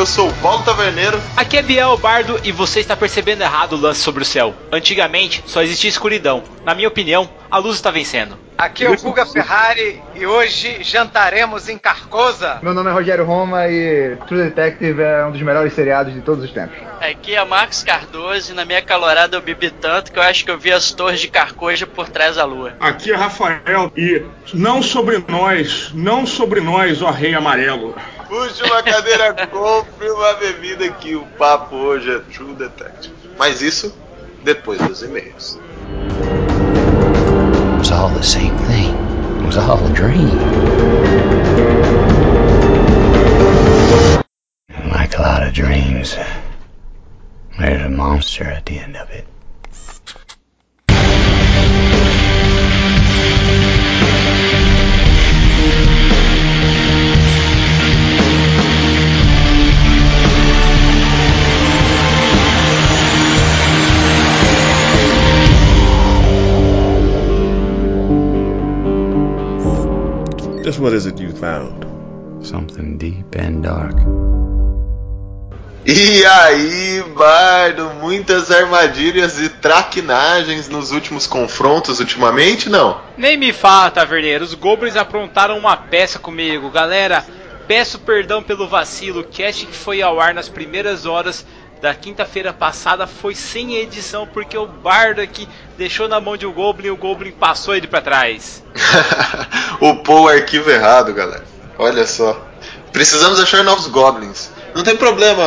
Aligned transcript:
Eu 0.00 0.06
sou 0.06 0.30
o 0.30 0.34
Paulo 0.36 0.64
Taverneiro. 0.64 1.20
Aqui 1.36 1.58
é 1.58 1.62
Biel 1.62 1.94
Bardo 1.98 2.40
e 2.42 2.50
você 2.50 2.80
está 2.80 2.96
percebendo 2.96 3.42
errado 3.42 3.74
o 3.74 3.78
lance 3.78 4.00
sobre 4.00 4.22
o 4.22 4.24
céu. 4.24 4.54
Antigamente 4.72 5.44
só 5.46 5.60
existia 5.60 5.90
escuridão. 5.90 6.42
Na 6.64 6.74
minha 6.74 6.88
opinião, 6.88 7.28
a 7.50 7.58
luz 7.58 7.76
está 7.76 7.90
vencendo. 7.90 8.38
Aqui 8.60 8.84
é 8.84 8.90
o 8.90 8.96
Guga 9.00 9.24
Ferrari 9.24 10.02
e 10.14 10.26
hoje 10.26 10.82
jantaremos 10.82 11.66
em 11.70 11.78
Carcosa. 11.78 12.58
Meu 12.62 12.74
nome 12.74 12.90
é 12.90 12.92
Rogério 12.92 13.24
Roma 13.24 13.66
e 13.66 14.18
True 14.28 14.42
Detective 14.44 15.00
é 15.00 15.24
um 15.24 15.32
dos 15.32 15.40
melhores 15.40 15.72
seriados 15.72 16.12
de 16.12 16.20
todos 16.20 16.44
os 16.44 16.50
tempos. 16.50 16.76
Aqui 17.00 17.34
é 17.34 17.42
Marcos 17.42 17.82
Cardoso 17.82 18.52
e 18.52 18.54
na 18.54 18.66
minha 18.66 18.82
calorada 18.82 19.34
eu 19.34 19.40
bebi 19.40 19.70
tanto 19.70 20.12
que 20.12 20.18
eu 20.18 20.22
acho 20.22 20.44
que 20.44 20.50
eu 20.50 20.58
vi 20.58 20.70
as 20.70 20.90
torres 20.90 21.20
de 21.20 21.28
Carcoja 21.28 21.86
por 21.86 22.10
trás 22.10 22.36
da 22.36 22.44
lua. 22.44 22.74
Aqui 22.78 23.10
é 23.10 23.16
Rafael 23.16 23.90
e 23.96 24.22
não 24.52 24.82
sobre 24.82 25.24
nós, 25.26 25.90
não 25.94 26.26
sobre 26.26 26.60
nós, 26.60 27.00
ó 27.00 27.10
rei 27.10 27.32
amarelo. 27.32 27.96
Puxe 28.28 28.62
uma 28.62 28.82
cadeira, 28.82 29.46
compre 29.46 30.10
uma 30.10 30.34
bebida 30.34 30.86
que 30.90 31.16
o 31.16 31.24
papo 31.38 31.76
hoje 31.76 32.14
é 32.14 32.18
True 32.18 32.52
Detective. 32.52 33.14
Mas 33.38 33.62
isso 33.62 33.98
depois 34.44 34.78
dos 34.82 35.02
e-mails. 35.02 35.58
It 37.80 37.88
was 37.88 37.92
all 37.92 38.10
the 38.10 38.22
same 38.22 38.58
thing. 38.58 38.94
It 39.42 39.46
was 39.46 39.56
all 39.56 39.82
a 39.86 39.94
dream. 39.94 40.28
Like 44.90 45.16
a 45.16 45.22
lot 45.22 45.46
of 45.46 45.54
dreams, 45.54 46.14
there's 47.58 47.82
a 47.82 47.88
monster 47.88 48.44
at 48.44 48.66
the 48.66 48.78
end 48.78 48.98
of 48.98 49.08
it. 49.08 49.26
Just 70.70 70.80
what 70.80 70.94
is 70.94 71.04
it 71.04 71.20
you 71.20 71.32
found? 71.32 71.84
Something 72.46 72.96
deep 72.96 73.34
and 73.36 73.60
dark. 73.60 73.96
E 75.84 76.24
aí, 76.24 77.02
Bardo, 77.16 77.90
muitas 78.00 78.52
armadilhas 78.52 79.40
e 79.40 79.48
traquinagens 79.48 80.68
nos 80.68 80.92
últimos 80.92 81.26
confrontos 81.26 81.98
ultimamente, 81.98 82.68
não? 82.68 83.00
Nem 83.18 83.36
me 83.36 83.52
fala, 83.52 83.90
taverneiro. 83.90 84.44
Os 84.44 84.54
goblins 84.54 84.94
aprontaram 84.94 85.58
uma 85.58 85.76
peça 85.76 86.20
comigo. 86.20 86.70
Galera, 86.70 87.24
peço 87.66 87.98
perdão 87.98 88.40
pelo 88.40 88.68
vacilo. 88.68 89.22
O 89.22 89.24
cast 89.24 89.66
que 89.66 89.74
foi 89.74 90.00
ao 90.00 90.20
ar 90.20 90.32
nas 90.32 90.48
primeiras 90.48 91.04
horas 91.04 91.44
da 91.80 91.94
quinta-feira 91.94 92.52
passada 92.52 93.06
foi 93.06 93.34
sem 93.34 93.76
edição 93.76 94.26
porque 94.26 94.56
o 94.56 94.66
bardo 94.66 95.20
aqui 95.20 95.48
deixou 95.78 96.08
na 96.08 96.20
mão 96.20 96.36
de 96.36 96.46
um 96.46 96.52
goblin 96.52 96.88
e 96.88 96.90
o 96.90 96.96
goblin 96.96 97.32
passou 97.32 97.74
ele 97.74 97.86
para 97.86 98.02
trás. 98.02 98.62
Upou 99.80 100.24
o 100.24 100.28
arquivo 100.28 100.70
errado, 100.70 101.14
galera. 101.14 101.44
Olha 101.78 102.06
só. 102.06 102.46
Precisamos 102.92 103.40
achar 103.40 103.64
novos 103.64 103.86
goblins. 103.86 104.50
Não 104.74 104.82
tem 104.82 104.96
problema. 104.96 105.42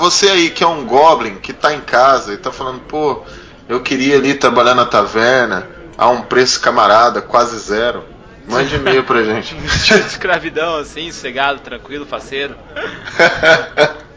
Você 0.00 0.28
aí 0.28 0.50
que 0.50 0.64
é 0.64 0.66
um 0.66 0.84
goblin 0.84 1.36
que 1.36 1.52
tá 1.52 1.72
em 1.72 1.80
casa 1.80 2.34
e 2.34 2.36
tá 2.36 2.50
falando, 2.50 2.80
pô, 2.80 3.22
eu 3.68 3.80
queria 3.80 4.16
ali 4.16 4.34
trabalhar 4.34 4.74
na 4.74 4.84
taverna 4.84 5.68
a 5.96 6.08
um 6.08 6.22
preço 6.22 6.60
camarada, 6.60 7.22
quase 7.22 7.58
zero. 7.58 8.04
Mande 8.48 8.74
e-mail 8.74 9.04
pra 9.04 9.22
gente. 9.22 9.54
escravidão 10.08 10.76
assim, 10.76 11.12
sossegado, 11.12 11.60
tranquilo, 11.60 12.06
faceiro. 12.06 12.56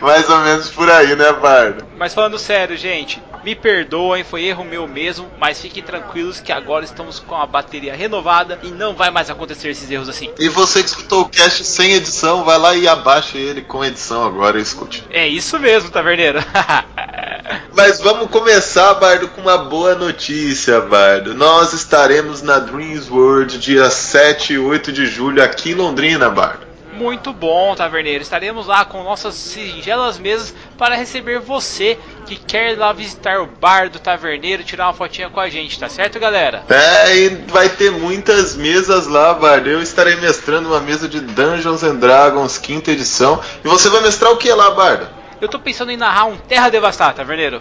Mais 0.00 0.28
ou 0.28 0.38
menos 0.38 0.68
por 0.70 0.90
aí, 0.90 1.14
né, 1.14 1.32
Bardo? 1.32 1.84
Mas 1.96 2.14
falando 2.14 2.38
sério, 2.38 2.76
gente, 2.76 3.22
me 3.44 3.54
perdoem, 3.54 4.24
foi 4.24 4.44
erro 4.44 4.64
meu 4.64 4.88
mesmo, 4.88 5.30
mas 5.38 5.60
fiquem 5.60 5.82
tranquilos 5.82 6.40
que 6.40 6.50
agora 6.50 6.84
estamos 6.84 7.20
com 7.20 7.34
a 7.34 7.46
bateria 7.46 7.94
renovada 7.94 8.58
e 8.62 8.68
não 8.68 8.94
vai 8.94 9.10
mais 9.10 9.30
acontecer 9.30 9.68
esses 9.68 9.88
erros 9.90 10.08
assim. 10.08 10.30
E 10.38 10.48
você 10.48 10.82
que 10.82 10.88
escutou 10.88 11.22
o 11.22 11.28
cast 11.28 11.64
sem 11.64 11.92
edição, 11.92 12.44
vai 12.44 12.58
lá 12.58 12.74
e 12.74 12.88
abaixe 12.88 13.38
ele 13.38 13.62
com 13.62 13.84
edição 13.84 14.24
agora 14.24 14.58
e 14.58 14.62
escute. 14.62 15.04
É 15.10 15.28
isso 15.28 15.58
mesmo, 15.60 15.90
taverneiro. 15.90 16.40
Mas 17.72 18.00
vamos 18.00 18.30
começar, 18.30 18.94
Bardo, 18.94 19.28
com 19.28 19.42
uma 19.42 19.58
boa 19.58 19.94
notícia, 19.94 20.80
Bardo. 20.80 21.34
Nós 21.34 21.72
estaremos 21.72 22.42
na 22.42 22.58
Dreams 22.58 23.08
World 23.08 23.58
dia 23.58 23.88
7 23.90 24.54
e 24.54 24.58
8 24.58 24.90
de 24.90 25.06
julho 25.06 25.42
aqui 25.42 25.70
em 25.70 25.74
Londrina, 25.74 26.28
Bardo. 26.28 26.65
Muito 26.96 27.30
bom, 27.30 27.74
taverneiro. 27.74 28.22
Estaremos 28.22 28.66
lá 28.66 28.84
com 28.84 29.02
nossas 29.02 29.34
singelas 29.34 30.18
mesas 30.18 30.54
para 30.78 30.96
receber 30.96 31.40
você 31.40 31.98
que 32.24 32.36
quer 32.36 32.72
ir 32.72 32.76
lá 32.76 32.90
visitar 32.92 33.38
o 33.40 33.46
bar 33.46 33.90
do 33.90 33.98
taverneiro, 33.98 34.64
tirar 34.64 34.86
uma 34.86 34.94
fotinha 34.94 35.28
com 35.28 35.38
a 35.38 35.48
gente, 35.50 35.78
tá 35.78 35.90
certo, 35.90 36.18
galera? 36.18 36.64
É, 36.70 37.16
e 37.16 37.28
vai 37.48 37.68
ter 37.68 37.90
muitas 37.90 38.56
mesas 38.56 39.06
lá, 39.06 39.34
Bardo. 39.34 39.68
Eu 39.68 39.82
estarei 39.82 40.16
mestrando 40.16 40.70
uma 40.70 40.80
mesa 40.80 41.06
de 41.06 41.20
Dungeons 41.20 41.84
and 41.84 41.96
Dragons, 41.96 42.56
quinta 42.56 42.90
edição. 42.90 43.40
E 43.62 43.68
você 43.68 43.90
vai 43.90 44.00
mestrar 44.00 44.32
o 44.32 44.38
que 44.38 44.50
lá, 44.52 44.70
Bardo? 44.70 45.06
Eu 45.38 45.48
tô 45.48 45.58
pensando 45.58 45.92
em 45.92 45.98
narrar 45.98 46.24
um 46.24 46.36
Terra 46.38 46.70
Devastada, 46.70 47.12
taverneiro. 47.12 47.60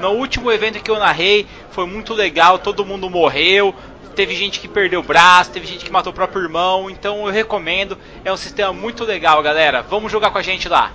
No 0.00 0.10
último 0.10 0.50
evento 0.50 0.82
que 0.82 0.90
eu 0.90 0.98
narrei, 0.98 1.46
foi 1.70 1.86
muito 1.86 2.12
legal, 2.12 2.58
todo 2.58 2.84
mundo 2.84 3.08
morreu, 3.08 3.72
teve 4.12 4.34
gente 4.34 4.60
que 4.60 4.68
perdeu 4.68 5.00
o 5.00 5.02
braço, 5.02 5.50
teve 5.50 5.66
gente 5.66 5.84
que 5.84 5.90
matou 5.90 6.12
o 6.12 6.14
próprio 6.14 6.42
irmão, 6.42 6.88
então 6.88 7.26
eu 7.26 7.32
recomendo. 7.32 7.98
É 8.24 8.32
um 8.32 8.36
sistema 8.36 8.72
muito 8.72 9.04
legal, 9.04 9.42
galera. 9.42 9.84
Vamos 9.88 10.12
jogar 10.12 10.30
com 10.30 10.38
a 10.38 10.42
gente 10.42 10.68
lá. 10.68 10.92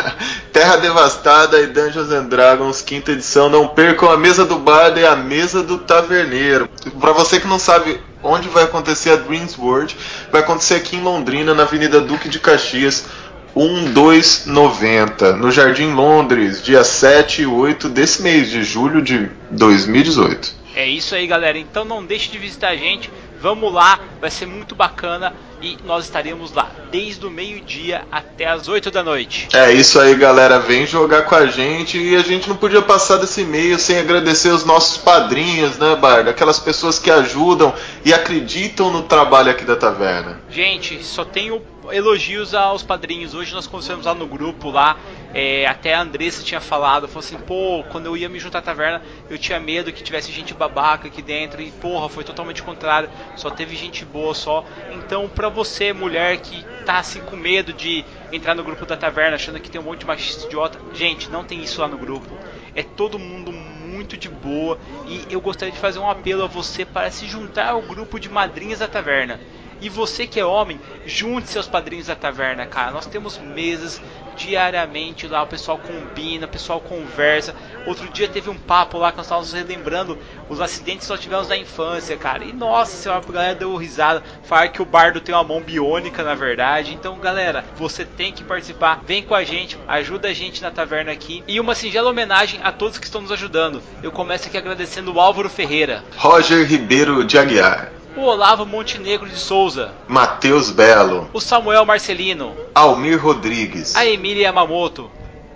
Terra 0.52 0.76
Devastada 0.76 1.60
e 1.60 1.66
Dungeons 1.66 2.10
and 2.10 2.24
Dragons, 2.24 2.82
quinta 2.82 3.12
edição. 3.12 3.48
Não 3.48 3.68
percam 3.68 4.10
a 4.10 4.16
mesa 4.16 4.44
do 4.44 4.58
bardo 4.58 4.98
e 4.98 5.06
a 5.06 5.16
mesa 5.16 5.62
do 5.62 5.78
taverneiro. 5.78 6.68
Para 7.00 7.12
você 7.12 7.40
que 7.40 7.46
não 7.46 7.58
sabe 7.58 8.00
onde 8.22 8.48
vai 8.48 8.64
acontecer 8.64 9.10
a 9.10 9.16
Dreams 9.16 9.58
World, 9.58 9.96
vai 10.30 10.42
acontecer 10.42 10.74
aqui 10.74 10.96
em 10.96 11.02
Londrina, 11.02 11.54
na 11.54 11.62
Avenida 11.62 12.00
Duque 12.00 12.28
de 12.28 12.38
Caxias. 12.38 13.06
1290, 13.54 15.36
no 15.36 15.50
Jardim 15.50 15.92
Londres, 15.92 16.62
dia 16.62 16.84
7 16.84 17.42
e 17.42 17.46
8 17.46 17.88
desse 17.88 18.22
mês 18.22 18.50
de 18.50 18.62
julho 18.62 19.02
de 19.02 19.28
2018. 19.50 20.54
É 20.74 20.86
isso 20.86 21.14
aí, 21.14 21.26
galera. 21.26 21.58
Então 21.58 21.84
não 21.84 22.04
deixe 22.04 22.30
de 22.30 22.38
visitar 22.38 22.68
a 22.68 22.76
gente. 22.76 23.10
Vamos 23.40 23.72
lá, 23.72 23.98
vai 24.20 24.30
ser 24.30 24.46
muito 24.46 24.74
bacana 24.74 25.34
e 25.62 25.76
nós 25.84 26.04
estaremos 26.04 26.52
lá 26.52 26.70
desde 26.90 27.24
o 27.26 27.30
meio-dia 27.30 28.02
até 28.10 28.46
as 28.46 28.68
8 28.68 28.90
da 28.90 29.02
noite. 29.02 29.48
É 29.52 29.72
isso 29.72 30.00
aí, 30.00 30.14
galera. 30.14 30.58
Vem 30.58 30.86
jogar 30.86 31.22
com 31.22 31.34
a 31.34 31.46
gente 31.46 31.98
e 31.98 32.16
a 32.16 32.22
gente 32.22 32.48
não 32.48 32.56
podia 32.56 32.82
passar 32.82 33.16
desse 33.16 33.42
e-mail 33.42 33.78
sem 33.78 33.98
agradecer 33.98 34.48
os 34.48 34.64
nossos 34.64 34.96
padrinhos, 34.96 35.78
né, 35.78 35.96
Bardo? 35.96 36.30
Aquelas 36.30 36.58
pessoas 36.58 36.98
que 36.98 37.10
ajudam 37.10 37.72
e 38.04 38.12
acreditam 38.12 38.90
no 38.90 39.02
trabalho 39.02 39.50
aqui 39.50 39.64
da 39.64 39.76
taverna. 39.76 40.40
Gente, 40.50 41.02
só 41.04 41.24
tenho 41.24 41.62
elogios 41.92 42.54
aos 42.54 42.82
padrinhos. 42.82 43.34
Hoje 43.34 43.54
nós 43.54 43.66
conversamos 43.66 44.06
lá 44.06 44.14
no 44.14 44.26
grupo 44.26 44.70
lá. 44.70 44.96
É, 45.32 45.66
até 45.66 45.94
a 45.94 46.02
Andressa 46.02 46.42
tinha 46.42 46.60
falado, 46.60 47.06
falou 47.06 47.20
assim, 47.20 47.38
pô, 47.38 47.84
quando 47.90 48.06
eu 48.06 48.16
ia 48.16 48.28
me 48.28 48.38
juntar 48.38 48.58
à 48.58 48.62
taverna, 48.62 49.02
eu 49.28 49.38
tinha 49.38 49.60
medo 49.60 49.92
que 49.92 50.02
tivesse 50.02 50.32
gente 50.32 50.52
babaca 50.52 51.08
aqui 51.08 51.22
dentro. 51.22 51.60
E 51.60 51.70
porra, 51.70 52.08
foi 52.08 52.24
totalmente 52.24 52.62
contrário. 52.62 53.08
Só 53.36 53.50
teve 53.50 53.76
gente 53.76 54.04
boa 54.04 54.34
só. 54.34 54.64
Então, 54.92 55.28
pra 55.28 55.49
você, 55.50 55.92
mulher 55.92 56.38
que 56.38 56.64
tá 56.84 56.98
assim 56.98 57.20
com 57.20 57.36
medo 57.36 57.72
de 57.72 58.04
entrar 58.32 58.54
no 58.54 58.64
grupo 58.64 58.86
da 58.86 58.96
taverna, 58.96 59.36
achando 59.36 59.60
que 59.60 59.70
tem 59.70 59.80
um 59.80 59.84
monte 59.84 60.00
de 60.00 60.06
machista 60.06 60.46
idiota, 60.46 60.78
gente, 60.94 61.30
não 61.30 61.44
tem 61.44 61.62
isso 61.62 61.80
lá 61.80 61.88
no 61.88 61.98
grupo. 61.98 62.28
É 62.74 62.82
todo 62.82 63.18
mundo 63.18 63.52
muito 63.52 64.16
de 64.16 64.28
boa. 64.28 64.78
E 65.06 65.26
eu 65.30 65.40
gostaria 65.40 65.72
de 65.72 65.78
fazer 65.78 65.98
um 65.98 66.08
apelo 66.08 66.44
a 66.44 66.46
você 66.46 66.84
para 66.84 67.10
se 67.10 67.26
juntar 67.26 67.70
ao 67.70 67.82
grupo 67.82 68.18
de 68.18 68.28
madrinhas 68.28 68.78
da 68.78 68.88
taverna. 68.88 69.40
E 69.80 69.88
você 69.88 70.26
que 70.26 70.38
é 70.38 70.44
homem, 70.44 70.78
junte 71.06 71.48
seus 71.48 71.66
padrinhos 71.66 72.06
da 72.06 72.14
taverna, 72.14 72.66
cara. 72.66 72.90
Nós 72.90 73.06
temos 73.06 73.38
mesas 73.38 74.00
diariamente 74.40 75.28
lá, 75.28 75.42
o 75.42 75.46
pessoal 75.46 75.78
combina, 75.78 76.46
o 76.46 76.48
pessoal 76.48 76.80
conversa. 76.80 77.54
Outro 77.86 78.08
dia 78.08 78.28
teve 78.28 78.48
um 78.48 78.56
papo 78.56 78.98
lá 78.98 79.10
que 79.10 79.18
nós 79.18 79.26
estávamos 79.26 79.52
relembrando 79.52 80.18
os 80.48 80.60
acidentes 80.60 81.06
que 81.06 81.12
nós 81.12 81.20
tivemos 81.20 81.48
na 81.48 81.56
infância, 81.56 82.16
cara. 82.16 82.44
E 82.44 82.52
nossa 82.52 82.96
senhora, 82.96 83.22
a 83.26 83.32
galera 83.32 83.54
deu 83.54 83.76
risada. 83.76 84.22
Falar 84.42 84.68
que 84.68 84.80
o 84.80 84.84
bardo 84.84 85.20
tem 85.20 85.34
uma 85.34 85.44
mão 85.44 85.60
biônica, 85.60 86.22
na 86.22 86.34
verdade. 86.34 86.94
Então, 86.94 87.18
galera, 87.18 87.64
você 87.76 88.04
tem 88.04 88.32
que 88.32 88.42
participar. 88.42 89.02
Vem 89.06 89.22
com 89.22 89.34
a 89.34 89.44
gente, 89.44 89.78
ajuda 89.86 90.28
a 90.28 90.32
gente 90.32 90.62
na 90.62 90.70
taverna 90.70 91.12
aqui. 91.12 91.44
E 91.46 91.60
uma 91.60 91.74
singela 91.74 92.10
homenagem 92.10 92.60
a 92.62 92.72
todos 92.72 92.98
que 92.98 93.04
estão 93.04 93.20
nos 93.20 93.32
ajudando. 93.32 93.82
Eu 94.02 94.10
começo 94.10 94.48
aqui 94.48 94.56
agradecendo 94.56 95.12
o 95.12 95.20
Álvaro 95.20 95.50
Ferreira, 95.50 96.02
Roger 96.16 96.66
Ribeiro 96.66 97.24
de 97.24 97.38
Aguiar, 97.38 97.92
o 98.16 98.22
Olavo 98.22 98.66
Montenegro 98.66 99.28
de 99.28 99.36
Souza, 99.36 99.92
Matheus 100.08 100.70
Belo, 100.70 101.28
o 101.32 101.40
Samuel 101.40 101.84
Marcelino, 101.84 102.54
Almir 102.74 103.18
Rodrigues, 103.18 103.94
a 103.94 104.06
Emília 104.06 104.44
Yamamoto, 104.44 105.10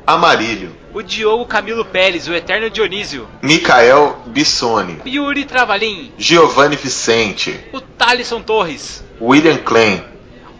Amarílio, 0.07 0.71
o 0.93 1.03
Diogo 1.03 1.47
Camilo 1.47 1.85
Pérez, 1.85 2.29
o 2.29 2.35
Eterno 2.35 2.71
Dionísio, 2.71 3.27
Micael 3.43 4.17
Bissoni, 4.27 5.01
Yuri 5.07 5.45
Travalim, 5.45 6.13
Giovanni 6.19 6.77
Vicente, 6.77 7.59
o 7.73 7.81
Thalisson 7.81 8.43
Torres, 8.43 9.03
William 9.21 9.59
Klein, 9.59 10.05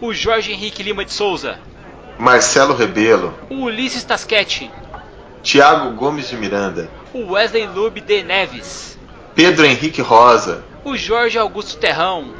o 0.01 0.11
Jorge 0.13 0.51
Henrique 0.51 0.83
Lima 0.83 1.05
de 1.05 1.13
Souza, 1.13 1.59
Marcelo 2.17 2.73
Rebelo, 2.75 3.33
o 3.49 3.55
Ulisses 3.65 4.03
Tasquete, 4.03 4.69
Tiago 5.43 5.91
Gomes 5.95 6.29
de 6.29 6.35
Miranda, 6.35 6.89
o 7.13 7.33
Wesley 7.33 7.67
Lube 7.67 8.01
de 8.01 8.23
Neves, 8.23 8.97
Pedro 9.35 9.65
Henrique 9.65 10.01
Rosa, 10.01 10.63
o 10.85 10.95
Jorge 10.95 11.39
Augusto 11.39 11.77
Terrão, 11.77 12.35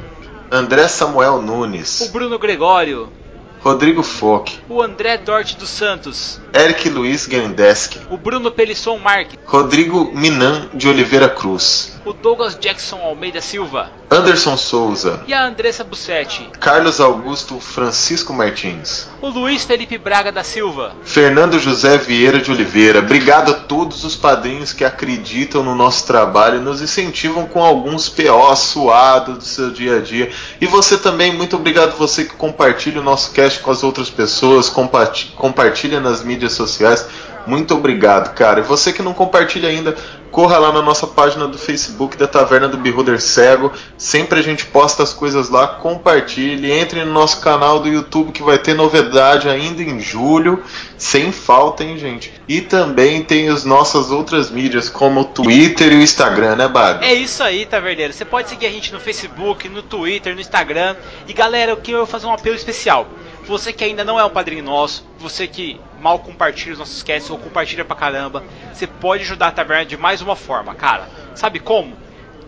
André 0.52 0.88
Samuel 0.88 1.34
o 1.34 1.42
Nunes, 1.42 2.08
Bruno 2.14 2.38
Gregório, 2.38 3.12
Rodrigo 3.60 4.04
Fock, 4.04 4.60
o 4.70 4.84
André 4.84 5.18
Dorte 5.18 5.58
dos 5.58 5.70
Santos, 5.70 6.40
Eric 6.54 6.88
Luiz 6.88 7.26
Gandeski, 7.26 8.00
o 8.08 8.16
Bruno 8.16 8.52
Pelisson 8.52 9.00
Marques, 9.00 9.36
Rodrigo 9.46 10.12
Minan 10.14 10.70
de 10.76 10.88
Oliveira 10.88 11.28
Cruz, 11.28 11.95
o 12.06 12.14
Douglas 12.14 12.56
Jackson 12.60 12.98
Almeida 13.02 13.42
Silva 13.42 13.90
Anderson 14.10 14.56
Souza, 14.56 15.24
e 15.28 15.34
a 15.34 15.46
Andressa 15.46 15.84
Bussetti, 15.84 16.48
Carlos 16.60 17.02
Augusto 17.02 17.60
Francisco 17.60 18.32
Martins, 18.32 19.08
o 19.22 19.28
Luiz 19.30 19.64
Felipe 19.66 19.98
Braga 19.98 20.32
da 20.32 20.44
Silva, 20.44 20.94
Fernando 21.04 21.60
José 21.60 21.98
Vieira 21.98 22.40
de 22.40 22.52
Oliveira. 22.52 23.00
Obrigado 23.00 23.52
a 23.52 23.56
todos 23.56 24.04
os 24.04 24.16
padrinhos 24.16 24.72
que 24.72 24.86
acreditam 24.86 25.64
no 25.64 25.74
nosso 25.76 26.06
trabalho 26.06 26.58
e 26.58 26.64
nos 26.64 26.82
incentivam 26.82 27.46
com 27.48 27.64
alguns 27.64 28.08
PO 28.08 28.56
suados 28.56 29.38
do 29.40 29.44
seu 29.44 29.72
dia 29.72 29.98
a 29.98 30.02
dia. 30.02 30.32
E 30.62 30.68
você 30.68 30.98
também, 30.98 31.34
muito 31.34 31.56
obrigado 31.56 31.98
você 31.98 32.24
que 32.26 32.36
compartilha 32.36 33.02
o 33.02 33.04
nosso 33.04 33.32
cast 33.32 33.60
com 33.60 33.72
as 33.72 33.84
outras 33.84 34.10
pessoas, 34.10 34.70
comparti- 34.70 35.34
compartilha 35.36 36.00
nas 36.00 36.24
mídias 36.24 36.54
sociais. 36.54 37.06
Muito 37.48 37.76
obrigado, 37.76 38.34
cara. 38.34 38.60
E 38.60 38.64
você 38.64 38.92
que 38.92 39.02
não 39.02 39.14
compartilha 39.14 39.70
ainda, 39.70 39.96
corra 40.36 40.58
lá 40.58 40.72
na 40.74 40.82
nossa 40.82 41.08
página 41.08 41.48
do 41.48 41.58
Facebook 41.58 42.18
da 42.18 42.28
Taverna 42.28 42.68
do 42.68 42.78
Beholder 42.78 43.22
Cego. 43.22 43.72
Sempre 43.98 44.40
a 44.40 44.42
gente 44.42 44.66
posta 44.66 45.02
as 45.02 45.14
coisas 45.14 45.50
lá. 45.50 45.66
Compartilhe. 45.66 46.72
Entre 46.72 47.06
no 47.06 47.14
nosso 47.14 47.40
canal 47.40 47.80
do 47.80 47.88
YouTube 47.88 48.34
que 48.34 48.44
vai 48.44 48.58
ter 48.58 48.74
novidade 48.74 49.48
ainda 49.48 49.82
em 49.82 50.00
julho. 50.02 50.62
Sem 50.98 51.32
falta, 51.32 51.86
hein, 51.86 51.98
gente? 51.98 52.34
E 52.50 52.60
também 52.60 53.24
tem 53.24 53.48
as 53.48 53.64
nossas 53.64 54.12
outras 54.12 54.52
mídias, 54.52 54.90
como 54.90 55.22
o 55.22 55.26
Twitter 55.26 55.94
e 55.94 55.96
o 55.96 56.02
Instagram, 56.02 56.58
né, 56.58 56.68
Bárbara? 56.68 57.06
É 57.06 57.14
isso 57.14 57.42
aí, 57.42 57.66
Taverneiro. 57.66 58.12
Você 58.12 58.26
pode 58.26 58.50
seguir 58.50 58.66
a 58.66 58.72
gente 58.72 58.92
no 58.92 59.00
Facebook, 59.00 59.70
no 59.70 59.82
Twitter, 59.82 60.36
no 60.36 60.42
Instagram. 60.42 60.98
E 61.28 61.34
galera, 61.34 61.72
eu 61.72 61.78
quero 61.78 62.06
fazer 62.06 62.26
um 62.26 62.34
apelo 62.34 62.56
especial. 62.56 63.08
Você 63.48 63.72
que 63.72 63.84
ainda 63.84 64.04
não 64.04 64.20
é 64.20 64.26
um 64.26 64.30
padrinho 64.30 64.64
nosso, 64.64 65.06
você 65.20 65.48
que 65.48 65.80
mal 66.00 66.18
compartilha 66.18 66.74
os 66.74 66.80
nossos 66.80 67.04
casts 67.04 67.30
ou 67.30 67.38
compartilha 67.38 67.86
pra 67.86 67.96
caramba, 67.96 68.44
você 68.74 68.88
pode 68.88 69.22
ajudar 69.22 69.50
a 69.50 69.52
Taverna 69.52 69.86
de 69.86 69.96
mais 69.96 70.20
uma 70.20 70.36
forma, 70.36 70.74
cara. 70.74 71.08
Sabe 71.36 71.60
como? 71.60 71.96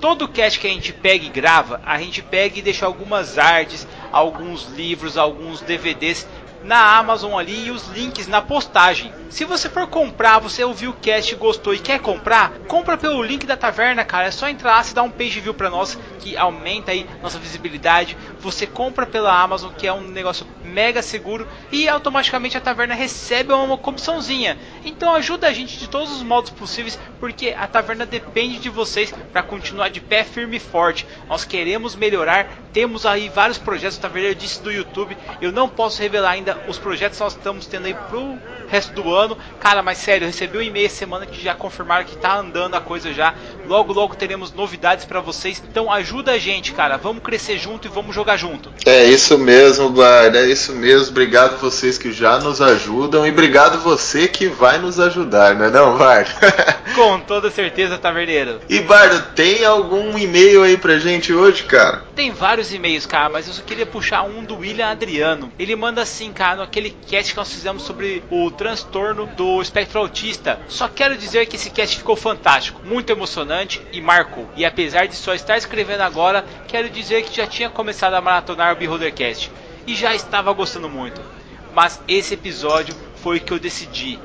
Todo 0.01 0.27
cast 0.27 0.59
que 0.59 0.65
a 0.65 0.71
gente 0.71 0.91
pega 0.91 1.23
e 1.23 1.29
grava, 1.29 1.79
a 1.85 1.99
gente 1.99 2.23
pega 2.23 2.57
e 2.57 2.63
deixa 2.63 2.85
algumas 2.85 3.37
artes, 3.37 3.87
alguns 4.11 4.67
livros, 4.69 5.17
alguns 5.17 5.61
DVDs 5.61 6.27
na 6.63 6.97
Amazon 6.97 7.37
ali 7.37 7.67
e 7.67 7.71
os 7.71 7.87
links 7.87 8.27
na 8.27 8.41
postagem. 8.41 9.13
Se 9.29 9.45
você 9.45 9.69
for 9.69 9.87
comprar, 9.87 10.39
você 10.39 10.63
ouviu 10.63 10.91
o 10.91 10.95
cast, 10.95 11.33
gostou 11.35 11.73
e 11.73 11.79
quer 11.79 11.99
comprar, 11.99 12.51
compra 12.67 12.97
pelo 12.97 13.23
link 13.23 13.45
da 13.45 13.55
taverna, 13.55 14.03
cara. 14.03 14.27
É 14.27 14.31
só 14.31 14.47
entrar 14.47 14.71
lá, 14.71 14.83
se 14.83 14.93
dá 14.93 15.03
um 15.03 15.09
page 15.09 15.39
view 15.39 15.53
pra 15.53 15.69
nós 15.69 15.97
que 16.19 16.35
aumenta 16.35 16.91
aí 16.91 17.07
nossa 17.21 17.39
visibilidade. 17.39 18.17
Você 18.39 18.65
compra 18.65 19.05
pela 19.05 19.39
Amazon, 19.39 19.71
que 19.73 19.87
é 19.87 19.93
um 19.93 20.01
negócio 20.01 20.45
mega 20.67 21.01
seguro 21.01 21.47
e 21.71 21.87
automaticamente 21.87 22.57
a 22.57 22.61
taverna 22.61 22.93
recebe 22.93 23.53
uma 23.53 23.77
comissãozinha. 23.77 24.57
Então 24.85 25.13
ajuda 25.13 25.47
a 25.47 25.53
gente 25.53 25.77
de 25.77 25.89
todos 25.89 26.11
os 26.11 26.21
modos 26.21 26.51
possíveis, 26.51 26.99
porque 27.19 27.55
a 27.57 27.67
taverna 27.67 28.05
depende 28.05 28.59
de 28.59 28.69
vocês 28.69 29.13
para 29.31 29.43
continuar 29.43 29.89
de 29.89 30.01
pé 30.01 30.23
firme 30.23 30.57
e 30.57 30.59
forte. 30.59 31.07
Nós 31.27 31.43
queremos 31.43 31.95
melhorar, 31.95 32.47
temos 32.73 33.05
aí 33.05 33.29
vários 33.29 33.57
projetos, 33.57 33.97
o 33.97 34.01
taverneiro 34.01 34.35
disse 34.35 34.61
do 34.61 34.71
YouTube. 34.71 35.17
Eu 35.41 35.51
não 35.51 35.69
posso 35.69 36.01
revelar 36.01 36.31
ainda 36.31 36.57
os 36.67 36.77
projetos 36.77 37.17
que 37.17 37.23
nós 37.23 37.33
estamos 37.33 37.65
tendo 37.65 37.85
aí 37.85 37.93
pro 37.93 38.37
resto 38.67 38.93
do 38.93 39.13
ano. 39.13 39.37
Cara, 39.59 39.81
mas 39.81 39.97
sério, 39.97 40.25
eu 40.25 40.27
recebi 40.27 40.57
um 40.57 40.61
e-mail 40.61 40.89
semana 40.89 41.25
que 41.25 41.41
já 41.41 41.55
confirmaram 41.55 42.05
que 42.05 42.17
tá 42.17 42.37
andando 42.37 42.75
a 42.75 42.81
coisa 42.81 43.13
já. 43.13 43.33
Logo, 43.65 43.93
logo 43.93 44.15
teremos 44.15 44.51
novidades 44.51 45.05
para 45.05 45.19
vocês. 45.19 45.63
Então 45.69 45.91
ajuda 45.91 46.33
a 46.33 46.37
gente, 46.37 46.73
cara. 46.73 46.97
Vamos 46.97 47.23
crescer 47.23 47.57
junto 47.57 47.87
e 47.87 47.91
vamos 47.91 48.13
jogar 48.13 48.37
junto. 48.37 48.71
É 48.85 49.05
isso 49.05 49.37
mesmo, 49.37 49.89
Bard. 49.89 50.37
É 50.37 50.45
isso 50.45 50.56
mesmo. 50.73 51.09
Obrigado 51.09 51.59
vocês 51.59 51.97
que 51.97 52.11
já 52.11 52.39
nos 52.39 52.61
ajudam 52.61 53.25
e 53.25 53.31
obrigado 53.31 53.79
você 53.79 54.27
que 54.27 54.47
vai 54.47 54.77
nos 54.77 54.99
ajudar, 54.99 55.55
não 55.55 55.65
é 55.65 55.69
não, 55.69 55.97
Bard? 55.97 56.33
Com 56.95 57.19
toda 57.19 57.51
certeza, 57.51 57.97
taverneiro. 57.97 58.59
e 58.67 58.79
Bardo, 58.79 59.33
tem 59.35 59.63
algum 59.63 60.17
e-mail 60.17 60.63
aí 60.63 60.77
pra 60.77 60.97
gente 60.97 61.33
hoje, 61.33 61.63
cara? 61.63 62.03
Tem 62.15 62.31
vários 62.31 62.73
e-mails, 62.73 63.05
cara, 63.05 63.29
mas 63.29 63.47
eu 63.47 63.53
só 63.53 63.61
queria 63.61 63.85
puxar 63.85 64.23
um 64.23 64.43
do 64.43 64.57
William 64.57 64.87
Adriano. 64.87 65.51
Ele 65.59 65.75
manda 65.75 66.01
assim, 66.01 66.31
cara, 66.33 66.57
naquele 66.57 66.89
cast 67.07 67.31
que 67.31 67.37
nós 67.37 67.51
fizemos 67.51 67.83
sobre 67.83 68.23
o 68.31 68.49
transtorno 68.49 69.27
do 69.27 69.61
espectro 69.61 69.99
autista. 69.99 70.59
Só 70.67 70.87
quero 70.87 71.15
dizer 71.17 71.45
que 71.45 71.55
esse 71.55 71.69
cast 71.69 71.97
ficou 71.97 72.15
fantástico, 72.15 72.81
muito 72.83 73.11
emocionante 73.11 73.81
e 73.91 74.01
marcou. 74.01 74.49
E 74.55 74.65
apesar 74.65 75.07
de 75.07 75.15
só 75.15 75.33
estar 75.33 75.57
escrevendo 75.57 76.01
agora, 76.01 76.43
quero 76.67 76.89
dizer 76.89 77.23
que 77.23 77.35
já 77.35 77.45
tinha 77.45 77.69
começado 77.69 78.13
a 78.15 78.21
maratonar 78.21 78.73
o 78.73 78.77
Beholdercast 78.77 79.51
e 79.87 79.95
já 79.95 80.13
estava 80.13 80.53
gostando 80.53 80.89
muito. 80.89 81.19
Mas 81.73 81.99
esse 82.07 82.33
episódio 82.33 82.93
foi 83.15 83.39
que 83.39 83.51
eu 83.53 83.59
decidi. 83.59 84.19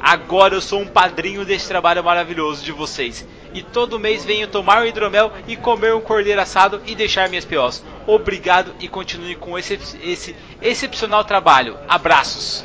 Agora 0.00 0.54
eu 0.54 0.60
sou 0.60 0.80
um 0.82 0.86
padrinho 0.86 1.46
desse 1.46 1.66
trabalho 1.66 2.04
maravilhoso 2.04 2.62
de 2.62 2.72
vocês. 2.72 3.26
E 3.54 3.62
todo 3.62 3.98
mês 3.98 4.24
venho 4.24 4.48
tomar 4.48 4.82
um 4.82 4.86
hidromel 4.86 5.32
e 5.46 5.56
comer 5.56 5.94
um 5.94 6.00
cordeiro 6.00 6.40
assado 6.40 6.82
e 6.86 6.94
deixar 6.94 7.28
minhas 7.28 7.44
POs. 7.44 7.82
Obrigado 8.06 8.74
e 8.80 8.88
continue 8.88 9.36
com 9.36 9.56
esse, 9.58 9.78
esse 10.02 10.36
excepcional 10.60 11.24
trabalho. 11.24 11.78
Abraços. 11.88 12.64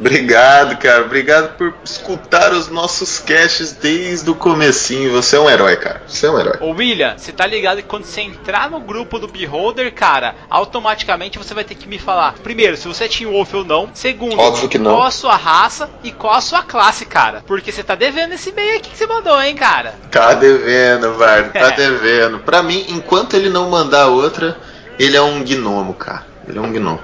Obrigado, 0.00 0.78
cara. 0.78 1.02
Obrigado 1.02 1.56
por 1.58 1.74
escutar 1.84 2.52
os 2.52 2.68
nossos 2.68 3.18
casts 3.18 3.72
desde 3.72 4.30
o 4.30 4.34
comecinho. 4.34 5.12
Você 5.12 5.36
é 5.36 5.40
um 5.40 5.48
herói, 5.48 5.76
cara. 5.76 6.02
Você 6.08 6.26
é 6.26 6.30
um 6.30 6.40
herói. 6.40 6.56
Ô 6.60 6.70
William, 6.70 7.14
você 7.18 7.30
tá 7.32 7.46
ligado 7.46 7.76
que 7.76 7.82
quando 7.82 8.04
você 8.04 8.22
entrar 8.22 8.70
no 8.70 8.80
grupo 8.80 9.18
do 9.18 9.28
Beholder, 9.28 9.92
cara, 9.92 10.34
automaticamente 10.48 11.36
você 11.36 11.52
vai 11.52 11.64
ter 11.64 11.74
que 11.74 11.86
me 11.86 11.98
falar, 11.98 12.32
primeiro, 12.42 12.78
se 12.78 12.88
você 12.88 13.04
é 13.04 13.08
Team 13.08 13.30
Wolf 13.30 13.52
ou 13.52 13.64
não. 13.64 13.90
Segundo, 13.92 14.38
Óbvio 14.38 14.70
que 14.70 14.78
não. 14.78 14.94
qual 14.94 15.06
a 15.06 15.10
sua 15.10 15.36
raça 15.36 15.90
e 16.02 16.10
qual 16.10 16.32
a 16.34 16.40
sua 16.40 16.62
classe, 16.62 17.04
cara. 17.04 17.44
Porque 17.46 17.70
você 17.70 17.84
tá 17.84 17.94
devendo 17.94 18.32
esse 18.32 18.48
e-mail 18.48 18.78
aqui 18.78 18.90
que 18.90 18.96
você 18.96 19.06
mandou, 19.06 19.40
hein, 19.42 19.54
cara. 19.54 19.94
Tá 20.10 20.32
devendo, 20.32 21.12
Bardo. 21.18 21.50
Tá 21.60 21.70
devendo. 21.70 22.38
Pra 22.38 22.62
mim, 22.62 22.86
enquanto 22.88 23.34
ele 23.34 23.50
não 23.50 23.68
mandar 23.68 24.06
outra, 24.06 24.56
ele 24.98 25.14
é 25.16 25.20
um 25.20 25.44
gnomo, 25.44 25.92
cara. 25.92 26.24
Ele 26.48 26.58
é 26.58 26.60
um 26.60 26.72
gnomo. 26.72 27.00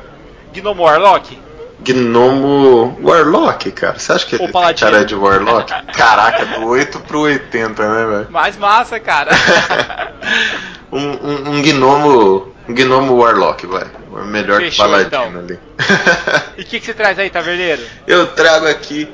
Gnomo 0.54 0.82
Warlock? 0.84 1.38
Gnomo 1.80 2.98
Warlock, 3.02 3.70
cara. 3.72 3.98
Você 3.98 4.12
acha 4.12 4.26
que 4.26 4.38
tem 4.38 4.50
paladino. 4.50 4.90
cara 4.90 5.04
de 5.04 5.14
Warlock? 5.14 5.72
Caraca, 5.96 6.46
do 6.46 6.66
8 6.66 7.00
pro 7.00 7.20
80, 7.20 7.88
né, 7.88 8.06
velho? 8.06 8.30
Mais 8.30 8.56
massa, 8.56 8.98
cara. 8.98 9.30
um, 10.90 10.98
um, 11.00 11.50
um 11.50 11.62
gnomo. 11.62 12.54
Um 12.68 12.74
gnomo 12.74 13.16
Warlock, 13.16 13.66
vai. 13.66 13.86
O 14.10 14.24
Melhor 14.24 14.58
que 14.60 14.66
Fechou, 14.66 14.86
paladino 14.86 15.06
então. 15.08 15.38
ali. 15.38 15.58
e 16.58 16.62
o 16.62 16.64
que, 16.64 16.80
que 16.80 16.86
você 16.86 16.94
traz 16.94 17.18
aí, 17.18 17.28
taverneiro? 17.30 17.82
Eu 18.06 18.26
trago 18.28 18.66
aqui, 18.66 19.08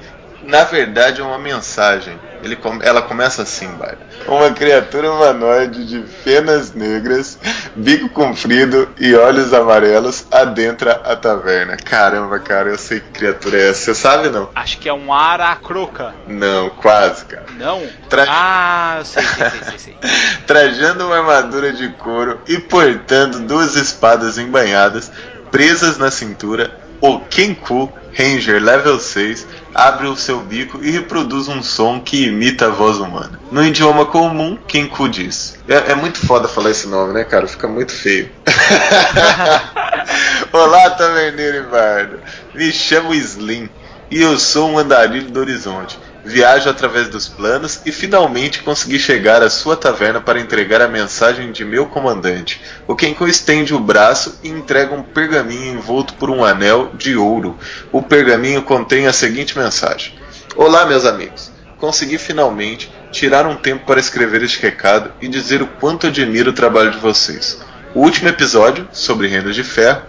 na 0.45 0.65
verdade, 0.65 1.21
uma 1.23 1.39
mensagem. 1.39 2.19
Ele 2.43 2.59
ela 2.83 3.01
começa 3.03 3.43
assim, 3.43 3.69
Bárbara. 3.69 3.99
Uma 4.27 4.51
criatura 4.51 5.13
humanoide 5.13 5.87
de 5.87 6.01
penas 6.25 6.75
negras, 6.75 7.39
bico 7.77 8.09
comprido 8.09 8.89
e 8.99 9.15
olhos 9.15 9.55
amarelos 9.55 10.27
adentra 10.31 11.01
a 11.05 11.15
taverna. 11.15 11.77
Caramba, 11.77 12.41
cara, 12.41 12.71
eu 12.71 12.79
sei 12.79 12.99
que 12.99 13.11
criatura 13.11 13.59
é 13.59 13.71
essa. 13.71 13.83
Você 13.83 13.95
sabe 13.95 14.29
não? 14.29 14.51
Acho 14.57 14.79
que 14.79 14.89
é 14.89 14.93
um 14.93 15.13
Aracroca. 15.15 16.13
Não, 16.27 16.69
quase, 16.71 17.25
cara. 17.27 17.47
Não? 17.57 17.81
Tra- 18.09 18.27
Ah, 18.29 18.97
eu 18.99 19.05
sei, 19.05 19.23
sei, 19.23 19.51
sei, 19.51 19.61
sei, 19.63 19.79
sei. 19.79 19.97
Trajando 20.47 21.07
uma 21.07 21.19
armadura 21.19 21.73
de 21.73 21.89
couro 21.91 22.41
e 22.49 22.59
portando 22.59 23.39
duas 23.41 23.77
espadas 23.77 24.37
embanhadas 24.37 25.13
presas 25.53 25.97
na 25.99 26.11
cintura, 26.11 26.77
o 27.01 27.21
Kenku 27.21 27.93
Ranger 28.17 28.61
Level 28.63 28.99
6 28.99 29.47
abre 29.75 30.07
o 30.07 30.17
seu 30.17 30.41
bico 30.41 30.81
e 30.83 30.91
reproduz 30.91 31.49
um 31.49 31.63
som 31.63 32.01
que 32.01 32.27
imita 32.27 32.67
a 32.67 32.71
voz 32.71 32.99
humana. 32.99 33.41
No 33.51 33.65
idioma 33.65 34.07
comum, 34.07 34.57
Kenku 34.67 35.09
diz. 35.09 35.59
É, 35.69 35.93
é 35.93 35.95
muito 35.95 36.25
foda 36.27 36.49
falar 36.49 36.71
esse 36.71 36.89
nome, 36.89 37.15
né, 37.15 37.25
cara? 37.25 37.47
Fica 37.47 37.69
muito 37.69 37.93
feio. 37.93 38.31
Olá, 40.53 40.91
taverneiro 40.91 41.59
e 41.59 41.63
bardo. 41.63 42.19
Me 42.55 42.73
chamo 42.73 43.15
Slim 43.15 43.69
e 44.11 44.21
eu 44.21 44.39
sou 44.39 44.71
um 44.71 44.79
andarilho 44.79 45.31
do 45.31 45.41
horizonte. 45.41 45.99
Viajo 46.25 46.71
através 46.71 47.09
dos 47.09 47.29
planos 47.29 47.81
e 47.85 47.91
finalmente 47.91 48.63
consegui 48.63 48.99
chegar 48.99 49.43
à 49.43 49.51
sua 49.51 49.77
taverna 49.77 50.21
para 50.21 50.39
entregar 50.39 50.81
a 50.81 50.87
mensagem 50.87 51.51
de 51.51 51.65
meu 51.65 51.87
comandante. 51.87 52.61
O 52.87 52.95
Kenko 52.95 53.27
estende 53.27 53.75
o 53.75 53.81
braço 53.81 54.39
e 54.43 54.49
entrega 54.49 54.95
um 54.95 55.03
pergaminho 55.03 55.75
envolto 55.75 56.15
por 56.15 56.31
um 56.31 56.45
anel 56.45 56.93
de 56.95 57.17
ouro. 57.17 57.59
O 57.91 58.01
pergaminho 58.01 58.63
contém 58.63 59.09
a 59.09 59.13
seguinte 59.13 59.59
mensagem: 59.59 60.15
Olá, 60.55 60.87
meus 60.87 61.05
amigos. 61.05 61.51
Consegui 61.77 62.19
finalmente 62.19 62.93
tirar 63.11 63.45
um 63.45 63.57
tempo 63.57 63.85
para 63.85 63.99
escrever 63.99 64.45
este 64.45 64.63
recado 64.63 65.13
e 65.21 65.27
dizer 65.27 65.61
o 65.61 65.67
quanto 65.67 66.07
admiro 66.07 66.51
o 66.51 66.55
trabalho 66.55 66.93
de 66.93 66.99
vocês. 66.99 67.61
O 67.95 68.01
último 68.01 68.29
episódio, 68.29 68.89
sobre 68.93 69.27
Reinos 69.27 69.57
de 69.57 69.65
Ferro, 69.65 70.03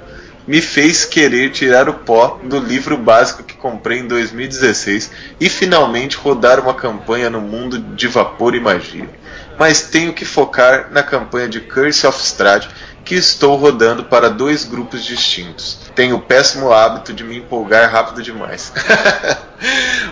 me 0.48 0.62
fez 0.62 1.06
querer 1.06 1.52
tirar 1.52 1.88
o 1.88 1.94
pó 1.94 2.40
do 2.44 2.60
livro 2.60 2.98
básico 2.98 3.44
que 3.44 3.56
comprei 3.56 4.00
em 4.00 4.08
2016 4.08 5.12
e 5.40 5.50
finalmente 5.50 6.18
rodar 6.18 6.60
uma 6.60 6.74
campanha 6.74 7.30
no 7.30 7.42
mundo 7.42 7.80
de 7.80 8.08
vapor 8.08 8.56
e 8.56 8.60
magia. 8.60 9.10
Mas 9.58 9.84
tenho 9.84 10.14
que 10.14 10.26
focar 10.26 10.90
na 10.92 11.04
campanha 11.04 11.48
de 11.48 11.62
Curse 11.62 12.08
of 12.08 12.20
Strahd 12.22 12.68
que 13.04 13.16
estou 13.16 13.56
rodando 13.56 14.06
para 14.06 14.30
dois 14.30 14.64
grupos 14.64 15.04
distintos. 15.04 15.80
Tenho 15.94 16.16
o 16.16 16.22
péssimo 16.22 16.72
hábito 16.72 17.14
de 17.14 17.24
me 17.24 17.38
empolgar 17.38 17.92
rápido 17.92 18.22
demais. 18.22 18.72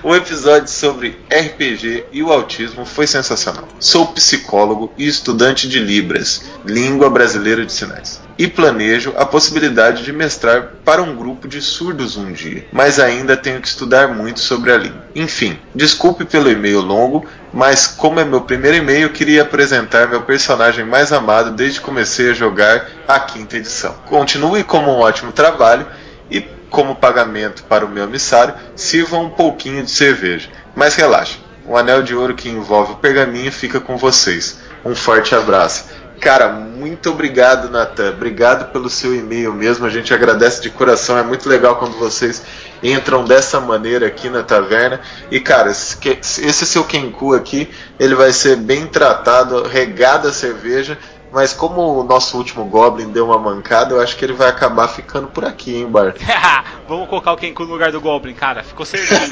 o 0.03 0.13
episódio 0.15 0.67
sobre 0.67 1.17
RPG 1.29 2.05
e 2.11 2.21
o 2.21 2.31
autismo 2.31 2.85
foi 2.85 3.07
sensacional. 3.07 3.67
Sou 3.79 4.07
psicólogo 4.07 4.91
e 4.97 5.07
estudante 5.07 5.67
de 5.67 5.79
Libras, 5.79 6.43
língua 6.65 7.09
brasileira 7.09 7.65
de 7.65 7.71
sinais. 7.71 8.21
E 8.41 8.47
planejo 8.47 9.13
a 9.17 9.23
possibilidade 9.23 10.03
de 10.03 10.11
mestrar 10.11 10.71
para 10.83 10.99
um 10.99 11.15
grupo 11.15 11.47
de 11.47 11.61
surdos 11.61 12.17
um 12.17 12.31
dia, 12.31 12.65
mas 12.71 12.99
ainda 12.99 13.37
tenho 13.37 13.61
que 13.61 13.67
estudar 13.67 14.07
muito 14.07 14.39
sobre 14.39 14.71
a 14.71 14.77
língua. 14.77 15.05
Enfim, 15.13 15.59
desculpe 15.75 16.25
pelo 16.25 16.49
e-mail 16.49 16.81
longo, 16.81 17.23
mas 17.53 17.85
como 17.85 18.19
é 18.19 18.25
meu 18.25 18.41
primeiro 18.41 18.77
e-mail, 18.77 19.11
queria 19.11 19.43
apresentar 19.43 20.07
meu 20.07 20.23
personagem 20.23 20.83
mais 20.83 21.13
amado 21.13 21.51
desde 21.51 21.79
que 21.79 21.85
comecei 21.85 22.31
a 22.31 22.33
jogar 22.33 22.89
a 23.07 23.19
quinta 23.19 23.57
edição. 23.57 23.93
Continue 24.07 24.63
como 24.63 24.89
um 24.89 25.01
ótimo 25.01 25.31
trabalho 25.31 25.85
e 26.31 26.41
como 26.71 26.95
pagamento 26.95 27.63
para 27.65 27.85
o 27.85 27.89
meu 27.89 28.05
emissário, 28.05 28.55
sirva 28.75 29.19
um 29.19 29.29
pouquinho 29.29 29.83
de 29.83 29.91
cerveja. 29.91 30.49
Mas 30.75 30.95
relaxa, 30.95 31.37
o 31.63 31.77
anel 31.77 32.01
de 32.01 32.15
ouro 32.15 32.33
que 32.33 32.49
envolve 32.49 32.93
o 32.93 32.97
pergaminho 32.97 33.51
fica 33.51 33.79
com 33.79 33.97
vocês. 33.97 34.57
Um 34.83 34.95
forte 34.95 35.35
abraço. 35.35 35.85
Cara, 36.21 36.49
muito 36.49 37.09
obrigado, 37.09 37.67
Natan. 37.67 38.11
Obrigado 38.11 38.71
pelo 38.71 38.91
seu 38.91 39.15
e-mail 39.15 39.51
mesmo. 39.51 39.87
A 39.87 39.89
gente 39.89 40.13
agradece 40.13 40.61
de 40.61 40.69
coração. 40.69 41.17
É 41.17 41.23
muito 41.23 41.49
legal 41.49 41.77
quando 41.77 41.97
vocês 41.97 42.43
entram 42.83 43.25
dessa 43.25 43.59
maneira 43.59 44.05
aqui 44.05 44.29
na 44.29 44.43
taverna. 44.43 45.01
E, 45.31 45.39
cara, 45.39 45.71
esse 45.71 46.65
seu 46.67 46.83
Kenku 46.83 47.33
aqui, 47.33 47.67
ele 47.99 48.13
vai 48.13 48.31
ser 48.31 48.55
bem 48.55 48.85
tratado, 48.85 49.63
regado 49.63 50.27
a 50.27 50.31
cerveja. 50.31 50.95
Mas 51.31 51.53
como 51.53 51.99
o 51.99 52.03
nosso 52.03 52.37
último 52.37 52.65
Goblin 52.65 53.09
deu 53.09 53.25
uma 53.25 53.39
mancada, 53.39 53.95
eu 53.95 54.01
acho 54.01 54.17
que 54.17 54.25
ele 54.25 54.33
vai 54.33 54.49
acabar 54.49 54.89
ficando 54.89 55.27
por 55.27 55.45
aqui, 55.45 55.77
hein, 55.77 55.87
Bart? 55.87 56.17
Vamos 56.89 57.07
colocar 57.07 57.31
o 57.31 57.37
Kenku 57.37 57.63
no 57.63 57.71
lugar 57.71 57.91
do 57.91 58.01
Goblin, 58.01 58.33
cara. 58.33 58.63
Ficou 58.63 58.85
certinho. 58.85 59.29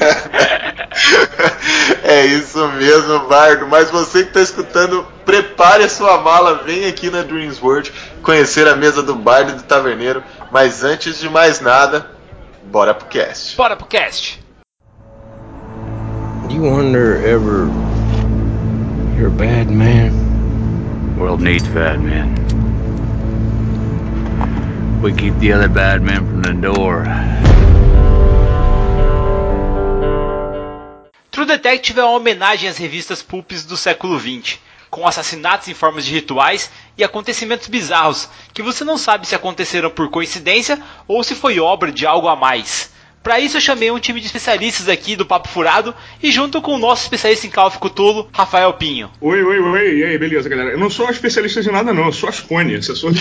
é 2.02 2.24
isso 2.24 2.66
mesmo, 2.68 3.28
Bardo. 3.28 3.66
Mas 3.68 3.90
você 3.90 4.22
que 4.22 4.28
está 4.28 4.40
escutando, 4.40 5.06
prepare 5.26 5.84
a 5.84 5.88
sua 5.90 6.18
mala, 6.18 6.62
vem 6.64 6.86
aqui 6.86 7.10
na 7.10 7.20
Dreams 7.22 7.62
World 7.62 7.92
conhecer 8.22 8.66
a 8.66 8.74
mesa 8.74 9.02
do 9.02 9.14
Bardo 9.14 9.52
e 9.52 9.54
do 9.56 9.62
Taverneiro. 9.62 10.22
Mas 10.50 10.82
antes 10.82 11.18
de 11.18 11.28
mais 11.28 11.60
nada, 11.60 12.10
bora 12.64 12.94
pro 12.94 13.08
cast. 13.08 13.56
Bora 13.58 13.76
pro 13.76 13.86
cast. 13.86 14.40
You 16.48 16.62
wonder 16.62 17.16
ever 17.24 17.68
you're 19.16 19.28
a 19.28 19.30
bad 19.30 19.70
man? 19.70 20.29
World 21.16 21.42
needs 21.42 21.68
bad 21.68 22.00
men. 22.00 22.34
We 25.02 25.12
keep 25.12 25.38
the 25.38 25.52
other 25.52 25.68
bad 25.68 26.02
men 26.02 26.26
from 26.26 26.42
the 26.42 26.52
door. 26.52 27.04
True 31.30 31.46
Detective 31.46 31.98
é 31.98 32.04
uma 32.04 32.16
homenagem 32.16 32.68
às 32.68 32.76
revistas 32.76 33.22
pulps 33.22 33.64
do 33.64 33.76
século 33.76 34.18
XX, 34.18 34.58
com 34.90 35.06
assassinatos 35.06 35.68
em 35.68 35.74
formas 35.74 36.04
de 36.04 36.12
rituais 36.12 36.70
e 36.98 37.04
acontecimentos 37.04 37.68
bizarros 37.68 38.28
que 38.52 38.62
você 38.62 38.84
não 38.84 38.98
sabe 38.98 39.26
se 39.26 39.34
aconteceram 39.34 39.90
por 39.90 40.10
coincidência 40.10 40.78
ou 41.08 41.22
se 41.24 41.34
foi 41.34 41.60
obra 41.60 41.90
de 41.92 42.04
algo 42.04 42.28
a 42.28 42.36
mais. 42.36 42.90
Para 43.22 43.38
isso 43.38 43.58
eu 43.58 43.60
chamei 43.60 43.90
um 43.90 43.98
time 43.98 44.18
de 44.18 44.26
especialistas 44.26 44.88
aqui 44.88 45.14
do 45.14 45.26
Papo 45.26 45.48
Furado 45.48 45.94
e 46.22 46.32
junto 46.32 46.62
com 46.62 46.74
o 46.74 46.78
nosso 46.78 47.02
especialista 47.02 47.46
em 47.46 47.50
Call 47.50 47.66
of 47.66 47.78
Cthulhu, 47.78 48.28
Rafael 48.32 48.72
Pinho. 48.72 49.10
Oi, 49.20 49.42
oi, 49.42 49.60
oi, 49.60 49.98
e 49.98 50.04
aí, 50.04 50.18
beleza, 50.18 50.48
galera? 50.48 50.70
Eu 50.70 50.78
não 50.78 50.88
sou 50.88 51.10
especialista 51.10 51.60
de 51.60 51.70
nada 51.70 51.92
não, 51.92 52.06
eu 52.06 52.12
sou 52.12 52.30
Ascone, 52.30 52.76
assessor 52.76 53.12
de 53.12 53.20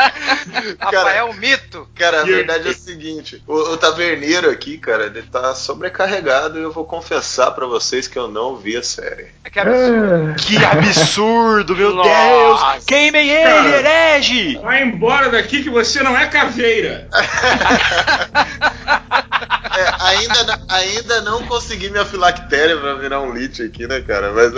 fogo 0.50 0.76
Rafael 0.78 1.32
Mito. 1.34 1.88
Cara, 1.94 2.22
a 2.22 2.24
verdade 2.24 2.68
é 2.68 2.70
o 2.70 2.74
seguinte, 2.74 3.42
o, 3.46 3.54
o, 3.54 3.76
taverneiro 3.76 4.50
aqui, 4.50 4.78
cara, 4.78 5.06
ele 5.06 5.22
tá 5.22 5.54
sobrecarregado 5.54 6.58
e 6.58 6.62
eu 6.62 6.72
vou 6.72 6.84
confessar 6.84 7.52
para 7.52 7.66
vocês 7.66 8.08
que 8.08 8.18
eu 8.18 8.28
não 8.28 8.56
vi 8.56 8.76
a 8.76 8.82
série. 8.82 9.28
Que 9.50 9.58
absurdo! 9.58 10.34
que 10.36 10.64
absurdo, 10.64 11.76
meu 11.76 11.94
Nossa. 11.94 12.72
Deus! 12.72 12.84
Queimem 12.84 13.28
ele, 13.28 13.74
herege! 13.74 14.58
Vai 14.58 14.82
embora 14.82 15.30
daqui 15.30 15.62
que 15.62 15.70
você 15.70 16.02
não 16.02 16.16
é 16.16 16.26
caveira! 16.26 17.08
É, 19.80 19.94
ainda, 19.98 20.60
ainda 20.68 21.20
não 21.22 21.46
consegui 21.46 21.88
minha 21.88 22.04
filactéria 22.04 22.76
pra 22.76 22.94
virar 22.94 23.20
um 23.20 23.32
lit 23.32 23.62
aqui, 23.62 23.86
né, 23.86 24.00
cara? 24.00 24.32
Mas, 24.32 24.52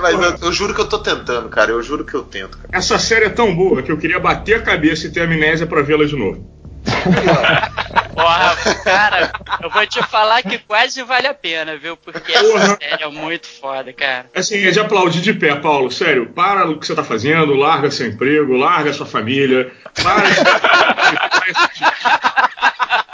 mas 0.00 0.14
eu, 0.14 0.48
eu, 0.48 0.52
juro 0.52 0.74
que 0.74 0.80
eu 0.80 0.88
tô 0.88 0.98
tentando, 0.98 1.48
cara. 1.48 1.72
Eu 1.72 1.82
juro 1.82 2.04
que 2.04 2.14
eu 2.14 2.22
tento. 2.22 2.58
Cara. 2.58 2.68
Essa 2.72 2.98
série 2.98 3.24
é 3.24 3.30
tão 3.30 3.54
boa 3.54 3.82
que 3.82 3.90
eu 3.90 3.98
queria 3.98 4.20
bater 4.20 4.58
a 4.58 4.62
cabeça 4.62 5.06
e 5.06 5.10
ter 5.10 5.22
amnésia 5.22 5.66
pra 5.66 5.82
vê-la 5.82 6.04
de 6.04 6.16
novo. 6.16 6.58
Porra, 8.14 8.56
cara, 8.82 9.32
eu 9.62 9.70
vou 9.70 9.86
te 9.86 10.02
falar 10.04 10.42
que 10.42 10.58
quase 10.58 11.02
vale 11.02 11.26
a 11.26 11.34
pena, 11.34 11.76
viu? 11.76 11.96
Porque 11.96 12.32
essa 12.32 12.76
série 12.76 13.02
é 13.02 13.08
muito 13.08 13.46
foda, 13.46 13.92
cara. 13.92 14.26
Assim, 14.34 14.64
é 14.66 14.70
de 14.70 14.80
aplaudir 14.80 15.20
de 15.20 15.32
pé, 15.32 15.54
Paulo. 15.56 15.90
Sério, 15.90 16.26
para 16.26 16.68
o 16.68 16.78
que 16.78 16.86
você 16.86 16.94
tá 16.94 17.04
fazendo, 17.04 17.54
larga 17.54 17.90
seu 17.90 18.06
emprego, 18.06 18.56
larga 18.56 18.92
sua 18.92 19.06
família, 19.06 19.72
para 20.02 20.28
de. 20.28 20.36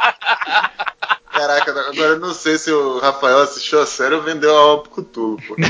Caraca, 1.61 1.88
agora 1.90 2.12
eu 2.14 2.20
não 2.20 2.34
sei 2.34 2.58
se 2.58 2.70
o 2.70 2.99
Rafael 2.99 3.38
assistiu 3.38 3.80
a 3.80 3.87
série 3.87 4.14
ou 4.14 4.23
vendeu 4.23 4.54
a 4.54 4.58
alma 4.58 4.82
pro 4.82 5.02
Cthulhu, 5.02 5.38
pô. 5.46 5.56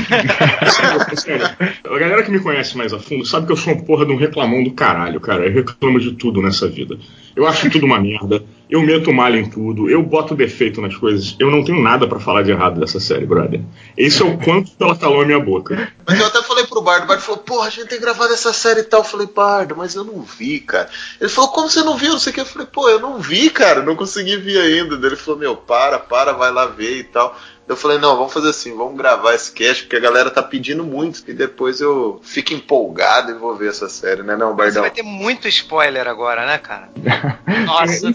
a 1.93 1.99
galera 1.99 2.23
que 2.23 2.31
me 2.31 2.39
conhece 2.39 2.75
mais 2.77 2.93
a 2.93 2.99
fundo 2.99 3.25
sabe 3.25 3.45
que 3.45 3.51
eu 3.51 3.57
sou 3.57 3.73
uma 3.73 3.83
porra 3.83 4.05
de 4.05 4.11
um 4.11 4.17
reclamão 4.17 4.63
do 4.63 4.71
caralho, 4.71 5.19
cara. 5.19 5.45
Eu 5.45 5.53
reclamo 5.53 5.99
de 5.99 6.13
tudo 6.13 6.41
nessa 6.41 6.67
vida. 6.67 6.97
Eu 7.35 7.45
acho 7.47 7.69
tudo 7.69 7.85
uma 7.85 7.99
merda. 7.99 8.43
Eu 8.69 8.81
meto 8.81 9.13
malha 9.13 9.37
em 9.37 9.49
tudo. 9.49 9.89
Eu 9.89 10.01
boto 10.01 10.35
defeito 10.35 10.81
nas 10.81 10.95
coisas. 10.95 11.35
Eu 11.39 11.51
não 11.51 11.63
tenho 11.63 11.81
nada 11.81 12.07
para 12.07 12.19
falar 12.19 12.41
de 12.41 12.51
errado 12.51 12.79
dessa 12.79 12.99
série, 12.99 13.25
brother. 13.25 13.61
Esse 13.97 14.21
é 14.21 14.25
o 14.25 14.37
quanto 14.37 14.71
ela 14.79 14.97
calou 14.97 15.21
a 15.21 15.25
minha 15.25 15.39
boca. 15.39 15.91
Mas 16.05 16.19
eu 16.19 16.25
até 16.25 16.41
falei 16.41 16.65
pro 16.65 16.81
Bardo. 16.81 17.03
O 17.03 17.07
Bardo 17.07 17.21
falou, 17.21 17.41
porra, 17.41 17.67
a 17.67 17.69
gente 17.69 17.87
tem 17.87 17.99
gravado 17.99 18.33
essa 18.33 18.51
série 18.51 18.79
e 18.79 18.83
tal. 18.83 19.01
Eu 19.01 19.05
falei, 19.05 19.27
Bardo, 19.27 19.75
mas 19.75 19.95
eu 19.95 20.03
não 20.03 20.21
vi, 20.21 20.59
cara. 20.59 20.89
Ele 21.21 21.29
falou, 21.29 21.51
como 21.51 21.69
você 21.69 21.83
não 21.83 21.97
viu? 21.97 22.13
Não 22.13 22.19
sei 22.19 22.31
o 22.31 22.33
que. 22.33 22.41
Eu 22.41 22.45
falei, 22.45 22.67
pô, 22.71 22.89
eu 22.89 22.99
não 22.99 23.19
vi, 23.19 23.49
cara. 23.49 23.83
Não 23.83 23.95
consegui 23.95 24.37
ver 24.37 24.59
ainda. 24.59 24.95
Ele 24.95 25.15
falou, 25.15 25.39
meu, 25.39 25.55
para, 25.55 25.99
para, 25.99 26.33
vai 26.33 26.51
lá 26.51 26.65
ver 26.65 26.97
e 26.97 27.03
tal. 27.03 27.37
Eu 27.67 27.75
falei, 27.75 27.97
não, 27.97 28.15
vamos 28.15 28.31
fazer 28.31 28.49
assim, 28.49 28.75
vamos 28.75 28.95
gravar 28.95 29.33
esse 29.33 29.51
cast, 29.51 29.83
porque 29.83 29.95
a 29.95 29.99
galera 29.99 30.29
tá 30.29 30.43
pedindo 30.43 30.83
muito, 30.83 31.23
e 31.27 31.33
depois 31.33 31.81
eu 31.81 32.19
fico 32.23 32.53
empolgado 32.53 33.31
e 33.31 33.33
vou 33.33 33.55
ver 33.55 33.69
essa 33.69 33.89
série, 33.89 34.21
né, 34.21 34.35
não, 34.35 34.55
Bardão? 34.55 34.73
Você 34.73 34.81
vai 34.81 34.91
ter 34.91 35.03
muito 35.03 35.47
spoiler 35.47 36.07
agora, 36.07 36.45
né, 36.45 36.57
cara? 36.59 36.89
Nossa, 37.65 38.11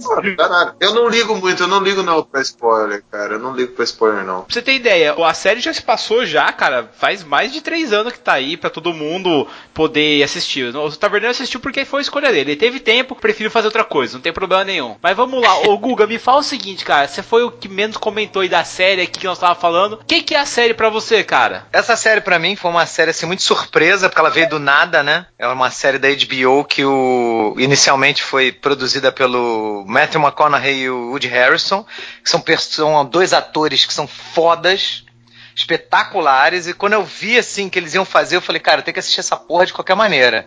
eu 0.79 0.95
não 0.95 1.09
ligo 1.09 1.35
muito, 1.37 1.65
eu 1.65 1.67
não 1.67 1.83
ligo 1.83 2.03
não 2.03 2.23
pra 2.23 2.41
spoiler, 2.43 3.03
cara, 3.11 3.35
eu 3.35 3.39
não 3.39 3.55
ligo 3.55 3.73
pra 3.73 3.85
spoiler 3.85 4.25
não. 4.25 4.43
Pra 4.43 4.55
você 4.55 4.63
ter 4.63 4.75
ideia, 4.75 5.15
a 5.15 5.35
série 5.35 5.61
já 5.61 5.73
se 5.73 5.83
passou 5.83 6.25
já, 6.25 6.53
cara, 6.53 6.89
faz 6.97 7.25
mais 7.25 7.53
de 7.53 7.61
três 7.61 7.93
anos 7.93 8.13
que 8.13 8.21
tá 8.21 8.35
aí 8.35 8.57
pra 8.57 8.71
todo 8.71 8.95
mundo 8.95 9.49
poder 9.75 10.23
assistir. 10.23 10.75
O 10.75 10.97
Taverneiro 10.97 11.33
assistiu 11.33 11.59
porque 11.59 11.85
foi 11.85 12.01
a 12.01 12.03
escolha 12.03 12.31
dele, 12.31 12.53
ele 12.53 12.57
teve 12.57 12.79
tempo, 12.79 13.17
prefiro 13.17 13.51
fazer 13.51 13.67
outra 13.67 13.85
coisa, 13.85 14.15
não 14.15 14.23
tem 14.23 14.33
problema 14.33 14.65
nenhum. 14.65 14.97
Mas 15.03 15.17
vamos 15.17 15.43
lá, 15.43 15.69
ô 15.69 15.77
Guga, 15.77 16.07
me 16.07 16.19
fala 16.19 16.39
o 16.39 16.45
seguinte, 16.45 16.85
cara, 16.85 17.09
você 17.09 17.23
foi 17.23 17.43
o 17.43 17.51
que 17.51 17.69
menos 17.69 17.97
comentou 17.97 18.43
aí 18.43 18.49
da 18.49 18.65
série 18.65 19.03
aqui 19.03 19.21
que 19.21 19.27
nós 19.27 19.40
tava 19.41 19.59
falando. 19.59 19.95
O 19.95 20.05
que, 20.05 20.23
que, 20.23 20.35
é 20.35 20.41
a 20.41 20.47
série 20.47 20.75
para 20.75 20.89
você, 20.89 21.25
cara? 21.25 21.67
Essa 21.73 21.97
série 21.97 22.21
para 22.21 22.39
mim 22.39 22.55
foi 22.57 22.71
uma 22.71 22.87
série 22.87 23.11
assim 23.11 23.27
muito 23.27 23.43
surpresa, 23.43 24.09
porque 24.09 24.21
ela 24.21 24.31
veio 24.31 24.49
do 24.49 24.59
nada, 24.59 25.03
né? 25.03 25.27
É 25.39 25.47
uma 25.49 25.71
série 25.71 25.99
da 25.99 26.09
HBO 26.09 26.65
que 26.65 26.85
o 26.85 27.55
inicialmente 27.59 28.23
foi 28.23 28.53
produzida 28.53 29.11
pelo 29.11 29.85
Matthew 29.87 30.21
McConaughey 30.21 30.83
e 30.83 30.91
o 30.91 31.11
Woody 31.11 31.29
Harrison, 31.29 31.85
que 32.23 32.31
são, 32.31 32.43
são 32.59 33.05
dois 33.05 33.33
atores 33.33 33.85
que 33.85 33.93
são 33.93 34.07
fodas 34.07 35.05
espetaculares. 35.55 36.67
E 36.67 36.75
quando 36.75 36.95
eu 36.95 37.05
vi 37.05 37.39
assim 37.39 37.69
que 37.69 37.79
eles 37.79 37.95
iam 37.95 38.05
fazer, 38.05 38.37
eu 38.37 38.41
falei, 38.41 38.61
cara, 38.61 38.83
tem 38.83 38.93
que 38.93 39.01
assistir 39.01 39.21
essa 39.21 39.37
porra 39.37 39.67
de 39.67 39.73
qualquer 39.73 39.95
maneira. 39.97 40.47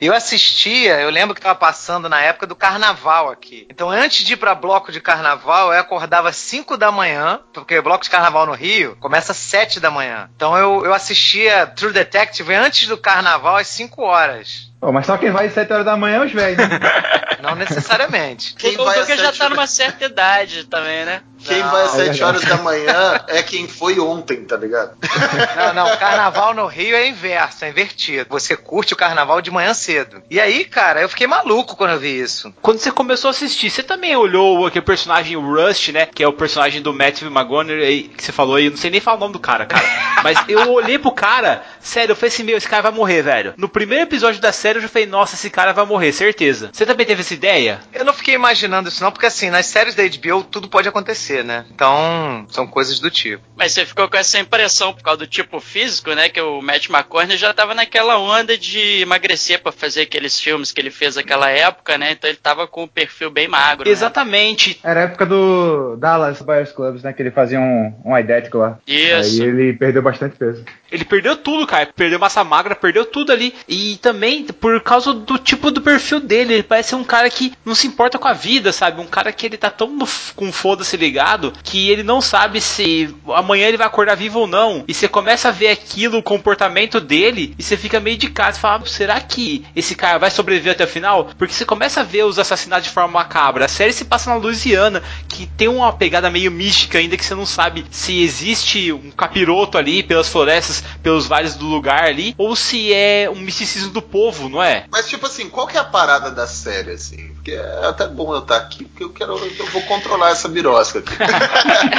E 0.00 0.06
eu 0.06 0.14
assistia, 0.14 1.00
eu 1.00 1.10
lembro 1.10 1.34
que 1.34 1.40
tava 1.40 1.58
passando 1.58 2.08
na 2.08 2.20
época 2.20 2.46
do 2.46 2.56
carnaval 2.56 3.30
aqui. 3.30 3.66
Então, 3.70 3.90
antes 3.90 4.24
de 4.24 4.34
ir 4.34 4.36
pra 4.36 4.54
bloco 4.54 4.92
de 4.92 5.00
carnaval, 5.00 5.72
eu 5.72 5.80
acordava 5.80 6.28
às 6.28 6.36
5 6.36 6.76
da 6.76 6.90
manhã, 6.90 7.40
porque 7.52 7.80
bloco 7.80 8.04
de 8.04 8.10
carnaval 8.10 8.46
no 8.46 8.52
Rio 8.52 8.96
começa 9.00 9.32
às 9.32 9.38
7 9.38 9.80
da 9.80 9.90
manhã. 9.90 10.30
Então 10.34 10.56
eu, 10.56 10.84
eu 10.84 10.94
assistia 10.94 11.66
True 11.66 11.92
Detective 11.92 12.54
antes 12.54 12.88
do 12.88 12.96
carnaval 12.96 13.56
às 13.56 13.68
5 13.68 14.02
horas. 14.02 14.71
Pô, 14.82 14.90
mas 14.90 15.06
só 15.06 15.16
quem 15.16 15.30
vai 15.30 15.46
às 15.46 15.52
7 15.54 15.72
horas 15.72 15.84
da 15.84 15.96
manhã 15.96 16.16
é 16.22 16.26
os 16.26 16.32
velhos. 16.32 16.58
Né? 16.58 16.80
Não 17.40 17.54
necessariamente. 17.54 18.54
Quem 18.56 18.76
o 18.78 18.84
vai 18.84 18.98
às 18.98 19.06
Duca 19.06 19.16
já 19.16 19.26
sete 19.26 19.38
tá 19.38 19.44
horas- 19.44 19.56
numa 19.56 19.66
certa 19.68 20.04
idade 20.04 20.64
também, 20.64 21.04
né? 21.04 21.22
Quem 21.44 21.58
Não, 21.60 21.70
vai 21.70 21.82
às 21.84 21.88
é 21.94 21.96
7 21.96 22.02
verdade. 22.18 22.22
horas 22.24 22.42
da 22.44 22.56
manhã 22.58 23.24
é 23.28 23.42
quem 23.42 23.66
foi 23.68 23.98
ontem, 24.00 24.44
tá 24.44 24.56
ligado? 24.56 24.92
Não, 25.56 25.74
não, 25.74 25.92
o 25.94 25.96
carnaval 25.98 26.54
no 26.54 26.66
Rio 26.66 26.94
é 26.96 27.08
inverso, 27.08 27.64
é 27.64 27.68
invertido. 27.70 28.26
Você 28.30 28.56
curte 28.56 28.92
o 28.92 28.96
carnaval 28.96 29.40
de 29.40 29.50
manhã 29.50 29.72
cedo. 29.74 30.22
E 30.30 30.40
aí, 30.40 30.64
cara, 30.64 31.00
eu 31.00 31.08
fiquei 31.08 31.26
maluco 31.26 31.76
quando 31.76 31.90
eu 31.92 31.98
vi 32.00 32.20
isso. 32.20 32.52
Quando 32.62 32.78
você 32.78 32.90
começou 32.92 33.28
a 33.28 33.30
assistir, 33.32 33.70
você 33.70 33.82
também 33.82 34.14
olhou 34.16 34.66
aquele 34.66 34.84
personagem 34.84 35.36
o 35.36 35.40
Rust, 35.40 35.88
né? 35.88 36.06
Que 36.06 36.22
é 36.22 36.28
o 36.28 36.32
personagem 36.32 36.80
do 36.82 36.92
Matthew 36.92 37.28
McGonagall 37.28 38.08
que 38.16 38.22
você 38.22 38.30
falou 38.32 38.56
aí. 38.56 38.66
Eu 38.66 38.70
não 38.72 38.78
sei 38.78 38.90
nem 38.90 39.00
falar 39.00 39.16
o 39.16 39.20
nome 39.20 39.32
do 39.32 39.40
cara, 39.40 39.66
cara. 39.66 39.84
Mas 40.22 40.38
eu 40.48 40.72
olhei 40.72 40.96
pro 40.98 41.10
cara, 41.10 41.62
sério, 41.82 42.12
eu 42.12 42.16
falei 42.16 42.28
assim: 42.28 42.42
meu, 42.42 42.56
esse 42.56 42.68
cara 42.68 42.82
vai 42.82 42.92
morrer, 42.92 43.22
velho. 43.22 43.54
No 43.56 43.68
primeiro 43.68 44.04
episódio 44.04 44.40
da 44.40 44.52
série 44.52 44.78
eu 44.78 44.82
já 44.82 44.88
falei: 44.88 45.06
nossa, 45.06 45.34
esse 45.34 45.50
cara 45.50 45.72
vai 45.72 45.84
morrer, 45.84 46.12
certeza. 46.12 46.70
Você 46.72 46.86
também 46.86 47.06
teve 47.06 47.20
essa 47.20 47.34
ideia? 47.34 47.80
Eu 47.92 48.04
não 48.04 48.12
fiquei 48.12 48.34
imaginando 48.34 48.88
isso 48.88 49.02
não, 49.02 49.10
porque 49.12 49.26
assim, 49.26 49.50
nas 49.50 49.66
séries 49.66 49.94
da 49.94 50.02
HBO 50.04 50.42
tudo 50.44 50.68
pode 50.68 50.88
acontecer, 50.88 51.44
né? 51.44 51.64
Então, 51.74 52.46
são 52.50 52.66
coisas 52.66 52.98
do 53.00 53.10
tipo. 53.10 53.42
Mas 53.56 53.72
você 53.72 53.84
ficou 53.84 54.08
com 54.08 54.16
essa 54.16 54.38
impressão 54.38 54.92
por 54.92 55.02
causa 55.02 55.18
do 55.18 55.26
tipo 55.26 55.60
físico, 55.60 56.12
né? 56.14 56.28
Que 56.28 56.40
o 56.40 56.60
Matt 56.62 56.88
McConaughey 56.88 57.36
já 57.36 57.52
tava 57.52 57.74
naquela 57.74 58.18
onda 58.18 58.56
de 58.56 59.00
emagrecer 59.02 59.60
pra 59.62 59.72
fazer 59.72 60.02
aqueles 60.02 60.38
filmes 60.38 60.72
que 60.72 60.80
ele 60.80 60.90
fez 60.90 61.16
naquela 61.16 61.50
época, 61.50 61.96
né? 61.98 62.12
Então 62.12 62.28
ele 62.28 62.38
tava 62.42 62.66
com 62.66 62.84
o 62.84 62.88
perfil 62.88 63.30
bem 63.30 63.48
magro. 63.48 63.84
né? 63.86 63.90
Exatamente. 63.92 64.80
Era 64.82 65.00
a 65.00 65.02
época 65.04 65.26
do 65.26 65.96
Dallas 65.96 66.40
Buyers 66.42 66.72
Clubs, 66.72 67.02
né? 67.02 67.12
Que 67.12 67.22
ele 67.22 67.30
fazia 67.30 67.60
um, 67.60 67.94
um 68.04 68.16
idético 68.18 68.58
lá. 68.58 68.78
Isso. 68.86 69.42
Aí 69.42 69.48
ele 69.48 69.72
perdeu 69.72 70.02
bastante 70.02 70.36
peso. 70.36 70.64
Ele 70.92 71.04
perdeu 71.04 71.36
tudo, 71.36 71.66
cara. 71.66 71.90
Perdeu 71.94 72.18
massa 72.18 72.44
magra, 72.44 72.76
perdeu 72.76 73.04
tudo 73.04 73.32
ali. 73.32 73.54
E 73.68 73.96
também 74.02 74.44
por 74.44 74.80
causa 74.80 75.12
do 75.12 75.38
tipo 75.38 75.70
do 75.70 75.80
perfil 75.80 76.20
dele. 76.20 76.54
Ele 76.54 76.62
parece 76.62 76.94
um 76.94 77.04
cara 77.04 77.28
que 77.30 77.52
não 77.64 77.74
se 77.74 77.86
importa 77.86 78.18
com 78.18 78.28
a 78.28 78.32
vida, 78.32 78.72
sabe? 78.72 79.00
Um 79.00 79.06
cara 79.06 79.32
que 79.32 79.46
ele 79.46 79.56
tá 79.56 79.70
tão 79.70 79.88
no 79.88 80.06
com 80.36 80.52
foda-se 80.52 80.96
ligado 80.96 81.52
que 81.62 81.90
ele 81.90 82.02
não 82.02 82.20
sabe 82.20 82.60
se 82.60 83.14
amanhã 83.34 83.68
ele 83.68 83.76
vai 83.76 83.86
acordar 83.86 84.14
vivo 84.14 84.40
ou 84.40 84.46
não. 84.46 84.84
E 84.86 84.94
você 84.94 85.08
começa 85.08 85.48
a 85.48 85.52
ver 85.52 85.68
aquilo, 85.68 86.18
o 86.18 86.22
comportamento 86.22 87.00
dele, 87.00 87.54
e 87.58 87.62
você 87.62 87.76
fica 87.76 88.00
meio 88.00 88.16
de 88.16 88.28
casa 88.30 88.58
e 88.58 88.60
fala: 88.60 88.86
será 88.86 89.20
que 89.20 89.64
esse 89.74 89.94
cara 89.94 90.18
vai 90.18 90.30
sobreviver 90.30 90.72
até 90.72 90.84
o 90.84 90.88
final? 90.88 91.30
Porque 91.38 91.54
você 91.54 91.64
começa 91.64 92.00
a 92.00 92.04
ver 92.04 92.24
os 92.24 92.38
assassinatos 92.38 92.88
de 92.88 92.94
forma 92.94 93.12
macabra. 93.12 93.64
A 93.64 93.68
série 93.68 93.92
se 93.92 94.04
passa 94.04 94.30
na 94.30 94.36
Louisiana, 94.36 95.02
que 95.28 95.46
tem 95.46 95.68
uma 95.68 95.92
pegada 95.92 96.30
meio 96.30 96.50
mística 96.50 96.98
ainda 96.98 97.16
que 97.16 97.24
você 97.24 97.34
não 97.34 97.46
sabe 97.46 97.84
se 97.90 98.22
existe 98.22 98.92
um 98.92 99.10
capiroto 99.10 99.78
ali 99.78 100.02
pelas 100.02 100.28
florestas, 100.28 100.81
pelos 101.02 101.26
vales 101.26 101.54
do 101.54 101.66
lugar 101.66 102.04
ali, 102.04 102.34
ou 102.38 102.54
se 102.54 102.92
é 102.92 103.28
um 103.30 103.40
misticismo 103.40 103.90
do 103.90 104.02
povo, 104.02 104.48
não 104.48 104.62
é? 104.62 104.84
Mas, 104.90 105.08
tipo 105.08 105.26
assim, 105.26 105.48
qual 105.48 105.66
que 105.66 105.76
é 105.76 105.80
a 105.80 105.84
parada 105.84 106.30
da 106.30 106.46
série, 106.46 106.92
assim? 106.92 107.32
Porque 107.34 107.52
é 107.52 107.86
até 107.86 108.06
bom 108.06 108.32
eu 108.32 108.40
estar 108.40 108.56
aqui, 108.56 108.84
porque 108.84 109.04
eu 109.04 109.10
quero. 109.10 109.32
Eu 109.36 109.66
vou 109.66 109.82
controlar 109.82 110.30
essa 110.30 110.48
birosca 110.48 111.00
aqui. 111.00 111.12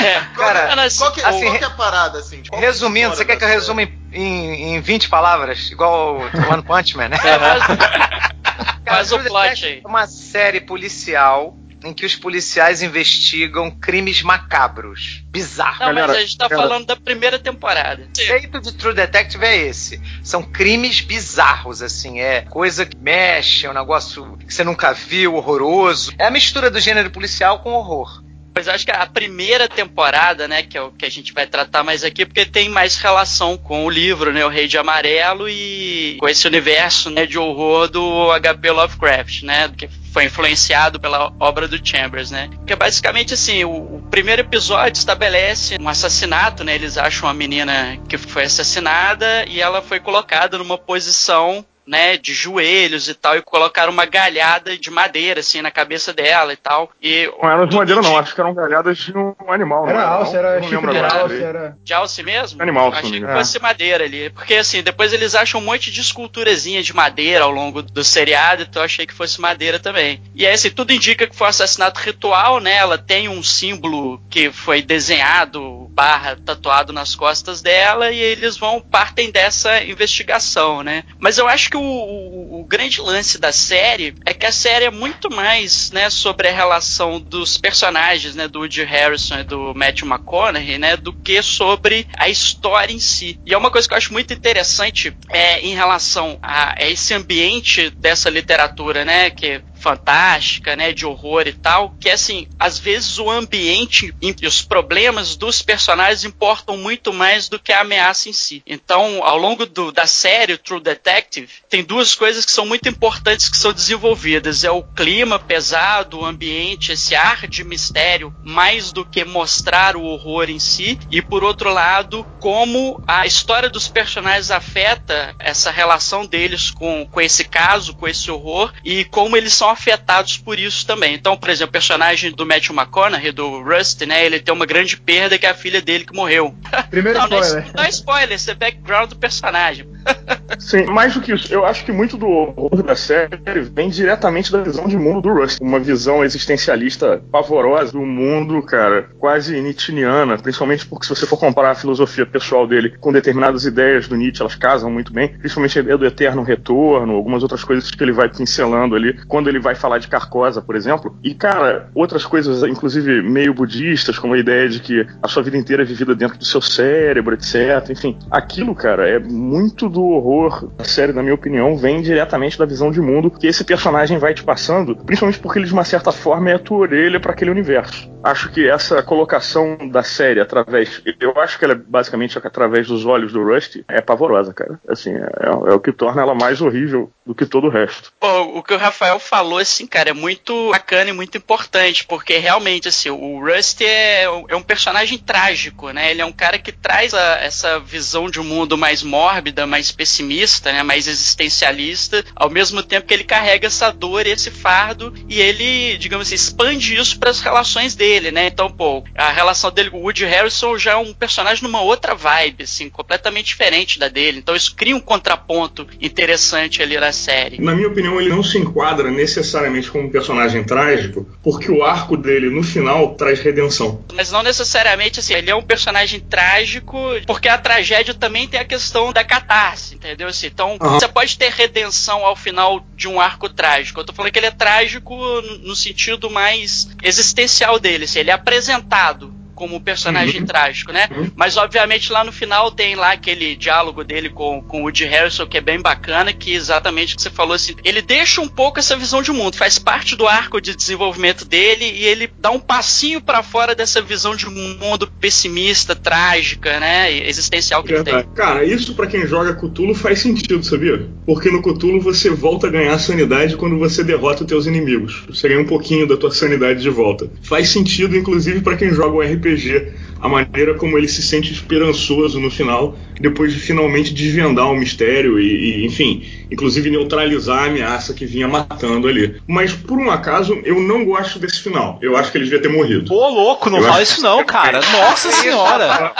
É, 0.03 0.19
Qual, 0.35 0.47
Cara, 0.47 0.89
que, 0.89 0.97
qual, 0.97 1.11
que, 1.11 1.21
assim, 1.21 1.45
qual 1.45 1.57
que 1.57 1.63
é 1.63 1.67
a 1.67 1.69
parada, 1.69 2.19
assim? 2.19 2.43
Qual 2.47 2.61
é 2.61 2.65
a 2.65 2.67
Resumindo, 2.67 3.15
você 3.15 3.23
quer 3.25 3.37
que 3.37 3.43
eu 3.43 3.47
da 3.47 3.53
resume 3.53 3.93
em, 4.11 4.21
em, 4.21 4.75
em 4.75 4.81
20 4.81 5.09
palavras? 5.09 5.71
Igual 5.71 6.17
o 6.17 6.53
One 6.53 6.63
Punch 6.63 6.97
Man, 6.97 7.09
né? 7.09 7.17
Faz 8.85 9.11
o 9.11 9.19
plot 9.19 9.65
aí. 9.65 9.81
É 9.83 9.87
uma 9.87 10.07
série 10.07 10.61
policial 10.61 11.57
em 11.83 11.93
que 11.93 12.05
os 12.05 12.15
policiais 12.15 12.81
investigam 12.81 13.69
crimes 13.71 14.21
macabros. 14.21 15.23
Bizarro. 15.27 15.79
Não, 15.79 15.87
mas 15.87 15.95
Galera, 15.95 16.13
a 16.13 16.21
gente 16.21 16.37
tá 16.37 16.47
galera. 16.47 16.69
falando 16.69 16.85
da 16.85 16.95
primeira 16.95 17.39
temporada. 17.39 18.03
O 18.03 18.07
conceito 18.07 18.61
de 18.61 18.71
True 18.73 18.93
Detective 18.93 19.45
é 19.45 19.57
esse. 19.67 20.01
São 20.23 20.41
crimes 20.43 21.01
bizarros, 21.01 21.81
assim. 21.81 22.19
É 22.19 22.41
coisa 22.41 22.85
que 22.85 22.97
mexe, 22.97 23.65
é 23.65 23.69
um 23.69 23.73
negócio 23.73 24.37
que 24.37 24.53
você 24.53 24.63
nunca 24.63 24.93
viu, 24.93 25.35
horroroso. 25.35 26.13
É 26.17 26.27
a 26.27 26.31
mistura 26.31 26.69
do 26.69 26.79
gênero 26.79 27.09
policial 27.09 27.59
com 27.59 27.73
horror. 27.73 28.23
Eu 28.55 28.71
acho 28.71 28.85
que 28.85 28.91
a 28.91 29.05
primeira 29.05 29.67
temporada, 29.67 30.47
né, 30.47 30.63
que 30.63 30.77
é 30.77 30.81
o 30.81 30.91
que 30.91 31.05
a 31.05 31.09
gente 31.09 31.33
vai 31.33 31.47
tratar 31.47 31.83
mais 31.83 32.03
aqui, 32.03 32.25
porque 32.25 32.45
tem 32.45 32.69
mais 32.69 32.97
relação 32.97 33.57
com 33.57 33.85
o 33.85 33.89
livro, 33.89 34.31
né, 34.31 34.45
O 34.45 34.49
Rei 34.49 34.67
de 34.67 34.77
Amarelo 34.77 35.49
e 35.49 36.17
com 36.19 36.29
esse 36.29 36.47
universo, 36.47 37.09
né, 37.09 37.25
de 37.25 37.37
horror 37.37 37.87
do 37.89 38.29
HP 38.39 38.71
Lovecraft, 38.71 39.43
né, 39.43 39.71
que 39.75 39.89
foi 40.13 40.25
influenciado 40.25 40.99
pela 40.99 41.33
obra 41.39 41.67
do 41.67 41.83
Chambers, 41.83 42.29
né? 42.29 42.47
Que 42.67 42.73
é 42.73 42.75
basicamente 42.75 43.33
assim, 43.33 43.63
o, 43.63 43.71
o 43.71 44.07
primeiro 44.11 44.43
episódio 44.43 44.99
estabelece 44.99 45.75
um 45.81 45.89
assassinato, 45.89 46.63
né? 46.63 46.75
Eles 46.75 46.99
acham 46.99 47.27
uma 47.27 47.33
menina 47.33 47.97
que 48.07 48.15
foi 48.15 48.43
assassinada 48.43 49.43
e 49.47 49.59
ela 49.59 49.81
foi 49.81 49.99
colocada 49.99 50.55
numa 50.59 50.77
posição 50.77 51.65
né, 51.85 52.17
de 52.17 52.33
joelhos 52.33 53.07
e 53.07 53.13
tal, 53.13 53.37
e 53.37 53.41
colocaram 53.41 53.91
uma 53.91 54.05
galhada 54.05 54.77
de 54.77 54.89
madeira, 54.89 55.39
assim, 55.39 55.61
na 55.61 55.71
cabeça 55.71 56.13
dela 56.13 56.53
e 56.53 56.57
tal. 56.57 56.91
E 57.01 57.29
Não 57.41 57.49
eram 57.51 57.67
de 57.67 57.75
madeira, 57.75 58.01
não. 58.01 58.17
Acho 58.17 58.33
que 58.33 58.41
eram 58.41 58.53
galhadas 58.53 58.97
de 58.97 59.17
um 59.17 59.35
animal. 59.47 59.87
Era 59.87 60.19
não? 60.19 60.35
era 60.35 60.59
não 60.59 60.79
agora 60.79 61.21
alce, 61.21 61.43
era... 61.43 61.77
De 61.83 61.93
alce 61.93 62.23
mesmo? 62.23 62.61
Animal, 62.61 62.89
Achei 62.89 63.03
me 63.03 63.11
que 63.11 63.17
engano. 63.17 63.37
fosse 63.37 63.59
madeira 63.59 64.03
ali. 64.03 64.29
Porque 64.29 64.55
assim, 64.55 64.81
depois 64.81 65.13
eles 65.13 65.35
acham 65.35 65.59
um 65.59 65.63
monte 65.63 65.91
de 65.91 66.01
esculturazinha 66.01 66.81
de 66.81 66.93
madeira 66.95 67.43
ao 67.43 67.51
longo 67.51 67.81
do 67.81 68.03
seriado, 68.03 68.63
então 68.63 68.81
eu 68.81 68.85
achei 68.85 69.05
que 69.05 69.13
fosse 69.13 69.39
madeira 69.41 69.79
também. 69.79 70.21
E 70.35 70.45
aí, 70.45 70.53
assim, 70.53 70.69
tudo 70.69 70.93
indica 70.93 71.27
que 71.27 71.35
foi 71.35 71.47
um 71.47 71.49
assassinato 71.49 71.99
ritual, 71.99 72.59
né? 72.59 72.75
Ela 72.75 72.97
tem 72.97 73.27
um 73.27 73.43
símbolo 73.43 74.21
que 74.29 74.51
foi 74.51 74.81
desenhado, 74.81 75.87
barra, 75.91 76.37
tatuado 76.43 76.93
nas 76.93 77.15
costas 77.15 77.61
dela, 77.61 78.11
e 78.11 78.19
eles 78.19 78.57
vão, 78.57 78.79
partem 78.79 79.31
dessa 79.31 79.83
investigação, 79.83 80.83
né? 80.83 81.03
Mas 81.19 81.37
eu 81.37 81.47
acho 81.47 81.69
que 81.73 81.77
o, 81.77 81.81
o- 81.81 82.61
o 82.61 82.65
grande 82.65 83.01
lance 83.01 83.39
da 83.39 83.51
série 83.51 84.13
é 84.25 84.33
que 84.33 84.45
a 84.45 84.51
série 84.51 84.85
é 84.85 84.91
muito 84.91 85.29
mais, 85.33 85.89
né, 85.91 86.09
sobre 86.09 86.47
a 86.47 86.51
relação 86.53 87.19
dos 87.19 87.57
personagens, 87.57 88.35
né, 88.35 88.47
do 88.47 88.59
Woody 88.59 88.83
Harrison 88.83 89.39
e 89.39 89.43
do 89.43 89.73
Matthew 89.75 90.07
McConaughey, 90.07 90.77
né, 90.77 90.95
do 90.97 91.11
que 91.11 91.41
sobre 91.41 92.07
a 92.17 92.29
história 92.29 92.93
em 92.93 92.99
si. 92.99 93.39
E 93.45 93.53
é 93.53 93.57
uma 93.57 93.71
coisa 93.71 93.87
que 93.87 93.93
eu 93.93 93.97
acho 93.97 94.13
muito 94.13 94.33
interessante 94.33 95.15
é, 95.29 95.59
em 95.61 95.73
relação 95.73 96.37
a, 96.41 96.75
a 96.83 96.87
esse 96.89 97.13
ambiente 97.13 97.89
dessa 97.97 98.29
literatura, 98.29 99.03
né, 99.03 99.31
que 99.31 99.63
fantástica, 99.83 100.75
né, 100.75 100.93
de 100.93 101.05
horror 101.05 101.45
e 101.47 101.53
tal, 101.53 101.93
que 101.99 102.09
assim, 102.09 102.47
às 102.57 102.79
vezes 102.79 103.19
o 103.19 103.29
ambiente 103.29 104.13
e 104.21 104.47
os 104.47 104.61
problemas 104.61 105.35
dos 105.35 105.61
personagens 105.61 106.23
importam 106.23 106.77
muito 106.77 107.11
mais 107.13 107.49
do 107.49 107.59
que 107.59 107.71
a 107.73 107.81
ameaça 107.81 108.29
em 108.29 108.33
si. 108.33 108.63
Então, 108.65 109.21
ao 109.23 109.37
longo 109.37 109.65
do- 109.65 109.91
da 109.91 110.07
série 110.07 110.57
True 110.57 110.79
Detective, 110.81 111.49
tem 111.69 111.83
duas 111.83 112.15
coisas 112.15 112.45
que 112.45 112.51
são 112.51 112.65
muito 112.65 112.87
importantes 112.87 113.49
que 113.49 113.57
são 113.57 113.73
desenvolvidas. 113.73 114.63
É 114.63 114.71
o 114.71 114.83
clima 114.83 115.37
pesado, 115.37 116.19
o 116.19 116.25
ambiente, 116.25 116.93
esse 116.93 117.13
ar 117.15 117.47
de 117.47 117.63
mistério, 117.63 118.33
mais 118.43 118.91
do 118.91 119.03
que 119.05 119.25
mostrar 119.25 119.95
o 119.97 120.03
horror 120.03 120.49
em 120.49 120.59
si. 120.59 120.97
E 121.11 121.21
por 121.21 121.43
outro 121.43 121.71
lado, 121.73 122.25
como 122.39 123.03
a 123.07 123.25
história 123.25 123.69
dos 123.69 123.87
personagens 123.87 124.49
afeta 124.51 125.35
essa 125.39 125.69
relação 125.71 126.25
deles 126.25 126.71
com, 126.71 127.05
com 127.11 127.19
esse 127.21 127.43
caso, 127.43 127.93
com 127.95 128.07
esse 128.07 128.31
horror, 128.31 128.71
e 128.83 129.03
como 129.05 129.35
eles 129.35 129.53
são 129.53 129.69
afetados 129.73 130.37
por 130.37 130.57
isso 130.57 130.85
também. 130.85 131.13
Então, 131.13 131.35
por 131.35 131.49
exemplo, 131.49 131.69
o 131.69 131.73
personagem 131.73 132.31
do 132.31 132.45
Matthew 132.45 132.75
McConaughey, 132.75 133.31
do 133.31 133.61
Rust, 133.61 134.01
né? 134.05 134.25
Ele 134.25 134.39
tem 134.39 134.53
uma 134.53 134.65
grande 134.65 134.97
perda 134.97 135.37
que 135.37 135.45
é 135.45 135.49
a 135.49 135.55
filha 135.55 135.81
dele 135.81 136.05
que 136.05 136.15
morreu. 136.15 136.55
Primeiro 136.89 137.19
Não, 137.19 137.27
não 137.27 137.37
é, 137.37 137.41
spoiler. 137.41 137.71
não 137.75 137.83
é 137.83 137.89
spoiler, 137.89 138.31
isso 138.33 138.51
é 138.51 138.55
background 138.55 139.09
do 139.09 139.15
personagem. 139.15 139.87
Sim, 140.59 140.85
mais 140.85 141.13
do 141.13 141.21
que 141.21 141.33
isso, 141.33 141.53
eu 141.53 141.65
acho 141.65 141.85
que 141.85 141.91
muito 141.91 142.17
do 142.17 142.27
horror 142.27 142.83
da 142.83 142.95
série 142.95 143.29
vem 143.73 143.89
diretamente 143.89 144.51
da 144.51 144.61
visão 144.61 144.87
de 144.87 144.97
mundo 144.97 145.21
do 145.21 145.33
Rust. 145.33 145.59
Uma 145.61 145.79
visão 145.79 146.23
existencialista 146.23 147.21
pavorosa 147.31 147.91
do 147.91 148.01
mundo, 148.01 148.61
cara, 148.61 149.09
quase 149.19 149.59
nietzscheana, 149.61 150.37
principalmente 150.37 150.85
porque 150.85 151.05
se 151.05 151.15
você 151.15 151.25
for 151.25 151.37
comparar 151.37 151.71
a 151.71 151.75
filosofia 151.75 152.25
pessoal 152.25 152.67
dele 152.67 152.95
com 152.99 153.11
determinadas 153.11 153.65
ideias 153.65 154.07
do 154.07 154.15
Nietzsche, 154.15 154.41
elas 154.41 154.55
casam 154.55 154.91
muito 154.91 155.11
bem, 155.13 155.29
principalmente 155.29 155.77
a 155.77 155.81
ideia 155.81 155.97
do 155.97 156.05
eterno 156.05 156.43
retorno, 156.43 157.15
algumas 157.15 157.43
outras 157.43 157.63
coisas 157.63 157.89
que 157.89 158.03
ele 158.03 158.11
vai 158.11 158.29
pincelando 158.29 158.95
ali, 158.95 159.13
quando 159.27 159.47
ele 159.47 159.52
vai 159.59 159.75
falar 159.75 159.97
de 159.97 160.07
Carcosa, 160.07 160.61
por 160.61 160.75
exemplo. 160.75 161.17
E, 161.23 161.33
cara, 161.33 161.89
outras 161.93 162.25
coisas, 162.25 162.63
inclusive 162.63 163.21
meio 163.21 163.53
budistas, 163.53 164.17
como 164.17 164.33
a 164.33 164.37
ideia 164.37 164.69
de 164.69 164.79
que 164.79 165.05
a 165.21 165.27
sua 165.27 165.43
vida 165.43 165.57
inteira 165.57 165.83
é 165.83 165.85
vivida 165.85 166.15
dentro 166.15 166.37
do 166.37 166.45
seu 166.45 166.61
cérebro, 166.61 167.35
etc. 167.35 167.89
Enfim, 167.89 168.17
aquilo, 168.29 168.75
cara, 168.75 169.07
é 169.07 169.19
muito 169.19 169.89
do 169.89 170.03
horror 170.03 170.69
da 170.77 170.83
série, 170.83 171.13
na 171.13 171.21
minha 171.21 171.35
opinião, 171.35 171.77
vem 171.77 172.01
diretamente 172.01 172.57
da 172.57 172.65
visão 172.65 172.91
de 172.91 173.01
mundo 173.01 173.31
que 173.31 173.47
esse 173.47 173.63
personagem 173.63 174.17
vai 174.17 174.33
te 174.33 174.43
passando, 174.43 174.95
principalmente 174.95 175.39
porque 175.39 175.59
ele, 175.59 175.67
de 175.67 175.73
uma 175.73 175.83
certa 175.83 176.11
forma, 176.11 176.49
é 176.49 176.55
a 176.55 176.59
tua 176.59 176.79
orelha 176.79 177.19
para 177.19 177.31
aquele 177.31 177.51
universo. 177.51 178.11
Acho 178.23 178.49
que 178.49 178.69
essa 178.69 179.03
colocação 179.03 179.77
da 179.89 180.01
série 180.01 180.39
através. 180.39 181.01
Eu 181.19 181.37
acho 181.39 181.59
que 181.59 181.65
ela 181.65 181.73
é 181.73 181.77
basicamente 181.77 182.37
através 182.37 182.87
dos 182.87 183.05
olhos 183.05 183.33
do 183.33 183.43
Rusty 183.43 183.83
é 183.87 183.99
pavorosa, 183.99 184.53
cara. 184.53 184.79
Assim, 184.87 185.13
é, 185.13 185.45
é 185.45 185.73
o 185.73 185.79
que 185.79 185.91
torna 185.91 186.21
ela 186.21 186.33
mais 186.33 186.61
horrível 186.61 187.11
do 187.25 187.35
que 187.35 187.45
todo 187.45 187.67
o 187.67 187.69
resto. 187.69 188.13
Pô, 188.19 188.57
o 188.57 188.63
que 188.63 188.73
o 188.73 188.77
Rafael 188.77 189.19
falou 189.19 189.42
falou, 189.43 189.59
assim, 189.59 189.85
cara, 189.85 190.11
é 190.11 190.13
muito 190.13 190.71
bacana 190.71 191.09
e 191.09 191.13
muito 191.13 191.37
importante, 191.37 192.05
porque 192.05 192.37
realmente, 192.37 192.87
assim, 192.87 193.09
o 193.09 193.45
Rusty 193.45 193.83
é, 193.83 194.23
é 194.23 194.55
um 194.55 194.61
personagem 194.61 195.17
trágico, 195.17 195.89
né? 195.91 196.11
Ele 196.11 196.21
é 196.21 196.25
um 196.25 196.31
cara 196.31 196.57
que 196.57 196.71
traz 196.71 197.13
a, 197.13 197.39
essa 197.41 197.77
visão 197.77 198.29
de 198.29 198.39
um 198.39 198.43
mundo 198.43 198.77
mais 198.77 199.03
mórbida, 199.03 199.67
mais 199.67 199.91
pessimista, 199.91 200.71
né? 200.71 200.81
Mais 200.81 201.09
existencialista, 201.09 202.23
ao 202.33 202.49
mesmo 202.49 202.81
tempo 202.81 203.05
que 203.05 203.13
ele 203.13 203.25
carrega 203.25 203.67
essa 203.67 203.91
dor, 203.91 204.25
esse 204.25 204.49
fardo, 204.49 205.13
e 205.27 205.41
ele, 205.41 205.97
digamos 205.97 206.27
assim, 206.27 206.35
expande 206.35 206.95
isso 206.95 207.19
para 207.19 207.29
as 207.29 207.41
relações 207.41 207.93
dele, 207.93 208.31
né? 208.31 208.47
Então, 208.47 208.71
pô, 208.71 209.03
a 209.15 209.29
relação 209.29 209.71
dele 209.71 209.89
com 209.89 209.97
o 209.97 210.03
Woody 210.03 210.23
Harrison 210.23 210.77
já 210.77 210.93
é 210.93 210.95
um 210.95 211.13
personagem 211.13 211.61
numa 211.63 211.81
outra 211.81 212.15
vibe, 212.15 212.63
assim, 212.63 212.89
completamente 212.89 213.47
diferente 213.47 213.99
da 213.99 214.07
dele. 214.07 214.39
Então, 214.39 214.55
isso 214.55 214.73
cria 214.73 214.95
um 214.95 215.01
contraponto 215.01 215.85
interessante 215.99 216.81
ali 216.81 216.97
na 216.97 217.11
série. 217.11 217.59
Na 217.59 217.75
minha 217.75 217.89
opinião, 217.89 218.21
ele 218.21 218.29
não 218.29 218.41
se 218.41 218.57
enquadra 218.57 219.11
necessariamente 219.39 219.89
como 219.89 220.05
um 220.05 220.09
personagem 220.09 220.63
trágico, 220.63 221.27
porque 221.41 221.71
o 221.71 221.83
arco 221.83 222.15
dele 222.15 222.49
no 222.49 222.63
final 222.63 223.15
traz 223.15 223.39
redenção. 223.39 224.03
Mas 224.13 224.31
não 224.31 224.43
necessariamente 224.43 225.19
assim, 225.19 225.33
ele 225.33 225.49
é 225.49 225.55
um 225.55 225.61
personagem 225.61 226.19
trágico, 226.19 226.97
porque 227.25 227.47
a 227.47 227.57
tragédia 227.57 228.13
também 228.13 228.47
tem 228.47 228.59
a 228.59 228.65
questão 228.65 229.11
da 229.11 229.23
catarse, 229.23 229.95
entendeu? 229.95 230.27
Assim, 230.27 230.47
então, 230.47 230.77
uhum. 230.81 230.99
você 230.99 231.07
pode 231.07 231.37
ter 231.37 231.51
redenção 231.51 232.25
ao 232.25 232.35
final 232.35 232.85
de 232.95 233.07
um 233.07 233.19
arco 233.19 233.49
trágico. 233.49 233.99
Eu 233.99 234.05
tô 234.05 234.13
falando 234.13 234.31
que 234.31 234.39
ele 234.39 234.47
é 234.47 234.51
trágico 234.51 235.15
no 235.61 235.75
sentido 235.75 236.29
mais 236.29 236.89
existencial 237.01 237.79
dele, 237.79 238.05
assim, 238.05 238.19
ele 238.19 238.29
é 238.29 238.33
apresentado 238.33 239.42
como 239.63 239.79
personagem 239.79 240.41
uhum. 240.41 240.45
trágico, 240.45 240.91
né? 240.91 241.07
Uhum. 241.09 241.31
Mas 241.37 241.55
obviamente 241.55 242.11
lá 242.11 242.21
no 242.21 242.33
final 242.33 242.69
tem 242.69 242.95
lá 242.95 243.13
aquele 243.13 243.55
diálogo 243.55 244.03
dele 244.03 244.29
com, 244.29 244.61
com 244.61 244.81
o 244.81 244.83
Woody 244.83 245.05
Harrison 245.05 245.47
que 245.47 245.57
é 245.57 245.61
bem 245.61 245.81
bacana, 245.81 246.33
que 246.33 246.53
exatamente 246.53 247.13
o 247.13 247.15
que 247.15 247.21
você 247.21 247.29
falou 247.29 247.53
assim, 247.53 247.75
ele 247.81 248.01
deixa 248.01 248.41
um 248.41 248.47
pouco 248.49 248.79
essa 248.79 248.97
visão 248.97 249.21
de 249.21 249.31
mundo, 249.31 249.55
faz 249.55 249.79
parte 249.79 250.17
do 250.17 250.27
arco 250.27 250.59
de 250.59 250.75
desenvolvimento 250.75 251.45
dele 251.45 251.85
e 251.85 252.03
ele 252.03 252.29
dá 252.39 252.51
um 252.51 252.59
passinho 252.59 253.21
para 253.21 253.41
fora 253.41 253.73
dessa 253.73 254.01
visão 254.01 254.35
de 254.35 254.49
mundo 254.49 255.09
pessimista, 255.21 255.95
trágica, 255.95 256.77
né, 256.81 257.25
existencial 257.25 257.81
que 257.83 257.93
ele 257.93 258.03
tem. 258.03 258.21
Cara, 258.35 258.65
isso 258.65 258.93
para 258.95 259.07
quem 259.07 259.25
joga 259.25 259.55
Cthulhu 259.55 259.95
faz 259.95 260.19
sentido, 260.19 260.61
sabia? 260.61 261.07
Porque 261.25 261.49
no 261.49 261.61
Cthulhu 261.61 262.01
você 262.01 262.29
volta 262.29 262.67
a 262.67 262.69
ganhar 262.69 262.99
sanidade 262.99 263.55
quando 263.55 263.79
você 263.79 264.03
derrota 264.03 264.43
os 264.43 264.47
teus 264.49 264.65
inimigos. 264.65 265.23
Você 265.29 265.47
ganha 265.47 265.61
um 265.61 265.65
pouquinho 265.65 266.05
da 266.05 266.17
tua 266.17 266.31
sanidade 266.31 266.81
de 266.81 266.89
volta. 266.89 267.31
Faz 267.41 267.69
sentido 267.69 268.17
inclusive 268.17 268.59
para 268.59 268.75
quem 268.75 268.91
joga 268.91 269.15
o 269.15 269.21
RPG 269.21 269.52
RPG, 269.53 269.93
a 270.21 270.29
maneira 270.29 270.73
como 270.75 270.97
ele 270.97 271.07
se 271.07 271.21
sente 271.21 271.51
esperançoso 271.51 272.39
no 272.39 272.49
final, 272.49 272.97
depois 273.19 273.53
de 273.53 273.59
finalmente 273.59 274.13
desvendar 274.13 274.71
o 274.71 274.75
mistério 274.75 275.39
e, 275.39 275.81
e, 275.81 275.85
enfim, 275.85 276.23
inclusive 276.51 276.89
neutralizar 276.89 277.63
a 277.63 277.65
ameaça 277.65 278.13
que 278.13 278.25
vinha 278.25 278.47
matando 278.47 279.07
ali. 279.07 279.41
Mas 279.47 279.73
por 279.73 279.97
um 279.97 280.09
acaso, 280.09 280.59
eu 280.63 280.79
não 280.79 281.03
gosto 281.05 281.39
desse 281.39 281.61
final. 281.61 281.99
Eu 282.01 282.15
acho 282.15 282.31
que 282.31 282.37
ele 282.37 282.45
devia 282.45 282.61
ter 282.61 282.69
morrido. 282.69 283.13
Ô, 283.13 283.29
louco, 283.29 283.69
não 283.69 283.79
eu 283.79 283.83
fala 283.83 284.01
isso 284.01 284.21
não, 284.21 284.43
cara. 284.45 284.79
Nossa 284.91 285.31
senhora! 285.31 286.13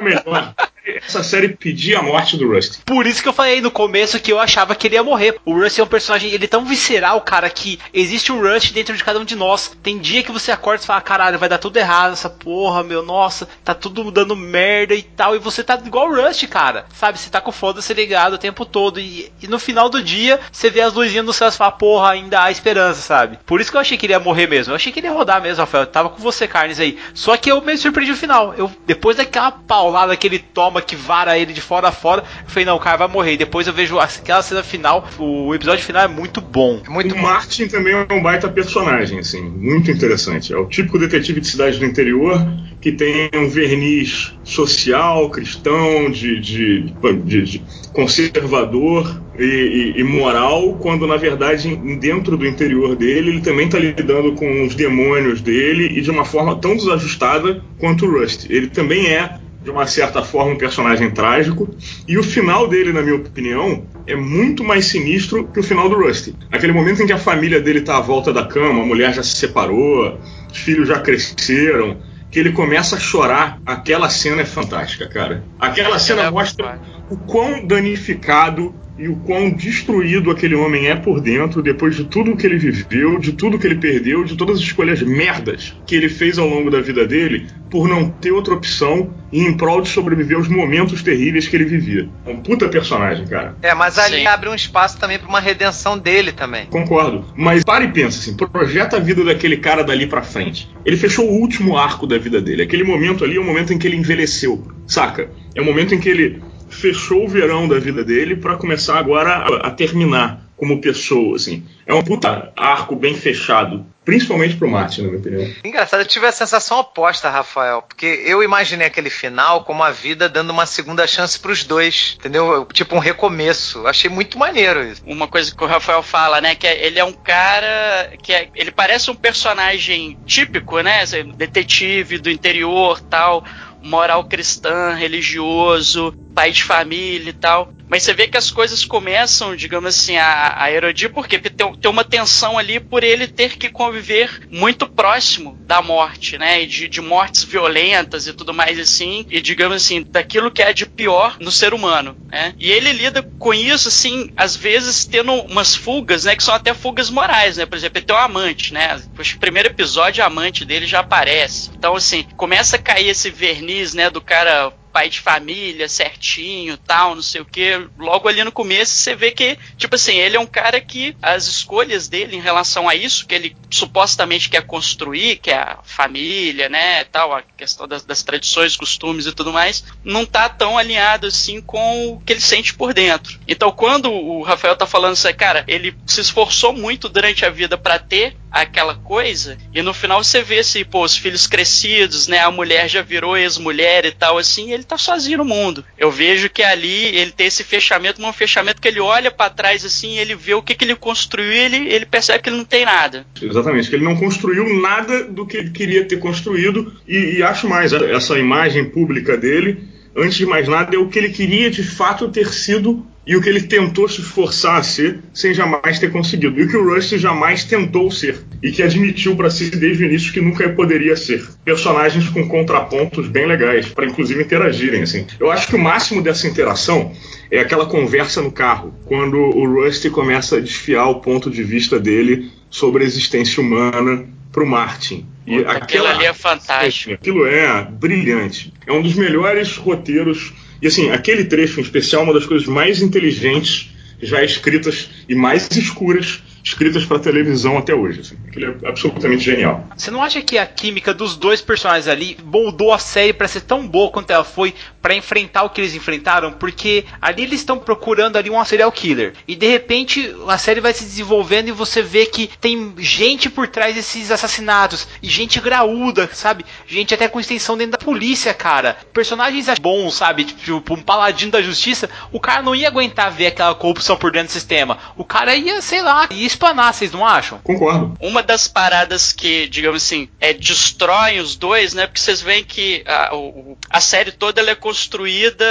Melhor 0.00 0.54
essa 0.84 1.22
série 1.22 1.48
pedia 1.48 1.98
a 1.98 2.02
morte 2.02 2.36
do 2.36 2.48
Rusty. 2.48 2.80
Por 2.84 3.06
isso 3.06 3.22
que 3.22 3.28
eu 3.28 3.32
falei 3.32 3.60
no 3.60 3.70
começo 3.70 4.18
que 4.18 4.32
eu 4.32 4.38
achava 4.38 4.74
que 4.74 4.86
ele 4.86 4.96
ia 4.96 5.02
morrer. 5.02 5.36
O 5.44 5.54
Rusty 5.54 5.80
é 5.80 5.84
um 5.84 5.86
personagem, 5.86 6.30
ele 6.30 6.44
é 6.44 6.48
tão 6.48 6.64
visceral, 6.64 7.20
cara, 7.20 7.48
que 7.48 7.78
existe 7.94 8.32
um 8.32 8.40
Rusty 8.40 8.72
dentro 8.72 8.96
de 8.96 9.04
cada 9.04 9.20
um 9.20 9.24
de 9.24 9.36
nós. 9.36 9.76
Tem 9.82 9.98
dia 9.98 10.22
que 10.22 10.32
você 10.32 10.50
acorda 10.50 10.81
e 10.84 10.86
fala, 10.86 11.00
caralho, 11.00 11.38
vai 11.38 11.48
dar 11.48 11.58
tudo 11.58 11.76
errado 11.76 12.12
essa 12.12 12.30
porra, 12.30 12.82
meu, 12.82 13.02
nossa, 13.02 13.48
tá 13.64 13.74
tudo 13.74 14.10
dando 14.10 14.36
merda 14.36 14.94
e 14.94 15.02
tal. 15.02 15.34
E 15.34 15.38
você 15.38 15.62
tá 15.62 15.80
igual 15.84 16.08
o 16.08 16.14
Rusty, 16.14 16.46
cara. 16.46 16.86
Sabe, 16.94 17.18
você 17.18 17.30
tá 17.30 17.40
com 17.40 17.52
foda-se 17.52 17.92
ligado 17.94 18.34
o 18.34 18.38
tempo 18.38 18.64
todo. 18.64 19.00
E, 19.00 19.32
e, 19.40 19.48
no 19.48 19.58
final 19.58 19.88
do 19.88 20.02
dia, 20.02 20.40
você 20.50 20.70
vê 20.70 20.80
as 20.80 20.92
luzinhas 20.92 21.24
do 21.24 21.32
céu 21.32 21.48
e 21.48 21.52
fala, 21.52 21.72
porra, 21.72 22.10
ainda 22.10 22.42
há 22.42 22.50
esperança, 22.50 23.00
sabe? 23.00 23.38
Por 23.46 23.60
isso 23.60 23.70
que 23.70 23.76
eu 23.76 23.80
achei 23.80 23.96
que 23.96 24.06
ele 24.06 24.12
ia 24.12 24.20
morrer 24.20 24.46
mesmo. 24.46 24.72
Eu 24.72 24.76
achei 24.76 24.92
que 24.92 25.00
ele 25.00 25.06
ia 25.06 25.12
rodar 25.12 25.40
mesmo, 25.42 25.60
Rafael. 25.60 25.84
Eu 25.84 25.90
tava 25.90 26.08
com 26.08 26.22
você, 26.22 26.46
Carnes, 26.46 26.80
aí. 26.80 26.98
Só 27.14 27.36
que 27.36 27.50
eu 27.50 27.60
me 27.60 27.76
surpreendi 27.76 28.12
no 28.12 28.16
final. 28.16 28.54
Eu, 28.56 28.70
depois 28.86 29.16
daquela 29.16 29.50
paulada 29.50 30.16
que 30.16 30.26
ele 30.26 30.38
toma 30.38 30.82
que 30.82 30.96
vara 30.96 31.38
ele 31.38 31.52
de 31.52 31.60
fora 31.60 31.88
a 31.88 31.92
fora. 31.92 32.24
Eu 32.44 32.50
falei, 32.50 32.64
não, 32.64 32.76
o 32.76 32.80
cara 32.80 32.96
vai 32.96 33.08
morrer. 33.08 33.34
E 33.34 33.36
depois 33.36 33.66
eu 33.66 33.72
vejo 33.72 33.98
aquela 33.98 34.42
cena 34.42 34.62
final, 34.62 35.08
o 35.18 35.54
episódio 35.54 35.84
final 35.84 36.02
é 36.04 36.08
muito 36.08 36.40
bom. 36.40 36.80
É 36.84 36.90
muito 36.90 37.12
o 37.12 37.14
bom. 37.14 37.22
Martin 37.22 37.68
também 37.68 37.94
é 37.94 38.12
um 38.12 38.22
baita 38.22 38.48
personagem, 38.48 39.18
assim, 39.18 39.42
muito 39.42 39.90
interessante. 39.90 40.52
É 40.52 40.56
o 40.62 40.66
típico 40.66 40.98
detetive 40.98 41.40
de 41.40 41.48
cidade 41.48 41.78
do 41.78 41.84
interior 41.84 42.38
que 42.80 42.90
tem 42.90 43.30
um 43.34 43.48
verniz 43.48 44.32
social, 44.42 45.30
cristão, 45.30 46.10
de, 46.10 46.40
de, 46.40 46.92
de, 47.24 47.42
de 47.42 47.62
conservador 47.92 49.22
e, 49.38 49.44
e, 49.44 50.00
e, 50.00 50.04
moral, 50.04 50.74
quando 50.80 51.06
na 51.06 51.16
verdade 51.16 51.76
dentro 52.00 52.36
do 52.36 52.44
interior 52.44 52.96
dele 52.96 53.30
ele 53.30 53.40
também 53.40 53.66
está 53.66 53.78
lidando 53.78 54.32
com 54.32 54.64
os 54.66 54.74
demônios 54.74 55.40
dele 55.40 55.96
e 55.96 56.00
de 56.00 56.10
uma 56.10 56.24
forma 56.24 56.56
tão 56.56 56.76
desajustada 56.76 57.62
quanto 57.78 58.04
o 58.04 58.18
Rust. 58.18 58.46
Ele 58.50 58.66
também 58.66 59.06
é 59.06 59.38
de 59.62 59.70
uma 59.70 59.86
certa 59.86 60.22
forma, 60.22 60.52
um 60.52 60.58
personagem 60.58 61.10
trágico. 61.10 61.68
E 62.06 62.18
o 62.18 62.22
final 62.22 62.66
dele, 62.66 62.92
na 62.92 63.00
minha 63.00 63.14
opinião, 63.14 63.84
é 64.06 64.16
muito 64.16 64.64
mais 64.64 64.86
sinistro 64.86 65.46
que 65.46 65.60
o 65.60 65.62
final 65.62 65.88
do 65.88 65.96
Rusty. 65.96 66.34
Aquele 66.50 66.72
momento 66.72 67.02
em 67.02 67.06
que 67.06 67.12
a 67.12 67.18
família 67.18 67.60
dele 67.60 67.78
está 67.78 67.98
à 67.98 68.00
volta 68.00 68.32
da 68.32 68.44
cama, 68.44 68.82
a 68.82 68.86
mulher 68.86 69.14
já 69.14 69.22
se 69.22 69.36
separou, 69.36 70.18
os 70.52 70.58
filhos 70.58 70.88
já 70.88 71.00
cresceram, 71.00 71.98
que 72.30 72.38
ele 72.38 72.52
começa 72.52 72.96
a 72.96 73.00
chorar. 73.00 73.60
Aquela 73.66 74.08
cena 74.08 74.42
é 74.42 74.44
fantástica, 74.44 75.08
cara. 75.08 75.42
Aquela 75.58 75.98
cena 75.98 76.30
mostra 76.30 76.80
o 77.10 77.16
quão 77.16 77.66
danificado 77.66 78.74
e 78.98 79.08
o 79.08 79.16
quão 79.16 79.50
destruído 79.50 80.30
aquele 80.30 80.54
homem 80.54 80.88
é 80.88 80.94
por 80.94 81.20
dentro 81.20 81.62
depois 81.62 81.96
de 81.96 82.04
tudo 82.04 82.36
que 82.36 82.46
ele 82.46 82.58
viveu, 82.58 83.18
de 83.18 83.32
tudo 83.32 83.58
que 83.58 83.66
ele 83.66 83.76
perdeu, 83.76 84.24
de 84.24 84.36
todas 84.36 84.58
as 84.58 84.62
escolhas 84.62 85.02
merdas 85.02 85.74
que 85.86 85.94
ele 85.94 86.08
fez 86.08 86.38
ao 86.38 86.46
longo 86.46 86.70
da 86.70 86.80
vida 86.80 87.06
dele 87.06 87.46
por 87.70 87.88
não 87.88 88.10
ter 88.10 88.32
outra 88.32 88.52
opção 88.52 89.14
e 89.32 89.40
em 89.40 89.56
prol 89.56 89.80
de 89.80 89.88
sobreviver 89.88 90.36
aos 90.36 90.46
momentos 90.46 91.02
terríveis 91.02 91.48
que 91.48 91.56
ele 91.56 91.64
vivia. 91.64 92.06
É 92.26 92.30
um 92.30 92.36
puta 92.36 92.68
personagem, 92.68 93.26
cara. 93.26 93.56
É, 93.62 93.74
mas 93.74 93.98
ali 93.98 94.18
Sim. 94.18 94.26
abre 94.26 94.50
um 94.50 94.54
espaço 94.54 94.98
também 94.98 95.18
para 95.18 95.28
uma 95.28 95.40
redenção 95.40 95.98
dele 95.98 96.32
também. 96.32 96.66
Concordo. 96.66 97.24
Mas 97.34 97.64
para 97.64 97.84
e 97.84 97.88
pensa 97.88 98.18
assim, 98.18 98.36
projeta 98.36 98.98
a 98.98 99.00
vida 99.00 99.24
daquele 99.24 99.56
cara 99.56 99.82
dali 99.82 100.06
para 100.06 100.22
frente. 100.22 100.70
Ele 100.84 100.98
fechou 100.98 101.26
o 101.26 101.40
último 101.40 101.78
arco 101.78 102.06
da 102.06 102.18
vida 102.18 102.42
dele. 102.42 102.62
Aquele 102.62 102.84
momento 102.84 103.24
ali 103.24 103.36
é 103.36 103.40
o 103.40 103.44
momento 103.44 103.72
em 103.72 103.78
que 103.78 103.86
ele 103.86 103.96
envelheceu, 103.96 104.66
saca? 104.86 105.30
É 105.54 105.62
o 105.62 105.64
momento 105.64 105.94
em 105.94 105.98
que 105.98 106.10
ele 106.10 106.42
fechou 106.72 107.24
o 107.24 107.28
verão 107.28 107.68
da 107.68 107.78
vida 107.78 108.02
dele 108.02 108.34
para 108.34 108.56
começar 108.56 108.98
agora 108.98 109.30
a, 109.30 109.68
a, 109.68 109.70
terminar 109.70 110.40
como 110.56 110.80
pessoa, 110.80 111.36
assim. 111.36 111.64
É 111.84 111.92
um 111.92 112.02
puta 112.02 112.52
arco 112.56 112.94
bem 112.94 113.16
fechado, 113.16 113.84
principalmente 114.04 114.56
pro 114.56 114.70
Martin, 114.70 115.02
na 115.02 115.08
minha 115.08 115.18
opinião. 115.18 115.54
Engraçado, 115.64 116.00
eu 116.00 116.06
tive 116.06 116.26
a 116.26 116.32
sensação 116.32 116.78
oposta, 116.78 117.28
Rafael, 117.28 117.82
porque 117.82 118.06
eu 118.24 118.44
imaginei 118.44 118.86
aquele 118.86 119.10
final 119.10 119.64
como 119.64 119.82
a 119.82 119.90
vida 119.90 120.28
dando 120.28 120.50
uma 120.50 120.64
segunda 120.64 121.04
chance 121.04 121.38
pros 121.38 121.64
dois, 121.64 122.16
entendeu? 122.18 122.64
Tipo 122.72 122.94
um 122.94 123.00
recomeço. 123.00 123.86
Achei 123.88 124.08
muito 124.08 124.38
maneiro 124.38 124.84
isso. 124.84 125.02
Uma 125.04 125.26
coisa 125.26 125.54
que 125.54 125.64
o 125.64 125.66
Rafael 125.66 126.02
fala, 126.02 126.40
né, 126.40 126.54
que 126.54 126.66
é, 126.66 126.86
ele 126.86 126.98
é 126.98 127.04
um 127.04 127.12
cara 127.12 128.12
que 128.22 128.32
é, 128.32 128.48
ele 128.54 128.70
parece 128.70 129.10
um 129.10 129.16
personagem 129.16 130.16
típico, 130.24 130.80
né, 130.80 131.04
detetive 131.36 132.18
do 132.18 132.30
interior, 132.30 133.00
tal, 133.00 133.44
moral 133.82 134.24
cristã, 134.24 134.94
religioso, 134.94 136.14
pai 136.34 136.52
de 136.52 136.64
família 136.64 137.30
e 137.30 137.34
tal. 137.34 137.72
Mas 137.88 138.02
você 138.02 138.12
vê 138.12 138.26
que 138.26 138.36
as 138.36 138.50
coisas 138.50 138.84
começam, 138.84 139.54
digamos 139.54 139.96
assim, 139.96 140.16
a, 140.16 140.54
a 140.56 140.72
erodir, 140.72 141.12
porque 141.12 141.38
tem, 141.38 141.74
tem 141.74 141.90
uma 141.90 142.04
tensão 142.04 142.58
ali 142.58 142.80
por 142.80 143.04
ele 143.04 143.26
ter 143.26 143.56
que 143.56 143.68
conviver 143.68 144.46
muito 144.50 144.88
próximo 144.88 145.58
da 145.66 145.82
morte, 145.82 146.38
né? 146.38 146.62
E 146.62 146.66
de, 146.66 146.88
de 146.88 147.00
mortes 147.00 147.44
violentas 147.44 148.26
e 148.26 148.32
tudo 148.32 148.54
mais 148.54 148.78
assim, 148.78 149.26
e 149.30 149.40
digamos 149.40 149.76
assim, 149.76 150.02
daquilo 150.02 150.50
que 150.50 150.62
é 150.62 150.72
de 150.72 150.86
pior 150.86 151.36
no 151.40 151.50
ser 151.50 151.74
humano, 151.74 152.16
né? 152.30 152.54
E 152.58 152.70
ele 152.70 152.92
lida 152.92 153.22
com 153.38 153.52
isso, 153.52 153.88
assim, 153.88 154.30
às 154.36 154.56
vezes 154.56 155.04
tendo 155.04 155.32
umas 155.32 155.74
fugas, 155.74 156.24
né? 156.24 156.36
Que 156.36 156.42
são 156.42 156.54
até 156.54 156.74
fugas 156.74 157.10
morais, 157.10 157.56
né? 157.56 157.66
Por 157.66 157.76
exemplo, 157.76 157.98
ele 157.98 158.06
tem 158.06 158.16
um 158.16 158.18
amante, 158.18 158.72
né? 158.72 159.00
No 159.16 159.38
primeiro 159.38 159.68
episódio, 159.68 160.22
a 160.22 160.26
amante 160.26 160.64
dele 160.64 160.86
já 160.86 161.00
aparece. 161.00 161.70
Então, 161.76 161.94
assim, 161.94 162.24
começa 162.36 162.76
a 162.76 162.78
cair 162.78 163.08
esse 163.08 163.30
verniz, 163.30 163.94
né? 163.94 164.10
Do 164.10 164.20
cara 164.20 164.72
pai 164.92 165.08
de 165.08 165.20
família 165.20 165.88
certinho, 165.88 166.76
tal, 166.76 167.14
não 167.14 167.22
sei 167.22 167.40
o 167.40 167.44
que. 167.44 167.88
Logo 167.98 168.28
ali 168.28 168.44
no 168.44 168.52
começo 168.52 168.94
você 168.94 169.14
vê 169.14 169.30
que, 169.30 169.58
tipo 169.76 169.94
assim, 169.94 170.16
ele 170.16 170.36
é 170.36 170.40
um 170.40 170.46
cara 170.46 170.80
que 170.80 171.16
as 171.22 171.46
escolhas 171.46 172.08
dele 172.08 172.36
em 172.36 172.40
relação 172.40 172.88
a 172.88 172.94
isso 172.94 173.26
que 173.26 173.34
ele 173.34 173.56
supostamente 173.70 174.48
quer 174.48 174.62
construir, 174.62 175.36
que 175.36 175.50
é 175.50 175.56
a 175.56 175.78
família, 175.82 176.68
né, 176.68 177.04
tal, 177.04 177.34
a 177.34 177.42
questão 177.42 177.88
das, 177.88 178.04
das 178.04 178.22
tradições, 178.22 178.76
costumes 178.76 179.26
e 179.26 179.32
tudo 179.32 179.52
mais, 179.52 179.84
não 180.04 180.26
tá 180.26 180.48
tão 180.48 180.76
alinhado 180.76 181.26
assim 181.26 181.60
com 181.60 182.12
o 182.12 182.20
que 182.20 182.32
ele 182.32 182.40
sente 182.40 182.74
por 182.74 182.92
dentro. 182.92 183.38
Então, 183.48 183.70
quando 183.72 184.12
o 184.12 184.42
Rafael 184.42 184.76
tá 184.76 184.86
falando 184.86 185.14
isso, 185.14 185.32
cara, 185.34 185.64
ele 185.66 185.96
se 186.06 186.20
esforçou 186.20 186.72
muito 186.72 187.08
durante 187.08 187.44
a 187.44 187.50
vida 187.50 187.78
para 187.78 187.98
ter 187.98 188.36
aquela 188.52 188.94
coisa, 188.94 189.56
e 189.72 189.80
no 189.82 189.94
final 189.94 190.22
você 190.22 190.42
vê 190.42 190.58
assim, 190.58 190.84
pô, 190.84 191.02
os 191.02 191.16
filhos 191.16 191.46
crescidos, 191.46 192.28
né? 192.28 192.40
A 192.40 192.50
mulher 192.50 192.88
já 192.88 193.02
virou 193.02 193.36
ex-mulher 193.36 194.04
e 194.04 194.12
tal, 194.12 194.38
assim, 194.38 194.68
e 194.68 194.72
ele 194.72 194.84
tá 194.84 194.98
sozinho 194.98 195.38
no 195.38 195.44
mundo. 195.44 195.84
Eu 195.96 196.10
vejo 196.10 196.50
que 196.50 196.62
ali 196.62 197.16
ele 197.16 197.32
tem 197.32 197.46
esse 197.46 197.64
fechamento, 197.64 198.20
mas 198.20 198.30
um 198.30 198.32
fechamento 198.32 198.80
que 198.80 198.88
ele 198.88 199.00
olha 199.00 199.30
para 199.30 199.50
trás 199.50 199.84
assim, 199.84 200.18
ele 200.18 200.34
vê 200.34 200.54
o 200.54 200.62
que, 200.62 200.74
que 200.74 200.84
ele 200.84 200.94
construiu 200.94 201.52
e 201.52 201.58
ele, 201.58 201.88
ele 201.88 202.06
percebe 202.06 202.42
que 202.42 202.48
ele 202.48 202.56
não 202.56 202.64
tem 202.64 202.84
nada. 202.84 203.26
Exatamente, 203.40 203.88
que 203.88 203.96
ele 203.96 204.04
não 204.04 204.16
construiu 204.16 204.80
nada 204.80 205.24
do 205.24 205.46
que 205.46 205.56
ele 205.56 205.70
queria 205.70 206.04
ter 206.04 206.18
construído, 206.18 206.92
e, 207.08 207.38
e 207.38 207.42
acho 207.42 207.68
mais, 207.68 207.92
essa 207.92 208.38
imagem 208.38 208.84
pública 208.84 209.36
dele, 209.36 209.88
antes 210.16 210.36
de 210.36 210.46
mais 210.46 210.68
nada, 210.68 210.94
é 210.94 210.98
o 210.98 211.08
que 211.08 211.18
ele 211.18 211.30
queria 211.30 211.70
de 211.70 211.82
fato 211.82 212.28
ter 212.28 212.52
sido 212.52 213.06
e 213.26 213.36
o 213.36 213.40
que 213.40 213.48
ele 213.48 213.62
tentou 213.62 214.08
se 214.08 214.20
esforçar 214.20 214.78
a 214.78 214.82
ser 214.82 215.20
sem 215.32 215.54
jamais 215.54 215.98
ter 215.98 216.10
conseguido. 216.10 216.58
E 216.58 216.64
o 216.64 216.68
que 216.68 216.76
o 216.76 216.94
Rush 216.94 217.10
jamais 217.10 217.64
tentou 217.64 218.10
ser 218.10 218.41
e 218.62 218.70
que 218.70 218.82
admitiu 218.82 219.34
para 219.34 219.50
si 219.50 219.70
desde 219.70 220.04
o 220.04 220.06
início 220.06 220.32
que 220.32 220.40
nunca 220.40 220.68
poderia 220.68 221.16
ser. 221.16 221.44
Personagens 221.64 222.28
com 222.28 222.46
contrapontos 222.46 223.26
bem 223.26 223.46
legais 223.46 223.88
para 223.88 224.06
inclusive 224.06 224.42
interagirem 224.42 225.02
assim. 225.02 225.26
Eu 225.40 225.50
acho 225.50 225.66
que 225.66 225.74
o 225.74 225.78
máximo 225.78 226.22
dessa 226.22 226.46
interação 226.46 227.12
é 227.50 227.58
aquela 227.58 227.86
conversa 227.86 228.40
no 228.40 228.52
carro, 228.52 228.94
quando 229.04 229.36
o 229.36 229.66
Rusty 229.66 230.08
começa 230.08 230.56
a 230.56 230.60
desfiar 230.60 231.08
o 231.08 231.16
ponto 231.16 231.50
de 231.50 231.62
vista 231.62 231.98
dele 231.98 232.50
sobre 232.70 233.02
a 233.02 233.06
existência 233.06 233.60
humana 233.60 234.24
para 234.52 234.62
o 234.62 234.66
Martin. 234.66 235.26
E 235.46 235.58
Puta, 235.58 235.72
aquilo 235.72 236.06
ali 236.06 236.24
é 236.24 236.32
fantástico. 236.32 237.14
Aquilo 237.14 237.44
é 237.46 237.84
brilhante. 237.84 238.72
É 238.86 238.92
um 238.92 239.02
dos 239.02 239.14
melhores 239.14 239.76
roteiros 239.76 240.52
e 240.80 240.86
assim, 240.88 241.10
aquele 241.10 241.44
trecho 241.44 241.78
em 241.78 241.82
especial 241.82 242.22
é 242.22 242.24
uma 242.24 242.34
das 242.34 242.44
coisas 242.44 242.66
mais 242.66 243.00
inteligentes 243.00 243.90
já 244.20 244.42
escritas 244.42 245.10
e 245.28 245.34
mais 245.34 245.68
escuras 245.70 246.42
escritas 246.62 247.04
para 247.04 247.18
televisão 247.18 247.76
até 247.78 247.94
hoje. 247.94 248.20
Assim. 248.20 248.36
Aquilo 248.46 248.76
é 248.82 248.88
absolutamente 248.88 249.42
genial. 249.42 249.86
Você 249.96 250.10
não 250.10 250.22
acha 250.22 250.40
que 250.40 250.58
a 250.58 250.66
química 250.66 251.12
dos 251.12 251.36
dois 251.36 251.60
personagens 251.60 252.08
ali 252.08 252.36
moldou 252.44 252.92
a 252.92 252.98
série 252.98 253.32
para 253.32 253.48
ser 253.48 253.62
tão 253.62 253.86
boa 253.86 254.10
quanto 254.10 254.30
ela 254.30 254.44
foi 254.44 254.74
para 255.00 255.14
enfrentar 255.14 255.64
o 255.64 255.70
que 255.70 255.80
eles 255.80 255.94
enfrentaram? 255.94 256.52
Porque 256.52 257.04
ali 257.20 257.42
eles 257.42 257.60
estão 257.60 257.78
procurando 257.78 258.36
ali 258.36 258.50
um 258.50 258.64
serial 258.64 258.92
killer 258.92 259.32
e 259.48 259.56
de 259.56 259.66
repente 259.66 260.34
a 260.46 260.56
série 260.56 260.80
vai 260.80 260.92
se 260.92 261.04
desenvolvendo 261.04 261.68
e 261.68 261.72
você 261.72 262.00
vê 262.00 262.26
que 262.26 262.48
tem 262.60 262.94
gente 262.98 263.50
por 263.50 263.66
trás 263.66 263.94
desses 263.94 264.30
assassinatos 264.30 265.08
e 265.22 265.28
gente 265.28 265.60
graúda, 265.60 266.30
sabe? 266.32 266.64
Gente 266.86 267.14
até 267.14 267.26
com 267.28 267.40
extensão 267.40 267.76
dentro 267.76 267.92
da 267.92 267.98
polícia, 267.98 268.54
cara. 268.54 268.96
Personagens 269.12 269.66
bons, 269.80 270.14
sabe? 270.14 270.44
Tipo, 270.44 270.94
um 270.94 271.02
paladino 271.02 271.50
da 271.50 271.62
justiça, 271.62 272.08
o 272.30 272.38
cara 272.38 272.62
não 272.62 272.74
ia 272.74 272.88
aguentar 272.88 273.30
ver 273.32 273.48
aquela 273.48 273.74
corrupção 273.74 274.16
por 274.16 274.30
dentro 274.30 274.48
do 274.48 274.52
sistema. 274.52 274.98
O 275.16 275.24
cara 275.24 275.56
ia, 275.56 275.80
sei 275.82 276.02
lá, 276.02 276.28
ia 276.30 276.51
espanar, 276.52 276.92
vocês 276.92 277.12
não 277.12 277.26
acham? 277.26 277.58
Concordo. 277.62 278.16
Uma 278.20 278.42
das 278.42 278.68
paradas 278.68 279.32
que, 279.32 279.68
digamos 279.68 280.02
assim, 280.02 280.28
é, 280.40 280.52
destrói 280.52 281.38
os 281.40 281.56
dois, 281.56 281.94
né? 281.94 282.06
Porque 282.06 282.20
vocês 282.20 282.40
veem 282.40 282.64
que 282.64 283.02
a, 283.06 283.34
o, 283.34 283.76
a 283.90 284.00
série 284.00 284.32
toda 284.32 284.60
ela 284.60 284.70
é 284.70 284.74
construída, 284.74 285.64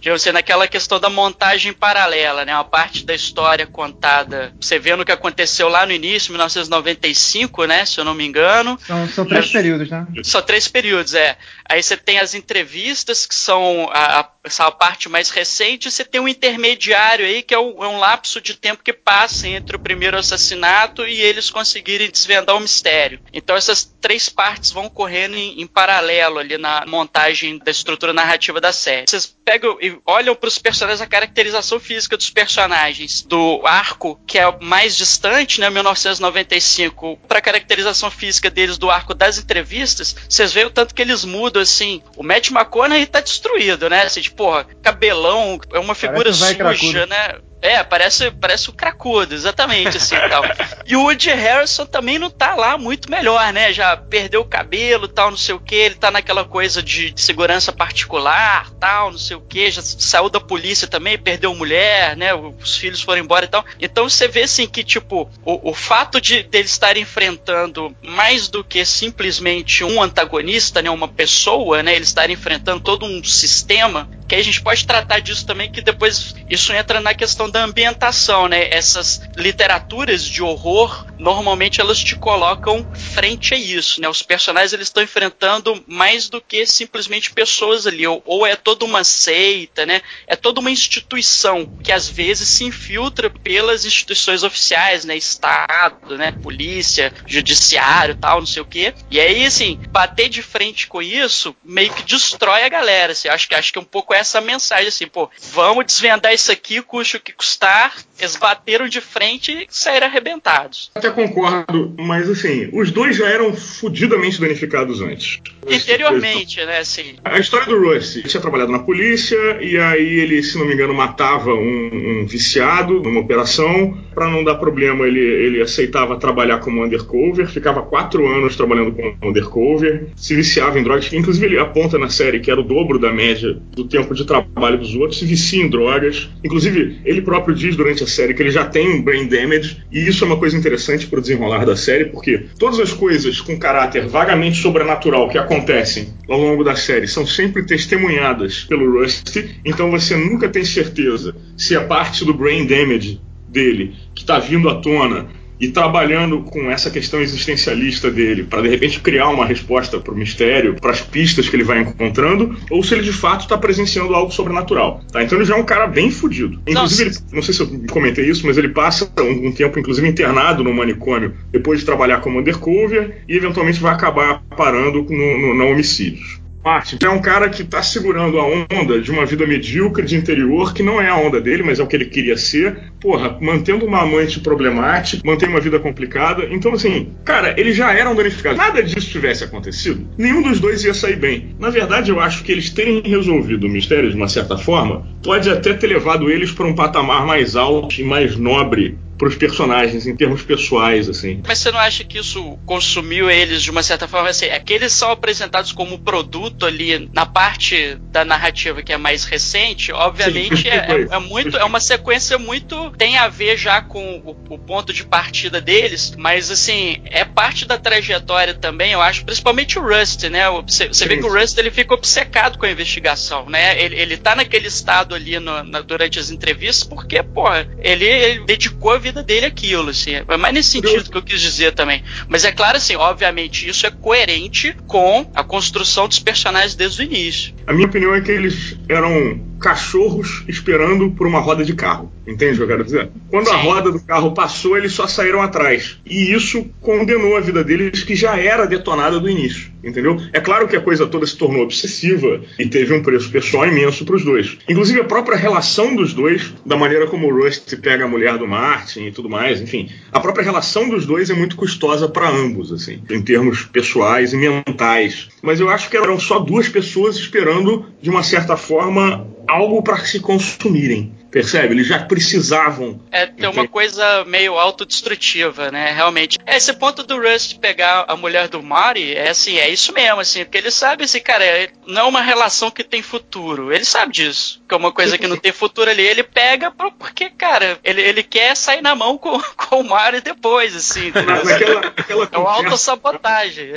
digamos 0.00 0.22
assim, 0.22 0.32
naquela 0.32 0.68
questão 0.68 1.00
da 1.00 1.10
montagem 1.10 1.72
paralela, 1.72 2.44
né? 2.44 2.54
Uma 2.54 2.64
parte 2.64 3.04
da 3.04 3.14
história 3.14 3.66
contada, 3.66 4.52
você 4.60 4.78
vendo 4.78 5.00
o 5.00 5.04
que 5.04 5.12
aconteceu 5.12 5.68
lá 5.68 5.84
no 5.84 5.92
início, 5.92 6.32
1995, 6.32 7.64
né? 7.64 7.84
Se 7.84 7.98
eu 7.98 8.04
não 8.04 8.14
me 8.14 8.26
engano. 8.26 8.78
São, 8.86 9.08
são 9.08 9.26
três 9.26 9.46
Mas, 9.46 9.52
períodos, 9.52 9.90
né? 9.90 10.06
São 10.22 10.42
três 10.42 10.68
períodos, 10.68 11.14
é. 11.14 11.36
Aí 11.70 11.84
você 11.84 11.96
tem 11.96 12.18
as 12.18 12.34
entrevistas, 12.34 13.24
que 13.24 13.34
são 13.34 13.88
a, 13.92 14.20
a, 14.20 14.66
a 14.66 14.70
parte 14.72 15.08
mais 15.08 15.30
recente, 15.30 15.86
e 15.86 15.90
você 15.92 16.04
tem 16.04 16.20
um 16.20 16.26
intermediário 16.26 17.24
aí, 17.24 17.42
que 17.42 17.54
é, 17.54 17.58
o, 17.58 17.84
é 17.84 17.86
um 17.86 18.00
lapso 18.00 18.40
de 18.40 18.54
tempo 18.54 18.82
que 18.82 18.92
passa 18.92 19.46
entre 19.46 19.76
o 19.76 19.78
primeiro 19.78 20.18
assassinato 20.18 21.06
e 21.06 21.20
eles 21.20 21.48
conseguirem 21.48 22.10
desvendar 22.10 22.56
o 22.56 22.60
mistério. 22.60 23.20
Então 23.32 23.54
essas 23.54 23.84
três 24.00 24.28
partes 24.28 24.72
vão 24.72 24.88
correndo 24.88 25.36
em, 25.36 25.60
em 25.60 25.66
paralelo 25.66 26.40
ali 26.40 26.58
na 26.58 26.84
montagem 26.88 27.56
da 27.58 27.70
estrutura 27.70 28.12
narrativa 28.12 28.60
da 28.60 28.72
série. 28.72 29.06
Vocês 29.08 29.26
pegam 29.44 29.78
e 29.80 29.96
olham 30.04 30.34
para 30.34 30.48
os 30.48 30.58
personagens, 30.58 31.00
a 31.00 31.06
caracterização 31.06 31.78
física 31.78 32.16
dos 32.16 32.30
personagens 32.30 33.22
do 33.22 33.62
arco 33.64 34.20
que 34.26 34.40
é 34.40 34.58
mais 34.60 34.96
distante, 34.96 35.60
né, 35.60 35.70
1995, 35.70 37.16
para 37.28 37.38
a 37.38 37.42
caracterização 37.42 38.10
física 38.10 38.50
deles 38.50 38.76
do 38.76 38.90
arco 38.90 39.14
das 39.14 39.38
entrevistas, 39.38 40.16
vocês 40.28 40.52
veem 40.52 40.66
o 40.66 40.70
tanto 40.70 40.96
que 40.96 41.02
eles 41.02 41.24
mudam 41.24 41.59
assim. 41.60 42.02
O 42.16 42.22
Matt 42.22 42.50
McConaughey 42.50 43.06
tá 43.06 43.20
destruído, 43.20 43.88
né? 43.88 44.02
Assim, 44.02 44.20
tipo, 44.20 44.36
porra, 44.36 44.66
cabelão, 44.82 45.58
é 45.72 45.78
uma 45.78 45.94
figura 45.94 46.32
suja, 46.32 47.06
né? 47.06 47.40
É, 47.62 47.82
parece, 47.82 48.30
parece 48.30 48.70
o 48.70 48.72
cracudo, 48.72 49.34
exatamente 49.34 49.96
assim 49.96 50.16
e 50.16 50.28
tal. 50.28 50.42
E 50.86 50.96
o 50.96 51.02
Woody 51.02 51.30
Harrison 51.30 51.86
também 51.86 52.18
não 52.18 52.28
tá 52.28 52.56
lá 52.56 52.76
muito 52.76 53.08
melhor, 53.08 53.52
né? 53.52 53.72
Já 53.72 53.96
perdeu 53.96 54.40
o 54.40 54.44
cabelo, 54.44 55.06
tal, 55.06 55.30
não 55.30 55.38
sei 55.38 55.54
o 55.54 55.60
que. 55.60 55.76
Ele 55.76 55.94
tá 55.94 56.10
naquela 56.10 56.44
coisa 56.44 56.82
de, 56.82 57.12
segurança 57.14 57.72
particular, 57.72 58.68
tal, 58.80 59.12
não 59.12 59.18
sei 59.18 59.36
o 59.36 59.40
que. 59.40 59.70
Já 59.70 59.82
saiu 59.82 60.28
da 60.28 60.40
polícia 60.40 60.88
também, 60.88 61.16
perdeu 61.16 61.54
mulher, 61.54 62.16
né? 62.16 62.34
Os 62.34 62.76
filhos 62.76 63.00
foram 63.00 63.22
embora 63.22 63.44
e 63.44 63.48
tal. 63.48 63.64
Então 63.80 64.08
você 64.08 64.26
vê 64.26 64.42
assim 64.42 64.66
que, 64.66 64.82
tipo, 64.82 65.30
o, 65.44 65.70
o 65.70 65.74
fato 65.74 66.20
de 66.20 66.42
dele 66.42 66.64
estar 66.64 66.96
enfrentando 66.96 67.94
mais 68.02 68.48
do 68.48 68.64
que 68.64 68.84
simplesmente 68.84 69.84
um 69.84 70.02
antagonista, 70.02 70.82
né? 70.82 70.90
Uma 70.90 71.06
pessoa, 71.06 71.84
né? 71.84 71.94
Ele 71.94 72.02
estar 72.02 72.30
enfrentando 72.30 72.80
todo 72.80 73.06
um 73.06 73.22
sistema 73.22 74.10
que 74.30 74.36
a 74.36 74.44
gente 74.44 74.62
pode 74.62 74.86
tratar 74.86 75.18
disso 75.18 75.44
também, 75.44 75.68
que 75.68 75.80
depois 75.80 76.36
isso 76.48 76.72
entra 76.72 77.00
na 77.00 77.12
questão 77.12 77.50
da 77.50 77.64
ambientação, 77.64 78.46
né? 78.46 78.68
Essas 78.70 79.20
literaturas 79.36 80.24
de 80.24 80.40
horror, 80.40 81.04
normalmente 81.18 81.80
elas 81.80 81.98
te 81.98 82.14
colocam 82.14 82.86
frente 82.94 83.54
a 83.54 83.56
isso, 83.56 84.00
né? 84.00 84.08
Os 84.08 84.22
personagens 84.22 84.72
eles 84.72 84.86
estão 84.86 85.02
enfrentando 85.02 85.82
mais 85.84 86.28
do 86.28 86.40
que 86.40 86.64
simplesmente 86.64 87.32
pessoas 87.32 87.88
ali, 87.88 88.06
ou, 88.06 88.22
ou 88.24 88.46
é 88.46 88.54
toda 88.54 88.84
uma 88.84 89.02
seita, 89.02 89.84
né? 89.84 90.00
É 90.28 90.36
toda 90.36 90.60
uma 90.60 90.70
instituição 90.70 91.66
que 91.82 91.90
às 91.90 92.08
vezes 92.08 92.48
se 92.48 92.62
infiltra 92.62 93.28
pelas 93.30 93.84
instituições 93.84 94.44
oficiais, 94.44 95.04
né? 95.04 95.16
Estado, 95.16 96.16
né? 96.16 96.30
Polícia, 96.30 97.12
judiciário, 97.26 98.14
tal, 98.14 98.38
não 98.38 98.46
sei 98.46 98.62
o 98.62 98.66
quê. 98.66 98.94
E 99.10 99.18
aí, 99.18 99.44
assim, 99.44 99.80
bater 99.90 100.28
de 100.28 100.40
frente 100.40 100.86
com 100.86 101.02
isso 101.02 101.52
meio 101.64 101.92
que 101.92 102.04
destrói 102.04 102.62
a 102.62 102.68
galera. 102.68 103.10
Assim, 103.10 103.28
acho 103.28 103.48
que 103.48 103.56
acho 103.56 103.72
que 103.72 103.78
é 103.78 103.82
um 103.82 103.84
pouco 103.84 104.14
essa 104.20 104.40
mensagem 104.40 104.88
assim, 104.88 105.06
pô, 105.06 105.30
vamos 105.52 105.86
desvendar 105.86 106.32
isso 106.32 106.52
aqui, 106.52 106.80
custe 106.82 107.16
o 107.16 107.20
que 107.20 107.32
custar. 107.32 107.96
Eles 108.20 108.36
bateram 108.36 108.88
de 108.88 109.00
frente 109.00 109.52
e 109.52 109.66
saíram 109.68 110.06
arrebentados. 110.06 110.90
Até 110.94 111.10
concordo, 111.10 111.94
mas 111.98 112.28
assim, 112.28 112.68
os 112.72 112.90
dois 112.90 113.16
já 113.16 113.28
eram 113.28 113.54
fudidamente 113.54 114.40
danificados 114.40 115.00
antes. 115.00 115.40
Interiormente, 115.66 116.64
né, 116.64 116.78
assim. 116.78 117.14
A 117.24 117.38
história 117.38 117.66
do 117.66 117.80
Russ, 117.80 118.16
ele 118.16 118.28
tinha 118.28 118.40
trabalhado 118.40 118.72
na 118.72 118.80
polícia 118.80 119.38
e 119.60 119.78
aí 119.78 120.20
ele, 120.20 120.42
se 120.42 120.58
não 120.58 120.66
me 120.66 120.74
engano, 120.74 120.92
matava 120.92 121.54
um, 121.54 122.22
um 122.22 122.26
viciado 122.26 123.00
numa 123.00 123.20
operação. 123.20 123.96
Para 124.14 124.28
não 124.28 124.44
dar 124.44 124.56
problema, 124.56 125.06
ele, 125.06 125.20
ele 125.20 125.62
aceitava 125.62 126.18
trabalhar 126.18 126.58
como 126.58 126.84
undercover, 126.84 127.48
ficava 127.48 127.82
quatro 127.82 128.26
anos 128.26 128.56
trabalhando 128.56 128.92
como 128.92 129.16
undercover, 129.22 130.08
se 130.16 130.34
viciava 130.34 130.78
em 130.78 130.82
drogas, 130.82 131.12
inclusive 131.12 131.46
ele 131.46 131.58
aponta 131.58 131.98
na 131.98 132.08
série 132.08 132.40
que 132.40 132.50
era 132.50 132.60
o 132.60 132.64
dobro 132.64 132.98
da 132.98 133.12
média 133.12 133.56
do 133.72 133.84
tempo 133.84 134.14
de 134.14 134.24
trabalho 134.24 134.78
dos 134.78 134.94
outros, 134.94 135.18
se 135.18 135.24
vicia 135.24 135.62
em 135.62 135.68
drogas. 135.68 136.28
Inclusive, 136.44 137.00
ele 137.04 137.22
próprio 137.22 137.54
diz 137.54 137.76
durante 137.76 138.02
a 138.02 138.06
série 138.10 138.34
que 138.34 138.42
ele 138.42 138.50
já 138.50 138.64
tem 138.64 138.88
um 138.88 139.02
brain 139.02 139.26
damage, 139.26 139.82
e 139.90 140.06
isso 140.06 140.24
é 140.24 140.26
uma 140.26 140.36
coisa 140.36 140.56
interessante 140.56 141.06
para 141.06 141.18
o 141.18 141.22
desenrolar 141.22 141.64
da 141.64 141.76
série, 141.76 142.06
porque 142.06 142.46
todas 142.58 142.78
as 142.78 142.92
coisas 142.92 143.40
com 143.40 143.58
caráter 143.58 144.06
vagamente 144.06 144.60
sobrenatural 144.60 145.28
que 145.28 145.38
acontecem 145.38 146.12
ao 146.28 146.38
longo 146.38 146.62
da 146.62 146.76
série 146.76 147.06
são 147.06 147.26
sempre 147.26 147.64
testemunhadas 147.64 148.64
pelo 148.64 149.00
Rusty, 149.00 149.60
então 149.64 149.90
você 149.90 150.16
nunca 150.16 150.48
tem 150.48 150.64
certeza 150.64 151.34
se 151.56 151.74
a 151.76 151.84
parte 151.84 152.24
do 152.24 152.34
brain 152.34 152.66
damage 152.66 153.20
dele 153.48 153.94
que 154.14 154.22
está 154.22 154.38
vindo 154.38 154.68
à 154.68 154.76
tona 154.76 155.39
e 155.60 155.68
trabalhando 155.68 156.40
com 156.42 156.70
essa 156.70 156.90
questão 156.90 157.20
existencialista 157.20 158.10
dele 158.10 158.44
para 158.44 158.62
de 158.62 158.68
repente 158.68 159.00
criar 159.00 159.28
uma 159.28 159.44
resposta 159.44 160.00
para 160.00 160.14
o 160.14 160.16
mistério, 160.16 160.74
para 160.80 160.90
as 160.90 161.00
pistas 161.00 161.48
que 161.48 161.56
ele 161.56 161.64
vai 161.64 161.80
encontrando, 161.80 162.56
ou 162.70 162.82
se 162.82 162.94
ele 162.94 163.02
de 163.02 163.12
fato 163.12 163.42
está 163.42 163.58
presenciando 163.58 164.14
algo 164.14 164.32
sobrenatural. 164.32 165.02
Tá? 165.12 165.22
Então 165.22 165.36
ele 165.36 165.44
já 165.44 165.56
é 165.56 165.60
um 165.60 165.64
cara 165.64 165.86
bem 165.86 166.10
fudido. 166.10 166.60
Inclusive, 166.66 167.10
ele, 167.10 167.18
não 167.32 167.42
sei 167.42 167.54
se 167.54 167.60
eu 167.60 167.68
comentei 167.90 168.28
isso, 168.28 168.46
mas 168.46 168.56
ele 168.56 168.70
passa 168.70 169.10
um, 169.20 169.48
um 169.48 169.52
tempo, 169.52 169.78
inclusive, 169.78 170.08
internado 170.08 170.64
no 170.64 170.72
manicômio 170.72 171.34
depois 171.50 171.80
de 171.80 171.86
trabalhar 171.86 172.20
como 172.20 172.38
undercover 172.38 173.22
e 173.28 173.36
eventualmente 173.36 173.80
vai 173.80 173.92
acabar 173.92 174.42
parando 174.56 175.02
no, 175.02 175.38
no, 175.38 175.54
no 175.54 175.66
homicídios. 175.66 176.39
Martin 176.62 176.98
é 177.02 177.08
um 177.08 177.22
cara 177.22 177.48
que 177.48 177.62
está 177.62 177.82
segurando 177.82 178.38
a 178.38 178.44
onda 178.44 179.00
de 179.00 179.10
uma 179.10 179.24
vida 179.24 179.46
medíocre 179.46 180.04
de 180.04 180.14
interior, 180.14 180.74
que 180.74 180.82
não 180.82 181.00
é 181.00 181.08
a 181.08 181.16
onda 181.16 181.40
dele, 181.40 181.62
mas 181.62 181.80
é 181.80 181.82
o 181.82 181.86
que 181.86 181.96
ele 181.96 182.04
queria 182.04 182.36
ser. 182.36 182.92
Porra, 183.00 183.38
mantendo 183.40 183.86
uma 183.86 184.02
amante 184.02 184.40
problemática, 184.40 185.22
mantendo 185.24 185.52
uma 185.52 185.60
vida 185.60 185.78
complicada. 185.78 186.46
Então, 186.50 186.74
assim, 186.74 187.12
cara, 187.24 187.54
ele 187.58 187.72
já 187.72 187.92
era 187.92 188.10
um 188.10 188.14
danificado. 188.14 188.58
Nada 188.58 188.82
disso 188.82 189.10
tivesse 189.10 189.42
acontecido, 189.42 190.06
nenhum 190.18 190.42
dos 190.42 190.60
dois 190.60 190.84
ia 190.84 190.92
sair 190.92 191.16
bem. 191.16 191.56
Na 191.58 191.70
verdade, 191.70 192.10
eu 192.10 192.20
acho 192.20 192.44
que 192.44 192.52
eles 192.52 192.68
terem 192.68 193.00
resolvido 193.02 193.66
o 193.66 193.70
mistério 193.70 194.10
de 194.10 194.16
uma 194.16 194.28
certa 194.28 194.58
forma 194.58 195.06
pode 195.22 195.50
até 195.50 195.72
ter 195.74 195.86
levado 195.86 196.30
eles 196.30 196.50
para 196.50 196.66
um 196.66 196.74
patamar 196.74 197.26
mais 197.26 197.56
alto 197.56 198.00
e 198.00 198.04
mais 198.04 198.36
nobre 198.36 198.98
pros 199.20 199.36
personagens 199.36 200.06
em 200.06 200.16
termos 200.16 200.40
pessoais, 200.42 201.06
assim. 201.06 201.42
Mas 201.46 201.58
você 201.58 201.70
não 201.70 201.78
acha 201.78 202.02
que 202.02 202.16
isso 202.18 202.58
consumiu 202.64 203.30
eles 203.30 203.62
de 203.62 203.70
uma 203.70 203.82
certa 203.82 204.08
forma? 204.08 204.30
Assim, 204.30 204.46
é 204.46 204.58
que 204.58 204.72
eles 204.72 204.94
são 204.94 205.10
apresentados 205.10 205.72
como 205.72 205.98
produto 205.98 206.64
ali 206.64 207.10
na 207.12 207.26
parte 207.26 207.96
da 208.10 208.24
narrativa 208.24 208.82
que 208.82 208.94
é 208.94 208.96
mais 208.96 209.24
recente, 209.24 209.92
obviamente 209.92 210.62
Sim, 210.62 210.68
é, 210.68 210.76
é- 211.10 211.14
é 211.16 211.18
muito, 211.18 211.54
é 211.58 211.64
uma 211.64 211.80
sequência 211.80 212.38
muito. 212.38 212.90
tem 212.96 213.18
a 213.18 213.28
ver 213.28 213.58
já 213.58 213.82
com 213.82 214.16
o, 214.24 214.54
o 214.54 214.58
ponto 214.58 214.90
de 214.90 215.04
partida 215.04 215.60
deles, 215.60 216.14
mas 216.16 216.50
assim, 216.50 216.96
é 217.04 217.22
parte 217.22 217.66
da 217.66 217.76
trajetória 217.76 218.54
também, 218.54 218.92
eu 218.92 219.02
acho, 219.02 219.22
principalmente 219.26 219.78
o 219.78 219.82
Rust, 219.82 220.22
né? 220.30 220.48
Você 220.66 220.88
você 220.88 221.06
vê 221.06 221.18
que 221.18 221.26
o. 221.26 221.30
Rust 221.32 221.58
ele 221.58 221.70
fica 221.70 221.92
obcecado 221.92 222.56
com 222.56 222.64
a 222.64 222.70
investigação, 222.70 223.50
né? 223.50 223.78
Ele, 223.82 223.96
ele 223.96 224.16
tá 224.16 224.34
naquele 224.34 224.68
estado 224.68 225.14
ali 225.14 225.38
no- 225.38 225.62
na- 225.62 225.82
durante 225.82 226.18
as 226.18 226.30
entrevistas 226.30 226.88
porque, 226.88 227.22
porra, 227.22 227.68
ele, 227.82 228.06
ele 228.06 228.44
dedicou 228.46 228.92
a 228.92 228.98
vida 228.98 229.09
dele 229.12 229.46
àquilo, 229.46 229.90
assim. 229.90 230.12
É 230.14 230.36
mais 230.36 230.54
nesse 230.54 230.70
sentido 230.70 231.10
que 231.10 231.16
eu 231.16 231.22
quis 231.22 231.40
dizer 231.40 231.72
também. 231.72 232.02
Mas 232.28 232.44
é 232.44 232.52
claro, 232.52 232.76
assim, 232.76 232.96
obviamente, 232.96 233.68
isso 233.68 233.86
é 233.86 233.90
coerente 233.90 234.74
com 234.86 235.30
a 235.34 235.42
construção 235.42 236.08
dos 236.08 236.18
personagens 236.18 236.74
desde 236.74 237.02
o 237.02 237.04
início. 237.04 237.54
A 237.66 237.72
minha 237.72 237.86
opinião 237.86 238.14
é 238.14 238.20
que 238.20 238.30
eles 238.30 238.76
eram 238.88 239.49
cachorros 239.60 240.42
esperando 240.48 241.10
por 241.10 241.26
uma 241.26 241.38
roda 241.38 241.64
de 241.64 241.74
carro. 241.74 242.10
Entende 242.26 242.54
o 242.54 242.56
que 242.58 242.62
eu 242.62 242.68
quero 242.68 242.84
dizer? 242.84 243.10
Quando 243.28 243.48
a 243.50 243.56
roda 243.56 243.92
do 243.92 244.00
carro 244.00 244.32
passou, 244.32 244.76
eles 244.76 244.92
só 244.92 245.06
saíram 245.06 245.42
atrás. 245.42 245.98
E 246.06 246.32
isso 246.32 246.64
condenou 246.80 247.36
a 247.36 247.40
vida 247.40 247.62
deles, 247.62 248.02
que 248.02 248.14
já 248.14 248.36
era 248.36 248.66
detonada 248.66 249.18
do 249.20 249.28
início. 249.28 249.70
Entendeu? 249.82 250.20
É 250.32 250.40
claro 250.40 250.68
que 250.68 250.76
a 250.76 250.80
coisa 250.80 251.06
toda 251.06 251.26
se 251.26 251.36
tornou 251.36 251.62
obsessiva 251.62 252.40
e 252.58 252.66
teve 252.66 252.92
um 252.94 253.02
preço 253.02 253.30
pessoal 253.30 253.66
imenso 253.66 254.04
para 254.04 254.16
os 254.16 254.24
dois. 254.24 254.58
Inclusive 254.68 255.00
a 255.00 255.04
própria 255.04 255.36
relação 255.36 255.96
dos 255.96 256.12
dois, 256.12 256.52
da 256.64 256.76
maneira 256.76 257.06
como 257.06 257.26
o 257.26 257.42
Rust 257.42 257.74
pega 257.76 258.04
a 258.04 258.08
mulher 258.08 258.36
do 258.36 258.46
Martin 258.46 259.06
e 259.06 259.12
tudo 259.12 259.28
mais, 259.28 259.60
enfim, 259.60 259.88
a 260.12 260.20
própria 260.20 260.44
relação 260.44 260.88
dos 260.88 261.06
dois 261.06 261.30
é 261.30 261.34
muito 261.34 261.56
custosa 261.56 262.08
para 262.08 262.28
ambos, 262.28 262.72
assim, 262.72 263.02
em 263.08 263.22
termos 263.22 263.64
pessoais 263.64 264.32
e 264.32 264.36
mentais. 264.36 265.28
Mas 265.42 265.60
eu 265.60 265.70
acho 265.70 265.88
que 265.88 265.96
eram 265.96 266.18
só 266.20 266.38
duas 266.38 266.68
pessoas 266.68 267.16
esperando, 267.16 267.86
de 268.02 268.10
uma 268.10 268.22
certa 268.22 268.56
forma, 268.56 269.26
algo 269.50 269.82
para 269.82 270.04
se 270.06 270.20
consumirem. 270.20 271.12
Percebe? 271.30 271.74
Eles 271.74 271.86
já 271.86 272.00
precisavam. 272.00 273.00
É 273.10 273.26
ter 273.26 273.46
uma 273.46 273.66
coisa 273.68 274.24
meio 274.24 274.58
autodestrutiva, 274.58 275.70
né? 275.70 275.92
Realmente. 275.92 276.38
Esse 276.46 276.72
ponto 276.72 277.02
do 277.02 277.20
Rust 277.20 277.58
pegar 277.58 278.04
a 278.08 278.16
mulher 278.16 278.48
do 278.48 278.62
Marty, 278.62 279.14
é 279.14 279.30
assim, 279.30 279.56
é 279.58 279.68
isso 279.68 279.92
mesmo, 279.92 280.20
assim, 280.20 280.44
porque 280.44 280.58
ele 280.58 280.70
sabe, 280.70 281.04
assim, 281.04 281.20
cara, 281.20 281.44
é- 281.44 281.70
não 281.86 282.02
é 282.02 282.04
uma 282.04 282.20
relação 282.20 282.70
que 282.70 282.82
tem 282.82 283.02
futuro. 283.02 283.72
Ele 283.72 283.84
sabe 283.84 284.12
disso. 284.12 284.60
Que 284.68 284.74
é 284.74 284.76
uma 284.76 284.92
coisa 284.92 285.16
que 285.18 285.26
não 285.26 285.36
tem 285.36 285.52
futuro 285.52 285.90
ali. 285.90 286.02
Ele 286.02 286.22
pega 286.22 286.70
porque, 286.70 287.30
cara, 287.30 287.78
ele, 287.84 288.00
ele 288.00 288.22
quer 288.22 288.56
sair 288.56 288.82
na 288.82 288.94
mão 288.94 289.16
com, 289.16 289.40
com 289.56 289.80
o 289.80 289.88
Marty 289.88 290.20
depois, 290.20 290.74
assim. 290.74 291.12
Naquela, 291.12 291.80
naquela 291.96 292.28
É 292.32 292.38
uma 292.38 292.52
autossabotagem. 292.52 293.72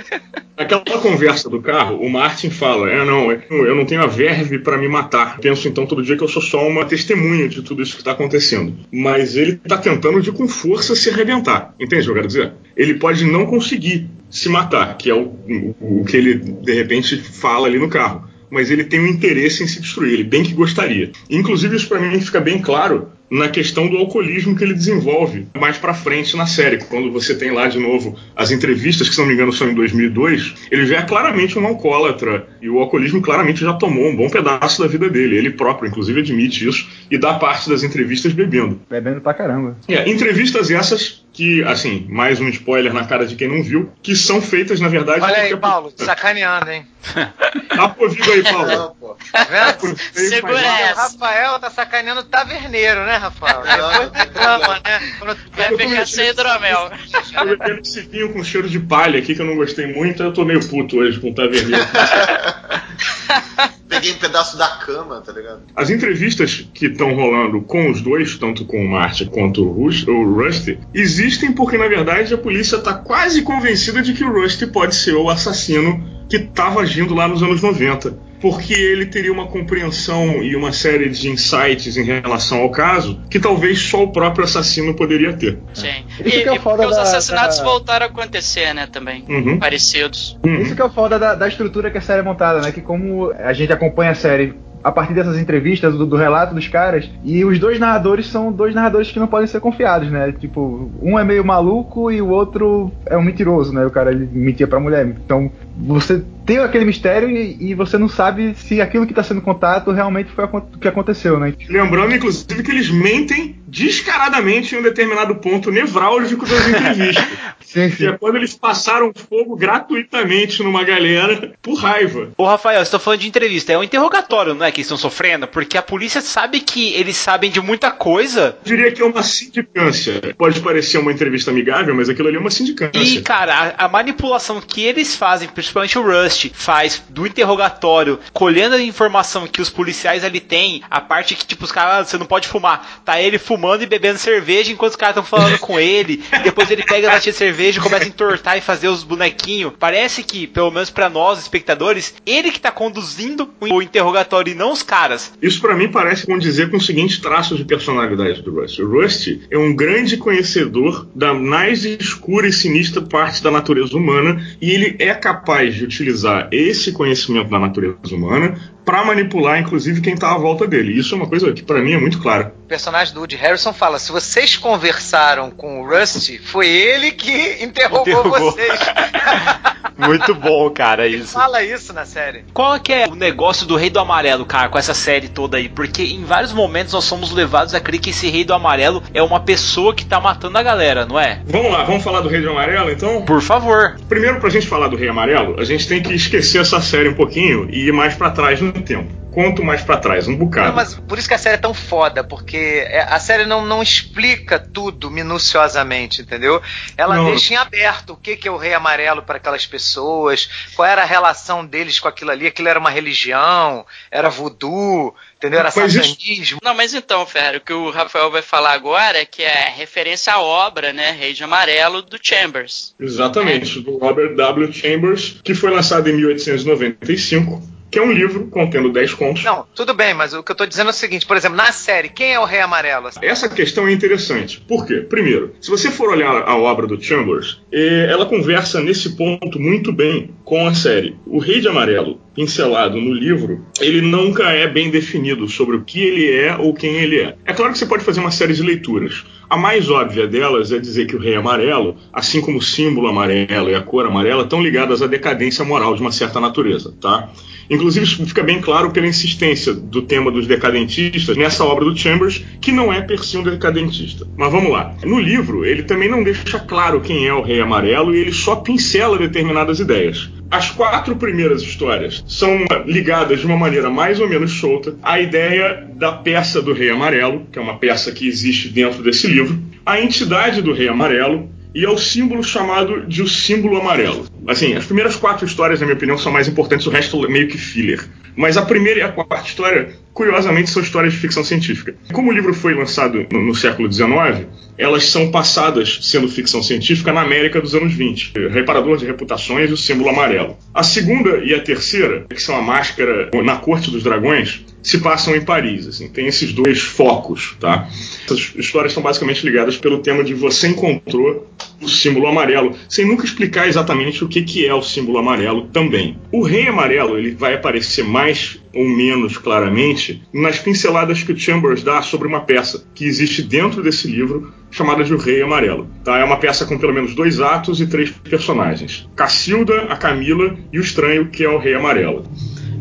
Naquela 0.57 0.81
conversa 0.81 1.49
do 1.49 1.61
carro, 1.61 1.97
o 1.97 2.09
Martin 2.09 2.49
fala: 2.49 2.89
É, 2.89 3.03
não, 3.03 3.31
eu 3.31 3.75
não 3.75 3.85
tenho 3.85 4.03
a 4.03 4.07
verve 4.07 4.59
para 4.59 4.77
me 4.77 4.87
matar. 4.87 5.37
Penso 5.39 5.67
então 5.67 5.85
todo 5.85 6.03
dia 6.03 6.17
que 6.17 6.23
eu 6.23 6.27
sou 6.27 6.41
só 6.41 6.67
uma 6.67 6.85
testemunha 6.85 7.42
de 7.47 7.61
tudo 7.61 7.81
isso 7.81 7.93
que 7.93 8.01
está 8.01 8.11
acontecendo. 8.11 8.75
Mas 8.91 9.35
ele 9.35 9.53
está 9.63 9.77
tentando 9.77 10.21
de 10.21 10.31
com 10.31 10.47
força 10.47 10.95
se 10.95 11.09
arrebentar. 11.09 11.73
Entende 11.79 12.01
o 12.01 12.05
que 12.05 12.09
eu 12.11 12.15
quero 12.15 12.27
dizer? 12.27 12.53
Ele 12.75 12.95
pode 12.95 13.25
não 13.25 13.45
conseguir 13.45 14.09
se 14.29 14.49
matar, 14.49 14.97
que 14.97 15.09
é 15.09 15.13
o, 15.13 15.33
o, 15.79 16.01
o 16.01 16.05
que 16.05 16.17
ele 16.17 16.35
de 16.35 16.73
repente 16.73 17.17
fala 17.17 17.67
ali 17.67 17.77
no 17.79 17.89
carro. 17.89 18.27
Mas 18.49 18.69
ele 18.69 18.83
tem 18.83 18.99
um 18.99 19.07
interesse 19.07 19.63
em 19.63 19.67
se 19.67 19.81
destruir, 19.81 20.13
ele 20.13 20.23
bem 20.23 20.43
que 20.43 20.53
gostaria. 20.53 21.11
Inclusive, 21.29 21.75
isso 21.75 21.87
para 21.87 21.99
mim 21.99 22.21
fica 22.21 22.39
bem 22.39 22.61
claro 22.61 23.09
na 23.29 23.49
questão 23.49 23.87
do 23.87 23.97
alcoolismo 23.97 24.55
que 24.55 24.63
ele 24.63 24.73
desenvolve 24.73 25.47
mais 25.59 25.77
pra 25.77 25.93
frente 25.93 26.37
na 26.37 26.45
série. 26.45 26.77
Quando 26.77 27.11
você 27.11 27.35
tem 27.35 27.51
lá 27.51 27.67
de 27.67 27.79
novo 27.79 28.15
as 28.35 28.51
entrevistas, 28.51 29.09
que 29.09 29.15
se 29.15 29.21
não 29.21 29.27
me 29.27 29.33
engano 29.33 29.51
são 29.51 29.69
em 29.69 29.73
2002, 29.73 30.53
ele 30.69 30.85
já 30.85 30.97
é 30.97 31.01
claramente 31.01 31.57
um 31.57 31.65
alcoólatra 31.65 32.47
e 32.61 32.69
o 32.69 32.79
alcoolismo 32.79 33.21
claramente 33.21 33.61
já 33.61 33.73
tomou 33.73 34.07
um 34.07 34.15
bom 34.15 34.29
pedaço 34.29 34.81
da 34.81 34.87
vida 34.87 35.09
dele. 35.09 35.37
Ele 35.37 35.49
próprio, 35.49 35.87
inclusive, 35.87 36.19
admite 36.19 36.67
isso 36.67 36.87
e 37.09 37.17
dá 37.17 37.33
parte 37.33 37.69
das 37.69 37.83
entrevistas 37.83 38.33
bebendo. 38.33 38.79
Bebendo 38.89 39.21
pra 39.21 39.33
caramba. 39.33 39.77
É, 39.87 40.09
entrevistas 40.09 40.69
essas 40.69 41.22
que, 41.33 41.63
assim, 41.63 42.05
mais 42.09 42.39
um 42.39 42.47
spoiler 42.49 42.93
na 42.93 43.05
cara 43.05 43.25
de 43.25 43.35
quem 43.35 43.47
não 43.47 43.63
viu, 43.63 43.91
que 44.03 44.15
são 44.15 44.39
feitas, 44.39 44.79
na 44.79 44.87
verdade... 44.87 45.19
Olha 45.21 45.35
aí, 45.35 45.49
porque- 45.49 45.57
Paulo, 45.57 45.91
sacaneando, 45.97 46.69
hein? 46.69 46.85
Dá 47.75 47.89
pro 47.89 48.03
ouvido 48.03 48.31
aí, 48.31 48.43
Paulo. 48.43 48.67
Não, 48.67 48.95
pô. 48.95 49.17
Tá 49.31 49.43
vendo? 49.45 49.97
Segura 50.13 50.53
O 50.53 50.57
essa. 50.57 51.01
Rafael 51.01 51.59
tá 51.59 51.69
sacaneando 51.71 52.21
o 52.21 52.23
taverneiro, 52.23 53.03
né, 53.03 53.17
Rafael? 53.17 53.63
Não, 53.65 53.89
Depois 53.89 54.11
reclama, 54.13 54.79
né? 54.85 55.13
Vai 55.53 55.75
ficar 55.77 56.07
sem 56.07 56.29
hidromel. 56.29 56.91
Eu 57.35 57.57
bebendo 57.57 57.81
esse 57.81 58.01
vinho 58.01 58.31
com 58.31 58.43
cheiro 58.43 58.69
de 58.69 58.79
palha 58.79 59.17
aqui, 59.19 59.33
que 59.33 59.41
eu 59.41 59.45
não 59.45 59.55
gostei 59.55 59.87
muito, 59.87 60.21
eu 60.21 60.31
tô 60.31 60.45
meio 60.45 60.65
puto 60.67 60.97
hoje 60.97 61.19
com 61.19 61.31
o 61.31 61.33
taverneiro. 61.33 61.83
Peguei 63.93 64.13
um 64.13 64.17
pedaço 64.17 64.57
da 64.57 64.67
cama, 64.67 65.21
tá 65.21 65.31
ligado? 65.31 65.61
As 65.75 65.89
entrevistas 65.89 66.67
que 66.73 66.87
estão 66.87 67.13
rolando 67.13 67.61
com 67.61 67.89
os 67.89 68.01
dois, 68.01 68.37
tanto 68.37 68.65
com 68.65 68.83
o 68.83 68.89
Martin 68.89 69.25
quanto 69.25 69.63
o, 69.63 69.71
Rush, 69.71 70.07
o 70.07 70.33
Rusty, 70.33 70.79
existem 70.93 71.51
porque, 71.51 71.77
na 71.77 71.87
verdade, 71.87 72.33
a 72.33 72.37
polícia 72.37 72.77
está 72.77 72.93
quase 72.93 73.41
convencida 73.41 74.01
de 74.01 74.13
que 74.13 74.23
o 74.23 74.31
Rusty 74.31 74.67
pode 74.67 74.95
ser 74.95 75.13
o 75.15 75.29
assassino 75.29 76.03
que 76.29 76.37
estava 76.37 76.81
agindo 76.81 77.13
lá 77.13 77.27
nos 77.27 77.43
anos 77.43 77.61
90. 77.61 78.32
Porque 78.43 78.73
ele 78.73 79.05
teria 79.05 79.31
uma 79.31 79.47
compreensão 79.47 80.43
e 80.43 80.53
uma 80.55 80.73
série 80.73 81.07
de 81.09 81.29
insights 81.29 81.95
em 81.95 82.03
relação 82.03 82.59
ao 82.59 82.69
caso 82.69 83.19
que 83.29 83.39
talvez 83.39 83.79
só 83.79 84.03
o 84.03 84.11
próprio 84.11 84.43
assassino 84.43 84.93
poderia 84.93 85.31
ter. 85.31 85.59
Sim. 85.73 85.87
Isso 86.19 86.27
E, 86.27 86.31
que 86.31 86.37
é 86.37 86.41
e 86.41 86.45
porque 86.45 86.59
foda 86.59 86.87
os 86.89 86.95
da- 86.97 87.03
assassinatos 87.03 87.59
da- 87.59 87.63
voltaram 87.63 88.05
a 88.05 88.09
acontecer, 88.09 88.73
né, 88.73 88.85
também. 88.85 89.23
Uhum. 89.29 89.57
Parecidos. 89.57 90.37
Isso 90.61 90.75
que 90.75 90.81
é 90.81 90.85
o 90.85 90.89
foda 90.89 91.17
da, 91.17 91.35
da 91.35 91.47
estrutura 91.47 91.89
que 91.89 91.97
a 91.97 92.01
série 92.01 92.19
é 92.19 92.23
montada, 92.23 92.59
né? 92.61 92.73
Que 92.73 92.81
como 92.81 93.31
a 93.31 93.53
gente 93.53 93.71
acompanha 93.71 94.11
a 94.11 94.15
série 94.15 94.53
a 94.83 94.91
partir 94.91 95.13
dessas 95.13 95.37
entrevistas, 95.39 95.93
do, 95.97 96.05
do 96.05 96.17
relato 96.17 96.53
dos 96.53 96.67
caras, 96.67 97.09
e 97.23 97.45
os 97.45 97.57
dois 97.57 97.79
narradores 97.79 98.27
são 98.27 98.51
dois 98.51 98.75
narradores 98.75 99.09
que 99.09 99.17
não 99.17 99.27
podem 99.27 99.47
ser 99.47 99.61
confiados, 99.61 100.11
né? 100.11 100.33
Tipo, 100.37 100.91
um 101.01 101.17
é 101.17 101.23
meio 101.23 101.45
maluco 101.45 102.11
e 102.11 102.21
o 102.21 102.27
outro 102.27 102.91
é 103.05 103.15
um 103.15 103.21
mentiroso, 103.21 103.71
né? 103.73 103.85
O 103.85 103.89
cara 103.89 104.11
ele 104.11 104.27
mentia 104.29 104.67
pra 104.67 104.81
mulher. 104.81 105.07
Então, 105.07 105.49
você 105.75 106.23
tem 106.45 106.59
aquele 106.59 106.85
mistério 106.85 107.29
e, 107.29 107.57
e 107.59 107.73
você 107.73 107.97
não 107.97 108.07
sabe 108.07 108.53
se 108.55 108.81
aquilo 108.81 109.07
que 109.07 109.13
tá 109.13 109.23
sendo 109.23 109.41
contado 109.41 109.91
realmente 109.91 110.31
foi 110.31 110.45
o 110.45 110.61
que 110.79 110.87
aconteceu, 110.87 111.39
né? 111.39 111.53
Lembrando, 111.69 112.13
inclusive, 112.13 112.61
que 112.61 112.71
eles 112.71 112.89
mentem 112.89 113.55
descaradamente 113.73 114.75
em 114.75 114.79
um 114.79 114.83
determinado 114.83 115.35
ponto 115.35 115.71
nevrálgico 115.71 116.45
das 116.45 116.67
entrevistas. 116.67 117.25
Sim, 117.61 117.89
que 117.89 118.05
é 118.05 118.11
quando 118.17 118.35
eles 118.35 118.53
passaram 118.53 119.11
fogo 119.15 119.55
gratuitamente 119.55 120.61
numa 120.61 120.83
galera 120.83 121.53
por 121.59 121.73
raiva. 121.73 122.29
Ô 122.37 122.45
Rafael, 122.45 122.85
você 122.85 122.91
tá 122.91 122.99
falando 122.99 123.21
de 123.21 123.27
entrevista, 123.27 123.73
é 123.73 123.77
um 123.77 123.83
interrogatório, 123.83 124.53
não 124.53 124.63
é 124.63 124.71
que 124.71 124.81
eles 124.81 124.85
estão 124.85 124.97
sofrendo? 124.97 125.47
Porque 125.47 125.75
a 125.75 125.81
polícia 125.81 126.21
sabe 126.21 126.59
que 126.59 126.93
eles 126.93 127.17
sabem 127.17 127.49
de 127.49 127.59
muita 127.59 127.89
coisa. 127.89 128.55
Eu 128.63 128.75
diria 128.75 128.91
que 128.91 129.01
é 129.01 129.05
uma 129.05 129.23
sindicância. 129.23 130.21
Pode 130.37 130.59
parecer 130.59 130.99
uma 130.99 131.11
entrevista 131.11 131.49
amigável, 131.49 131.95
mas 131.95 132.09
aquilo 132.09 132.27
ali 132.27 132.37
é 132.37 132.39
uma 132.39 132.51
sindicância. 132.51 132.99
E, 132.99 133.23
cara, 133.23 133.73
a, 133.75 133.85
a 133.85 133.89
manipulação 133.89 134.61
que 134.61 134.83
eles 134.83 135.15
fazem, 135.15 135.47
principalmente 135.63 135.97
o 135.97 136.03
Rust, 136.03 136.51
faz 136.53 137.01
do 137.09 137.25
interrogatório, 137.25 138.19
colhendo 138.31 138.75
a 138.75 138.81
informação 138.81 139.47
que 139.47 139.61
os 139.61 139.69
policiais 139.69 140.23
ali 140.23 140.39
têm, 140.39 140.81
a 140.89 140.99
parte 140.99 141.35
que, 141.35 141.45
tipo, 141.45 141.63
os 141.63 141.71
caras, 141.71 141.93
"Ah, 141.93 142.03
você 142.05 142.17
não 142.17 142.25
pode 142.25 142.47
fumar. 142.47 143.01
Tá 143.05 143.21
ele 143.21 143.37
fumando 143.37 143.81
e 143.83 143.85
bebendo 143.85 144.17
cerveja 144.19 144.71
enquanto 144.71 144.91
os 144.91 144.97
caras 144.97 145.15
estão 145.17 145.23
falando 145.39 145.57
com 145.59 145.79
ele. 145.79 146.23
Depois 146.43 146.69
ele 146.69 146.83
pega 146.83 147.09
a 147.09 147.13
latinha 147.13 147.31
de 147.31 147.37
cerveja 147.37 147.79
e 147.79 147.83
começa 147.83 148.03
a 148.05 148.07
entortar 148.07 148.57
e 148.57 148.61
fazer 148.61 148.87
os 148.87 149.03
bonequinhos. 149.03 149.73
Parece 149.79 150.23
que, 150.23 150.47
pelo 150.47 150.71
menos 150.71 150.89
pra 150.89 151.09
nós, 151.09 151.39
espectadores, 151.39 152.13
ele 152.25 152.51
que 152.51 152.59
tá 152.59 152.71
conduzindo 152.71 153.49
o 153.59 153.81
interrogatório 153.81 154.51
e 154.51 154.55
não 154.55 154.71
os 154.71 154.83
caras. 154.83 155.33
Isso 155.41 155.61
pra 155.61 155.75
mim 155.75 155.89
parece 155.89 156.25
condizer 156.25 156.69
com 156.69 156.77
o 156.77 156.81
seguinte 156.81 157.21
traço 157.21 157.55
de 157.55 157.63
personalidade 157.65 158.41
do 158.41 158.51
Rust. 158.59 158.79
O 158.79 158.89
Rust 158.89 159.27
é 159.49 159.57
um 159.57 159.75
grande 159.75 160.17
conhecedor 160.17 161.07
da 161.15 161.33
mais 161.33 161.85
escura 161.85 162.47
e 162.47 162.53
sinistra 162.53 163.01
parte 163.01 163.41
da 163.41 163.51
natureza 163.51 163.95
humana 163.95 164.45
e 164.61 164.71
ele 164.71 164.95
é 164.99 165.13
capaz 165.13 165.52
de 165.61 165.83
utilizar 165.83 166.49
esse 166.51 166.91
conhecimento 166.91 167.49
da 167.49 167.59
natureza 167.59 168.15
humana 168.15 168.72
para 168.85 169.03
manipular, 169.05 169.59
inclusive, 169.59 170.01
quem 170.01 170.15
tá 170.15 170.33
à 170.33 170.37
volta 170.37 170.67
dele. 170.67 170.97
Isso 170.97 171.13
é 171.13 171.17
uma 171.17 171.27
coisa 171.27 171.51
que 171.53 171.63
pra 171.63 171.79
mim 171.81 171.93
é 171.93 171.97
muito 171.99 172.19
clara. 172.19 172.53
O 172.65 172.67
personagem 172.67 173.13
do 173.13 173.19
Woody 173.21 173.35
Harrison 173.35 173.71
fala: 173.73 173.99
se 173.99 174.11
vocês 174.11 174.55
conversaram 174.57 175.51
com 175.51 175.81
o 175.81 175.87
Rusty, 175.89 176.37
foi 176.39 176.67
ele 176.67 177.11
que 177.11 177.63
interrogou, 177.63 178.01
Interrogou. 178.01 178.51
vocês. 178.51 178.79
Muito 179.95 180.33
bom, 180.33 180.69
cara, 180.71 181.05
Ele 181.05 181.17
isso. 181.17 181.33
fala 181.33 181.63
isso 181.63 181.93
na 181.93 182.03
série. 182.03 182.43
Qual 182.51 182.73
é 182.75 182.79
que 182.79 182.91
é 182.91 183.07
o 183.07 183.13
negócio 183.15 183.65
do 183.67 183.75
Rei 183.75 183.91
do 183.91 183.99
Amarelo, 183.99 184.43
cara, 184.43 184.67
com 184.67 184.77
essa 184.77 184.93
série 184.93 185.27
toda 185.29 185.57
aí? 185.57 185.69
Porque 185.69 186.01
em 186.03 186.23
vários 186.25 186.51
momentos 186.51 186.93
nós 186.93 187.03
somos 187.03 187.31
levados 187.31 187.75
a 187.75 187.79
crer 187.79 187.99
que 188.01 188.09
esse 188.09 188.27
Rei 188.27 188.43
do 188.43 188.53
Amarelo 188.55 189.03
é 189.13 189.21
uma 189.21 189.39
pessoa 189.39 189.93
que 189.93 190.03
tá 190.03 190.19
matando 190.19 190.57
a 190.57 190.63
galera, 190.63 191.05
não 191.05 191.19
é? 191.19 191.41
Vamos 191.45 191.71
lá, 191.71 191.83
vamos 191.83 192.03
falar 192.03 192.21
do 192.21 192.27
Rei 192.27 192.41
de 192.41 192.47
Amarelo, 192.47 192.89
então? 192.91 193.21
Por 193.21 193.39
favor. 193.41 193.95
Primeiro, 194.09 194.39
pra 194.39 194.49
gente 194.49 194.67
falar 194.67 194.87
do 194.87 194.95
Rei 194.97 195.07
Amarelo, 195.09 195.59
a 195.59 195.63
gente 195.63 195.87
tem 195.87 196.01
que 196.01 196.13
esquecer 196.13 196.59
essa 196.61 196.81
série 196.81 197.09
um 197.09 197.13
pouquinho 197.15 197.67
e 197.69 197.87
ir 197.87 197.93
mais 197.93 198.15
pra 198.15 198.31
trás 198.31 198.59
no 198.59 198.72
tempo. 198.81 199.21
quanto 199.33 199.63
mais 199.63 199.81
para 199.81 199.97
trás, 199.97 200.27
um 200.27 200.35
bocado. 200.35 200.67
Não, 200.67 200.75
mas 200.75 200.93
por 200.93 201.17
isso 201.17 201.27
que 201.27 201.33
a 201.33 201.39
série 201.39 201.55
é 201.55 201.59
tão 201.59 201.73
foda, 201.73 202.23
porque 202.23 202.85
é, 202.87 202.99
a 203.01 203.19
série 203.19 203.45
não, 203.45 203.65
não 203.65 203.81
explica 203.81 204.59
tudo 204.59 205.09
minuciosamente, 205.09 206.21
entendeu? 206.21 206.61
Ela 206.95 207.15
Não. 207.15 207.25
deixa 207.25 207.53
em 207.53 207.57
aberto 207.57 208.11
o 208.13 208.15
que, 208.15 208.35
que 208.35 208.47
é 208.47 208.51
o 208.51 208.57
Rei 208.57 208.75
Amarelo 208.75 209.23
para 209.23 209.37
aquelas 209.37 209.65
pessoas, 209.65 210.47
qual 210.75 210.87
era 210.87 211.01
a 211.01 211.05
relação 211.05 211.65
deles 211.65 211.99
com 211.99 212.07
aquilo 212.07 212.29
ali, 212.29 212.45
aquilo 212.45 212.67
era 212.67 212.77
uma 212.79 212.91
religião, 212.91 213.83
era 214.11 214.29
voodoo, 214.29 215.15
entendeu? 215.37 215.59
Era 215.61 215.73
Mas 215.75 215.95
isso- 215.95 216.09
satanismo. 216.11 216.59
Não, 216.63 216.75
mas 216.75 216.93
então, 216.93 217.25
Ferro, 217.25 217.57
o 217.57 217.61
que 217.61 217.73
o 217.73 217.89
Rafael 217.89 218.29
vai 218.29 218.43
falar 218.43 218.73
agora 218.73 219.17
é 219.17 219.25
que 219.25 219.41
é 219.41 219.67
referência 219.75 220.31
à 220.33 220.39
obra, 220.41 220.93
né, 220.93 221.09
Rei 221.09 221.33
de 221.33 221.43
Amarelo, 221.43 222.03
do 222.03 222.19
Chambers. 222.21 222.93
Exatamente, 222.99 223.79
do 223.81 223.97
Robert 223.97 224.35
W. 224.35 224.71
Chambers, 224.71 225.41
que 225.43 225.55
foi 225.55 225.71
lançado 225.71 226.07
em 226.07 226.13
1895, 226.13 227.72
que 227.93 227.99
é 227.99 228.01
um 228.01 228.11
livro 228.11 228.47
contendo 228.47 228.91
10 228.91 229.13
contos. 229.13 229.43
Não, 229.43 229.67
tudo 229.75 229.93
bem, 229.93 230.15
mas 230.15 230.33
o 230.33 230.41
que 230.41 230.51
eu 230.51 230.55
tô 230.55 230.65
dizendo 230.65 230.87
é 230.87 230.89
o 230.89 230.95
seguinte, 230.95 231.27
por 231.27 231.37
exemplo, 231.37 231.55
na 231.55 231.71
série, 231.71 232.09
quem 232.09 232.33
é 232.33 232.39
o 232.39 232.43
Rei 232.43 232.59
Amarelo? 232.59 233.11
Essa 233.21 233.47
questão 233.47 233.87
é 233.87 233.91
interessante. 233.91 234.59
Por 234.67 234.87
quê? 234.87 235.01
Primeiro, 235.01 235.53
se 235.61 235.69
você 235.69 235.91
for 235.91 236.09
olhar 236.09 236.41
a 236.41 236.57
obra 236.57 236.87
do 236.87 236.99
Chambers, 236.99 237.61
eh, 237.71 238.07
ela 238.09 238.25
conversa 238.25 238.81
nesse 238.81 239.15
ponto 239.15 239.59
muito 239.59 239.93
bem 239.93 240.31
com 240.43 240.65
a 240.65 240.73
série. 240.73 241.15
O 241.27 241.37
Rei 241.37 241.61
de 241.61 241.67
Amarelo, 241.67 242.19
pincelado 242.33 242.99
no 242.99 243.13
livro, 243.13 243.63
ele 243.79 244.01
nunca 244.01 244.49
é 244.49 244.67
bem 244.67 244.89
definido 244.89 245.47
sobre 245.47 245.75
o 245.75 245.83
que 245.83 246.01
ele 246.01 246.31
é 246.31 246.57
ou 246.57 246.73
quem 246.73 246.95
ele 246.95 247.19
é. 247.19 247.35
É 247.45 247.53
claro 247.53 247.73
que 247.73 247.77
você 247.77 247.85
pode 247.85 248.03
fazer 248.03 248.21
uma 248.21 248.31
série 248.31 248.53
de 248.53 248.63
leituras. 248.63 249.23
A 249.53 249.57
mais 249.57 249.87
óbvia 249.87 250.27
delas 250.27 250.71
é 250.71 250.79
dizer 250.79 251.05
que 251.05 251.15
o 251.15 251.19
Rei 251.19 251.35
Amarelo, 251.35 251.95
assim 252.11 252.41
como 252.41 252.57
o 252.57 252.61
símbolo 252.61 253.07
amarelo 253.07 253.69
e 253.69 253.75
a 253.75 253.81
cor 253.81 254.03
amarela, 254.03 254.41
estão 254.41 254.63
ligadas 254.63 255.03
à 255.03 255.05
decadência 255.05 255.63
moral 255.63 255.93
de 255.93 256.01
uma 256.01 256.11
certa 256.11 256.39
natureza, 256.39 256.91
tá? 256.99 257.29
Inclusive, 257.69 258.03
isso 258.03 258.25
fica 258.25 258.41
bem 258.41 258.59
claro 258.59 258.89
pela 258.89 259.05
insistência 259.05 259.71
do 259.71 260.01
tema 260.01 260.31
dos 260.31 260.47
decadentistas 260.47 261.37
nessa 261.37 261.63
obra 261.63 261.85
do 261.85 261.95
Chambers, 261.95 262.43
que 262.59 262.71
não 262.71 262.91
é 262.91 263.01
per 263.01 263.23
si 263.23 263.37
um 263.37 263.43
decadentista. 263.43 264.25
Mas 264.35 264.51
vamos 264.51 264.71
lá. 264.71 264.95
No 265.05 265.19
livro, 265.19 265.63
ele 265.63 265.83
também 265.83 266.09
não 266.09 266.23
deixa 266.23 266.57
claro 266.57 266.99
quem 266.99 267.27
é 267.27 267.33
o 267.33 267.43
Rei 267.43 267.61
Amarelo 267.61 268.15
e 268.15 268.21
ele 268.21 268.33
só 268.33 268.55
pincela 268.55 269.19
determinadas 269.19 269.79
ideias. 269.79 270.31
As 270.51 270.69
quatro 270.69 271.15
primeiras 271.15 271.61
histórias 271.61 272.23
são 272.27 272.65
ligadas 272.85 273.39
de 273.39 273.45
uma 273.45 273.57
maneira 273.57 273.89
mais 273.89 274.19
ou 274.19 274.29
menos 274.29 274.51
solta 274.59 274.95
à 275.01 275.19
ideia 275.19 275.87
da 275.95 276.11
peça 276.11 276.61
do 276.61 276.73
Rei 276.73 276.89
Amarelo, 276.89 277.47
que 277.51 277.57
é 277.57 277.61
uma 277.61 277.77
peça 277.77 278.11
que 278.11 278.27
existe 278.27 278.69
dentro 278.69 279.01
desse 279.01 279.27
livro, 279.27 279.59
à 279.85 279.99
entidade 279.99 280.61
do 280.61 280.73
Rei 280.73 280.87
Amarelo 280.87 281.49
e 281.73 281.85
ao 281.85 281.97
símbolo 281.97 282.43
chamado 282.43 283.05
de 283.07 283.21
o 283.21 283.27
símbolo 283.27 283.77
amarelo. 283.77 284.25
Assim, 284.47 284.73
as 284.75 284.85
primeiras 284.85 285.15
quatro 285.15 285.45
histórias, 285.45 285.79
na 285.79 285.87
minha 285.87 285.95
opinião, 285.95 286.17
são 286.17 286.31
mais 286.31 286.47
importantes, 286.47 286.85
o 286.85 286.91
resto 286.91 287.25
é 287.25 287.27
meio 287.27 287.47
que 287.47 287.57
filler. 287.57 288.07
Mas 288.35 288.57
a 288.57 288.61
primeira 288.63 288.99
e 288.99 289.03
a 289.03 289.09
quarta 289.09 289.47
história, 289.47 289.95
curiosamente, 290.13 290.69
são 290.69 290.81
histórias 290.81 291.13
de 291.13 291.19
ficção 291.19 291.43
científica. 291.43 291.95
Como 292.11 292.29
o 292.29 292.33
livro 292.33 292.53
foi 292.53 292.73
lançado 292.73 293.25
no, 293.31 293.41
no 293.41 293.55
século 293.55 293.91
XIX, 293.91 294.47
elas 294.77 295.05
são 295.05 295.31
passadas 295.31 295.99
sendo 296.01 296.27
ficção 296.27 296.61
científica 296.61 297.11
na 297.11 297.21
América 297.21 297.61
dos 297.61 297.75
anos 297.75 297.93
20. 297.93 298.33
Reparador 298.49 298.97
de 298.97 299.05
reputações 299.05 299.69
e 299.69 299.73
o 299.73 299.77
símbolo 299.77 300.09
amarelo. 300.09 300.57
A 300.73 300.83
segunda 300.83 301.37
e 301.43 301.53
a 301.53 301.61
terceira, 301.61 302.25
que 302.29 302.41
são 302.41 302.55
a 302.55 302.61
máscara 302.61 303.29
na 303.43 303.55
Corte 303.57 303.91
dos 303.91 304.03
Dragões, 304.03 304.63
se 304.81 304.99
passam 304.99 305.35
em 305.35 305.41
Paris. 305.41 305.87
Assim, 305.87 306.09
tem 306.09 306.27
esses 306.27 306.51
dois 306.51 306.79
focos, 306.79 307.55
tá? 307.59 307.87
Essas 308.25 308.51
histórias 308.55 308.93
são 308.93 309.01
basicamente 309.01 309.45
ligadas 309.45 309.77
pelo 309.77 309.99
tema 309.99 310.23
de 310.23 310.33
você 310.33 310.67
encontrou 310.67 311.47
o 311.81 311.87
símbolo 311.87 312.27
amarelo, 312.27 312.75
sem 312.89 313.05
nunca 313.05 313.25
explicar 313.25 313.67
exatamente 313.67 314.23
o 314.23 314.27
que, 314.27 314.41
que 314.41 314.65
é 314.65 314.73
o 314.73 314.81
símbolo 314.81 315.17
amarelo 315.17 315.67
também. 315.67 316.17
O 316.31 316.41
rei 316.41 316.67
amarelo 316.67 317.17
ele 317.17 317.31
vai 317.31 317.53
aparecer 317.53 318.03
mais 318.03 318.59
ou 318.73 318.85
menos 318.85 319.37
claramente 319.37 320.02
nas 320.31 320.59
pinceladas 320.59 321.23
que 321.23 321.31
o 321.31 321.37
Chambers 321.37 321.83
dá 321.83 322.01
sobre 322.01 322.27
uma 322.27 322.41
peça 322.41 322.85
que 322.93 323.05
existe 323.05 323.41
dentro 323.41 323.81
desse 323.83 324.07
livro 324.07 324.53
chamada 324.71 325.03
de 325.03 325.13
O 325.13 325.17
Rei 325.17 325.41
Amarelo. 325.41 325.87
Tá? 326.03 326.17
É 326.17 326.23
uma 326.23 326.37
peça 326.37 326.65
com 326.65 326.77
pelo 326.77 326.93
menos 326.93 327.13
dois 327.13 327.39
atos 327.39 327.79
e 327.79 327.87
três 327.87 328.09
personagens: 328.09 329.07
Cacilda, 329.15 329.83
a 329.83 329.95
Camila 329.95 330.55
e 330.71 330.79
o 330.79 330.81
Estranho, 330.81 331.27
que 331.27 331.43
é 331.43 331.49
o 331.49 331.57
Rei 331.57 331.75
Amarelo. 331.75 332.25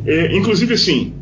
É, 0.07 0.37
inclusive, 0.37 0.75
assim, 0.75 1.15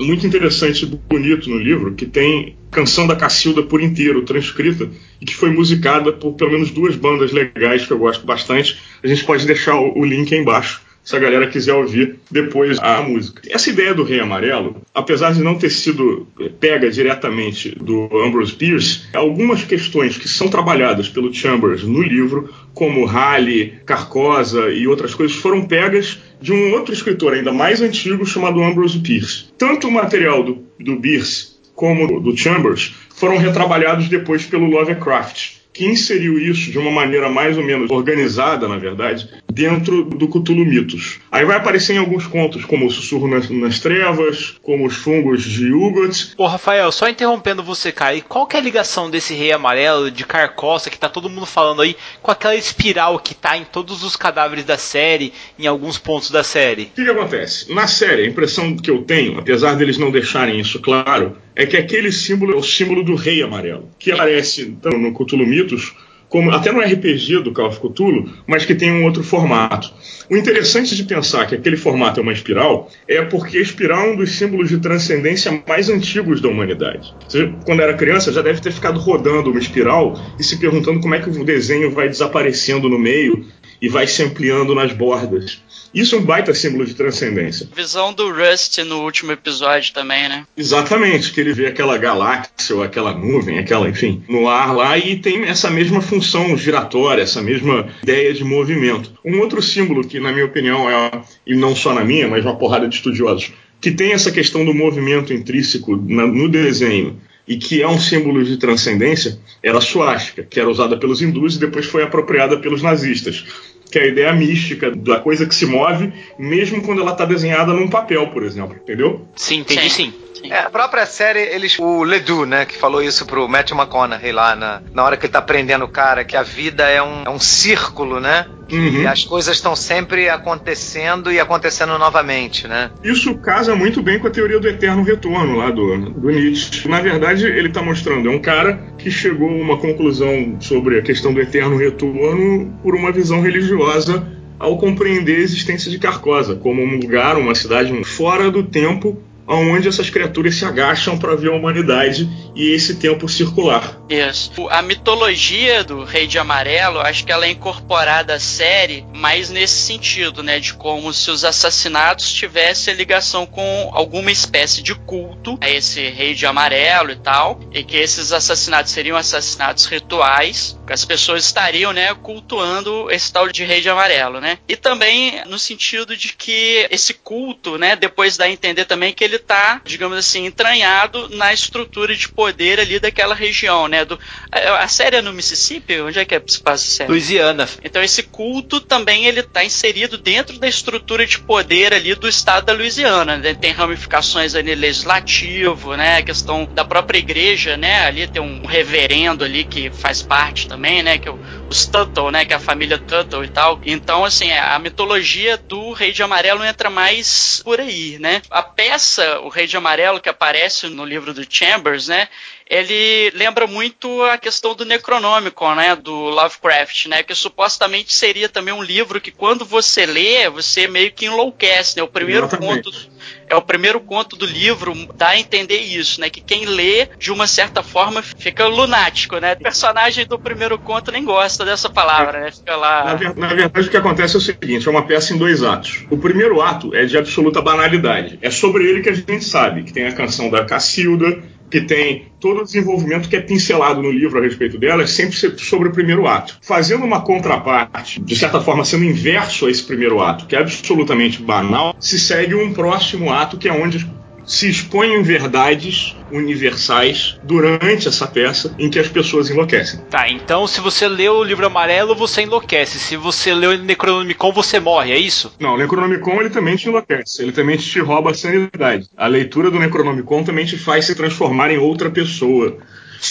muito 0.00 0.26
interessante 0.26 0.84
e 0.84 0.86
bonito 0.86 1.48
no 1.48 1.58
livro, 1.58 1.94
que 1.94 2.06
tem 2.06 2.56
canção 2.70 3.06
da 3.06 3.14
Cacilda 3.14 3.62
por 3.62 3.82
inteiro, 3.82 4.22
transcrita, 4.22 4.88
e 5.20 5.24
que 5.24 5.34
foi 5.34 5.50
musicada 5.50 6.12
por 6.12 6.32
pelo 6.34 6.52
menos 6.52 6.70
duas 6.70 6.96
bandas 6.96 7.32
legais 7.32 7.86
que 7.86 7.92
eu 7.92 7.98
gosto 7.98 8.26
bastante. 8.26 8.78
A 9.02 9.06
gente 9.06 9.24
pode 9.24 9.46
deixar 9.46 9.76
o, 9.76 9.98
o 9.98 10.04
link 10.04 10.32
aí 10.34 10.40
embaixo, 10.40 10.81
se 11.04 11.16
a 11.16 11.18
galera 11.18 11.48
quiser 11.48 11.74
ouvir 11.74 12.16
depois 12.30 12.78
a 12.78 13.02
música. 13.02 13.42
Essa 13.50 13.70
ideia 13.70 13.94
do 13.94 14.04
Rei 14.04 14.20
Amarelo, 14.20 14.76
apesar 14.94 15.32
de 15.32 15.42
não 15.42 15.56
ter 15.56 15.70
sido 15.70 16.26
pega 16.60 16.90
diretamente 16.90 17.70
do 17.70 18.08
Ambrose 18.24 18.52
Pierce, 18.52 19.02
algumas 19.12 19.64
questões 19.64 20.16
que 20.16 20.28
são 20.28 20.48
trabalhadas 20.48 21.08
pelo 21.08 21.32
Chambers 21.32 21.82
no 21.82 22.02
livro, 22.02 22.52
como 22.74 23.04
Halley, 23.04 23.74
Carcosa 23.84 24.70
e 24.70 24.86
outras 24.86 25.14
coisas, 25.14 25.36
foram 25.36 25.66
pegas 25.66 26.18
de 26.40 26.52
um 26.52 26.72
outro 26.72 26.92
escritor 26.92 27.34
ainda 27.34 27.52
mais 27.52 27.80
antigo 27.80 28.24
chamado 28.24 28.62
Ambrose 28.62 28.98
Pierce. 28.98 29.46
Tanto 29.58 29.88
o 29.88 29.92
material 29.92 30.42
do, 30.42 30.64
do 30.78 30.96
Pierce 31.00 31.52
como 31.74 32.20
do 32.20 32.36
Chambers 32.36 32.94
foram 33.14 33.38
retrabalhados 33.38 34.08
depois 34.08 34.44
pelo 34.44 34.66
Lovecraft, 34.66 35.61
que 35.72 35.86
inseriu 35.86 36.38
isso 36.38 36.70
de 36.70 36.78
uma 36.78 36.90
maneira 36.90 37.28
mais 37.28 37.56
ou 37.56 37.64
menos 37.64 37.90
organizada, 37.90 38.68
na 38.68 38.76
verdade, 38.76 39.28
dentro 39.50 40.04
do 40.04 40.28
Cthulhu 40.28 40.64
Mitos. 40.64 41.18
Aí 41.30 41.44
vai 41.44 41.56
aparecer 41.56 41.94
em 41.94 41.98
alguns 41.98 42.26
contos, 42.26 42.64
como 42.64 42.86
o 42.86 42.90
Sussurro 42.90 43.28
nas, 43.28 43.48
nas 43.48 43.80
Trevas, 43.80 44.56
como 44.62 44.86
os 44.86 44.96
Fungos 44.96 45.42
de 45.42 45.72
Ugot. 45.72 46.34
Ô 46.36 46.46
Rafael, 46.46 46.92
só 46.92 47.08
interrompendo 47.08 47.62
você, 47.62 47.90
cara, 47.90 48.14
e 48.14 48.20
qual 48.20 48.46
que 48.46 48.56
é 48.56 48.60
a 48.60 48.62
ligação 48.62 49.10
desse 49.10 49.34
rei 49.34 49.52
amarelo 49.52 50.10
de 50.10 50.24
Carcoça 50.24 50.90
que 50.90 50.98
tá 50.98 51.08
todo 51.08 51.30
mundo 51.30 51.46
falando 51.46 51.82
aí 51.82 51.96
com 52.22 52.30
aquela 52.30 52.54
espiral 52.54 53.18
que 53.18 53.34
tá 53.34 53.56
em 53.56 53.64
todos 53.64 54.02
os 54.02 54.16
cadáveres 54.16 54.64
da 54.64 54.78
série, 54.78 55.32
em 55.58 55.66
alguns 55.66 55.98
pontos 55.98 56.30
da 56.30 56.44
série? 56.44 56.84
O 56.84 56.86
que, 56.94 57.04
que 57.04 57.10
acontece? 57.10 57.72
Na 57.72 57.86
série, 57.86 58.22
a 58.22 58.28
impressão 58.28 58.76
que 58.76 58.90
eu 58.90 59.02
tenho, 59.02 59.38
apesar 59.38 59.74
deles 59.74 59.98
não 59.98 60.10
deixarem 60.10 60.60
isso 60.60 60.80
claro, 60.80 61.36
é 61.54 61.66
que 61.66 61.76
aquele 61.76 62.10
símbolo 62.10 62.54
é 62.54 62.56
o 62.56 62.62
símbolo 62.62 63.02
do 63.02 63.14
rei 63.14 63.42
amarelo, 63.42 63.88
que 63.98 64.12
aparece 64.12 64.62
então, 64.62 64.98
no 64.98 65.12
Cthulhu 65.12 65.46
Mitos, 65.46 65.92
como, 66.32 66.50
até 66.50 66.72
no 66.72 66.80
RPG 66.80 67.40
do 67.42 67.52
Call 67.52 67.68
of 67.68 67.78
Cthulhu, 67.78 68.32
mas 68.46 68.64
que 68.64 68.74
tem 68.74 68.90
um 68.90 69.04
outro 69.04 69.22
formato. 69.22 69.92
O 70.30 70.36
interessante 70.36 70.96
de 70.96 71.04
pensar 71.04 71.46
que 71.46 71.54
aquele 71.54 71.76
formato 71.76 72.20
é 72.20 72.22
uma 72.22 72.32
espiral 72.32 72.90
é 73.06 73.20
porque 73.20 73.58
a 73.58 73.60
espiral 73.60 74.06
é 74.06 74.12
um 74.12 74.16
dos 74.16 74.32
símbolos 74.32 74.70
de 74.70 74.78
transcendência 74.78 75.62
mais 75.68 75.90
antigos 75.90 76.40
da 76.40 76.48
humanidade. 76.48 77.14
Você, 77.28 77.52
quando 77.66 77.82
era 77.82 77.92
criança, 77.92 78.32
já 78.32 78.40
deve 78.40 78.62
ter 78.62 78.72
ficado 78.72 78.98
rodando 78.98 79.50
uma 79.50 79.60
espiral 79.60 80.18
e 80.38 80.42
se 80.42 80.58
perguntando 80.58 81.00
como 81.00 81.14
é 81.14 81.18
que 81.18 81.28
o 81.28 81.44
desenho 81.44 81.90
vai 81.90 82.08
desaparecendo 82.08 82.88
no 82.88 82.98
meio 82.98 83.44
e 83.82 83.88
vai 83.88 84.06
se 84.06 84.22
ampliando 84.22 84.76
nas 84.76 84.92
bordas. 84.92 85.60
Isso 85.92 86.14
é 86.14 86.18
um 86.18 86.24
baita 86.24 86.54
símbolo 86.54 86.86
de 86.86 86.94
transcendência. 86.94 87.68
Visão 87.74 88.14
do 88.14 88.32
Rust 88.32 88.78
no 88.78 89.02
último 89.02 89.32
episódio 89.32 89.92
também, 89.92 90.28
né? 90.28 90.46
Exatamente, 90.56 91.32
que 91.32 91.40
ele 91.40 91.52
vê 91.52 91.66
aquela 91.66 91.98
galáxia 91.98 92.76
ou 92.76 92.82
aquela 92.82 93.12
nuvem, 93.12 93.58
aquela, 93.58 93.88
enfim, 93.88 94.22
no 94.28 94.48
ar 94.48 94.74
lá 94.74 94.96
e 94.96 95.18
tem 95.18 95.44
essa 95.44 95.68
mesma 95.68 96.00
função 96.00 96.56
giratória, 96.56 97.22
essa 97.22 97.42
mesma 97.42 97.88
ideia 98.02 98.32
de 98.32 98.44
movimento. 98.44 99.12
Um 99.24 99.40
outro 99.40 99.60
símbolo 99.60 100.06
que, 100.06 100.20
na 100.20 100.32
minha 100.32 100.46
opinião, 100.46 100.88
é, 100.88 101.10
e 101.46 101.54
não 101.54 101.74
só 101.74 101.92
na 101.92 102.04
minha, 102.04 102.28
mas 102.28 102.44
uma 102.44 102.56
porrada 102.56 102.88
de 102.88 102.94
estudiosos, 102.94 103.52
que 103.80 103.90
tem 103.90 104.12
essa 104.12 104.30
questão 104.30 104.64
do 104.64 104.72
movimento 104.72 105.32
intrínseco 105.32 105.96
no 105.96 106.48
desenho 106.48 107.20
e 107.46 107.56
que 107.56 107.82
é 107.82 107.88
um 107.88 107.98
símbolo 107.98 108.44
de 108.44 108.56
transcendência, 108.56 109.38
era 109.60 109.78
a 109.78 109.80
suástica, 109.80 110.44
que 110.44 110.60
era 110.60 110.70
usada 110.70 110.96
pelos 110.96 111.20
hindus 111.20 111.56
e 111.56 111.58
depois 111.60 111.84
foi 111.84 112.04
apropriada 112.04 112.56
pelos 112.56 112.80
nazistas 112.80 113.44
que 113.92 113.98
é 113.98 114.02
a 114.04 114.06
ideia 114.06 114.32
mística 114.32 114.90
da 114.90 115.20
coisa 115.20 115.44
que 115.44 115.54
se 115.54 115.66
move, 115.66 116.10
mesmo 116.38 116.82
quando 116.82 117.02
ela 117.02 117.12
está 117.12 117.26
desenhada 117.26 117.74
num 117.74 117.88
papel, 117.88 118.26
por 118.28 118.42
exemplo, 118.42 118.74
entendeu? 118.74 119.20
Sim, 119.36 119.60
entendi 119.60 119.90
sim. 119.90 120.10
sim. 120.10 120.14
É, 120.50 120.58
a 120.58 120.70
própria 120.70 121.06
série, 121.06 121.40
eles. 121.40 121.78
O 121.78 122.02
Ledoux, 122.02 122.46
né, 122.46 122.64
que 122.64 122.76
falou 122.76 123.02
isso 123.02 123.26
pro 123.26 123.48
Matthew 123.48 123.76
McConaughey 123.76 124.32
lá 124.32 124.56
na, 124.56 124.82
na 124.92 125.04
hora 125.04 125.16
que 125.16 125.26
ele 125.26 125.32
tá 125.32 125.42
prendendo 125.42 125.84
o 125.84 125.88
cara, 125.88 126.24
que 126.24 126.36
a 126.36 126.42
vida 126.42 126.84
é 126.88 127.02
um, 127.02 127.22
é 127.24 127.30
um 127.30 127.38
círculo, 127.38 128.20
né? 128.20 128.46
Uhum. 128.70 129.02
E 129.02 129.06
as 129.06 129.24
coisas 129.24 129.56
estão 129.56 129.76
sempre 129.76 130.28
acontecendo 130.28 131.30
e 131.30 131.38
acontecendo 131.38 131.98
novamente, 131.98 132.66
né? 132.66 132.90
Isso 133.04 133.34
casa 133.38 133.74
muito 133.74 134.02
bem 134.02 134.18
com 134.18 134.28
a 134.28 134.30
teoria 134.30 134.58
do 134.58 134.66
eterno 134.66 135.02
retorno 135.02 135.58
lá 135.58 135.70
do, 135.70 136.10
do 136.10 136.30
Nietzsche. 136.30 136.88
Na 136.88 137.00
verdade, 137.00 137.44
ele 137.44 137.68
está 137.68 137.82
mostrando, 137.82 138.30
é 138.30 138.32
um 138.32 138.40
cara 138.40 138.82
que 138.96 139.10
chegou 139.10 139.50
a 139.50 139.52
uma 139.52 139.76
conclusão 139.78 140.56
sobre 140.60 140.98
a 140.98 141.02
questão 141.02 141.34
do 141.34 141.40
eterno 141.40 141.76
retorno 141.76 142.72
por 142.82 142.94
uma 142.94 143.12
visão 143.12 143.42
religiosa 143.42 144.26
ao 144.58 144.78
compreender 144.78 145.36
a 145.36 145.40
existência 145.40 145.90
de 145.90 145.98
Carcosa 145.98 146.54
como 146.54 146.80
um 146.80 146.96
lugar, 146.96 147.36
uma 147.36 147.54
cidade 147.54 147.92
fora 148.04 148.50
do 148.50 148.62
tempo 148.62 149.20
onde 149.46 149.88
essas 149.88 150.10
criaturas 150.10 150.54
se 150.54 150.64
agacham 150.64 151.18
para 151.18 151.34
ver 151.34 151.50
a 151.50 151.54
humanidade 151.54 152.28
e 152.54 152.70
esse 152.74 152.96
tempo 152.96 153.28
circular. 153.28 153.98
Isso. 154.08 154.68
A 154.68 154.82
mitologia 154.82 155.82
do 155.82 156.04
Rei 156.04 156.26
de 156.26 156.38
Amarelo, 156.38 157.00
acho 157.00 157.24
que 157.24 157.32
ela 157.32 157.46
é 157.46 157.50
incorporada 157.50 158.34
à 158.34 158.40
série, 158.40 159.04
mais 159.14 159.50
nesse 159.50 159.74
sentido, 159.74 160.42
né? 160.42 160.60
De 160.60 160.74
como 160.74 161.12
se 161.12 161.30
os 161.30 161.44
assassinatos 161.44 162.32
tivessem 162.32 162.94
ligação 162.94 163.46
com 163.46 163.90
alguma 163.92 164.30
espécie 164.30 164.82
de 164.82 164.94
culto 164.94 165.58
a 165.60 165.70
esse 165.70 166.08
Rei 166.08 166.34
de 166.34 166.46
Amarelo 166.46 167.10
e 167.10 167.16
tal, 167.16 167.60
e 167.72 167.82
que 167.82 167.96
esses 167.96 168.32
assassinatos 168.32 168.92
seriam 168.92 169.16
assassinatos 169.16 169.86
rituais, 169.86 170.78
as 170.92 171.04
pessoas 171.04 171.44
estariam, 171.44 171.92
né, 171.92 172.14
cultuando 172.14 173.10
esse 173.10 173.32
tal 173.32 173.48
de 173.48 173.64
Rei 173.64 173.80
de 173.80 173.88
Amarelo, 173.88 174.40
né? 174.40 174.58
E 174.68 174.76
também 174.76 175.42
no 175.46 175.58
sentido 175.58 176.16
de 176.16 176.34
que 176.34 176.86
esse 176.90 177.14
culto, 177.14 177.78
né, 177.78 177.96
depois 177.96 178.36
dá 178.36 178.44
a 178.44 178.50
entender 178.50 178.84
também 178.84 179.12
que 179.12 179.24
ele 179.24 179.38
tá, 179.38 179.80
digamos 179.84 180.18
assim, 180.18 180.46
entranhado 180.46 181.28
na 181.30 181.52
estrutura 181.52 182.14
de 182.14 182.28
poder 182.28 182.80
ali 182.80 182.98
daquela 182.98 183.34
região, 183.34 183.88
né? 183.88 184.04
Do, 184.04 184.18
a, 184.50 184.84
a 184.84 184.88
série 184.88 185.16
é 185.16 185.22
no 185.22 185.32
Mississippi? 185.32 186.00
Onde 186.00 186.18
é 186.18 186.24
que 186.24 186.34
é, 186.34 186.42
se 186.46 186.60
passa 186.60 186.84
a 186.84 186.90
série? 186.96 187.10
Louisiana. 187.10 187.68
Então 187.82 188.02
esse 188.02 188.22
culto 188.22 188.80
também 188.80 189.26
ele 189.26 189.42
tá 189.42 189.64
inserido 189.64 190.18
dentro 190.18 190.58
da 190.58 190.68
estrutura 190.68 191.26
de 191.26 191.38
poder 191.38 191.94
ali 191.94 192.14
do 192.14 192.28
estado 192.28 192.66
da 192.66 192.72
Louisiana. 192.72 193.36
Né? 193.36 193.54
Tem 193.54 193.72
ramificações 193.72 194.54
ali 194.54 194.74
legislativo, 194.74 195.96
né? 195.96 196.18
A 196.18 196.22
questão 196.22 196.64
da 196.64 196.84
própria 196.84 197.18
igreja, 197.18 197.76
né? 197.76 198.06
Ali 198.06 198.26
tem 198.26 198.42
um 198.42 198.66
reverendo 198.66 199.44
ali 199.44 199.64
que 199.64 199.90
faz 199.90 200.22
parte 200.22 200.66
também, 200.66 200.81
né? 200.82 201.18
Que 201.18 201.28
é 201.28 201.34
os 201.68 201.86
Tuttle, 201.86 202.30
né? 202.30 202.44
Que 202.44 202.52
é 202.52 202.56
a 202.56 202.60
família 202.60 202.98
Tuttle 202.98 203.44
e 203.44 203.48
tal. 203.48 203.78
Então, 203.84 204.24
assim, 204.24 204.50
a 204.50 204.78
mitologia 204.78 205.56
do 205.68 205.92
Rei 205.92 206.12
de 206.12 206.22
Amarelo 206.22 206.64
entra 206.64 206.88
mais 206.88 207.60
por 207.62 207.80
aí, 207.80 208.18
né? 208.18 208.42
A 208.50 208.62
peça, 208.62 209.40
o 209.40 209.48
Rei 209.48 209.66
de 209.66 209.76
Amarelo, 209.76 210.20
que 210.20 210.28
aparece 210.28 210.88
no 210.88 211.04
livro 211.04 211.32
do 211.32 211.46
Chambers, 211.48 212.08
né? 212.08 212.28
ele 212.72 213.30
lembra 213.34 213.66
muito 213.66 214.22
a 214.22 214.38
questão 214.38 214.74
do 214.74 214.86
Necronômico, 214.86 215.74
né, 215.74 215.94
do 215.94 216.14
Lovecraft, 216.14 217.04
né, 217.04 217.22
que 217.22 217.34
supostamente 217.34 218.14
seria 218.14 218.48
também 218.48 218.72
um 218.72 218.82
livro 218.82 219.20
que 219.20 219.30
quando 219.30 219.62
você 219.62 220.06
lê, 220.06 220.48
você 220.48 220.88
meio 220.88 221.12
que 221.12 221.26
enlouquece, 221.26 221.98
né, 221.98 222.02
o 222.02 222.08
primeiro 222.08 222.46
Exatamente. 222.46 222.84
conto 222.84 223.12
é 223.52 223.56
o 223.56 223.60
primeiro 223.60 224.00
conto 224.00 224.34
do 224.34 224.46
livro 224.46 224.94
dá 225.14 225.28
a 225.28 225.38
entender 225.38 225.76
isso, 225.76 226.20
né, 226.20 226.30
que 226.30 226.40
quem 226.40 226.64
lê 226.64 227.06
de 227.18 227.30
uma 227.30 227.46
certa 227.46 227.82
forma 227.82 228.22
fica 228.22 228.66
lunático, 228.66 229.36
né, 229.36 229.52
o 229.52 229.62
personagem 229.62 230.26
do 230.26 230.38
primeiro 230.38 230.78
conto 230.78 231.12
nem 231.12 231.22
gosta 231.22 231.62
dessa 231.62 231.90
palavra, 231.90 232.40
né, 232.40 232.50
fica 232.50 232.74
lá... 232.74 233.04
Na, 233.04 233.34
na 233.34 233.54
verdade, 233.54 233.88
o 233.88 233.90
que 233.90 233.96
acontece 233.96 234.36
é 234.36 234.38
o 234.38 234.40
seguinte: 234.40 234.88
é 234.88 234.90
uma 234.90 235.06
peça 235.06 235.34
em 235.34 235.38
dois 235.38 235.62
atos. 235.62 236.06
O 236.10 236.16
primeiro 236.16 236.62
ato 236.62 236.94
é 236.94 237.04
de 237.04 237.18
absoluta 237.18 237.60
banalidade. 237.60 238.38
É 238.40 238.50
sobre 238.50 238.88
ele 238.88 239.02
que 239.02 239.10
a 239.10 239.14
gente 239.14 239.44
sabe, 239.44 239.82
que 239.82 239.92
tem 239.92 240.06
a 240.06 240.12
canção 240.12 240.48
da 240.48 240.64
Cacilda, 240.64 241.42
que 241.72 241.80
tem 241.80 242.26
todo 242.38 242.60
o 242.60 242.64
desenvolvimento 242.64 243.30
que 243.30 243.34
é 243.34 243.40
pincelado 243.40 244.02
no 244.02 244.10
livro 244.12 244.38
a 244.38 244.42
respeito 244.42 244.76
dela, 244.78 245.02
é 245.02 245.06
sempre 245.06 245.34
se- 245.36 245.56
sobre 245.58 245.88
o 245.88 245.92
primeiro 245.92 246.26
ato. 246.26 246.58
Fazendo 246.62 247.02
uma 247.04 247.22
contraparte, 247.22 248.20
de 248.20 248.36
certa 248.36 248.60
forma 248.60 248.84
sendo 248.84 249.04
inverso 249.04 249.66
a 249.66 249.70
esse 249.70 249.82
primeiro 249.82 250.20
ato, 250.20 250.46
que 250.46 250.54
é 250.54 250.58
absolutamente 250.58 251.42
banal, 251.42 251.96
se 251.98 252.20
segue 252.20 252.54
um 252.54 252.74
próximo 252.74 253.32
ato 253.32 253.56
que 253.56 253.68
é 253.68 253.72
onde 253.72 254.06
se 254.44 254.68
expõem 254.68 255.22
verdades 255.22 256.16
universais 256.30 257.38
durante 257.42 258.08
essa 258.08 258.26
peça 258.26 258.74
em 258.78 258.88
que 258.88 258.98
as 258.98 259.08
pessoas 259.08 259.50
enlouquecem. 259.50 260.00
Tá, 260.10 260.28
então 260.28 260.66
se 260.66 260.80
você 260.80 261.06
lê 261.06 261.28
o 261.28 261.42
livro 261.42 261.66
amarelo, 261.66 262.14
você 262.14 262.42
enlouquece. 262.42 262.98
Se 262.98 263.16
você 263.16 263.54
lê 263.54 263.66
o 263.66 263.78
Necronomicon, 263.78 264.52
você 264.52 264.80
morre, 264.80 265.12
é 265.12 265.18
isso? 265.18 265.52
Não, 265.60 265.74
o 265.74 265.78
Necronomicon 265.78 266.40
ele 266.40 266.50
também 266.50 266.76
te 266.76 266.88
enlouquece, 266.88 267.42
ele 267.42 267.52
também 267.52 267.76
te 267.76 268.00
rouba 268.00 268.30
a 268.30 268.34
sanidade. 268.34 269.08
A 269.16 269.26
leitura 269.26 269.70
do 269.70 269.78
Necronomicon 269.78 270.42
também 270.42 270.64
te 270.64 270.78
faz 270.78 271.04
se 271.04 271.14
transformar 271.14 271.70
em 271.70 271.78
outra 271.78 272.10
pessoa. 272.10 272.78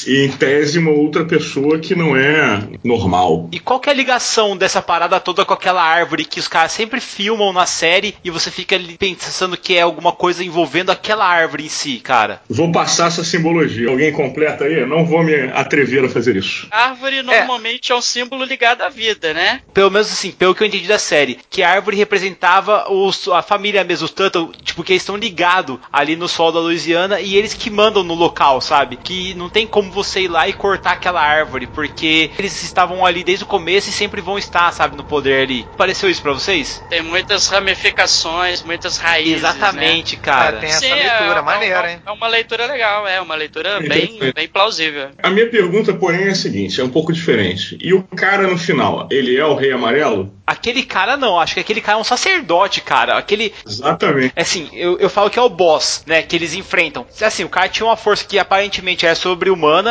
E 0.07 0.25
em 0.25 0.31
tese, 0.31 0.79
uma 0.79 0.91
outra 0.91 1.25
pessoa 1.25 1.79
que 1.79 1.95
não 1.95 2.15
é 2.15 2.63
normal. 2.83 3.49
E 3.51 3.59
qual 3.59 3.79
que 3.79 3.89
é 3.89 3.91
a 3.91 3.95
ligação 3.95 4.55
dessa 4.55 4.81
parada 4.81 5.19
toda 5.19 5.45
com 5.45 5.53
aquela 5.53 5.83
árvore 5.83 6.25
que 6.25 6.39
os 6.39 6.47
caras 6.47 6.71
sempre 6.71 6.99
filmam 6.99 7.53
na 7.53 7.65
série 7.65 8.15
e 8.23 8.29
você 8.29 8.49
fica 8.49 8.75
ali 8.75 8.97
pensando 8.97 9.57
que 9.57 9.75
é 9.75 9.81
alguma 9.81 10.11
coisa 10.11 10.43
envolvendo 10.43 10.91
aquela 10.91 11.25
árvore 11.25 11.65
em 11.65 11.69
si, 11.69 11.97
cara? 11.99 12.41
Vou 12.49 12.71
passar 12.71 13.07
essa 13.07 13.23
simbologia. 13.23 13.89
Alguém 13.89 14.11
completa 14.11 14.65
aí? 14.65 14.79
Eu 14.79 14.87
Não 14.87 15.05
vou 15.05 15.23
me 15.23 15.35
atrever 15.53 16.05
a 16.05 16.09
fazer 16.09 16.35
isso. 16.35 16.67
Árvore 16.71 17.21
normalmente 17.21 17.91
é. 17.91 17.95
um 17.95 18.01
símbolo 18.01 18.43
ligado 18.45 18.81
à 18.81 18.89
vida, 18.89 19.33
né? 19.33 19.61
Pelo 19.73 19.91
menos 19.91 20.11
assim, 20.11 20.31
pelo 20.31 20.55
que 20.55 20.63
eu 20.63 20.67
entendi 20.67 20.87
da 20.87 20.99
série, 20.99 21.39
que 21.49 21.63
a 21.63 21.69
árvore 21.69 21.97
representava 21.97 22.91
os, 22.91 23.27
a 23.27 23.41
família 23.41 23.83
mesmo, 23.83 24.05
os 24.05 24.11
Tuttle, 24.11 24.51
tipo, 24.63 24.83
que 24.83 24.93
eles 24.93 25.01
estão 25.01 25.15
ligados 25.15 25.79
ali 25.91 26.15
no 26.15 26.27
sol 26.27 26.51
da 26.51 26.59
Louisiana 26.59 27.19
e 27.19 27.35
eles 27.35 27.53
que 27.53 27.69
mandam 27.69 28.03
no 28.03 28.13
local, 28.13 28.61
sabe? 28.61 28.97
Que 28.97 29.33
não 29.33 29.49
tem 29.49 29.65
como 29.65 29.80
você 29.89 30.21
ir 30.21 30.27
lá 30.27 30.47
e 30.47 30.53
cortar 30.53 30.91
aquela 30.93 31.21
árvore, 31.21 31.67
porque 31.67 32.31
eles 32.37 32.61
estavam 32.63 33.05
ali 33.05 33.23
desde 33.23 33.43
o 33.43 33.47
começo 33.47 33.89
e 33.89 33.93
sempre 33.93 34.21
vão 34.21 34.37
estar, 34.37 34.71
sabe, 34.71 34.95
no 34.95 35.03
poder 35.03 35.43
ali. 35.43 35.67
Pareceu 35.77 36.09
isso 36.09 36.21
pra 36.21 36.33
vocês? 36.33 36.83
Tem 36.89 37.01
muitas 37.01 37.47
ramificações, 37.47 38.61
muitas 38.63 38.97
raízes. 38.97 39.37
Exatamente, 39.37 40.15
né? 40.15 40.21
cara. 40.21 40.57
Ah, 40.57 40.59
tem 40.59 40.69
essa 40.69 40.79
Sim, 40.79 40.93
leitura, 40.93 41.39
é, 41.39 41.41
maneira, 41.41 41.89
é, 41.89 41.93
hein? 41.93 42.01
É 42.05 42.11
uma 42.11 42.27
leitura 42.27 42.65
legal, 42.65 43.07
é 43.07 43.21
uma 43.21 43.35
leitura 43.35 43.69
É 43.69 43.87
bem, 43.87 44.19
bem 44.33 44.47
plausível. 44.47 45.09
A 45.21 45.29
minha 45.29 45.49
pergunta, 45.49 45.93
porém, 45.93 46.27
é 46.27 46.29
a 46.29 46.35
seguinte: 46.35 46.79
é 46.79 46.83
um 46.83 46.89
pouco 46.89 47.13
diferente. 47.13 47.77
E 47.81 47.93
o 47.93 48.03
cara 48.03 48.47
no 48.47 48.57
final, 48.57 49.07
ele 49.11 49.37
é 49.37 49.45
o 49.45 49.55
Rei 49.55 49.71
Amarelo? 49.71 50.33
Aquele 50.45 50.83
cara 50.83 51.15
não, 51.15 51.39
acho 51.39 51.53
que 51.53 51.59
aquele 51.61 51.79
cara 51.79 51.97
é 51.97 52.01
um 52.01 52.03
sacerdote, 52.03 52.81
cara. 52.81 53.17
Aquele. 53.17 53.53
Exatamente. 53.65 54.33
Assim, 54.35 54.69
eu, 54.73 54.99
eu 54.99 55.09
falo 55.09 55.29
que 55.29 55.39
é 55.39 55.41
o 55.41 55.49
boss, 55.49 56.03
né? 56.05 56.21
Que 56.21 56.35
eles 56.35 56.53
enfrentam. 56.53 57.05
Assim, 57.21 57.43
o 57.43 57.49
cara 57.49 57.69
tinha 57.69 57.85
uma 57.85 57.95
força 57.95 58.25
que 58.25 58.37
aparentemente 58.37 59.05
é 59.05 59.15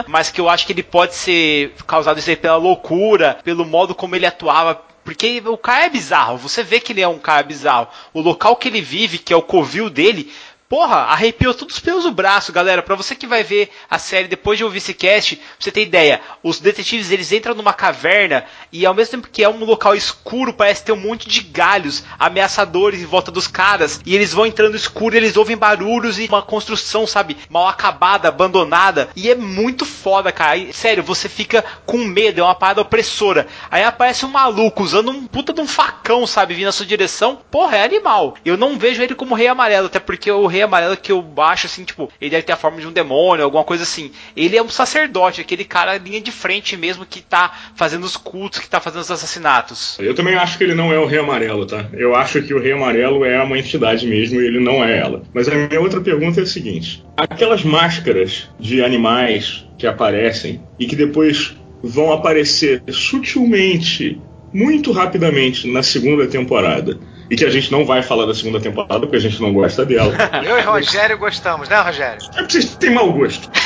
mas 0.06 0.30
que 0.30 0.40
eu 0.40 0.48
acho 0.48 0.66
que 0.66 0.72
ele 0.72 0.82
pode 0.82 1.14
ser 1.14 1.74
causado 1.86 2.18
isso 2.18 2.30
aí 2.30 2.36
pela 2.36 2.56
loucura, 2.56 3.38
pelo 3.42 3.64
modo 3.64 3.94
como 3.94 4.14
ele 4.16 4.26
atuava. 4.26 4.80
Porque 5.02 5.42
o 5.46 5.56
cara 5.56 5.86
é 5.86 5.90
bizarro, 5.90 6.36
você 6.36 6.62
vê 6.62 6.78
que 6.78 6.92
ele 6.92 7.00
é 7.00 7.08
um 7.08 7.18
cara 7.18 7.42
bizarro. 7.42 7.88
O 8.12 8.20
local 8.20 8.54
que 8.56 8.68
ele 8.68 8.80
vive, 8.80 9.18
que 9.18 9.32
é 9.32 9.36
o 9.36 9.42
covil 9.42 9.88
dele, 9.88 10.30
Porra, 10.70 10.98
arrepiou 10.98 11.52
todos 11.52 11.74
os 11.74 11.80
pelos 11.80 12.04
do 12.04 12.12
braço, 12.12 12.52
galera. 12.52 12.80
Pra 12.80 12.94
você 12.94 13.16
que 13.16 13.26
vai 13.26 13.42
ver 13.42 13.72
a 13.90 13.98
série 13.98 14.28
depois 14.28 14.56
de 14.56 14.62
ouvir 14.62 14.78
esse 14.78 14.94
cast, 14.94 15.34
pra 15.34 15.44
você 15.58 15.72
ter 15.72 15.82
ideia, 15.82 16.20
os 16.44 16.60
detetives 16.60 17.10
eles 17.10 17.32
entram 17.32 17.56
numa 17.56 17.72
caverna 17.72 18.44
e 18.70 18.86
ao 18.86 18.94
mesmo 18.94 19.10
tempo 19.10 19.28
que 19.32 19.42
é 19.42 19.48
um 19.48 19.64
local 19.64 19.96
escuro, 19.96 20.52
parece 20.52 20.84
ter 20.84 20.92
um 20.92 20.96
monte 20.96 21.28
de 21.28 21.40
galhos 21.40 22.04
ameaçadores 22.16 23.02
em 23.02 23.04
volta 23.04 23.32
dos 23.32 23.48
caras. 23.48 24.00
E 24.06 24.14
eles 24.14 24.32
vão 24.32 24.46
entrando 24.46 24.76
escuro, 24.76 25.16
e 25.16 25.18
eles 25.18 25.36
ouvem 25.36 25.56
barulhos 25.56 26.20
e 26.20 26.28
uma 26.28 26.40
construção, 26.40 27.04
sabe, 27.04 27.36
mal 27.48 27.66
acabada, 27.66 28.28
abandonada. 28.28 29.08
E 29.16 29.28
é 29.28 29.34
muito 29.34 29.84
foda, 29.84 30.30
cara. 30.30 30.56
E, 30.56 30.72
sério, 30.72 31.02
você 31.02 31.28
fica 31.28 31.64
com 31.84 31.98
medo, 31.98 32.42
é 32.42 32.44
uma 32.44 32.54
parada 32.54 32.80
opressora. 32.80 33.48
Aí 33.68 33.82
aparece 33.82 34.24
um 34.24 34.30
maluco 34.30 34.84
usando 34.84 35.10
um 35.10 35.26
puta 35.26 35.52
de 35.52 35.60
um 35.60 35.66
facão, 35.66 36.28
sabe, 36.28 36.54
vindo 36.54 36.66
na 36.66 36.72
sua 36.72 36.86
direção. 36.86 37.40
Porra, 37.50 37.78
é 37.78 37.82
animal. 37.82 38.36
Eu 38.44 38.56
não 38.56 38.78
vejo 38.78 39.02
ele 39.02 39.16
como 39.16 39.34
rei 39.34 39.48
amarelo, 39.48 39.86
até 39.86 39.98
porque 39.98 40.30
o 40.30 40.46
rei 40.46 40.59
amarelo 40.62 40.96
que 40.96 41.12
eu 41.12 41.20
baixo, 41.22 41.66
assim, 41.66 41.84
tipo, 41.84 42.10
ele 42.20 42.30
deve 42.30 42.42
ter 42.42 42.52
a 42.52 42.56
forma 42.56 42.80
de 42.80 42.86
um 42.86 42.92
demônio, 42.92 43.44
alguma 43.44 43.64
coisa 43.64 43.82
assim. 43.82 44.10
Ele 44.36 44.56
é 44.56 44.62
um 44.62 44.68
sacerdote, 44.68 45.40
aquele 45.40 45.64
cara 45.64 45.96
linha 45.98 46.20
de 46.20 46.30
frente 46.30 46.76
mesmo 46.76 47.06
que 47.06 47.20
tá 47.20 47.52
fazendo 47.74 48.04
os 48.04 48.16
cultos, 48.16 48.60
que 48.60 48.68
tá 48.68 48.80
fazendo 48.80 49.02
os 49.02 49.10
assassinatos. 49.10 49.98
Eu 49.98 50.14
também 50.14 50.34
acho 50.34 50.58
que 50.58 50.64
ele 50.64 50.74
não 50.74 50.92
é 50.92 50.98
o 50.98 51.06
Rei 51.06 51.18
Amarelo, 51.18 51.66
tá? 51.66 51.88
Eu 51.92 52.14
acho 52.14 52.42
que 52.42 52.54
o 52.54 52.60
Rei 52.60 52.72
Amarelo 52.72 53.24
é 53.24 53.42
uma 53.42 53.58
entidade 53.58 54.06
mesmo 54.06 54.40
e 54.40 54.46
ele 54.46 54.60
não 54.60 54.84
é 54.84 54.98
ela. 54.98 55.22
Mas 55.32 55.48
a 55.48 55.54
minha 55.54 55.80
outra 55.80 56.00
pergunta 56.00 56.40
é 56.40 56.42
a 56.42 56.46
seguinte: 56.46 57.04
aquelas 57.16 57.62
máscaras 57.62 58.48
de 58.58 58.82
animais 58.82 59.66
que 59.78 59.86
aparecem 59.86 60.60
e 60.78 60.86
que 60.86 60.96
depois 60.96 61.54
vão 61.82 62.12
aparecer 62.12 62.82
sutilmente, 62.90 64.20
muito 64.52 64.92
rapidamente 64.92 65.66
na 65.66 65.82
segunda 65.82 66.26
temporada. 66.26 66.98
E 67.30 67.36
que 67.36 67.44
a 67.44 67.50
gente 67.50 67.70
não 67.70 67.84
vai 67.84 68.02
falar 68.02 68.26
da 68.26 68.34
segunda 68.34 68.58
temporada 68.58 69.00
porque 69.00 69.16
a 69.16 69.20
gente 69.20 69.40
não 69.40 69.52
gosta 69.52 69.86
dela. 69.86 70.12
Eu 70.44 70.58
e 70.58 70.62
Rogério 70.62 71.16
gostamos, 71.16 71.68
né, 71.68 71.80
Rogério? 71.80 72.20
É 72.34 72.38
porque 72.38 72.52
vocês 72.52 72.74
têm 72.74 72.90
mau 72.90 73.12
gosto. 73.12 73.48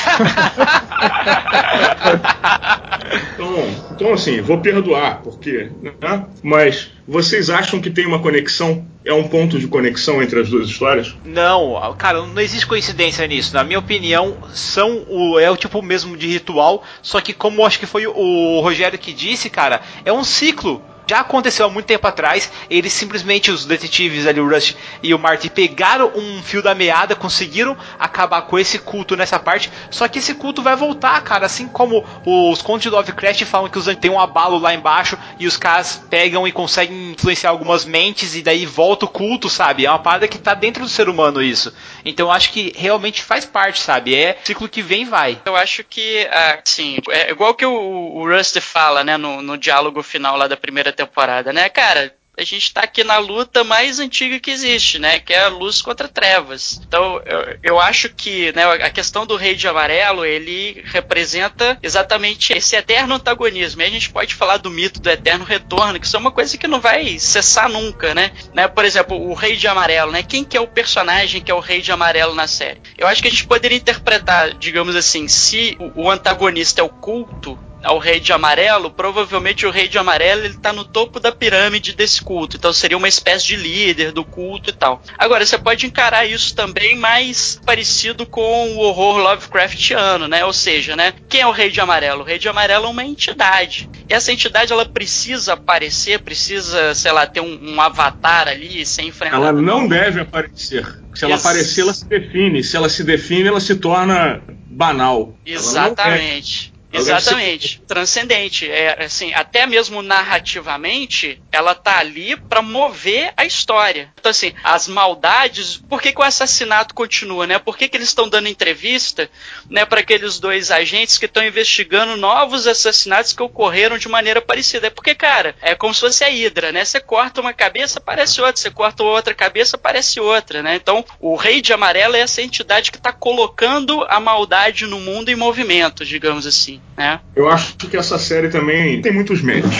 então, 3.35 3.57
então, 3.93 4.13
assim, 4.13 4.43
vou 4.43 4.59
perdoar, 4.59 5.23
porque. 5.23 5.71
Né? 5.83 6.27
Mas 6.43 6.91
vocês 7.07 7.49
acham 7.49 7.81
que 7.81 7.89
tem 7.89 8.07
uma 8.07 8.19
conexão? 8.19 8.85
É 9.05 9.13
um 9.13 9.29
ponto 9.29 9.59
de 9.59 9.67
conexão 9.67 10.23
entre 10.23 10.41
as 10.41 10.49
duas 10.49 10.69
histórias? 10.69 11.15
Não, 11.25 11.95
cara, 11.97 12.23
não 12.23 12.41
existe 12.41 12.67
coincidência 12.67 13.27
nisso. 13.27 13.55
Na 13.55 13.63
minha 13.63 13.79
opinião, 13.79 14.37
são 14.53 15.05
o, 15.09 15.39
é 15.39 15.51
o 15.51 15.57
tipo 15.57 15.81
mesmo 15.83 16.17
de 16.17 16.27
ritual, 16.27 16.83
só 17.03 17.21
que 17.21 17.33
como 17.33 17.61
eu 17.61 17.67
acho 17.67 17.79
que 17.79 17.87
foi 17.87 18.07
o 18.07 18.61
Rogério 18.61 18.99
que 18.99 19.13
disse, 19.13 19.49
cara, 19.49 19.81
é 20.05 20.13
um 20.13 20.25
ciclo. 20.25 20.83
Já 21.07 21.21
aconteceu 21.21 21.67
há 21.67 21.71
muito 21.71 21.87
tempo 21.87 22.07
atrás, 22.07 22.51
eles 22.69 22.93
simplesmente, 22.93 23.51
os 23.51 23.65
detetives 23.65 24.27
ali, 24.27 24.41
o 24.41 24.49
Rush 24.49 24.77
e 25.03 25.15
o 25.15 25.19
Marty, 25.19 25.51
pegaram 25.51 26.13
um 26.15 26.43
fio 26.43 26.63
da 26.63 26.75
meada, 26.75 27.15
conseguiram 27.15 27.77
acabar 27.99 28.43
com 28.43 28.59
esse 28.59 28.79
culto 28.79 29.17
nessa 29.17 29.39
parte, 29.39 29.71
só 29.91 30.09
que 30.09 30.19
esse 30.19 30.35
culto 30.35 30.63
vai 30.63 30.77
voltar, 30.77 31.21
cara, 31.23 31.47
assim 31.47 31.69
como 31.69 32.05
os 32.25 32.63
contos 32.63 32.83
de 32.83 32.91
Lovecraft 32.91 33.45
falam 33.45 33.69
que 33.69 33.79
os 33.79 33.85
tem 33.97 34.11
um 34.11 34.19
abalo 34.19 34.59
lá 34.59 34.75
embaixo 34.75 35.19
e 35.39 35.47
os 35.47 35.57
caras 35.57 36.03
pegam 36.09 36.49
e 36.49 36.53
conseguem 36.53 37.13
influenciar 37.13 37.51
algumas 37.51 37.85
mentes 37.85 38.35
e 38.35 38.43
daí 38.43 38.67
volta 38.67 39.05
o 39.05 39.09
culto, 39.09 39.49
sabe? 39.49 39.87
É 39.87 39.91
uma 39.91 39.99
parada 39.99 40.27
que 40.27 40.39
tá 40.39 40.55
dentro 40.55 40.83
do 40.83 40.89
ser 40.89 41.09
humano 41.09 41.43
isso. 41.43 41.73
Então 42.05 42.27
eu 42.27 42.33
acho 42.33 42.51
que 42.51 42.73
realmente 42.77 43.23
faz 43.23 43.45
parte, 43.45 43.81
sabe? 43.81 44.15
É 44.15 44.39
ciclo 44.43 44.69
que 44.69 44.83
vem 44.83 45.03
e 45.03 45.05
vai. 45.05 45.39
Eu 45.45 45.57
acho 45.57 45.85
que, 45.85 46.27
assim, 46.65 46.99
é 47.11 47.31
igual 47.31 47.55
que 47.55 47.65
o, 47.65 47.73
o 47.73 48.29
Rusty 48.29 48.61
fala, 48.61 49.05
né, 49.05 49.17
no, 49.17 49.43
no 49.43 49.57
diálogo 49.57 50.03
final 50.03 50.37
lá 50.37 50.49
da 50.49 50.57
primeira 50.57 50.93
temporada, 50.95 51.53
né, 51.53 51.69
cara? 51.69 52.15
a 52.37 52.43
gente 52.43 52.65
está 52.65 52.81
aqui 52.81 53.05
na 53.05 53.19
luta 53.19 53.63
mais 53.63 54.01
antiga 54.01 54.41
que 54.41 54.51
existe, 54.51 54.99
né? 54.99 55.21
Que 55.21 55.33
é 55.33 55.45
a 55.45 55.49
luz 55.49 55.81
contra 55.81 56.09
trevas. 56.09 56.81
Então, 56.87 57.23
eu, 57.25 57.59
eu 57.63 57.81
acho 57.81 58.09
que 58.09 58.53
né, 58.53 58.65
a 58.65 58.91
questão 58.91 59.25
do 59.25 59.37
Rei 59.37 59.55
de 59.55 59.69
Amarelo, 59.69 60.25
ele 60.25 60.83
representa 60.87 61.79
exatamente 61.83 62.53
esse 62.53 62.75
eterno 62.75 63.15
antagonismo. 63.15 63.83
E 63.83 63.85
a 63.85 63.91
gente 63.91 64.11
pode 64.11 64.35
falar 64.35 64.57
do 64.57 64.71
mito 64.71 65.01
do 65.01 65.09
eterno 65.09 65.45
retorno, 65.45 65.99
que 66.01 66.07
isso 66.07 66.17
é 66.17 66.19
uma 66.19 66.33
coisa 66.33 66.59
que 66.59 66.67
não 66.67 66.81
vai 66.81 67.19
cessar 67.19 67.69
nunca, 67.69 68.15
né? 68.15 68.33
né? 68.53 68.67
Por 68.67 68.85
exemplo, 68.85 69.17
o 69.17 69.35
Rei 69.35 69.57
de 69.57 69.69
Amarelo, 69.69 70.11
né? 70.11 70.23
Quem 70.23 70.43
que 70.43 70.57
é 70.57 70.61
o 70.61 70.67
personagem 70.67 71.41
que 71.41 71.51
é 71.51 71.55
o 71.55 71.61
Rei 71.61 71.81
de 71.81 71.93
Amarelo 71.93 72.35
na 72.35 72.49
série? 72.49 72.81
Eu 72.99 73.07
acho 73.07 73.23
que 73.23 73.29
a 73.29 73.31
gente 73.31 73.47
poderia 73.47 73.79
interpretar, 73.79 74.55
digamos 74.55 74.97
assim, 74.97 75.29
se 75.29 75.77
o, 75.79 76.05
o 76.05 76.11
antagonista 76.11 76.81
é 76.81 76.85
o 76.85 76.89
culto, 76.89 77.59
ao 77.85 77.99
rei 77.99 78.19
de 78.19 78.33
amarelo, 78.33 78.91
provavelmente 78.91 79.67
o 79.67 79.71
rei 79.71 79.87
de 79.87 79.99
amarelo 79.99 80.45
ele 80.45 80.55
tá 80.55 80.73
no 80.73 80.85
topo 80.85 81.21
da 81.21 81.31
pirâmide 81.31 81.95
desse 81.95 82.21
culto. 82.23 82.57
Então 82.57 82.73
seria 82.73 82.97
uma 82.97 83.09
espécie 83.09 83.47
de 83.47 83.57
líder 83.57 84.11
do 84.11 84.25
culto 84.25 84.71
e 84.71 84.73
tal. 84.73 85.03
Agora, 85.17 85.45
você 85.45 85.59
pode 85.59 85.87
encarar 85.87 86.27
isso 86.27 86.55
também 86.55 86.97
mais 86.97 87.61
parecido 87.65 88.27
com 88.27 88.73
o 88.73 88.79
horror 88.79 89.19
Lovecraftiano, 89.19 90.27
né? 90.27 90.45
Ou 90.45 90.53
seja, 90.53 90.97
né? 90.97 91.15
Quem 91.29 91.43
é 91.43 91.47
o 91.47 91.53
rei 91.53 91.71
de 91.71 91.81
amarelo? 91.81 92.23
O 92.23 92.25
rei 92.25 92.39
de 92.39 92.49
amarelo 92.49 92.87
é 92.87 92.89
uma 92.89 93.05
entidade. 93.05 93.89
E 94.09 94.13
essa 94.13 94.33
entidade 94.33 94.73
ela 94.73 94.87
precisa 94.87 95.53
aparecer, 95.53 96.21
precisa, 96.21 96.95
sei 96.95 97.13
lá, 97.13 97.27
ter 97.27 97.41
um, 97.41 97.75
um 97.75 97.81
avatar 97.81 98.49
ali 98.49 98.85
sem 98.87 99.09
enfrentar. 99.09 99.37
Ela 99.37 99.53
não 99.53 99.87
deve 99.87 100.21
aparecer. 100.21 100.87
Se 101.15 101.25
ela 101.25 101.37
aparecer, 101.37 101.83
ela 101.83 101.95
se 101.95 102.07
define. 102.07 102.65
Se 102.65 102.77
ela 102.77 102.89
se 102.89 103.05
define, 103.05 103.49
ela 103.49 103.61
se 103.61 103.77
torna 103.77 104.43
banal. 104.67 105.39
Exatamente. 105.47 106.74
Exatamente. 106.99 107.83
Transcendente. 107.87 108.71
É, 108.71 109.05
assim, 109.05 109.33
até 109.35 109.67
mesmo 109.67 110.03
narrativamente, 110.03 111.41
ela 111.51 111.75
tá 111.75 111.99
ali 111.99 112.37
para 112.37 112.63
mover 112.63 113.33
a 113.37 113.45
história. 113.45 114.13
Então, 114.19 114.31
assim, 114.31 114.53
as 114.63 114.87
maldades. 114.89 115.77
Por 115.77 116.01
que, 116.01 116.13
que 116.13 116.21
o 116.21 116.25
assassinato 116.25 116.95
continua, 116.95 117.47
né? 117.47 117.59
Por 117.59 117.77
que, 117.77 117.89
que 117.89 117.97
eles 117.97 118.09
estão 118.09 118.29
dando 118.29 118.49
entrevista, 118.49 119.29
né, 119.69 119.85
para 119.85 120.01
aqueles 120.01 120.39
dois 120.39 120.71
agentes 120.71 121.19
que 121.19 121.27
estão 121.27 121.45
investigando 121.45 122.17
novos 122.17 122.67
assassinatos 122.67 123.33
que 123.33 123.43
ocorreram 123.43 123.99
de 123.99 124.09
maneira 124.09 124.41
parecida? 124.41 124.87
É 124.87 124.91
porque, 124.91 125.15
cara, 125.15 125.55
é 125.61 125.75
como 125.75 125.93
se 125.95 126.01
fosse 126.01 126.25
a 126.25 126.31
Hidra, 126.31 126.73
né? 126.73 126.85
Você 126.85 127.01
corta 127.01 127.41
uma 127.41 127.53
cabeça, 127.53 127.99
aparece 127.99 128.41
outra. 128.41 128.57
Você 128.57 128.71
corta 128.71 129.03
outra 129.03 129.35
cabeça, 129.35 129.77
aparece 129.77 130.21
outra, 130.21 130.63
né? 130.63 130.77
Então, 130.77 131.05
o 131.21 131.35
Rei 131.37 131.61
de 131.61 131.73
Amarelo 131.73 132.17
é 132.17 132.21
essa 132.21 132.43
entidade 132.43 132.93
que 132.93 132.99
tá 132.99 133.13
colocando 133.13 134.05
a 134.09 134.21
maldade 134.21 134.87
no 134.87 135.01
mundo 135.01 135.31
em 135.31 135.37
movimento, 135.37 136.05
digamos 136.05 136.47
assim. 136.47 136.81
É. 136.97 137.19
Eu 137.35 137.49
acho 137.49 137.77
que 137.77 137.97
essa 137.97 138.19
série 138.19 138.49
também 138.49 139.03
tem 139.03 139.13
muitos 139.13 139.43
méritos. 139.43 139.77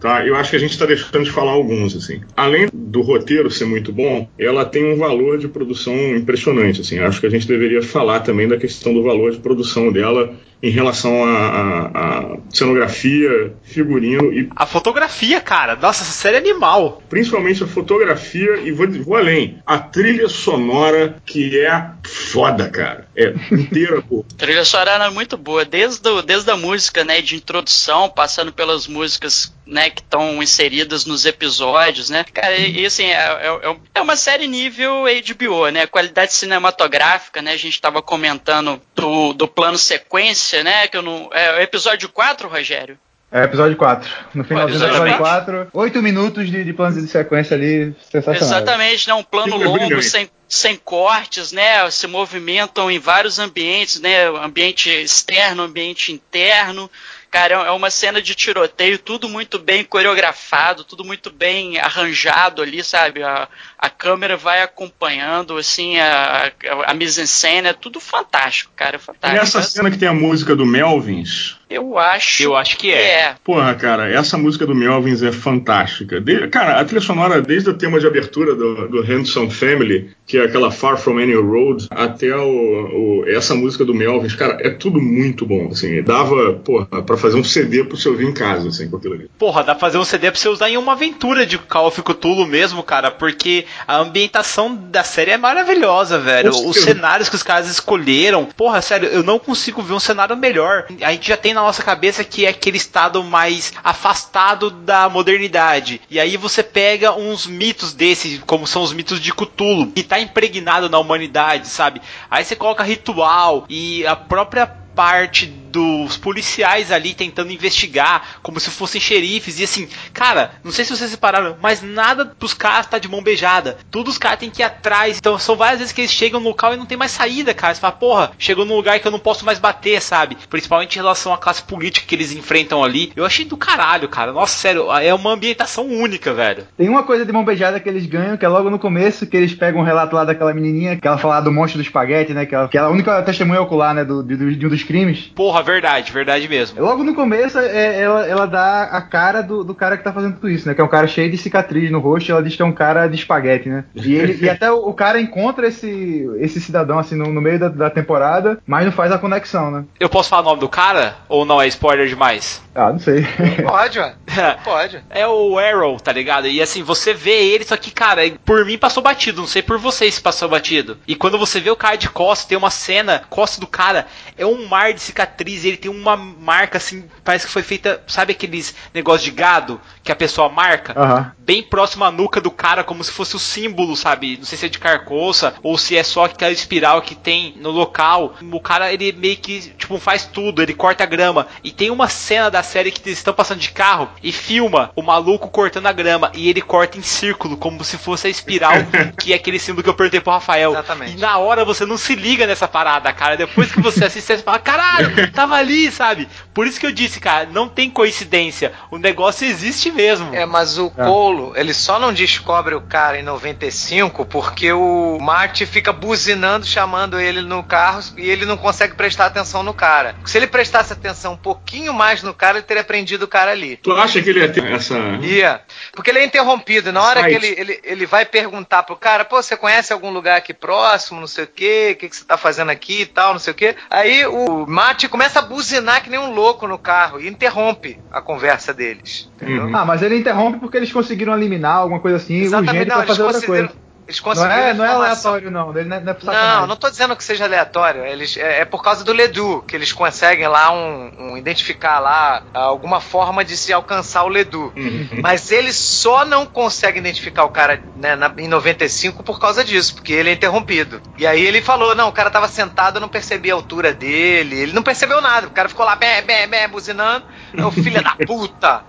Tá? 0.00 0.24
Eu 0.24 0.36
acho 0.36 0.50
que 0.50 0.56
a 0.56 0.60
gente 0.60 0.70
está 0.70 0.86
deixando 0.86 1.24
de 1.24 1.30
falar 1.30 1.52
alguns, 1.52 1.96
assim. 1.96 2.20
Além 2.36 2.68
do 2.72 3.02
roteiro 3.02 3.50
ser 3.50 3.64
muito 3.64 3.92
bom, 3.92 4.28
ela 4.38 4.64
tem 4.64 4.84
um 4.84 4.96
valor 4.96 5.38
de 5.38 5.48
produção 5.48 5.94
impressionante, 6.16 6.80
assim. 6.80 6.98
Acho 6.98 7.20
que 7.20 7.26
a 7.26 7.30
gente 7.30 7.48
deveria 7.48 7.82
falar 7.82 8.20
também 8.20 8.46
da 8.46 8.56
questão 8.56 8.94
do 8.94 9.02
valor 9.02 9.32
de 9.32 9.38
produção 9.38 9.92
dela 9.92 10.34
em 10.62 10.70
relação 10.70 11.24
à 11.24 12.36
cenografia, 12.50 13.54
figurino 13.62 14.32
e. 14.32 14.48
A 14.54 14.66
fotografia, 14.66 15.40
cara. 15.40 15.76
Nossa, 15.76 16.02
essa 16.02 16.12
série 16.12 16.36
é 16.36 16.40
animal. 16.40 17.02
Principalmente 17.08 17.62
a 17.62 17.66
fotografia 17.66 18.56
e 18.58 18.72
vou, 18.72 18.90
vou 18.90 19.16
além. 19.16 19.62
A 19.64 19.78
trilha 19.78 20.28
sonora 20.28 21.16
que 21.24 21.58
é 21.58 21.90
foda, 22.04 22.68
cara. 22.68 23.06
É 23.16 23.34
inteira, 23.52 24.02
pô. 24.02 24.24
A 24.34 24.36
trilha 24.38 24.64
sonora 24.64 25.04
é 25.04 25.10
muito 25.10 25.36
boa. 25.36 25.64
Desde, 25.64 26.02
do, 26.02 26.22
desde 26.22 26.50
a 26.50 26.56
música, 26.56 27.04
né, 27.04 27.20
de 27.20 27.36
introdução, 27.36 28.08
passando 28.08 28.52
pelas 28.52 28.86
músicas 28.86 29.52
né, 29.66 29.87
que 29.90 30.00
estão 30.00 30.42
inseridas 30.42 31.04
nos 31.04 31.24
episódios, 31.24 32.10
né? 32.10 32.24
Cara, 32.32 32.56
e, 32.56 32.80
e 32.80 32.86
assim, 32.86 33.04
é, 33.04 33.14
é, 33.14 33.76
é, 33.94 34.00
uma 34.00 34.16
série 34.16 34.46
nível 34.46 35.04
HBO, 35.04 35.68
né? 35.68 35.86
Qualidade 35.86 36.32
cinematográfica, 36.32 37.42
né? 37.42 37.52
A 37.52 37.56
gente 37.56 37.74
estava 37.74 38.02
comentando 38.02 38.80
do, 38.94 39.32
do 39.32 39.48
plano 39.48 39.78
sequência, 39.78 40.62
né? 40.62 40.88
Que 40.88 40.96
eu 40.96 41.02
não, 41.02 41.28
é 41.32 41.58
o 41.58 41.60
episódio 41.60 42.08
4, 42.08 42.48
Rogério? 42.48 42.98
É, 43.30 43.44
episódio 43.44 43.76
4. 43.76 44.10
No 44.34 44.42
final 44.42 44.66
do 44.66 44.72
episódio 44.72 45.16
4, 45.18 45.68
8 45.72 46.02
minutos 46.02 46.50
de, 46.50 46.64
de 46.64 46.72
planos 46.72 47.02
de 47.02 47.08
sequência 47.08 47.54
ali, 47.54 47.94
sensacional. 48.10 48.42
Exatamente, 48.42 49.06
né? 49.06 49.14
Um 49.14 49.22
plano 49.22 49.58
longo, 49.58 50.02
sem, 50.02 50.30
sem 50.48 50.76
cortes, 50.76 51.52
né? 51.52 51.90
Se 51.90 52.06
movimentam 52.06 52.90
em 52.90 52.98
vários 52.98 53.38
ambientes, 53.38 54.00
né? 54.00 54.28
Ambiente 54.28 54.88
externo, 54.88 55.62
ambiente 55.62 56.10
interno. 56.10 56.90
Cara, 57.30 57.54
é 57.54 57.70
uma 57.70 57.90
cena 57.90 58.22
de 58.22 58.34
tiroteio, 58.34 58.98
tudo 58.98 59.28
muito 59.28 59.58
bem 59.58 59.84
coreografado, 59.84 60.82
tudo 60.82 61.04
muito 61.04 61.30
bem 61.30 61.78
arranjado 61.78 62.62
ali, 62.62 62.82
sabe? 62.82 63.22
A, 63.22 63.46
a 63.78 63.90
câmera 63.90 64.34
vai 64.34 64.62
acompanhando, 64.62 65.58
assim, 65.58 65.98
a, 65.98 66.46
a, 66.46 66.90
a 66.90 66.94
mise-en-scène, 66.94 67.68
é 67.68 67.72
tudo 67.74 68.00
fantástico, 68.00 68.72
cara, 68.74 68.98
fantástico. 68.98 69.44
E 69.44 69.46
essa 69.46 69.62
cena 69.62 69.90
que 69.90 69.98
tem 69.98 70.08
a 70.08 70.14
música 70.14 70.56
do 70.56 70.64
Melvins, 70.64 71.57
eu 71.68 71.98
acho. 71.98 72.42
Eu 72.42 72.56
acho 72.56 72.76
que 72.76 72.90
é. 72.90 73.20
é. 73.20 73.34
Porra, 73.44 73.74
cara, 73.74 74.10
essa 74.10 74.38
música 74.38 74.66
do 74.66 74.74
Melvins 74.74 75.22
é 75.22 75.32
fantástica. 75.32 76.20
De, 76.20 76.48
cara, 76.48 76.80
a 76.80 76.84
trilha 76.84 77.00
sonora, 77.00 77.42
desde 77.42 77.70
o 77.70 77.74
tema 77.74 78.00
de 78.00 78.06
abertura 78.06 78.54
do, 78.54 78.88
do 78.88 79.02
Handsome 79.02 79.50
Family, 79.50 80.10
que 80.26 80.38
é 80.38 80.44
aquela 80.44 80.70
Far 80.70 80.96
From 80.98 81.18
Any 81.18 81.34
Road, 81.34 81.88
até 81.90 82.34
o, 82.34 83.20
o, 83.20 83.24
essa 83.28 83.54
música 83.54 83.84
do 83.84 83.94
Melvins, 83.94 84.34
cara, 84.34 84.58
é 84.60 84.70
tudo 84.70 85.00
muito 85.00 85.44
bom. 85.44 85.68
Assim, 85.70 86.02
dava, 86.02 86.54
porra, 86.54 87.02
pra 87.02 87.16
fazer 87.16 87.36
um 87.36 87.44
CD 87.44 87.84
pro 87.84 87.96
você 87.96 88.08
ouvir 88.08 88.26
em 88.26 88.32
casa, 88.32 88.68
assim, 88.68 88.88
com 88.88 88.96
aquilo 88.96 89.14
ali. 89.14 89.30
Porra, 89.38 89.62
dá 89.62 89.74
pra 89.74 89.80
fazer 89.80 89.98
um 89.98 90.04
CD 90.04 90.30
pra 90.30 90.40
você 90.40 90.48
usar 90.48 90.70
em 90.70 90.76
uma 90.76 90.92
aventura 90.92 91.44
de 91.44 91.58
Call 91.58 91.88
of 91.88 92.02
Cthulhu 92.02 92.46
mesmo, 92.46 92.82
cara, 92.82 93.10
porque 93.10 93.66
a 93.86 93.98
ambientação 93.98 94.74
da 94.74 95.04
série 95.04 95.32
é 95.32 95.36
maravilhosa, 95.36 96.18
velho. 96.18 96.50
Os 96.50 96.78
cenários 96.78 97.28
que 97.28 97.36
os 97.36 97.42
caras 97.42 97.68
escolheram. 97.68 98.46
Porra, 98.56 98.80
sério, 98.80 99.08
eu 99.08 99.22
não 99.22 99.38
consigo 99.38 99.82
ver 99.82 99.94
um 99.94 100.00
cenário 100.00 100.36
melhor. 100.36 100.86
A 101.02 101.12
gente 101.12 101.28
já 101.28 101.36
tem 101.36 101.57
na 101.58 101.66
nossa 101.66 101.82
cabeça 101.82 102.24
que 102.24 102.46
é 102.46 102.48
aquele 102.48 102.76
estado 102.76 103.22
mais 103.24 103.72
afastado 103.82 104.70
da 104.70 105.08
modernidade. 105.08 106.00
E 106.08 106.18
aí 106.18 106.36
você 106.36 106.62
pega 106.62 107.12
uns 107.12 107.46
mitos 107.46 107.92
desses, 107.92 108.40
como 108.46 108.66
são 108.66 108.82
os 108.82 108.92
mitos 108.92 109.20
de 109.20 109.32
Cthulhu, 109.32 109.92
que 109.92 110.02
tá 110.02 110.20
impregnado 110.20 110.88
na 110.88 110.98
humanidade, 110.98 111.68
sabe? 111.68 112.00
Aí 112.30 112.44
você 112.44 112.54
coloca 112.54 112.82
ritual 112.82 113.64
e 113.68 114.06
a 114.06 114.14
própria 114.14 114.66
parte 114.98 115.46
dos 115.46 116.16
policiais 116.16 116.90
ali 116.90 117.14
tentando 117.14 117.52
investigar, 117.52 118.40
como 118.42 118.58
se 118.58 118.68
fossem 118.68 119.00
xerifes, 119.00 119.60
e 119.60 119.64
assim, 119.64 119.88
cara, 120.12 120.52
não 120.64 120.72
sei 120.72 120.84
se 120.84 120.96
vocês 120.96 121.10
separaram, 121.10 121.56
mas 121.62 121.82
nada 121.82 122.26
pros 122.26 122.52
caras 122.52 122.86
tá 122.86 122.98
de 122.98 123.06
mão 123.06 123.22
beijada. 123.22 123.78
Tudo 123.92 124.08
os 124.08 124.18
caras 124.18 124.40
têm 124.40 124.50
que 124.50 124.60
ir 124.60 124.64
atrás. 124.64 125.18
Então 125.18 125.38
são 125.38 125.54
várias 125.54 125.78
vezes 125.78 125.92
que 125.92 126.00
eles 126.00 126.10
chegam 126.10 126.40
no 126.40 126.48
local 126.48 126.74
e 126.74 126.76
não 126.76 126.86
tem 126.86 126.98
mais 126.98 127.12
saída, 127.12 127.54
cara. 127.54 127.74
Você 127.74 127.80
fala, 127.80 127.92
porra, 127.92 128.32
chegou 128.38 128.64
num 128.64 128.74
lugar 128.74 128.98
que 128.98 129.06
eu 129.06 129.12
não 129.12 129.20
posso 129.20 129.44
mais 129.44 129.60
bater, 129.60 130.02
sabe? 130.02 130.36
Principalmente 130.50 130.96
em 130.96 131.02
relação 131.02 131.32
à 131.32 131.38
classe 131.38 131.62
política 131.62 132.06
que 132.06 132.14
eles 132.14 132.32
enfrentam 132.32 132.82
ali. 132.82 133.12
Eu 133.14 133.24
achei 133.24 133.44
do 133.44 133.56
caralho, 133.56 134.08
cara. 134.08 134.32
Nossa, 134.32 134.58
sério, 134.58 134.90
é 134.90 135.14
uma 135.14 135.32
ambientação 135.32 135.86
única, 135.86 136.34
velho. 136.34 136.66
Tem 136.76 136.88
uma 136.88 137.04
coisa 137.04 137.24
de 137.24 137.32
mão 137.32 137.44
beijada 137.44 137.78
que 137.78 137.88
eles 137.88 138.06
ganham, 138.06 138.36
que 138.36 138.44
é 138.44 138.48
logo 138.48 138.68
no 138.68 138.80
começo, 138.80 139.26
que 139.26 139.36
eles 139.36 139.54
pegam 139.54 139.80
um 139.80 139.84
relato 139.84 140.16
lá 140.16 140.24
daquela 140.24 140.52
menininha, 140.52 140.96
que 140.96 141.06
ela 141.06 141.18
fala 141.18 141.40
do 141.40 141.52
monstro 141.52 141.78
do 141.78 141.84
espaguete, 141.84 142.34
né? 142.34 142.46
Que 142.46 142.54
ela, 142.54 142.68
que 142.68 142.76
ela 142.76 142.88
a 142.88 142.90
única 142.90 143.22
testemunha 143.22 143.60
ocular, 143.60 143.94
né? 143.94 144.04
Do, 144.04 144.22
do, 144.22 144.56
de 144.56 144.66
um 144.66 144.68
dos 144.68 144.87
crimes. 144.88 145.30
Porra, 145.34 145.62
verdade, 145.62 146.10
verdade 146.10 146.48
mesmo. 146.48 146.80
Logo 146.80 147.04
no 147.04 147.14
começo, 147.14 147.58
é, 147.58 148.00
ela, 148.00 148.26
ela 148.26 148.46
dá 148.46 148.84
a 148.84 149.02
cara 149.02 149.42
do, 149.42 149.62
do 149.62 149.74
cara 149.74 149.98
que 149.98 150.02
tá 150.02 150.10
fazendo 150.10 150.36
tudo 150.36 150.48
isso, 150.48 150.66
né? 150.66 150.74
Que 150.74 150.80
é 150.80 150.84
um 150.84 150.88
cara 150.88 151.06
cheio 151.06 151.30
de 151.30 151.36
cicatriz 151.36 151.90
no 151.90 152.00
rosto, 152.00 152.32
ela 152.32 152.42
diz 152.42 152.56
que 152.56 152.62
é 152.62 152.64
um 152.64 152.72
cara 152.72 153.06
de 153.06 153.16
espaguete, 153.16 153.68
né? 153.68 153.84
E, 153.94 154.14
ele, 154.14 154.38
e 154.42 154.48
até 154.48 154.72
o, 154.72 154.88
o, 154.88 154.94
cara 154.94 155.20
encontra 155.20 155.68
esse, 155.68 156.26
esse 156.38 156.58
cidadão, 156.58 156.98
assim, 156.98 157.16
no, 157.16 157.30
no 157.30 157.40
meio 157.40 157.58
da, 157.58 157.68
da, 157.68 157.90
temporada, 157.90 158.58
mas 158.66 158.86
não 158.86 158.92
faz 158.92 159.12
a 159.12 159.18
conexão, 159.18 159.70
né? 159.70 159.84
Eu 160.00 160.08
posso 160.08 160.30
falar 160.30 160.42
o 160.42 160.44
nome 160.46 160.60
do 160.60 160.68
cara? 160.70 161.16
Ou 161.28 161.44
não 161.44 161.60
é 161.60 161.66
spoiler 161.66 162.08
demais? 162.08 162.62
Ah, 162.74 162.92
não 162.92 162.98
sei. 162.98 163.26
Pode, 163.66 163.98
ué. 163.98 164.14
Pode. 164.64 165.02
É 165.10 165.26
o 165.26 165.58
Arrow, 165.58 165.98
tá 165.98 166.12
ligado? 166.12 166.46
E 166.46 166.62
assim, 166.62 166.82
você 166.82 167.12
vê 167.12 167.52
ele, 167.52 167.64
só 167.64 167.76
que, 167.76 167.90
cara, 167.90 168.22
por 168.44 168.64
mim 168.64 168.78
passou 168.78 169.02
batido, 169.02 169.40
não 169.40 169.48
sei 169.48 169.62
por 169.62 169.78
vocês 169.78 170.14
se 170.14 170.20
passou 170.20 170.48
batido. 170.48 170.96
E 171.06 171.14
quando 171.14 171.38
você 171.38 171.60
vê 171.60 171.70
o 171.70 171.76
cara 171.76 171.96
de 171.96 172.08
costas, 172.08 172.46
tem 172.46 172.56
uma 172.56 172.70
cena, 172.70 173.22
costa 173.28 173.60
do 173.60 173.66
cara, 173.66 174.06
é 174.36 174.46
um 174.46 174.67
mar 174.68 174.92
de 174.92 175.00
cicatriz, 175.00 175.64
ele 175.64 175.76
tem 175.76 175.90
uma 175.90 176.16
marca 176.16 176.78
assim, 176.78 177.04
parece 177.24 177.46
que 177.46 177.52
foi 177.52 177.62
feita, 177.62 178.02
sabe 178.06 178.32
aqueles 178.32 178.74
negócios 178.92 179.24
de 179.24 179.30
gado 179.30 179.80
que 180.02 180.12
a 180.12 180.16
pessoa 180.16 180.48
marca? 180.48 180.94
Aham. 180.96 181.32
Bem 181.38 181.62
próximo 181.62 182.04
à 182.04 182.10
nuca 182.10 182.40
do 182.40 182.50
cara, 182.50 182.84
como 182.84 183.02
se 183.02 183.10
fosse 183.10 183.34
o 183.34 183.38
símbolo, 183.38 183.96
sabe? 183.96 184.36
Não 184.36 184.44
sei 184.44 184.58
se 184.58 184.66
é 184.66 184.68
de 184.68 184.78
carcoça 184.78 185.54
ou 185.62 185.78
se 185.78 185.96
é 185.96 186.02
só 186.02 186.24
aquela 186.24 186.52
espiral 186.52 187.00
que 187.02 187.14
tem 187.14 187.54
no 187.56 187.70
local. 187.70 188.34
O 188.52 188.60
cara, 188.60 188.92
ele 188.92 189.12
meio 189.12 189.36
que, 189.36 189.60
tipo, 189.78 189.98
faz 189.98 190.26
tudo, 190.26 190.62
ele 190.62 190.74
corta 190.74 191.04
a 191.04 191.06
grama. 191.06 191.46
E 191.64 191.70
tem 191.70 191.90
uma 191.90 192.08
cena 192.08 192.50
da 192.50 192.62
série 192.62 192.90
que 192.90 193.00
eles 193.08 193.18
estão 193.18 193.32
passando 193.32 193.60
de 193.60 193.70
carro 193.70 194.10
e 194.22 194.30
filma 194.32 194.90
o 194.94 195.02
maluco 195.02 195.48
cortando 195.48 195.86
a 195.86 195.92
grama 195.92 196.30
e 196.34 196.48
ele 196.48 196.60
corta 196.60 196.98
em 196.98 197.02
círculo, 197.02 197.56
como 197.56 197.82
se 197.84 197.96
fosse 197.96 198.26
a 198.26 198.30
espiral, 198.30 198.72
que 199.18 199.32
é 199.32 199.36
aquele 199.36 199.58
símbolo 199.58 199.82
que 199.82 199.88
eu 199.88 199.94
perguntei 199.94 200.20
pro 200.20 200.32
Rafael. 200.32 200.72
Exatamente. 200.72 201.16
E 201.16 201.20
na 201.20 201.38
hora 201.38 201.64
você 201.64 201.86
não 201.86 201.96
se 201.96 202.14
liga 202.14 202.46
nessa 202.46 202.68
parada, 202.68 203.12
cara. 203.12 203.36
Depois 203.36 203.72
que 203.72 203.80
você 203.80 204.04
assiste, 204.04 204.26
você 204.26 204.38
fala, 204.38 204.57
caralho, 204.58 205.30
tava 205.32 205.56
ali, 205.56 205.90
sabe? 205.90 206.28
Por 206.52 206.66
isso 206.66 206.80
que 206.80 206.86
eu 206.86 206.92
disse, 206.92 207.20
cara, 207.20 207.48
não 207.50 207.68
tem 207.68 207.90
coincidência. 207.90 208.72
O 208.90 208.98
negócio 208.98 209.46
existe 209.46 209.90
mesmo. 209.90 210.34
É, 210.34 210.44
mas 210.44 210.78
o 210.78 210.90
Colo, 210.90 211.52
ele 211.56 211.72
só 211.72 211.98
não 211.98 212.12
descobre 212.12 212.74
o 212.74 212.80
cara 212.80 213.18
em 213.18 213.22
95 213.22 214.26
porque 214.26 214.72
o 214.72 215.18
Marty 215.20 215.66
fica 215.66 215.92
buzinando, 215.92 216.66
chamando 216.66 217.20
ele 217.20 217.42
no 217.42 217.62
carro 217.62 218.02
e 218.16 218.28
ele 218.28 218.44
não 218.44 218.56
consegue 218.56 218.94
prestar 218.94 219.26
atenção 219.26 219.62
no 219.62 219.72
cara. 219.72 220.16
Se 220.24 220.36
ele 220.36 220.46
prestasse 220.46 220.92
atenção 220.92 221.34
um 221.34 221.36
pouquinho 221.36 221.92
mais 221.94 222.22
no 222.22 222.34
cara, 222.34 222.58
ele 222.58 222.66
teria 222.66 222.84
prendido 222.84 223.24
o 223.24 223.28
cara 223.28 223.52
ali. 223.52 223.76
Tu 223.76 223.92
acha 223.92 224.20
que 224.20 224.30
ele 224.30 224.40
ia 224.40 224.52
ter 224.52 224.64
essa. 224.72 224.98
Ia. 225.22 225.60
Porque 225.92 226.10
ele 226.10 226.18
é 226.18 226.24
interrompido. 226.24 226.92
Na 226.92 227.02
hora 227.02 227.20
Site. 227.20 227.38
que 227.38 227.46
ele, 227.46 227.60
ele, 227.60 227.80
ele 227.84 228.06
vai 228.06 228.24
perguntar 228.24 228.82
pro 228.82 228.96
cara, 228.96 229.24
pô, 229.24 229.42
você 229.42 229.56
conhece 229.56 229.92
algum 229.92 230.10
lugar 230.10 230.36
aqui 230.36 230.52
próximo, 230.52 231.20
não 231.20 231.26
sei 231.26 231.44
o 231.44 231.48
quê, 231.48 231.90
o 231.92 231.96
que, 231.96 232.08
que 232.08 232.16
você 232.16 232.24
tá 232.24 232.36
fazendo 232.36 232.70
aqui 232.70 233.02
e 233.02 233.06
tal, 233.06 233.32
não 233.32 233.40
sei 233.40 233.52
o 233.52 233.56
quê. 233.56 233.76
Aí 233.90 234.26
o 234.26 234.47
Marty 234.66 235.08
começa 235.08 235.38
a 235.38 235.42
buzinar 235.42 236.02
que 236.02 236.10
nem 236.10 236.18
um 236.18 236.32
louco 236.32 236.66
no 236.66 236.78
carro 236.78 237.20
e 237.20 237.28
interrompe 237.28 237.98
a 238.10 238.20
conversa 238.20 238.72
deles. 238.72 239.30
Uhum. 239.40 239.74
Ah, 239.76 239.84
mas 239.84 240.02
ele 240.02 240.18
interrompe 240.18 240.58
porque 240.58 240.76
eles 240.76 240.92
conseguiram 240.92 241.36
eliminar 241.36 241.76
alguma 241.76 242.00
coisa 242.00 242.16
assim, 242.16 242.36
Exatamente, 242.36 242.70
urgente 242.70 242.88
não, 242.88 242.96
pra 242.96 243.04
eles 243.04 243.16
fazer 243.16 243.22
outra 243.22 243.46
coisa. 243.46 243.87
Eles 244.08 244.20
Não 244.20 244.24
conseguiram 244.24 244.56
é, 244.56 244.72
não 244.72 244.84
é 244.86 244.88
aleatório, 244.88 245.50
não. 245.50 245.70
Ele 245.76 245.86
não 245.86 245.96
é, 245.98 246.00
não 246.00 246.12
é. 246.12 246.16
Não, 246.56 246.66
não 246.66 246.76
tô 246.76 246.88
dizendo 246.88 247.14
que 247.14 247.22
seja 247.22 247.44
aleatório. 247.44 248.06
Eles, 248.06 248.38
é, 248.38 248.60
é 248.60 248.64
por 248.64 248.82
causa 248.82 249.04
do 249.04 249.12
Ledu, 249.12 249.62
que 249.68 249.76
eles 249.76 249.92
conseguem 249.92 250.48
lá 250.48 250.72
um, 250.72 251.12
um- 251.18 251.36
identificar 251.36 251.98
lá 251.98 252.42
alguma 252.54 253.02
forma 253.02 253.44
de 253.44 253.54
se 253.54 253.70
alcançar 253.70 254.24
o 254.24 254.28
Ledu. 254.28 254.72
Uhum. 254.74 255.08
Mas 255.22 255.52
eles 255.52 255.76
só 255.76 256.24
não 256.24 256.46
conseguem 256.46 257.00
identificar 257.00 257.44
o 257.44 257.50
cara 257.50 257.82
né, 257.96 258.16
na- 258.16 258.32
em 258.38 258.48
95 258.48 259.22
por 259.22 259.38
causa 259.38 259.62
disso, 259.62 259.96
porque 259.96 260.14
ele 260.14 260.30
é 260.30 260.32
interrompido. 260.32 261.02
E 261.18 261.26
aí 261.26 261.42
ele 261.44 261.60
falou: 261.60 261.94
não, 261.94 262.08
o 262.08 262.12
cara 262.12 262.30
tava 262.30 262.48
sentado, 262.48 262.96
eu 262.96 263.00
não 263.02 263.10
percebi 263.10 263.50
a 263.50 263.54
altura 263.54 263.92
dele. 263.92 264.58
Ele 264.58 264.72
não 264.72 264.82
percebeu 264.82 265.20
nada. 265.20 265.48
O 265.48 265.50
cara 265.50 265.68
ficou 265.68 265.84
lá, 265.84 265.94
bé, 265.94 266.22
bé, 266.22 266.46
bé, 266.46 266.66
buzinando. 266.66 267.26
Ô, 267.62 267.70
filha 267.70 268.00
da 268.00 268.16
puta! 268.26 268.82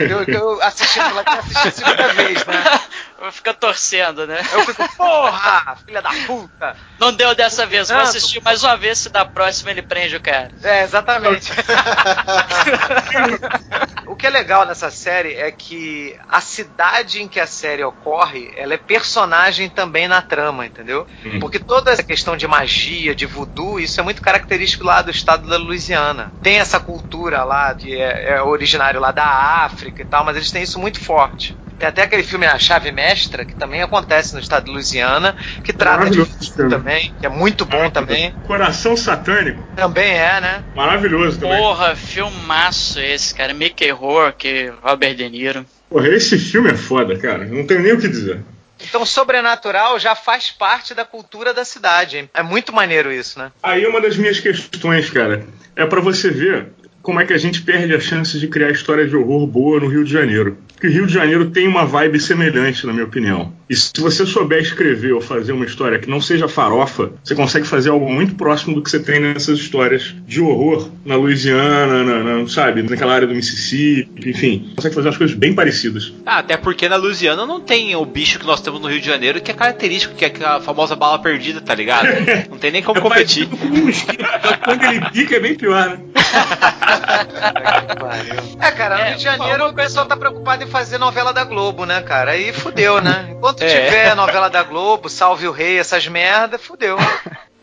Eu, 0.00 0.22
eu 0.22 0.62
assistindo 0.62 1.14
lá, 1.14 1.22
assisti 1.26 1.68
a 1.68 1.70
segunda 1.70 2.08
vez, 2.14 2.46
né? 2.46 2.80
Vou 3.18 3.32
ficar 3.32 3.54
torcendo, 3.54 4.26
né? 4.26 4.40
Eu 4.52 4.66
fico, 4.66 4.96
porra, 4.96 5.76
filha 5.86 6.02
da 6.02 6.10
puta! 6.26 6.76
Não 6.98 7.12
deu 7.12 7.34
dessa 7.34 7.64
vez, 7.64 7.88
vou 7.88 7.98
assistir 7.98 8.42
mais 8.42 8.62
uma 8.62 8.76
vez 8.76 8.98
se 8.98 9.08
da 9.08 9.24
próxima 9.24 9.70
ele 9.70 9.82
prende 9.82 10.16
o 10.16 10.20
cara. 10.20 10.50
É, 10.62 10.82
exatamente. 10.82 11.50
o 14.06 14.14
que 14.14 14.26
é 14.26 14.30
legal 14.30 14.66
nessa 14.66 14.90
série 14.90 15.34
é 15.34 15.50
que 15.50 16.14
a 16.28 16.40
cidade 16.40 17.22
em 17.22 17.28
que 17.28 17.40
a 17.40 17.46
série 17.46 17.82
ocorre, 17.82 18.52
ela 18.54 18.74
é 18.74 18.78
personagem 18.78 19.70
também 19.70 20.06
na 20.06 20.20
trama, 20.20 20.66
entendeu? 20.66 21.06
Hum. 21.24 21.40
Porque 21.40 21.58
toda 21.58 21.90
essa 21.90 22.02
questão 22.02 22.36
de 22.36 22.46
magia, 22.46 23.14
de 23.14 23.24
voodoo, 23.24 23.80
isso 23.80 23.98
é 23.98 24.02
muito 24.02 24.20
característico 24.20 24.84
lá 24.84 25.00
do 25.00 25.10
estado 25.10 25.48
da 25.48 25.56
Louisiana. 25.56 26.32
Tem 26.42 26.58
essa 26.58 26.78
cultura 26.78 27.44
lá, 27.44 27.74
que 27.74 27.98
é, 27.98 28.34
é 28.34 28.42
originário 28.42 29.00
lá 29.00 29.10
da 29.10 29.26
África 29.64 30.02
e 30.02 30.04
tal, 30.04 30.24
mas 30.24 30.36
eles 30.36 30.50
têm 30.50 30.62
isso 30.62 30.78
muito 30.78 31.00
forte. 31.00 31.56
Tem 31.78 31.88
até 31.88 32.02
aquele 32.02 32.22
filme 32.22 32.46
A 32.46 32.58
Chave 32.58 32.90
Mestra, 32.90 33.44
que 33.44 33.54
também 33.54 33.82
acontece 33.82 34.34
no 34.34 34.40
estado 34.40 34.64
de 34.64 34.70
Louisiana, 34.70 35.36
que 35.62 35.72
trata 35.72 36.08
de 36.08 36.24
também, 36.68 37.12
que 37.20 37.26
é 37.26 37.28
muito 37.28 37.66
bom 37.66 37.90
também. 37.90 38.34
Coração 38.42 38.96
Satânico. 38.96 39.62
Também 39.74 40.12
é, 40.12 40.40
né? 40.40 40.64
Maravilhoso 40.74 41.38
também. 41.38 41.58
Porra, 41.58 41.94
filmaço 41.94 42.98
esse, 42.98 43.34
cara. 43.34 43.52
Mickey 43.52 43.90
Rourke, 43.90 44.72
Robert 44.82 45.14
De 45.14 45.28
Niro. 45.28 45.66
Porra, 45.88 46.08
esse 46.08 46.38
filme 46.38 46.70
é 46.70 46.76
foda, 46.76 47.16
cara. 47.18 47.44
Não 47.44 47.66
tenho 47.66 47.82
nem 47.82 47.92
o 47.92 48.00
que 48.00 48.08
dizer. 48.08 48.40
Então, 48.80 49.06
sobrenatural 49.06 49.98
já 49.98 50.14
faz 50.14 50.50
parte 50.50 50.94
da 50.94 51.04
cultura 51.04 51.52
da 51.54 51.64
cidade. 51.64 52.18
hein? 52.18 52.30
É 52.34 52.42
muito 52.42 52.72
maneiro 52.72 53.12
isso, 53.12 53.38
né? 53.38 53.50
Aí 53.62 53.86
uma 53.86 54.00
das 54.00 54.16
minhas 54.16 54.38
questões, 54.38 55.08
cara, 55.10 55.46
é 55.74 55.86
pra 55.86 56.00
você 56.00 56.30
ver 56.30 56.68
como 57.06 57.20
é 57.20 57.24
que 57.24 57.32
a 57.32 57.38
gente 57.38 57.62
perde 57.62 57.94
a 57.94 58.00
chance 58.00 58.36
de 58.36 58.48
criar 58.48 58.72
história 58.72 59.06
de 59.06 59.14
horror 59.14 59.46
boa 59.46 59.78
no 59.78 59.86
Rio 59.86 60.02
de 60.04 60.12
Janeiro. 60.12 60.58
Porque 60.74 60.88
o 60.88 60.90
Rio 60.90 61.06
de 61.06 61.14
Janeiro 61.14 61.46
tem 61.50 61.68
uma 61.68 61.86
vibe 61.86 62.18
semelhante, 62.20 62.84
na 62.84 62.92
minha 62.92 63.04
opinião. 63.04 63.52
E 63.70 63.76
se 63.76 63.92
você 63.98 64.26
souber 64.26 64.60
escrever 64.60 65.12
ou 65.14 65.20
fazer 65.20 65.52
uma 65.52 65.64
história 65.64 65.98
que 66.00 66.10
não 66.10 66.20
seja 66.20 66.48
farofa, 66.48 67.12
você 67.24 67.34
consegue 67.34 67.64
fazer 67.66 67.90
algo 67.90 68.12
muito 68.12 68.34
próximo 68.34 68.74
do 68.74 68.82
que 68.82 68.90
você 68.90 68.98
tem 68.98 69.20
nessas 69.20 69.58
histórias 69.60 70.14
de 70.26 70.40
horror 70.40 70.90
na 71.04 71.14
Louisiana, 71.14 72.02
na, 72.04 72.22
na- 72.42 72.48
sabe, 72.48 72.82
naquela 72.82 73.14
área 73.14 73.26
do 73.26 73.34
Mississippi, 73.34 74.28
enfim. 74.28 74.72
Consegue 74.76 74.94
fazer 74.96 75.08
umas 75.08 75.16
coisas 75.18 75.36
bem 75.36 75.54
parecidas. 75.54 76.12
Ah, 76.26 76.38
até 76.40 76.56
porque 76.56 76.88
na 76.88 76.96
Louisiana 76.96 77.46
não 77.46 77.60
tem 77.60 77.94
o 77.96 78.04
bicho 78.04 78.38
que 78.40 78.46
nós 78.46 78.60
temos 78.60 78.80
no 78.80 78.88
Rio 78.88 79.00
de 79.00 79.06
Janeiro, 79.06 79.40
que 79.40 79.50
é 79.52 79.54
característico, 79.54 80.14
que 80.14 80.24
é 80.24 80.32
a 80.44 80.60
famosa 80.60 80.94
bala 80.96 81.18
perdida, 81.20 81.60
tá 81.60 81.74
ligado? 81.74 82.06
Não 82.50 82.58
tem 82.58 82.70
nem 82.72 82.82
como 82.82 83.00
competir. 83.00 83.48
Um 83.62 83.86
mosquito, 83.86 84.24
quando 84.64 84.82
ele 84.84 85.00
pica 85.10 85.36
é 85.36 85.40
bem 85.40 85.54
pior, 85.54 85.88
né? 85.90 85.98
É, 88.60 88.70
cara, 88.70 88.96
no 88.96 89.02
É, 89.02 89.08
Rio 89.08 89.16
de 89.18 89.22
Janeiro 89.22 89.68
o 89.68 89.74
pessoal 89.74 90.06
tá 90.06 90.16
preocupado 90.16 90.64
em 90.64 90.66
fazer 90.66 90.98
novela 90.98 91.32
da 91.32 91.44
Globo, 91.44 91.84
né, 91.84 92.00
cara? 92.02 92.32
Aí 92.32 92.52
fudeu, 92.52 93.00
né? 93.00 93.28
Enquanto 93.30 93.62
É. 93.62 93.66
tiver 93.66 94.14
novela 94.16 94.48
da 94.48 94.62
Globo, 94.62 95.08
Salve 95.08 95.46
o 95.46 95.52
Rei, 95.52 95.78
essas 95.78 96.06
merda, 96.08 96.58
fudeu. 96.58 96.96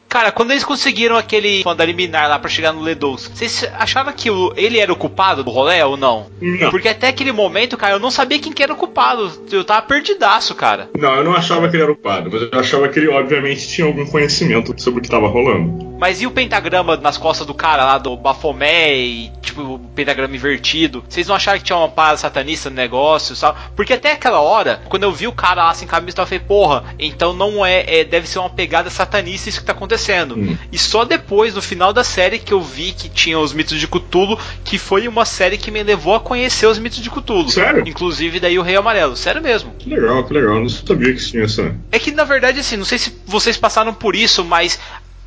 Cara, 0.08 0.32
quando 0.32 0.52
eles 0.52 0.64
conseguiram 0.64 1.18
aquele 1.18 1.64
da 1.76 1.84
liminar 1.84 2.30
lá 2.30 2.38
pra 2.38 2.48
chegar 2.48 2.72
no 2.72 2.82
Ledous, 2.82 3.32
vocês 3.34 3.68
achavam 3.80 4.14
que 4.14 4.30
o- 4.30 4.54
ele 4.56 4.78
era 4.78 4.94
o 4.94 4.96
culpado 4.96 5.44
do 5.44 5.50
rolê 5.50 5.82
ou 5.82 5.98
não? 5.98 6.28
Não. 6.40 6.70
Porque 6.70 6.88
até 6.88 7.08
aquele 7.08 7.32
momento, 7.32 7.76
cara, 7.76 7.96
eu 7.96 8.00
não 8.00 8.12
sabia 8.12 8.38
quem 8.38 8.54
que 8.54 8.62
era 8.62 8.72
o 8.72 8.76
culpado. 8.76 9.32
Eu 9.52 9.64
tava 9.66 9.82
perdidaço, 9.88 10.54
cara. 10.54 10.88
Não, 10.96 11.16
eu 11.16 11.24
não 11.24 11.34
achava 11.36 11.68
que 11.68 11.76
ele 11.76 11.82
era 11.84 11.92
o 11.92 11.96
padre, 11.96 12.30
mas 12.32 12.44
eu 12.44 12.60
achava 12.60 12.88
que 12.90 13.00
ele, 13.00 13.08
obviamente, 13.10 13.68
tinha 13.68 13.88
algum 13.88 14.06
conhecimento 14.06 14.80
sobre 14.80 15.00
o 15.00 15.02
que 15.02 15.08
estava 15.08 15.28
rolando. 15.28 15.93
Mas 16.04 16.22
e 16.22 16.28
o 16.28 16.32
pentagrama 16.32 16.98
nas 16.98 17.18
costas 17.18 17.48
do 17.48 17.54
cara 17.54 17.86
lá, 17.86 17.98
do 17.98 18.18
Bafomé 18.18 18.94
e, 18.94 19.32
tipo, 19.42 19.62
o 19.62 19.80
pentagrama 19.80 20.36
invertido? 20.36 21.02
Vocês 21.08 21.30
não 21.30 21.34
acharam 21.34 21.60
que 21.60 21.64
tinha 21.64 21.78
uma 21.78 21.88
parada 21.88 22.18
satanista 22.18 22.70
no 22.70 22.76
negócio, 22.76 23.38
sabe? 23.38 23.58
Porque 23.74 23.94
até 23.94 24.12
aquela 24.12 24.42
hora, 24.42 24.82
quando 24.90 25.04
eu 25.04 25.14
vi 25.14 25.28
o 25.28 25.32
cara 25.32 25.64
lá 25.64 25.74
sem 25.74 25.88
camisa, 25.88 26.20
eu 26.20 26.26
falei, 26.26 26.42
porra, 26.42 26.84
então 27.00 27.32
não 27.32 27.66
é, 27.66 27.86
é- 27.88 28.04
deve 28.04 28.28
ser 28.28 28.40
uma 28.40 28.50
pegada 28.50 28.90
satanista 28.90 29.48
isso 29.48 29.62
que 29.62 29.66
tá 29.66 29.72
acontecendo. 29.72 30.36
Hum. 30.36 30.58
E 30.74 30.78
só 30.78 31.06
depois, 31.06 31.56
no 31.56 31.62
final 31.62 31.94
da 31.94 32.04
série, 32.04 32.38
que 32.38 32.52
eu 32.52 32.60
vi 32.60 32.92
que 32.92 33.08
tinha 33.08 33.40
os 33.40 33.54
mitos 33.54 33.80
de 33.80 33.88
Cthulhu, 33.88 34.38
que 34.66 34.78
foi 34.78 35.08
uma 35.08 35.24
série 35.24 35.58
que 35.58 35.72
me 35.72 35.84
levou 35.84 36.16
a 36.16 36.20
conhecer 36.20 36.66
os 36.68 36.78
mitos 36.78 37.00
de 37.02 37.10
Cthulhu. 37.10 37.50
Sério? 37.50 37.88
Inclusive 37.88 38.42
daí 38.42 38.60
o 38.60 38.62
Rei 38.62 38.76
Amarelo, 38.76 39.16
sério 39.16 39.42
mesmo. 39.42 39.72
Que 39.80 39.90
legal, 39.90 40.22
que 40.26 40.34
legal. 40.34 40.60
Não 40.60 40.68
sabia 40.68 41.14
que 41.14 41.24
tinha 41.24 41.46
essa. 41.46 41.74
É 41.94 41.98
que 41.98 42.12
na 42.12 42.26
verdade, 42.26 42.60
assim, 42.60 42.76
não 42.76 42.84
sei 42.84 42.98
se 42.98 43.18
vocês 43.26 43.56
passaram 43.56 43.94
por 43.94 44.18
isso, 44.18 44.44
mas 44.44 44.78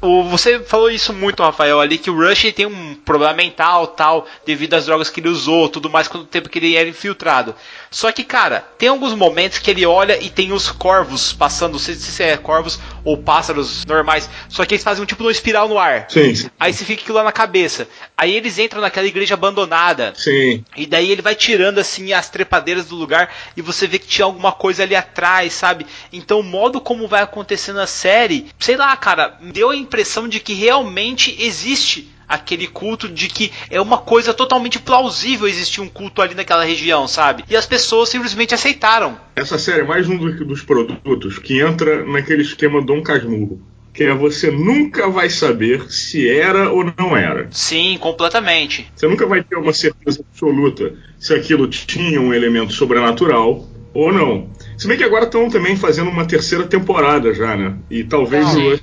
você 0.00 0.60
falou 0.60 0.90
isso 0.90 1.12
muito, 1.12 1.42
Rafael, 1.42 1.80
ali, 1.80 1.96
que 1.96 2.10
o 2.10 2.16
Rush 2.16 2.52
tem 2.52 2.66
um 2.66 2.94
problema 2.94 3.32
mental, 3.32 3.86
tal, 3.88 4.26
devido 4.44 4.74
às 4.74 4.84
drogas 4.84 5.08
que 5.08 5.20
ele 5.20 5.28
usou, 5.28 5.68
tudo 5.68 5.88
mais, 5.88 6.06
quanto 6.06 6.26
tempo 6.26 6.48
que 6.48 6.58
ele 6.58 6.76
era 6.76 6.88
infiltrado. 6.88 7.54
Só 7.90 8.12
que, 8.12 8.22
cara, 8.22 8.60
tem 8.78 8.88
alguns 8.88 9.14
momentos 9.14 9.58
que 9.58 9.70
ele 9.70 9.86
olha 9.86 10.22
e 10.22 10.28
tem 10.28 10.52
os 10.52 10.70
corvos 10.70 11.32
passando, 11.32 11.72
não 11.72 11.78
sei 11.78 11.94
se 11.94 12.22
é 12.22 12.36
corvos 12.36 12.78
ou 13.06 13.16
pássaros 13.16 13.86
normais, 13.86 14.28
só 14.48 14.64
que 14.66 14.74
eles 14.74 14.82
fazem 14.82 15.02
um 15.02 15.06
tipo 15.06 15.22
de 15.22 15.28
uma 15.28 15.32
espiral 15.32 15.68
no 15.68 15.78
ar. 15.78 16.06
Sim, 16.10 16.34
sim. 16.34 16.50
Aí 16.58 16.72
você 16.72 16.84
fica 16.84 17.00
aquilo 17.00 17.16
lá 17.16 17.22
na 17.22 17.30
cabeça. 17.30 17.88
Aí 18.16 18.34
eles 18.34 18.58
entram 18.58 18.80
naquela 18.80 19.06
igreja 19.06 19.34
abandonada. 19.34 20.12
Sim. 20.16 20.64
E 20.76 20.86
daí 20.86 21.12
ele 21.12 21.22
vai 21.22 21.36
tirando 21.36 21.78
assim 21.78 22.12
as 22.12 22.28
trepadeiras 22.28 22.86
do 22.86 22.96
lugar 22.96 23.32
e 23.56 23.62
você 23.62 23.86
vê 23.86 24.00
que 24.00 24.08
tinha 24.08 24.24
alguma 24.24 24.50
coisa 24.50 24.82
ali 24.82 24.96
atrás, 24.96 25.52
sabe? 25.52 25.86
Então 26.12 26.40
o 26.40 26.42
modo 26.42 26.80
como 26.80 27.06
vai 27.06 27.22
acontecendo 27.22 27.78
a 27.78 27.86
série, 27.86 28.46
sei 28.58 28.76
lá, 28.76 28.96
cara, 28.96 29.38
deu 29.40 29.70
a 29.70 29.76
impressão 29.76 30.26
de 30.26 30.40
que 30.40 30.52
realmente 30.52 31.36
existe 31.38 32.15
aquele 32.28 32.66
culto 32.66 33.08
de 33.08 33.28
que 33.28 33.52
é 33.70 33.80
uma 33.80 33.98
coisa 33.98 34.34
totalmente 34.34 34.78
plausível 34.78 35.46
existir 35.46 35.80
um 35.80 35.88
culto 35.88 36.20
ali 36.22 36.34
naquela 36.34 36.64
região, 36.64 37.06
sabe? 37.06 37.44
E 37.48 37.56
as 37.56 37.66
pessoas 37.66 38.08
simplesmente 38.08 38.54
aceitaram. 38.54 39.16
Essa 39.36 39.58
série 39.58 39.80
é 39.80 39.84
mais 39.84 40.08
um 40.08 40.16
do- 40.16 40.44
dos 40.44 40.62
produtos 40.62 41.38
que 41.38 41.60
entra 41.60 42.04
naquele 42.04 42.42
esquema 42.42 42.82
Dom 42.82 43.02
Casmurro. 43.02 43.60
Que 43.94 44.04
é 44.04 44.14
você 44.14 44.50
nunca 44.50 45.08
vai 45.08 45.30
saber 45.30 45.90
se 45.90 46.28
era 46.28 46.70
ou 46.70 46.84
não 46.98 47.16
era. 47.16 47.48
Sim, 47.50 47.96
completamente. 47.98 48.86
Você 48.94 49.08
nunca 49.08 49.24
vai 49.26 49.42
ter 49.42 49.56
uma 49.56 49.72
certeza 49.72 50.20
absoluta 50.20 50.92
se 51.18 51.32
aquilo 51.32 51.66
tinha 51.66 52.20
um 52.20 52.34
elemento 52.34 52.74
sobrenatural 52.74 53.66
ou 53.94 54.12
não. 54.12 54.50
Se 54.76 54.86
bem 54.86 54.98
que 54.98 55.04
agora 55.04 55.24
estão 55.24 55.48
também 55.48 55.76
fazendo 55.76 56.10
uma 56.10 56.26
terceira 56.26 56.64
temporada 56.66 57.32
já, 57.32 57.56
né? 57.56 57.74
E 57.90 58.04
talvez 58.04 58.44
Não. 58.54 58.74
o 58.74 58.78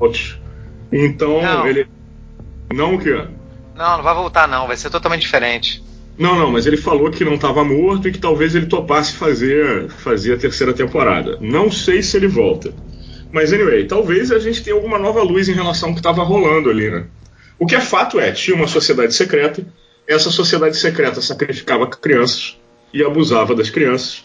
volte. 0.00 0.40
Então, 0.90 1.40
Não. 1.42 1.66
ele. 1.68 1.86
Não 2.72 2.94
o 2.94 2.98
quê? 2.98 3.24
Não, 3.74 3.96
não 3.96 4.02
vai 4.02 4.14
voltar 4.14 4.48
não, 4.48 4.66
vai 4.66 4.76
ser 4.76 4.90
totalmente 4.90 5.22
diferente. 5.22 5.82
Não, 6.18 6.38
não, 6.38 6.50
mas 6.50 6.66
ele 6.66 6.78
falou 6.78 7.10
que 7.10 7.24
não 7.24 7.34
estava 7.34 7.62
morto 7.62 8.08
e 8.08 8.12
que 8.12 8.18
talvez 8.18 8.54
ele 8.54 8.66
topasse 8.66 9.12
fazer, 9.12 9.90
fazer 9.90 10.34
a 10.34 10.38
terceira 10.38 10.72
temporada. 10.72 11.36
Não 11.40 11.70
sei 11.70 12.02
se 12.02 12.16
ele 12.16 12.26
volta. 12.26 12.72
Mas, 13.30 13.52
anyway, 13.52 13.84
talvez 13.86 14.32
a 14.32 14.38
gente 14.38 14.62
tenha 14.62 14.74
alguma 14.74 14.98
nova 14.98 15.22
luz 15.22 15.48
em 15.48 15.52
relação 15.52 15.90
ao 15.90 15.94
que 15.94 16.00
estava 16.00 16.22
rolando 16.22 16.70
ali, 16.70 16.90
né? 16.90 17.04
O 17.58 17.66
que 17.66 17.74
é 17.74 17.80
fato 17.80 18.18
é, 18.18 18.32
tinha 18.32 18.56
uma 18.56 18.66
sociedade 18.66 19.14
secreta, 19.14 19.66
essa 20.06 20.30
sociedade 20.30 20.76
secreta 20.76 21.20
sacrificava 21.20 21.86
crianças 21.86 22.56
e 22.94 23.02
abusava 23.04 23.54
das 23.54 23.68
crianças, 23.68 24.24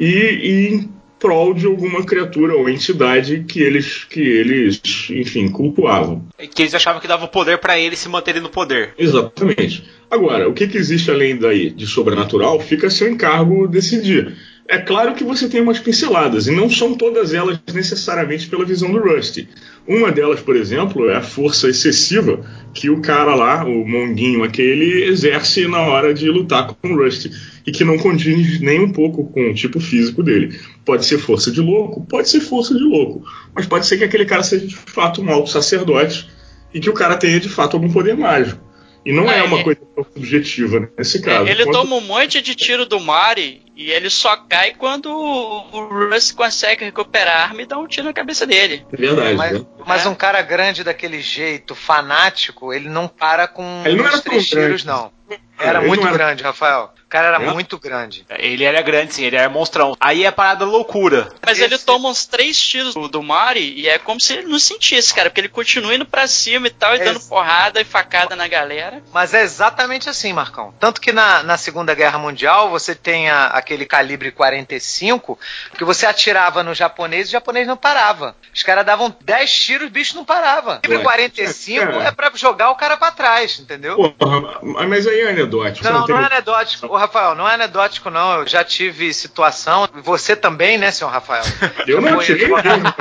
e, 0.00 0.06
e 0.06 0.88
prol 1.18 1.54
de 1.54 1.66
alguma 1.66 2.04
criatura 2.04 2.54
ou 2.54 2.68
entidade 2.68 3.44
que 3.46 3.60
eles, 3.60 4.04
que 4.04 4.20
eles 4.20 4.80
enfim, 5.10 5.48
cultuavam. 5.48 6.24
Que 6.54 6.62
eles 6.62 6.74
achavam 6.74 7.00
que 7.00 7.08
dava 7.08 7.26
poder 7.26 7.58
para 7.58 7.78
eles 7.78 7.98
se 7.98 8.08
manterem 8.08 8.40
no 8.40 8.48
poder. 8.48 8.94
Exatamente. 8.98 9.84
Agora, 10.10 10.48
o 10.48 10.54
que, 10.54 10.66
que 10.66 10.78
existe 10.78 11.10
além 11.10 11.36
daí 11.36 11.70
de 11.70 11.86
sobrenatural 11.86 12.58
fica 12.60 12.86
a 12.86 12.90
seu 12.90 13.08
encargo 13.08 13.68
decidir. 13.68 14.34
É 14.70 14.76
claro 14.76 15.14
que 15.14 15.24
você 15.24 15.48
tem 15.48 15.62
umas 15.62 15.78
pinceladas, 15.78 16.46
e 16.46 16.50
não 16.50 16.68
são 16.68 16.94
todas 16.94 17.32
elas 17.32 17.58
necessariamente 17.72 18.48
pela 18.48 18.66
visão 18.66 18.92
do 18.92 19.00
Rusty. 19.00 19.48
Uma 19.86 20.12
delas, 20.12 20.40
por 20.40 20.54
exemplo, 20.56 21.08
é 21.08 21.16
a 21.16 21.22
força 21.22 21.70
excessiva 21.70 22.44
que 22.74 22.90
o 22.90 23.00
cara 23.00 23.34
lá, 23.34 23.64
o 23.64 23.88
monguinho 23.88 24.44
aquele, 24.44 25.04
exerce 25.04 25.66
na 25.66 25.80
hora 25.80 26.12
de 26.12 26.28
lutar 26.28 26.66
com 26.66 26.92
o 26.92 26.96
Rusty, 27.02 27.30
e 27.66 27.72
que 27.72 27.82
não 27.82 27.96
condiz 27.96 28.60
nem 28.60 28.78
um 28.78 28.92
pouco 28.92 29.24
com 29.32 29.50
o 29.50 29.54
tipo 29.54 29.80
físico 29.80 30.22
dele. 30.22 30.60
Pode 30.84 31.06
ser 31.06 31.16
força 31.16 31.50
de 31.50 31.62
louco, 31.62 32.04
pode 32.04 32.28
ser 32.28 32.40
força 32.40 32.74
de 32.74 32.84
louco, 32.84 33.24
mas 33.54 33.64
pode 33.64 33.86
ser 33.86 33.96
que 33.96 34.04
aquele 34.04 34.26
cara 34.26 34.42
seja 34.42 34.66
de 34.66 34.76
fato 34.76 35.22
um 35.22 35.30
alto 35.30 35.48
sacerdote 35.48 36.28
e 36.74 36.78
que 36.78 36.90
o 36.90 36.94
cara 36.94 37.16
tenha 37.16 37.40
de 37.40 37.48
fato 37.48 37.74
algum 37.74 37.90
poder 37.90 38.14
mágico. 38.14 38.67
E 39.08 39.12
não 39.12 39.30
é, 39.32 39.38
É, 39.38 39.42
uma 39.42 39.60
é- 39.60 39.64
coisa 39.64 39.80
tão 39.96 40.04
subjetiva 40.04 40.90
nesse 40.98 41.22
caso. 41.22 41.48
Ele 41.48 41.64
Quanto- 41.64 41.78
toma 41.78 41.96
um 41.96 42.00
monte 42.02 42.42
de 42.42 42.54
tiro 42.54 42.84
do 42.84 43.00
Mari 43.00 43.62
e 43.74 43.90
ele 43.90 44.10
só 44.10 44.36
cai 44.36 44.74
quando 44.74 45.06
o 45.10 46.10
Russ 46.10 46.30
consegue 46.30 46.84
recuperar 46.84 47.34
a 47.36 47.42
arma 47.44 47.62
e 47.62 47.66
dá 47.66 47.78
um 47.78 47.86
tiro 47.86 48.04
na 48.04 48.12
cabeça 48.12 48.46
dele. 48.46 48.84
É 48.92 48.96
verdade. 48.96 49.34
Mas, 49.34 49.52
né? 49.60 49.66
mas 49.86 50.04
É. 50.04 50.08
um 50.10 50.14
cara 50.14 50.42
grande 50.42 50.84
daquele 50.84 51.22
jeito, 51.22 51.74
fanático, 51.74 52.70
ele 52.72 52.90
não 52.90 53.08
para 53.08 53.48
com 53.48 53.82
Ele 53.86 53.96
não 53.96 54.06
era 54.06 54.20
três 54.20 54.46
tiros, 54.46 54.82
grande. 54.82 54.86
não. 54.86 55.10
Era 55.58 55.78
Ele 55.78 55.88
muito 55.88 56.00
não 56.02 56.08
era- 56.08 56.16
grande, 56.18 56.42
Rafael. 56.42 56.92
O 57.08 57.10
cara 57.10 57.28
era 57.28 57.42
É? 57.42 57.50
muito 57.54 57.78
grande. 57.78 58.26
Ele 58.38 58.64
era 58.64 58.82
grande, 58.82 59.14
sim, 59.14 59.24
ele 59.24 59.34
era 59.36 59.48
monstrão. 59.48 59.96
Aí 59.98 60.26
é 60.26 60.30
parada 60.30 60.66
loucura. 60.66 61.30
Mas 61.40 61.56
Esse- 61.58 61.64
ele 61.64 61.78
toma 61.78 62.10
uns 62.10 62.26
três 62.26 62.60
tiros 62.60 62.92
do, 62.92 63.08
do 63.08 63.22
Mari 63.22 63.72
e 63.80 63.88
é 63.88 63.98
como 63.98 64.20
se 64.20 64.34
ele 64.34 64.46
não 64.46 64.58
sentisse, 64.58 65.14
cara, 65.14 65.30
porque 65.30 65.40
ele 65.40 65.48
continua 65.48 65.94
indo 65.94 66.04
pra 66.04 66.26
cima 66.26 66.66
e 66.66 66.70
tal, 66.70 66.94
e 66.94 67.00
É 67.00 67.04
dando 67.04 67.18
porrada 67.20 67.80
e 67.80 67.84
facada 67.84 68.36
na 68.36 68.46
galera. 68.46 69.02
Mas 69.10 69.32
é 69.32 69.40
exatamente 69.40 70.06
assim, 70.10 70.34
Marcão. 70.34 70.74
Tanto 70.78 71.00
que 71.00 71.10
na, 71.10 71.42
na 71.42 71.56
Segunda 71.56 71.94
Guerra 71.94 72.18
Mundial 72.18 72.68
você 72.68 72.94
tem 72.94 73.30
a- 73.30 73.46
aquele 73.46 73.86
calibre 73.86 74.30
45 74.30 75.38
que 75.78 75.84
você 75.84 76.04
atirava 76.04 76.62
no 76.62 76.74
japonês 76.74 77.28
e 77.28 77.30
o 77.30 77.32
japonês 77.32 77.66
não 77.66 77.76
parava. 77.78 78.36
Os 78.54 78.62
caras 78.62 78.84
davam 78.84 79.16
10 79.22 79.50
tiros, 79.50 79.88
o 79.88 79.90
bicho 79.90 80.14
não 80.14 80.26
parava. 80.26 80.80
Calibre 80.82 80.98
Ué. 80.98 81.02
45 81.04 82.02
É. 82.02 82.08
é 82.08 82.10
pra 82.10 82.30
jogar 82.34 82.68
o 82.70 82.76
cara 82.76 82.98
pra 82.98 83.10
trás, 83.10 83.58
entendeu? 83.58 84.12
Porra, 84.12 84.60
mas 84.86 85.06
aí 85.06 85.20
é 85.20 85.30
anedótico. 85.30 85.88
Não, 85.88 86.04
tem- 86.04 86.14
não 86.14 86.22
é 86.22 86.26
anedótico. 86.26 86.97
Rafael, 86.98 87.34
não 87.34 87.48
é 87.48 87.54
anedótico, 87.54 88.10
não. 88.10 88.40
Eu 88.40 88.46
já 88.46 88.62
tive 88.64 89.12
situação. 89.14 89.88
Você 90.02 90.34
também, 90.36 90.76
né, 90.78 90.90
senhor 90.90 91.10
Rafael? 91.10 91.44
Eu 91.86 92.00
não 92.00 92.18
atirei 92.20 92.44
advogado- 92.44 92.94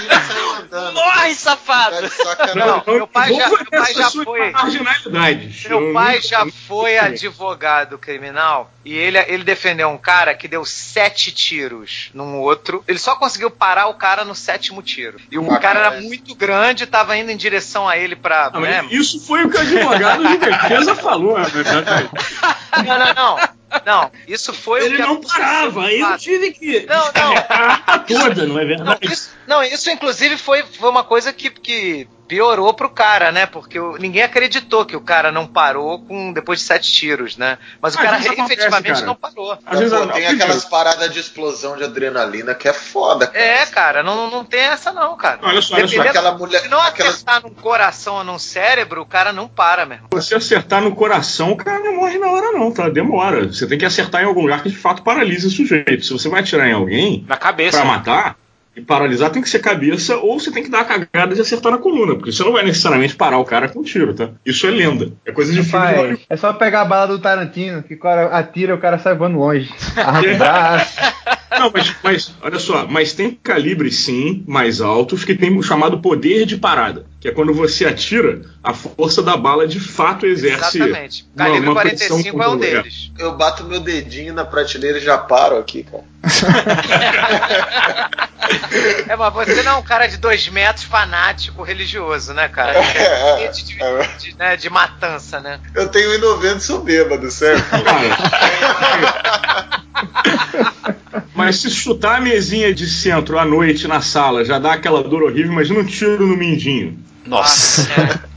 e. 0.00 0.92
Morre, 0.94 1.34
safado! 1.34 1.96
Não, 2.54 2.82
meu 2.94 3.06
pai 3.06 3.34
já- 3.34 3.48
meu 3.48 3.64
pai 3.66 3.94
já 3.94 4.10
foi. 4.10 4.52
Meu 5.68 5.88
Eu 5.88 5.92
pai 5.92 6.20
já 6.20 6.46
foi 6.68 6.98
advogado 6.98 7.98
criminal 7.98 8.70
e 8.84 8.94
ele, 8.96 9.18
ele 9.18 9.44
defendeu 9.44 9.88
um 9.88 9.98
cara 9.98 10.34
que 10.34 10.46
deu 10.48 10.64
sete 10.64 11.32
tiros 11.32 12.10
num 12.14 12.38
outro. 12.38 12.84
Ele 12.86 12.98
só 12.98 13.16
conseguiu 13.16 13.50
parar 13.50 13.86
o 13.88 13.94
cara 13.94 14.24
no 14.24 14.34
sétimo 14.34 14.82
tiro. 14.82 15.18
E 15.30 15.38
o 15.38 15.42
Bacana. 15.42 15.60
cara 15.60 15.78
era 15.80 16.00
muito 16.00 16.34
grande, 16.34 16.86
tava 16.86 17.16
indo 17.16 17.30
em 17.30 17.36
direção 17.36 17.88
a 17.88 17.96
ele 17.96 18.16
pra. 18.16 18.50
Ah, 18.52 18.60
né? 18.60 18.86
isso 18.90 19.20
foi 19.26 19.44
o 19.44 19.50
que 19.50 19.56
o 19.56 19.60
advogado 19.60 20.26
de 20.26 20.36
defesa 20.38 20.94
falou, 20.94 21.34
verdade. 21.44 21.69
Não, 22.84 22.98
não, 22.98 23.14
não. 23.14 23.60
Não, 23.86 24.10
isso 24.26 24.52
foi 24.52 24.82
o 24.82 24.84
Ele 24.86 24.96
que 24.96 25.02
não 25.02 25.20
parava, 25.20 25.92
eu 25.92 26.18
tive 26.18 26.50
que 26.52 26.86
Não, 26.86 27.04
não. 27.12 27.34
arma 27.48 27.98
toda, 28.08 28.46
não 28.46 28.58
é 28.58 28.62
Não 28.62 28.68
verdade? 28.68 29.12
isso, 29.12 29.30
não, 29.46 29.62
isso 29.62 29.88
inclusive 29.90 30.36
foi, 30.36 30.64
foi 30.64 30.90
uma 30.90 31.04
coisa 31.04 31.32
que, 31.32 31.50
que 31.50 32.08
piorou 32.30 32.72
pro 32.72 32.88
cara, 32.88 33.32
né? 33.32 33.44
Porque 33.44 33.78
o- 33.80 33.96
ninguém 33.98 34.22
acreditou 34.22 34.86
que 34.86 34.94
o 34.94 35.00
cara 35.00 35.32
não 35.32 35.48
parou 35.48 35.98
com 36.04 36.32
depois 36.32 36.60
de 36.60 36.64
sete 36.64 36.90
tiros, 36.92 37.36
né? 37.36 37.58
Mas 37.82 37.96
o 37.96 37.98
cara 37.98 38.18
efetivamente 38.18 38.94
cara. 38.94 39.06
não 39.06 39.16
parou. 39.16 39.58
Às 39.66 39.78
vezes 39.80 39.92
Pô, 39.92 39.98
não, 39.98 40.12
tem 40.12 40.22
primeiro, 40.22 40.44
aquelas 40.44 40.64
paradas 40.64 41.12
de 41.12 41.18
explosão 41.18 41.76
de 41.76 41.82
adrenalina 41.82 42.54
que 42.54 42.68
é 42.68 42.72
foda, 42.72 43.26
cara. 43.26 43.44
É, 43.44 43.66
cara, 43.66 44.02
não, 44.04 44.30
não 44.30 44.44
tem 44.44 44.60
essa 44.60 44.92
não, 44.92 45.16
cara. 45.16 45.40
Olha 45.42 45.60
só, 45.60 45.74
olha 45.74 45.88
só. 45.88 46.00
Aquela 46.02 46.38
mulher. 46.38 46.60
Se 46.62 46.68
não 46.68 46.80
aquelas... 46.80 47.14
acertar 47.14 47.42
num 47.42 47.50
coração 47.50 48.14
ou 48.14 48.24
num 48.24 48.38
cérebro, 48.38 49.02
o 49.02 49.06
cara 49.06 49.32
não 49.32 49.48
para, 49.48 49.82
irmão. 49.82 49.98
você 50.12 50.36
acertar 50.36 50.80
no 50.80 50.94
coração, 50.94 51.50
o 51.50 51.56
cara 51.56 51.80
não 51.80 51.96
morre 51.96 52.16
na 52.18 52.28
hora, 52.30 52.52
não, 52.52 52.70
tá? 52.70 52.88
Demora. 52.88 53.48
Você 53.48 53.66
tem 53.66 53.76
que 53.76 53.84
acertar 53.84 54.22
em 54.22 54.26
algum 54.26 54.42
lugar 54.42 54.62
que 54.62 54.70
de 54.70 54.76
fato 54.76 55.02
paralisa 55.02 55.48
o 55.48 55.50
sujeito. 55.50 56.04
Se 56.04 56.12
você 56.12 56.28
vai 56.28 56.42
atirar 56.42 56.68
em 56.68 56.72
alguém 56.74 57.24
Na 57.26 57.36
cabeça. 57.36 57.78
pra 57.78 57.86
matar 57.86 58.36
e 58.76 58.80
paralisar, 58.80 59.30
tem 59.30 59.42
que 59.42 59.48
ser 59.48 59.58
cabeça 59.58 60.16
ou 60.16 60.38
você 60.38 60.50
tem 60.50 60.62
que 60.62 60.70
dar 60.70 60.80
a 60.80 60.84
cagada 60.84 61.34
de 61.34 61.40
acertar 61.40 61.72
na 61.72 61.78
coluna, 61.78 62.14
porque 62.14 62.32
você 62.32 62.44
não 62.44 62.52
vai 62.52 62.64
necessariamente 62.64 63.16
parar 63.16 63.38
o 63.38 63.44
cara 63.44 63.68
com 63.68 63.80
um 63.80 63.82
tiro, 63.82 64.14
tá? 64.14 64.30
Isso 64.46 64.66
é 64.66 64.70
lenda. 64.70 65.12
É 65.24 65.32
coisa 65.32 65.52
de 65.52 65.62
filme 65.62 65.70
Pai, 65.70 65.96
Hollywood. 65.96 66.26
é 66.28 66.36
só 66.36 66.52
pegar 66.52 66.82
a 66.82 66.84
bala 66.84 67.08
do 67.08 67.18
Tarantino, 67.18 67.82
que 67.82 67.94
o 67.94 67.98
cara 67.98 68.26
atira 68.26 68.72
e 68.72 68.74
o 68.74 68.80
cara 68.80 68.98
sai 68.98 69.14
voando 69.14 69.38
longe. 69.38 69.70
Não, 71.58 71.70
mas, 71.74 71.94
mas 72.02 72.34
olha 72.40 72.58
só, 72.58 72.86
mas 72.86 73.12
tem 73.12 73.32
calibres 73.42 73.96
sim 73.96 74.44
mais 74.46 74.80
altos 74.80 75.24
que 75.24 75.34
tem 75.34 75.56
o 75.56 75.62
chamado 75.62 75.98
poder 75.98 76.46
de 76.46 76.56
parada, 76.56 77.04
que 77.20 77.28
é 77.28 77.32
quando 77.32 77.52
você 77.52 77.84
atira, 77.84 78.40
a 78.64 78.72
força 78.72 79.22
da 79.22 79.36
bala 79.36 79.68
de 79.68 79.78
fato 79.78 80.24
exerce. 80.26 80.78
Exatamente. 80.78 81.26
uma- 81.36 81.44
Calibre 81.44 81.68
uma 81.68 81.74
45 81.74 82.42
é 82.42 82.48
um 82.48 82.56
deles. 82.56 83.12
Eu 83.18 83.36
bato 83.36 83.62
meu 83.64 83.78
dedinho 83.78 84.32
na 84.32 84.42
prateleira 84.44 84.96
e 84.98 85.02
já 85.02 85.18
paro 85.18 85.58
aqui, 85.58 85.84
cara. 85.84 86.04
É, 89.08 89.14
mas 89.16 89.32
você 89.32 89.62
não 89.62 89.72
é 89.72 89.74
um 89.76 89.82
cara 89.82 90.06
de 90.08 90.16
dois 90.16 90.48
metros 90.48 90.84
fanático 90.84 91.62
religioso, 91.62 92.32
né, 92.34 92.48
cara? 92.48 92.72
É, 92.72 93.48
De, 93.48 93.64
de- 93.64 93.82
é. 93.82 94.02
de- 94.18 94.36
né, 94.36 94.56
de 94.56 94.68
matança, 94.70 95.40
né? 95.40 95.60
Eu 95.74 95.88
tenho 95.88 96.10
1,90 96.18 96.56
e 96.56 96.60
sou 96.60 96.80
bêbado, 96.82 97.30
certo? 97.30 97.62
Mas 101.34 101.56
se 101.56 101.70
chutar 101.70 102.18
a 102.18 102.20
mesinha 102.20 102.72
de 102.72 102.86
centro 102.88 103.38
à 103.38 103.44
noite 103.44 103.88
na 103.88 104.00
sala 104.00 104.44
já 104.44 104.58
dá 104.58 104.74
aquela 104.74 105.02
dor 105.02 105.22
horrível, 105.22 105.52
imagina 105.52 105.80
um 105.80 105.84
tiro 105.84 106.26
no 106.26 106.36
mindinho. 106.36 106.98
Nossa. 107.26 107.88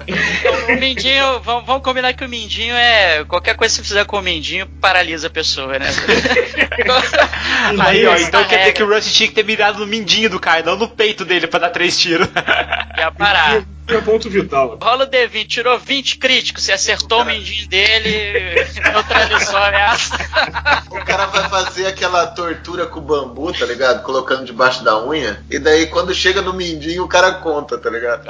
Então, 0.06 0.54
o 0.76 0.80
Mindinho, 0.80 1.40
vamos, 1.40 1.66
vamos 1.66 1.84
combinar 1.84 2.14
que 2.14 2.24
o 2.24 2.30
Mindinho 2.30 2.76
é. 2.76 3.24
Qualquer 3.26 3.56
coisa 3.56 3.74
que 3.74 3.82
você 3.82 3.88
fizer 3.88 4.06
com 4.06 4.18
o 4.18 4.22
Mindinho 4.22 4.68
paralisa 4.82 5.28
a 5.28 5.30
pessoa, 5.30 5.80
né? 5.80 5.88
Aí, 7.80 8.06
ó, 8.06 8.16
então 8.18 8.44
quer 8.46 8.60
dizer 8.60 8.74
que 8.74 8.84
o 8.84 8.88
Rush 8.88 9.12
tinha 9.12 9.30
que 9.30 9.36
ter 9.36 9.46
mirado 9.46 9.80
no 9.80 9.88
mindinho 9.88 10.30
do 10.30 10.40
cara, 10.40 10.64
não 10.64 10.76
no 10.76 10.88
peito 10.88 11.24
dele 11.24 11.48
pra 11.48 11.60
dar 11.60 11.70
três 11.70 11.98
tiros. 11.98 12.28
Ia 12.98 13.12
parar. 13.12 13.64
É 13.88 13.98
ponto 14.00 14.30
vital. 14.30 14.80
Rola 14.82 15.04
o 15.06 15.08
D20, 15.08 15.48
tirou 15.48 15.78
20 15.78 16.18
críticos, 16.18 16.64
você 16.64 16.72
acertou 16.72 17.22
o 17.22 17.26
mindinho 17.26 17.68
dele, 17.68 18.66
neutralizou 18.82 19.58
a 19.58 19.68
ameaça. 19.68 20.16
O 20.90 21.04
cara 21.06 21.26
vai 21.26 21.50
fazer 21.50 21.88
aquela 21.88 22.28
tortura 22.28 22.86
com 22.86 23.00
o 23.00 23.02
bambu, 23.02 23.52
tá 23.52 23.66
ligado? 23.66 24.02
Colocando 24.04 24.46
debaixo 24.46 24.84
da 24.84 25.04
unha. 25.04 25.44
E 25.50 25.60
daí 25.60 25.88
quando 25.88 26.14
chega 26.14 26.42
no 26.42 26.54
mindinho, 26.54 27.04
o 27.04 27.08
cara 27.08 27.34
conta, 27.34 27.78
tá 27.78 27.90
ligado? 27.90 28.26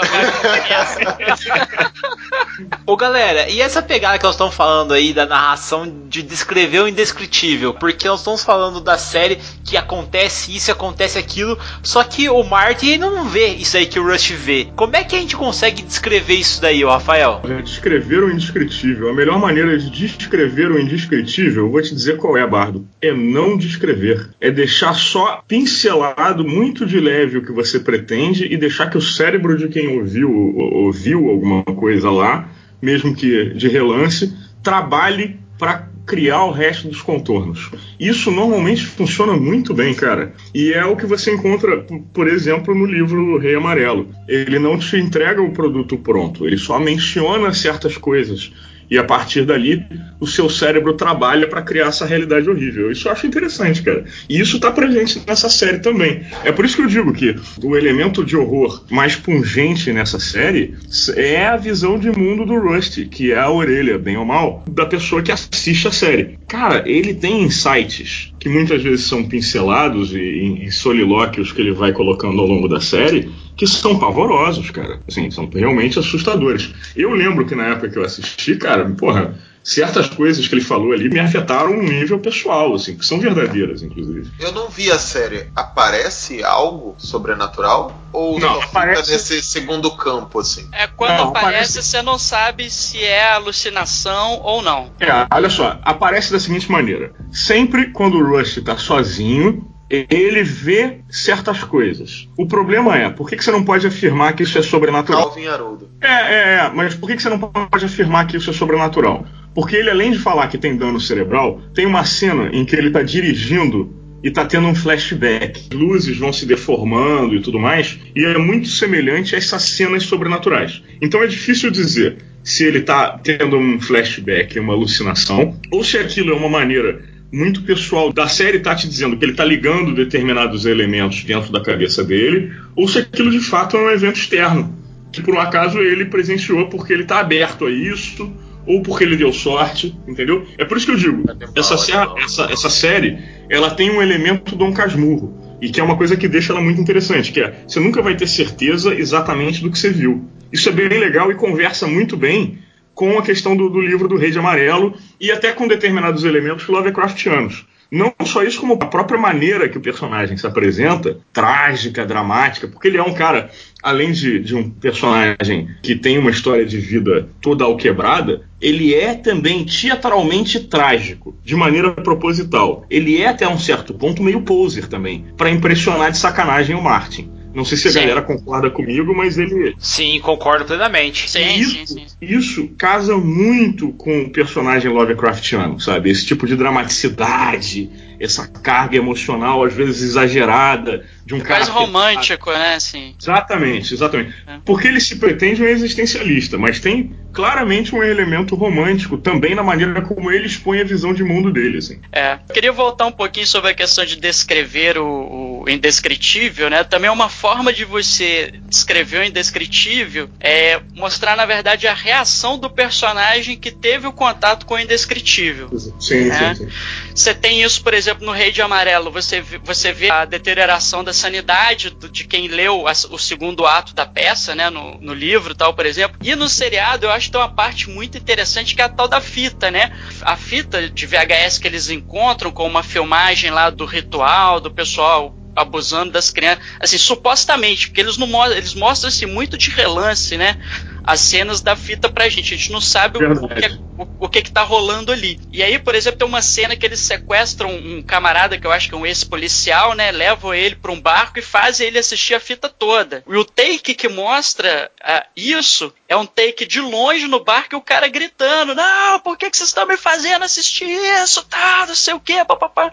Ô 2.86 2.95
galera, 2.95 3.49
e 3.49 3.62
essa 3.62 3.82
pegada 3.82 4.18
que 4.18 4.24
nós 4.24 4.36
estamos 4.36 4.56
falando 4.56 4.93
aí 4.93 5.14
da 5.14 5.26
narração 5.26 6.08
de 6.08 6.22
descrever 6.22 6.80
o 6.80 6.88
indescritível? 6.88 7.74
Porque 7.74 8.08
nós 8.08 8.20
estamos 8.20 8.43
falando 8.43 8.82
da 8.82 8.97
série 8.97 9.39
que 9.66 9.78
acontece 9.78 10.56
isso, 10.56 10.72
acontece 10.72 11.18
aquilo, 11.18 11.58
só 11.82 12.04
que 12.04 12.30
o 12.30 12.43
ele 12.84 12.97
não 12.97 13.26
vê 13.26 13.47
isso 13.47 13.78
aí 13.78 13.86
que 13.86 13.99
o 13.99 14.08
Rush 14.08 14.32
vê. 14.32 14.68
Como 14.76 14.95
é 14.95 15.04
que 15.04 15.16
a 15.16 15.20
gente 15.20 15.36
consegue 15.36 15.82
descrever 15.82 16.36
isso 16.36 16.62
daí, 16.62 16.84
Rafael? 16.84 17.41
Descrever 17.64 18.24
o 18.24 18.32
indescritível. 18.32 19.10
A 19.10 19.14
melhor 19.14 19.39
maneira 19.39 19.78
de 19.78 19.89
descrever 19.89 20.72
o 20.72 20.80
indescritível, 20.80 21.66
eu 21.66 21.72
vou 21.72 21.82
te 21.82 21.93
dizer 21.93 22.18
qual 22.18 22.38
é, 22.38 22.45
Bardo. 22.45 22.88
É 23.01 23.12
não 23.12 23.58
descrever. 23.58 24.30
É 24.39 24.51
deixar 24.51 24.93
só 24.93 25.43
pincelado, 25.47 26.45
muito 26.45 26.86
de 26.86 26.99
leve 26.99 27.38
o 27.38 27.45
que 27.45 27.51
você 27.51 27.80
pretende 27.80 28.45
e 28.45 28.58
deixar 28.58 28.89
que 28.89 28.97
o 28.97 29.01
cérebro 29.01 29.58
de 29.58 29.68
quem 29.68 29.97
ouviu, 29.97 30.32
ouviu 30.56 31.30
alguma 31.30 31.64
coisa 31.64 32.10
lá, 32.12 32.43
mesmo 32.84 33.16
que 33.16 33.54
de 33.54 33.70
relance, 33.70 34.34
trabalhe 34.62 35.40
para 35.58 35.88
criar 36.06 36.44
o 36.44 36.52
resto 36.52 36.90
dos 36.90 37.02
contornos. 37.02 37.72
Isso 37.98 38.30
normalmente 38.30 38.86
funciona 38.86 39.38
muito 39.38 39.74
bem, 39.74 39.94
cara. 39.94 40.34
E 40.54 40.74
é 40.74 40.84
o 40.84 40.98
que 40.98 41.06
você 41.06 41.34
encontra, 41.34 41.78
por 42.14 42.28
exemplo, 42.28 42.76
no 42.76 42.86
livro 42.86 43.38
Rei 43.38 43.56
Amarelo. 43.56 44.10
Ele 44.28 44.60
não 44.60 44.78
te 44.78 44.98
entrega 44.98 45.42
o 45.42 45.54
produto 45.54 45.98
pronto, 45.98 46.46
ele 46.46 46.58
só 46.58 46.78
menciona 46.78 47.54
certas 47.54 47.96
coisas 47.96 48.52
e 48.94 48.98
a 49.00 49.04
partir 49.04 49.44
dali 49.44 49.84
o 50.20 50.28
seu 50.28 50.48
cérebro 50.48 50.94
trabalha 50.94 51.48
para 51.48 51.64
criar 51.64 51.88
essa 51.88 52.06
realidade 52.06 52.48
horrível. 52.48 52.91
Isso 52.91 53.08
eu 53.08 53.12
acho 53.12 53.26
interessante, 53.26 53.82
cara. 53.82 54.06
E 54.30 54.39
isso 54.39 54.58
está 54.58 54.72
presente 54.72 55.20
nessa 55.26 55.50
série 55.50 55.80
também. 55.80 56.22
É 56.44 56.52
por 56.52 56.64
isso 56.64 56.76
que 56.76 56.84
eu 56.84 56.88
digo 56.88 57.12
que 57.12 57.36
o 57.64 57.76
elemento 57.76 58.24
de 58.24 58.38
horror 58.38 58.84
mais 58.91 59.16
pungente 59.16 59.91
nessa 59.91 60.20
série 60.20 60.76
é 61.16 61.48
a 61.48 61.58
visão 61.58 61.98
de 61.98 62.12
mundo 62.12 62.46
do 62.46 62.60
Rusty, 62.60 63.06
que 63.06 63.32
é 63.32 63.39
a 63.39 63.50
orelha, 63.50 63.98
bem 63.98 64.16
ou 64.16 64.26
mal, 64.26 64.64
da 64.70 64.86
pessoa 64.86 65.24
que 65.24 65.32
assiste 65.32 65.88
a 65.88 65.91
série. 65.91 66.38
Cara, 66.48 66.84
ele 66.86 67.16
tem 67.16 67.41
insights 67.41 68.32
que 68.44 68.50
muitas 68.50 68.84
vezes 68.84 69.06
são 69.06 69.24
pincelados 69.24 70.14
e 70.14 70.20
em 70.20 70.70
solilóquios 70.70 71.54
que 71.54 71.62
ele 71.62 71.72
vai 71.72 71.94
colocando 71.94 72.41
ao 72.41 72.46
longo 72.46 72.68
da 72.68 72.82
série, 72.82 73.32
que 73.56 73.66
são 73.66 73.98
pavorosos, 73.98 74.70
cara. 74.70 75.00
Assim, 75.08 75.32
são 75.32 75.50
realmente 75.50 75.98
assustadores. 75.98 76.74
Eu 76.94 77.14
lembro 77.14 77.46
que 77.46 77.56
na 77.56 77.68
época 77.68 77.88
que 77.88 77.98
eu 77.98 78.04
assisti, 78.04 78.58
cara, 78.58 78.84
porra, 78.89 79.39
certas 79.64 80.09
coisas 80.09 80.47
que 80.47 80.53
ele 80.53 80.64
falou 80.64 80.91
ali 80.91 81.09
me 81.09 81.20
afetaram 81.20 81.76
num 81.76 81.84
nível 81.84 82.20
pessoal, 82.20 82.74
assim, 82.76 82.97
que 82.97 83.05
são 83.05 83.20
verdadeiras, 83.20 83.82
inclusive. 83.82 84.32
Eu 84.39 84.51
não 84.51 84.68
vi 84.68 84.91
a 84.91 84.99
série. 84.99 85.47
Aparece 85.55 86.43
algo 86.43 86.95
sobrenatural? 86.97 87.97
Ou 88.11 88.39
não, 88.39 88.55
só 88.55 88.61
aparece... 88.61 89.03
fica 89.03 89.14
nesse 89.14 89.41
segundo 89.41 89.89
campo, 89.91 90.39
assim? 90.39 90.68
É 90.72 90.86
quando 90.88 91.18
Não, 91.18 91.30
aparece, 91.30 91.47
aparece- 91.47 91.84
você 91.84 92.01
não 92.01 92.20
sabe 92.20 92.70
se 92.70 93.03
é 93.03 93.32
alucinação 93.32 94.39
ou 94.43 94.61
não. 94.61 94.91
É, 94.99 95.07
olha 95.34 95.49
só, 95.49 95.80
aparece 95.84 96.32
da 96.32 96.39
seguinte 96.39 96.72
maneira: 96.72 97.14
sempre 97.32 97.91
quando 97.91 98.18
o 98.18 98.38
Rush 98.38 98.61
tá 98.64 98.78
sozinho, 98.78 99.68
ele 99.89 100.43
vê 100.43 101.01
certas 101.09 101.64
coisas. 101.64 102.28
O 102.38 102.47
problema 102.47 102.97
é, 102.97 103.09
por 103.09 103.30
que, 103.30 103.36
que 103.36 103.43
você 103.43 103.51
não 103.51 103.64
pode 103.64 103.86
afirmar 103.86 104.34
que 104.34 104.43
isso 104.43 104.57
é 104.57 104.61
sobrenatural? 104.61 105.26
Calvin 105.26 105.47
Haroldo. 105.47 105.89
É, 106.01 106.07
é, 106.07 106.55
é, 106.55 106.72
mas 106.74 106.95
por 106.95 107.07
que, 107.07 107.16
que 107.16 107.22
você 107.22 107.30
não 107.30 107.39
pode 107.39 107.86
afirmar 107.86 108.26
que 108.28 108.38
isso 108.38 108.49
é 108.49 108.53
sobrenatural? 108.53 109.26
Porque 109.54 109.76
ele, 109.76 109.89
além 109.89 110.12
de 110.12 110.20
falar 110.20 110.47
que 110.47 110.58
tem 110.58 110.76
dano 110.76 110.99
cerebral, 110.99 111.62
tem 111.74 111.86
uma 111.86 112.06
cena 112.06 112.49
em 112.54 112.66
que 112.66 112.76
ele 112.76 112.89
tá 112.89 113.04
dirigindo 113.04 113.93
e 114.24 114.32
tá 114.32 114.45
tendo 114.45 114.68
um 114.68 114.76
flashback. 114.76 115.76
Luzes 115.76 116.18
vão 116.18 116.32
se 116.32 116.45
deformando 116.45 117.36
e 117.36 117.41
tudo 117.41 117.60
mais, 117.60 117.99
e 118.16 118.24
é 118.24 118.38
muito 118.38 118.70
semelhante 118.70 119.36
a 119.36 119.38
essas 119.38 119.64
cenas 119.64 120.04
sobrenaturais. 120.04 120.82
Então 121.01 121.22
é 121.22 121.28
difícil 121.28 121.70
dizer 121.70 122.18
se 122.41 122.64
ele 122.64 122.82
tá 122.82 123.20
tendo 123.22 123.58
um 123.58 123.80
flashback, 123.80 124.58
uma 124.60 124.74
alucinação, 124.74 125.58
ou 125.70 125.84
se 125.84 125.97
aquilo 125.97 126.32
é 126.32 126.36
uma 126.36 126.49
maneira 126.49 127.04
muito 127.32 127.64
pessoal 127.64 128.14
da 128.14 128.28
série 128.28 128.60
tá 128.60 128.76
te 128.76 128.88
dizendo 128.88 129.18
que 129.18 129.26
ele 129.26 129.34
tá 129.34 129.43
ligando 129.43 129.95
determinados 129.95 130.66
elementos 130.66 131.24
dentro 131.24 131.51
da 131.51 131.62
cabeça 131.62 132.04
dele, 132.04 132.51
ou 132.76 132.88
se 132.88 132.99
aquilo 132.99 133.32
de 133.32 133.39
fato 133.39 133.76
é 133.76 133.80
um 133.82 133.89
evento 133.89 134.18
externo, 134.18 134.78
que 135.12 135.22
por 135.22 135.34
um 135.34 135.39
acaso 135.39 135.80
ele 135.80 136.06
presenciou 136.06 136.68
porque 136.68 136.93
ele 136.93 137.06
tá 137.06 137.20
aberto 137.20 137.66
a 137.66 137.72
isso, 137.72 138.32
ou 138.66 138.82
porque 138.82 139.03
ele 139.03 139.18
deu 139.18 139.32
sorte, 139.34 139.95
entendeu? 140.07 140.45
É 140.57 140.66
por 140.66 140.78
isso 140.78 140.86
que 140.86 140.91
eu 140.91 140.97
digo, 140.97 141.24
essa, 141.55 141.76
essa, 141.76 142.51
essa 142.51 142.70
série, 142.70 143.20
ela 143.49 143.72
tem 143.72 143.91
um 143.91 144.01
elemento 144.01 144.55
Dom 144.55 144.74
Casmurro, 144.74 145.38
e 145.61 145.70
que 145.70 145.80
é 145.80 145.84
uma 145.84 145.97
coisa 145.97 146.16
que 146.16 146.28
deixa 146.28 146.53
ela 146.53 146.61
muito 146.61 146.82
interessante, 146.82 147.32
que 147.32 147.41
é, 147.41 147.64
você 147.68 147.80
nunca 147.80 148.01
vai 148.01 148.16
ter 148.16 148.28
certeza 148.28 148.93
exatamente 148.93 149.61
do 149.61 149.72
que 149.72 149.78
você 149.78 149.89
viu. 149.89 150.30
Isso 150.51 150.70
é 150.70 150.72
bem 150.72 150.88
legal 150.88 151.32
e 151.32 151.36
conversa 151.36 151.88
muito 151.88 152.16
bem 152.16 152.59
com 152.93 153.18
a 153.18 153.22
questão 153.22 153.55
do, 153.55 153.70
do 153.70 153.82
livro 153.82 154.07
do 154.07 154.18
Rei 154.18 154.30
de 154.30 154.38
Amarelo 154.38 154.93
e 155.20 155.32
até 155.32 155.51
com 155.51 155.68
determinados 155.68 156.24
elementos 156.24 156.68
Lovecraftianos. 156.68 157.66
Não 157.94 158.12
só 158.26 158.41
isso, 158.41 158.60
como 158.60 158.74
a 158.74 158.88
própria 158.88 159.20
maneira 159.20 159.70
que 159.70 159.78
o 159.78 159.82
personagem 159.82 160.36
se 160.36 160.48
apresenta, 160.48 161.20
trágica, 161.32 162.04
dramática, 162.04 162.68
porque 162.68 162.88
ele 162.88 162.98
é 162.98 163.04
um 163.04 163.14
cara, 163.14 163.52
além 163.84 164.12
de, 164.12 164.39
de 164.39 164.56
um 164.56 164.68
personagem 164.68 165.70
que 165.80 165.96
tem 165.96 166.18
uma 166.18 166.32
história 166.32 166.66
de 166.66 166.80
vida 166.80 167.30
toda 167.39 167.66
alquebrada, 167.66 168.41
ele 168.60 168.96
é 168.96 169.14
também 169.14 169.64
teatralmente 169.64 170.60
trágico, 170.62 171.38
de 171.46 171.56
maneira 171.56 171.91
proposital. 171.91 172.84
Ele 172.89 173.22
é 173.22 173.28
até 173.28 173.48
um 173.48 173.60
certo 173.60 173.94
ponto 173.94 174.24
meio 174.24 174.41
poser 174.41 174.88
também, 174.88 175.26
para 175.38 175.52
impressionar 175.52 176.12
de 176.12 176.18
sacanagem 176.18 176.76
o 176.76 176.82
Martin. 176.82 177.30
Não 177.54 177.64
sei 177.64 177.78
se 177.78 177.88
a 177.88 177.91
Sim. 177.91 177.99
galera 177.99 178.22
concorda 178.22 178.70
comigo, 178.70 179.16
mas 179.16 179.38
ele, 179.38 179.76
Sim, 179.78 180.20
concordo 180.22 180.66
plenamente. 180.66 181.30
Sim, 181.30 181.60
isso, 181.60 181.72
sim, 181.72 181.86
sim. 181.86 182.06
isso 182.22 182.68
casa 182.78 183.16
muito 183.18 183.91
com 183.93 184.24
o 184.24 184.30
personagem 184.30 184.91
Lovecraftiano, 184.91 185.80
sabe? 185.80 186.10
Esse 186.10 186.26
tipo 186.26 186.47
de 186.47 186.56
dramaticidade, 186.56 187.89
essa 188.20 188.47
carga 188.47 188.97
emocional, 188.97 189.64
às 189.64 189.74
vezes 189.74 190.01
exagerada, 190.01 191.06
de 191.26 191.34
um 191.34 191.39
cara. 191.39 191.59
Quase 191.59 191.71
romântico, 191.71 192.51
né? 192.51 192.76
Assim. 192.76 193.15
Exatamente, 193.19 193.93
exatamente. 193.93 194.34
É. 194.47 194.57
Porque 194.65 194.88
ele 194.88 194.99
se 194.99 195.17
pretende 195.17 195.61
um 195.61 195.65
existencialista, 195.65 196.57
mas 196.57 196.80
tem 196.80 197.15
claramente 197.34 197.95
um 197.95 198.03
elemento 198.03 198.55
romântico 198.55 199.17
também 199.17 199.55
na 199.55 199.63
maneira 199.63 200.01
como 200.01 200.32
ele 200.32 200.45
expõe 200.45 200.80
a 200.80 200.84
visão 200.84 201.13
de 201.13 201.24
mundo 201.24 201.51
dele, 201.51 201.80
assim. 201.80 201.99
É. 202.11 202.38
Queria 202.53 202.71
voltar 202.71 203.07
um 203.07 203.11
pouquinho 203.11 203.47
sobre 203.47 203.71
a 203.71 203.74
questão 203.74 204.05
de 204.05 204.17
descrever 204.17 204.97
o, 204.97 205.63
o 205.63 205.69
indescritível, 205.69 206.69
né? 206.69 206.84
Também 206.84 207.09
uma 207.09 207.30
forma 207.30 207.74
de 207.74 207.86
você 207.86 208.53
descrever 208.67 209.19
o 209.19 209.24
indescritível 209.24 210.30
é 210.39 210.80
mostrar, 210.93 211.36
na 211.36 211.45
verdade, 211.45 211.88
a 211.88 211.93
reação 211.93 212.57
do 212.57 212.69
personagem 212.69 213.57
que 213.57 213.71
teve 213.71 214.05
o 214.05 214.13
contato 214.13 214.65
com 214.65 214.76
o 214.76 214.80
indescritível. 214.80 215.69
Sim, 215.99 216.30
É. 216.30 216.55
sim, 216.55 216.65
sim. 216.65 216.69
Você 217.15 217.34
tem 217.34 217.63
isso, 217.63 217.82
por 217.84 217.93
exemplo, 217.93 218.26
no 218.26 218.32
Rei 218.32 218.51
de 218.51 218.61
Amarelo. 218.61 219.09
Você 219.11 219.41
vê, 219.41 219.57
você 219.63 219.91
vê 219.91 220.11
a 220.11 220.26
deterioração 220.26 221.03
da 221.03 221.12
sanidade 221.14 221.89
do- 221.91 222.09
de 222.09 222.24
quem 222.26 222.47
leu 222.47 222.88
as- 222.88 223.05
o 223.05 223.18
segundo 223.18 223.66
ato 223.66 223.93
da 223.93 224.05
peça, 224.05 224.53
né? 224.55 224.70
No, 224.70 224.97
no 225.01 225.14
livro 225.14 225.55
tal, 225.55 225.74
por 225.74 225.86
exemplo. 225.86 226.18
E 226.24 226.36
no 226.36 226.49
seriado, 226.49 227.05
eu 227.05 227.11
acho 227.11 227.28
que 227.28 227.32
tem 227.34 227.41
uma 227.41 227.49
parte 227.49 227.89
muito 227.89 228.18
interessante 228.18 228.76
que 228.76 228.82
é 228.82 228.86
a 228.86 228.89
tal 228.89 229.07
da 229.07 229.22
fita, 229.22 229.70
né? 229.72 229.91
A 230.22 230.36
fita 230.36 230.89
de 230.89 231.05
VHS 231.05 231.59
que 231.59 231.68
eles 231.68 231.89
encontram 231.89 232.51
com 232.51 232.66
uma 232.68 232.84
filmagem 232.84 233.51
lá 233.51 233.70
do 233.70 233.86
ritual, 233.86 234.59
do 234.59 234.72
pessoal 234.72 235.36
abusando 235.55 236.11
das 236.11 236.32
crianças, 236.32 236.64
assim, 236.80 236.97
supostamente, 236.97 237.88
porque 237.88 238.01
eles 238.01 238.18
não 238.18 238.51
eles 238.51 238.74
mostram 238.74 239.09
assim 239.09 239.28
muito 239.28 239.55
de 239.57 239.70
relance, 239.70 240.36
né? 240.36 240.57
As 241.04 241.20
cenas 241.20 241.62
da 241.62 241.76
fita 241.76 242.08
pra 242.10 242.30
gente, 242.30 242.54
a 242.54 242.58
gente 242.58 242.72
não 242.72 242.80
sabe 242.82 243.18
o, 243.18 243.22
o 243.45 243.47
que, 243.49 243.66
é- 243.66 243.72
o, 243.97 244.08
o 244.20 244.30
que 244.30 244.41
que 244.41 244.51
tá 244.51 244.64
rolando 244.64 245.12
ali. 245.12 245.39
E 245.51 245.62
aí, 245.62 245.78
por 245.78 245.93
exemplo, 245.95 246.18
tem 246.20 246.28
uma 246.28 246.41
cena 246.41 246.76
que 246.76 246.86
eles 246.86 246.99
sequestram 247.01 247.70
um 247.76 248.01
camarada 248.01 248.58
que 248.58 248.66
eu 248.66 248.72
acho 248.72 248.88
que 248.89 248.95
é 248.95 248.97
um 248.97 249.06
ex-policial, 249.06 249.93
né? 249.95 250.12
Levam 250.12 250.54
ele 250.54 250.76
pra 250.76 250.91
um 250.91 250.99
barco 251.01 251.39
e 251.39 251.41
fazem 251.41 251.88
ele 251.88 251.99
assistir 251.99 252.34
a 252.36 252.39
fita 252.39 252.70
toda. 252.70 253.24
E 253.28 253.36
o 253.36 253.43
take 253.45 253.93
que 253.93 254.08
mostra 254.08 254.89
ah, 255.01 255.26
isso 255.36 255.93
é 256.08 256.16
um 256.16 256.26
take 256.26 256.66
de 256.66 256.80
longe 256.80 257.28
no 257.28 257.43
barco 257.43 257.76
e 257.76 257.78
o 257.78 257.82
cara 257.82 258.08
gritando: 258.08 258.74
Não, 258.74 259.20
por 259.20 259.38
que, 259.38 259.49
que 259.49 259.58
vocês 259.58 259.70
estão 259.70 259.86
me 259.86 259.97
fazendo 259.97 260.43
assistir 260.43 260.86
isso? 261.22 261.43
Tá, 261.43 261.86
não 261.88 261.95
sei 261.95 262.14
o 262.14 262.20
que, 262.20 262.43
papapá. 262.45 262.91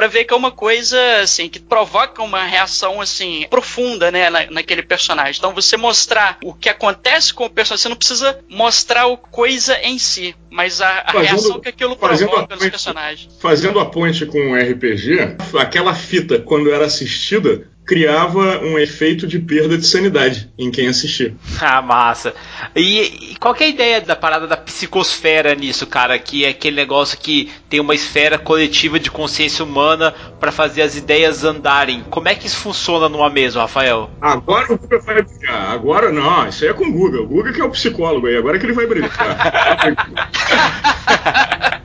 Pra 0.00 0.06
ver 0.08 0.24
que 0.24 0.32
é 0.32 0.36
uma 0.36 0.50
coisa 0.50 0.98
assim 1.20 1.46
que 1.46 1.60
provoca 1.60 2.22
uma 2.22 2.42
reação 2.42 3.02
assim 3.02 3.46
profunda, 3.50 4.10
né, 4.10 4.30
na, 4.30 4.50
naquele 4.50 4.82
personagem. 4.82 5.34
Então 5.38 5.52
você 5.52 5.76
mostrar 5.76 6.38
o 6.42 6.54
que 6.54 6.70
acontece 6.70 7.34
com 7.34 7.44
o 7.44 7.50
personagem, 7.50 7.82
você 7.82 7.88
não 7.90 7.96
precisa 7.96 8.40
mostrar 8.48 9.08
o 9.08 9.18
coisa 9.18 9.78
em 9.82 9.98
si, 9.98 10.34
mas 10.48 10.80
a, 10.80 11.00
a 11.00 11.12
Fazendo- 11.12 11.22
reação 11.28 11.60
que 11.60 11.68
aquilo 11.68 11.96
provoca 11.96 12.24
nos 12.54 12.58
ponte- 12.58 12.70
personagens. 12.70 13.28
Fazendo 13.40 13.78
a 13.78 13.84
ponte 13.84 14.24
com 14.24 14.52
o 14.52 14.56
RPG, 14.56 15.36
aquela 15.58 15.94
fita, 15.94 16.38
quando 16.38 16.72
era 16.72 16.86
assistida, 16.86 17.68
criava 17.86 18.60
um 18.60 18.78
efeito 18.78 19.26
de 19.26 19.38
perda 19.38 19.76
de 19.76 19.86
sanidade 19.86 20.50
em 20.58 20.70
quem 20.70 20.88
assistia. 20.88 21.34
Ah, 21.62 21.82
massa. 21.82 22.34
E, 22.74 23.32
e 23.32 23.36
qual 23.38 23.54
que 23.54 23.62
é 23.62 23.66
a 23.66 23.70
ideia 23.70 24.00
da 24.00 24.16
parada 24.16 24.46
da 24.46 24.56
psicosfera 24.56 25.54
nisso, 25.54 25.86
cara? 25.86 26.18
Que 26.18 26.44
é 26.44 26.48
aquele 26.48 26.74
negócio 26.74 27.18
que 27.18 27.50
tem 27.68 27.78
uma 27.78 27.94
esfera 27.94 28.38
coletiva 28.38 28.98
de 28.98 29.10
consciência 29.10 29.64
humana 29.64 30.12
pra 30.40 30.50
fazer 30.50 30.82
as 30.82 30.96
ideias 30.96 31.44
andarem. 31.44 32.02
Como 32.08 32.28
é 32.28 32.34
que 32.34 32.46
isso 32.46 32.56
funciona 32.56 33.08
numa 33.08 33.28
mesa, 33.28 33.60
Rafael? 33.60 34.10
Agora 34.20 34.72
o 34.72 34.78
Guga 34.78 34.98
vai 35.00 35.22
brilhar. 35.22 35.70
Agora 35.70 36.10
não, 36.10 36.48
isso 36.48 36.64
aí 36.64 36.70
é 36.70 36.72
com 36.72 36.86
o 36.86 36.92
Guga. 36.92 37.20
O 37.20 37.26
Guga 37.26 37.52
que 37.52 37.60
é 37.60 37.64
o 37.64 37.70
psicólogo 37.70 38.26
aí, 38.26 38.36
agora 38.36 38.58
que 38.58 38.66
ele 38.66 38.72
vai 38.72 38.86
brilhar. 38.86 39.12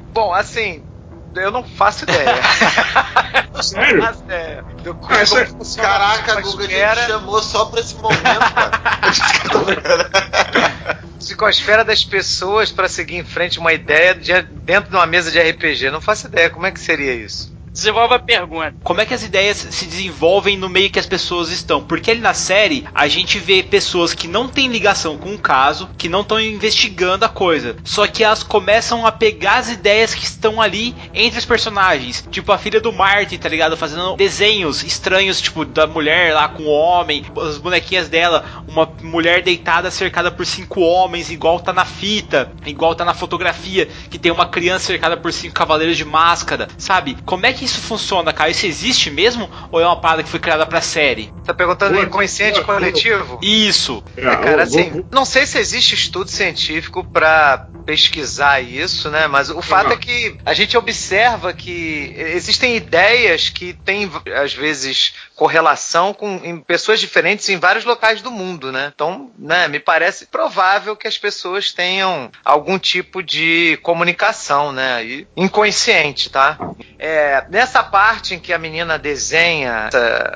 Bom, 0.14 0.34
assim, 0.34 0.82
eu 1.36 1.52
não 1.52 1.64
faço 1.64 2.04
ideia. 2.04 2.36
Sério? 3.62 3.98
Não 3.98 4.08
faço 4.08 4.24
ideia. 4.24 4.64
Do- 4.84 5.00
Ah, 5.10 5.24
isso 5.24 5.38
é- 5.38 5.48
Caraca, 5.82 6.38
a 6.38 6.42
Guga, 6.42 6.66
a 6.66 6.68
gente 6.96 7.08
chamou 7.08 7.42
só 7.42 7.66
pra 7.66 7.80
esse 7.80 7.96
momento, 7.96 8.54
cara. 8.54 8.82
psicosfera 11.20 11.84
das 11.84 12.04
pessoas 12.04 12.72
para 12.72 12.88
seguir 12.90 13.16
em 13.16 13.24
frente 13.24 13.58
uma 13.60 13.74
ideia 13.74 14.14
de- 14.14 14.42
dentro 14.44 14.90
de 14.92 14.96
uma 14.96 15.06
mesa 15.08 15.32
de 15.32 15.40
RPG. 15.40 15.90
Não 15.90 16.02
faço 16.02 16.28
ideia 16.28 16.50
como 16.50 16.66
é 16.66 16.72
que 16.72 16.80
seria 16.80 17.14
isso. 17.14 17.55
Desenvolve 17.76 18.14
a 18.14 18.20
pergunta. 18.20 18.74
Como 18.86 19.02
é 19.02 19.06
que 19.06 19.14
as 19.14 19.22
ideias 19.22 19.58
se 19.58 19.86
desenvolvem 19.86 20.58
no 20.58 20.70
meio 20.70 20.90
que 20.90 20.98
as 20.98 21.06
pessoas 21.06 21.50
estão? 21.50 21.84
Porque 21.84 22.10
ali 22.10 22.22
na 22.22 22.34
série 22.34 22.88
a 22.96 23.06
gente 23.10 23.38
vê 23.38 23.62
pessoas 23.62 24.14
que 24.14 24.30
não 24.30 24.48
têm 24.48 24.70
ligação 24.70 25.18
com 25.18 25.34
o 25.34 25.38
caso, 25.38 25.90
que 25.98 26.08
não 26.08 26.22
estão 26.22 26.40
investigando 26.40 27.26
a 27.26 27.30
coisa. 27.30 27.76
Só 27.84 28.08
que 28.08 28.24
elas 28.24 28.44
começam 28.44 29.06
a 29.06 29.12
pegar 29.12 29.58
as 29.58 29.70
ideias 29.70 30.16
que 30.16 30.24
estão 30.24 30.62
ali 30.62 30.96
entre 31.14 31.38
os 31.38 31.44
personagens. 31.44 32.26
Tipo 32.32 32.54
a 32.54 32.58
filha 32.58 32.80
do 32.80 32.94
Martin, 32.94 33.38
tá 33.38 33.50
ligado? 33.50 33.76
Fazendo 33.76 34.16
desenhos 34.16 34.82
estranhos, 34.82 35.42
tipo, 35.42 35.66
da 35.66 35.86
mulher 35.86 36.34
lá 36.34 36.48
com 36.48 36.64
o 36.64 36.72
homem, 36.72 37.26
as 37.46 37.58
bonequinhas 37.58 38.08
dela, 38.08 38.46
uma 38.70 38.90
mulher 39.04 39.44
deitada 39.44 39.92
cercada 39.92 40.32
por 40.32 40.46
cinco 40.46 40.80
homens, 40.80 41.30
igual 41.30 41.60
tá 41.60 41.74
na 41.74 41.84
fita, 41.84 42.54
igual 42.66 42.96
tá 42.96 43.04
na 43.04 43.14
fotografia, 43.14 43.90
que 44.10 44.18
tem 44.18 44.32
uma 44.32 44.46
criança 44.46 44.86
cercada 44.86 45.18
por 45.18 45.34
cinco 45.34 45.54
cavaleiros 45.54 45.98
de 45.98 46.06
máscara, 46.06 46.70
sabe? 46.78 47.18
Como 47.26 47.46
é 47.46 47.52
que 47.52 47.65
isso 47.66 47.82
funciona, 47.82 48.32
cara? 48.32 48.50
Isso 48.50 48.66
existe 48.66 49.10
mesmo? 49.12 49.50
Ou 49.72 49.80
é 49.82 49.86
uma 49.86 50.00
parada 50.00 50.24
que 50.24 50.30
foi 50.30 50.40
criada 50.40 50.66
pra 50.66 50.82
série? 50.82 51.34
Tá 51.44 51.54
perguntando 51.54 52.00
inconsciente 52.02 52.62
coletivo? 52.62 53.40
Isso! 53.42 54.04
É, 54.16 54.22
É, 54.26 54.36
cara, 54.38 54.64
assim, 54.64 55.04
não 55.12 55.26
sei 55.26 55.46
se 55.46 55.58
existe 55.58 55.96
estudo 55.96 56.30
científico 56.30 57.04
pra 57.04 57.68
pesquisar 57.86 58.62
isso, 58.62 59.10
né? 59.10 59.28
Mas 59.28 59.50
o 59.50 59.62
fato 59.62 59.88
Não. 59.88 59.94
é 59.94 59.98
que 59.98 60.38
a 60.46 60.54
gente 60.54 60.76
observa 60.78 61.54
que 61.54 62.14
existem 62.18 62.76
ideias 62.76 63.50
que 63.50 63.74
têm, 63.74 64.10
às 64.42 64.54
vezes, 64.54 65.14
correlação 65.36 66.14
com 66.14 66.42
em 66.44 66.58
pessoas 66.58 67.00
diferentes 67.00 67.48
em 67.50 67.58
vários 67.58 67.86
locais 67.86 68.22
do 68.22 68.32
mundo, 68.32 68.72
né? 68.72 68.92
Então, 68.94 69.32
né, 69.38 69.68
me 69.68 69.80
parece 69.80 70.26
provável 70.26 70.96
que 70.96 71.08
as 71.08 71.18
pessoas 71.18 71.72
tenham 71.72 72.32
algum 72.44 72.80
tipo 72.80 73.22
de 73.22 73.78
comunicação, 73.84 74.72
né? 74.72 75.06
E 75.06 75.28
inconsciente, 75.36 76.30
tá? 76.30 76.58
É, 76.98 77.46
nessa 77.56 77.82
parte 77.82 78.36
em 78.36 78.40
que 78.40 78.52
a 78.52 78.58
menina 78.58 79.00
desenha 79.00 79.90